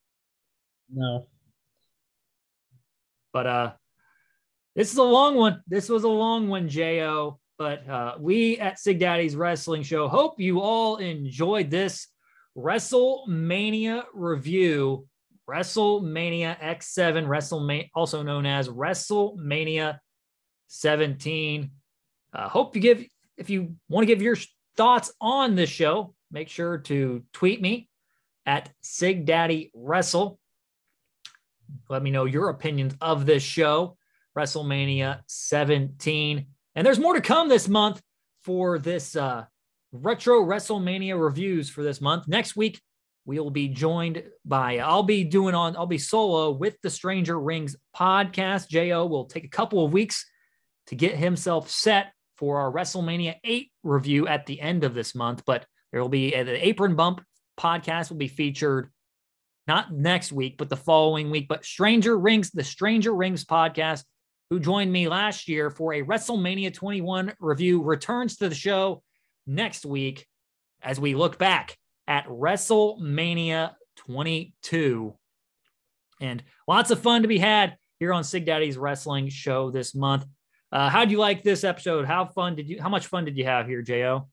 No. 0.92 1.26
But 3.32 3.46
uh 3.46 3.72
this 4.74 4.90
is 4.90 4.98
a 4.98 5.02
long 5.02 5.36
one. 5.36 5.62
This 5.68 5.88
was 5.88 6.04
a 6.04 6.08
long 6.08 6.48
one, 6.48 6.68
Jo. 6.68 7.38
But 7.58 7.88
uh, 7.88 8.16
we 8.18 8.58
at 8.58 8.80
Sig 8.80 8.98
Daddy's 8.98 9.36
Wrestling 9.36 9.84
Show 9.84 10.08
hope 10.08 10.40
you 10.40 10.60
all 10.60 10.96
enjoyed 10.96 11.70
this 11.70 12.08
WrestleMania 12.56 14.04
review 14.12 15.06
WrestleMania 15.48 16.58
X7, 16.58 17.26
WrestleMania, 17.26 17.90
also 17.94 18.22
known 18.22 18.46
as 18.46 18.68
WrestleMania 18.68 19.98
17. 20.68 21.70
Uh, 22.32 22.48
hope 22.48 22.74
you 22.74 22.82
give, 22.82 23.04
if 23.36 23.50
you 23.50 23.76
want 23.88 24.02
to 24.02 24.06
give 24.06 24.22
your 24.22 24.36
thoughts 24.76 25.12
on 25.20 25.54
this 25.54 25.70
show, 25.70 26.14
make 26.30 26.48
sure 26.48 26.78
to 26.78 27.22
tweet 27.32 27.60
me 27.60 27.88
at 28.46 28.70
Sig 28.82 29.26
Daddy 29.26 29.70
Wrestle. 29.74 30.38
Let 31.88 32.02
me 32.02 32.10
know 32.10 32.24
your 32.24 32.48
opinions 32.48 32.94
of 33.00 33.26
this 33.26 33.42
show, 33.42 33.96
WrestleMania 34.36 35.20
17. 35.26 36.46
And 36.74 36.86
there's 36.86 36.98
more 36.98 37.14
to 37.14 37.20
come 37.20 37.48
this 37.48 37.68
month 37.68 38.02
for 38.42 38.78
this 38.78 39.16
uh, 39.16 39.44
retro 39.92 40.42
WrestleMania 40.42 41.20
reviews 41.20 41.70
for 41.70 41.82
this 41.82 42.00
month. 42.00 42.28
Next 42.28 42.56
week, 42.56 42.80
we 43.26 43.40
will 43.40 43.50
be 43.50 43.68
joined 43.68 44.22
by 44.44 44.78
I'll 44.78 45.02
be 45.02 45.24
doing 45.24 45.54
on 45.54 45.76
I'll 45.76 45.86
be 45.86 45.98
solo 45.98 46.50
with 46.50 46.80
the 46.82 46.90
Stranger 46.90 47.38
Rings 47.38 47.76
podcast. 47.96 48.68
Jo 48.68 49.06
will 49.06 49.24
take 49.26 49.44
a 49.44 49.48
couple 49.48 49.84
of 49.84 49.92
weeks 49.92 50.26
to 50.88 50.94
get 50.94 51.16
himself 51.16 51.70
set 51.70 52.12
for 52.36 52.58
our 52.58 52.72
WrestleMania 52.72 53.36
8 53.42 53.70
review 53.82 54.26
at 54.26 54.46
the 54.46 54.60
end 54.60 54.84
of 54.84 54.94
this 54.94 55.14
month, 55.14 55.42
but 55.46 55.66
there 55.92 56.02
will 56.02 56.08
be 56.08 56.34
uh, 56.34 56.44
the 56.44 56.66
Apron 56.66 56.96
Bump 56.96 57.22
podcast 57.58 58.10
will 58.10 58.16
be 58.16 58.28
featured 58.28 58.90
not 59.66 59.92
next 59.92 60.32
week, 60.32 60.58
but 60.58 60.68
the 60.68 60.76
following 60.76 61.30
week. 61.30 61.46
But 61.48 61.64
Stranger 61.64 62.18
Rings, 62.18 62.50
the 62.50 62.64
Stranger 62.64 63.14
Rings 63.14 63.44
podcast, 63.44 64.04
who 64.50 64.60
joined 64.60 64.92
me 64.92 65.08
last 65.08 65.48
year 65.48 65.70
for 65.70 65.94
a 65.94 66.02
WrestleMania 66.02 66.74
21 66.74 67.34
review, 67.40 67.82
returns 67.82 68.36
to 68.36 68.48
the 68.48 68.54
show 68.54 69.02
next 69.46 69.86
week 69.86 70.26
as 70.82 71.00
we 71.00 71.14
look 71.14 71.38
back 71.38 71.78
at 72.06 72.26
WrestleMania 72.26 73.72
22. 73.96 75.14
And 76.20 76.42
lots 76.68 76.90
of 76.90 77.00
fun 77.00 77.22
to 77.22 77.28
be 77.28 77.38
had 77.38 77.76
here 77.98 78.12
on 78.12 78.24
Sig 78.24 78.46
Daddy's 78.46 78.76
Wrestling 78.76 79.28
Show 79.28 79.70
this 79.70 79.94
month. 79.94 80.26
Uh, 80.72 80.88
how 80.88 81.04
do 81.04 81.12
you 81.12 81.18
like 81.18 81.42
this 81.42 81.64
episode? 81.64 82.04
How 82.04 82.24
fun 82.26 82.56
did 82.56 82.68
you? 82.68 82.80
How 82.80 82.88
much 82.88 83.06
fun 83.06 83.24
did 83.24 83.36
you 83.36 83.44
have 83.44 83.66
here, 83.66 83.82
Jo? 83.82 84.28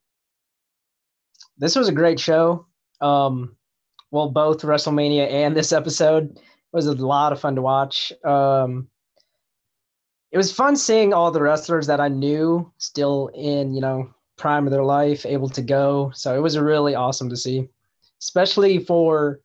This 1.57 1.75
was 1.75 1.87
a 1.87 1.93
great 1.93 2.19
show. 2.19 2.67
Um, 2.99 3.55
well, 4.09 4.29
both 4.29 4.61
WrestleMania 4.61 5.29
and 5.29 5.55
this 5.55 5.71
episode 5.71 6.39
was 6.71 6.87
a 6.87 6.93
lot 6.93 7.31
of 7.31 7.39
fun 7.39 7.55
to 7.55 7.61
watch. 7.61 8.11
Um, 8.23 8.87
it 10.31 10.37
was 10.37 10.51
fun 10.51 10.75
seeing 10.75 11.13
all 11.13 11.31
the 11.31 11.41
wrestlers 11.41 11.87
that 11.87 11.99
I 11.99 12.07
knew 12.07 12.71
still 12.77 13.29
in, 13.33 13.73
you 13.73 13.81
know, 13.81 14.13
prime 14.41 14.65
of 14.67 14.71
their 14.71 14.83
life, 14.83 15.25
able 15.25 15.49
to 15.49 15.61
go. 15.61 16.11
So 16.13 16.35
it 16.35 16.39
was 16.39 16.57
really 16.57 16.95
awesome 16.95 17.29
to 17.29 17.37
see, 17.37 17.69
especially 18.21 18.79
for. 18.79 19.39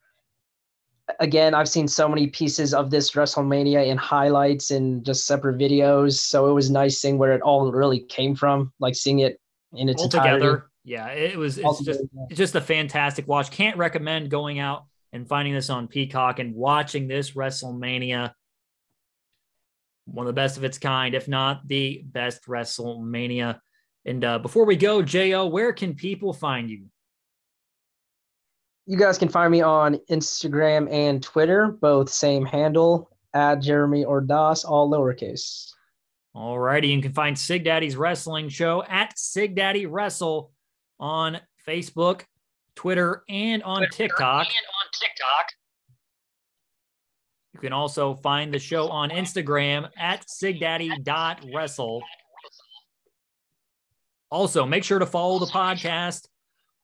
Again, 1.21 1.53
I've 1.53 1.69
seen 1.69 1.87
so 1.87 2.09
many 2.09 2.27
pieces 2.27 2.73
of 2.73 2.89
this 2.91 3.11
WrestleMania 3.11 3.87
in 3.87 3.97
highlights 3.97 4.71
and 4.71 5.05
just 5.05 5.25
separate 5.25 5.57
videos. 5.57 6.15
So 6.15 6.49
it 6.49 6.53
was 6.53 6.69
nice 6.69 6.99
seeing 6.99 7.17
where 7.17 7.31
it 7.31 7.41
all 7.41 7.71
really 7.71 8.01
came 8.01 8.35
from, 8.35 8.73
like 8.81 8.93
seeing 8.93 9.19
it 9.19 9.39
in 9.71 9.87
its 9.87 10.01
all 10.01 10.07
entirety. 10.07 10.41
together. 10.41 10.69
Yeah, 10.83 11.07
it 11.07 11.37
was. 11.37 11.57
It's 11.57 11.83
just 11.85 12.01
it's 12.29 12.37
just 12.37 12.55
a 12.55 12.61
fantastic 12.61 13.25
watch. 13.25 13.51
Can't 13.51 13.77
recommend 13.77 14.29
going 14.29 14.59
out 14.59 14.83
and 15.13 15.25
finding 15.25 15.53
this 15.53 15.69
on 15.69 15.87
Peacock 15.87 16.39
and 16.39 16.53
watching 16.53 17.07
this 17.07 17.31
WrestleMania 17.31 18.33
one 20.07 20.25
of 20.25 20.33
the 20.33 20.41
best 20.41 20.57
of 20.57 20.63
its 20.63 20.77
kind, 20.77 21.13
if 21.13 21.27
not 21.27 21.67
the 21.67 22.01
best 22.05 22.45
WrestleMania. 22.47 23.59
And 24.07 24.23
uh, 24.23 24.39
before 24.39 24.65
we 24.65 24.77
go, 24.77 25.03
JL, 25.03 25.51
where 25.51 25.73
can 25.73 25.93
people 25.93 26.31
find 26.31 26.69
you? 26.69 26.85
You 28.85 28.97
guys 28.97 29.17
can 29.17 29.27
find 29.27 29.51
me 29.51 29.61
on 29.61 29.99
Instagram 30.09 30.89
and 30.89 31.21
Twitter, 31.21 31.77
both 31.81 32.09
same 32.09 32.45
handle 32.45 33.11
at 33.33 33.61
Jeremy 33.61 34.05
Ordaz, 34.05 34.63
all 34.63 34.89
lowercase. 34.89 35.69
All 36.33 36.57
righty. 36.57 36.87
You 36.87 37.01
can 37.01 37.11
find 37.11 37.37
Sig 37.37 37.65
Daddy's 37.65 37.97
Wrestling 37.97 38.47
Show 38.47 38.81
at 38.87 39.17
Sig 39.19 39.55
Daddy 39.55 39.87
Wrestle 39.87 40.51
on 41.01 41.41
Facebook, 41.67 42.21
Twitter, 42.75 43.23
and 43.27 43.61
on 43.63 43.79
Twitter 43.79 43.91
TikTok. 43.91 44.45
And 44.45 44.47
on 44.47 44.89
TikTok. 44.93 45.45
You 47.55 47.59
can 47.59 47.73
also 47.73 48.13
find 48.13 48.53
the 48.53 48.59
show 48.59 48.87
on 48.87 49.09
Instagram 49.09 49.89
at 49.97 50.25
sigdaddy.wrestle. 50.27 52.03
Also, 54.29 54.65
make 54.65 54.83
sure 54.83 54.99
to 54.99 55.05
follow 55.05 55.39
the 55.39 55.45
oh, 55.45 55.49
podcast 55.49 56.27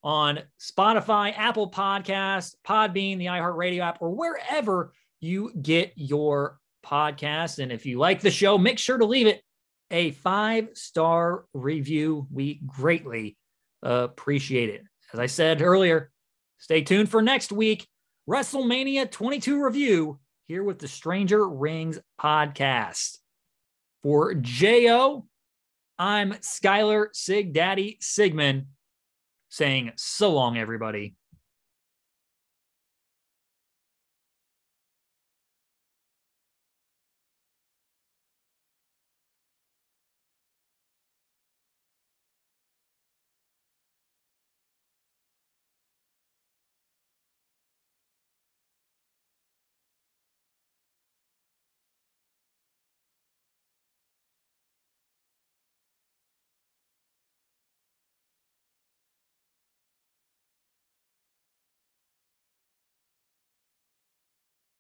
on 0.03 0.39
Spotify, 0.59 1.33
Apple 1.37 1.69
Podcasts, 1.69 2.55
Podbean, 2.65 3.17
the 3.17 3.27
iHeartRadio 3.27 3.79
app, 3.79 4.01
or 4.01 4.11
wherever 4.11 4.93
you 5.19 5.51
get 5.61 5.93
your 5.95 6.59
podcast. 6.85 7.59
And 7.59 7.71
if 7.71 7.85
you 7.85 7.97
like 7.97 8.21
the 8.21 8.31
show, 8.31 8.57
make 8.57 8.79
sure 8.79 8.97
to 8.97 9.05
leave 9.05 9.27
it 9.27 9.41
a 9.91 10.11
five 10.11 10.69
star 10.73 11.45
review. 11.53 12.27
We 12.31 12.61
greatly 12.65 13.37
appreciate 13.81 14.69
it. 14.69 14.83
As 15.13 15.19
I 15.19 15.27
said 15.27 15.61
earlier, 15.61 16.11
stay 16.57 16.81
tuned 16.81 17.09
for 17.09 17.21
next 17.21 17.51
week 17.51 17.87
WrestleMania 18.29 19.11
22 19.11 19.63
review 19.63 20.19
here 20.47 20.63
with 20.63 20.79
the 20.79 20.87
Stranger 20.87 21.47
Rings 21.47 21.99
podcast. 22.19 23.17
For 24.01 24.33
JO, 24.33 25.25
I'm 25.99 26.33
Skylar 26.33 27.07
Sig 27.13 27.53
Daddy 27.53 27.97
Sigmund 28.01 28.65
saying 29.49 29.91
so 29.95 30.31
long, 30.31 30.57
everybody. 30.57 31.15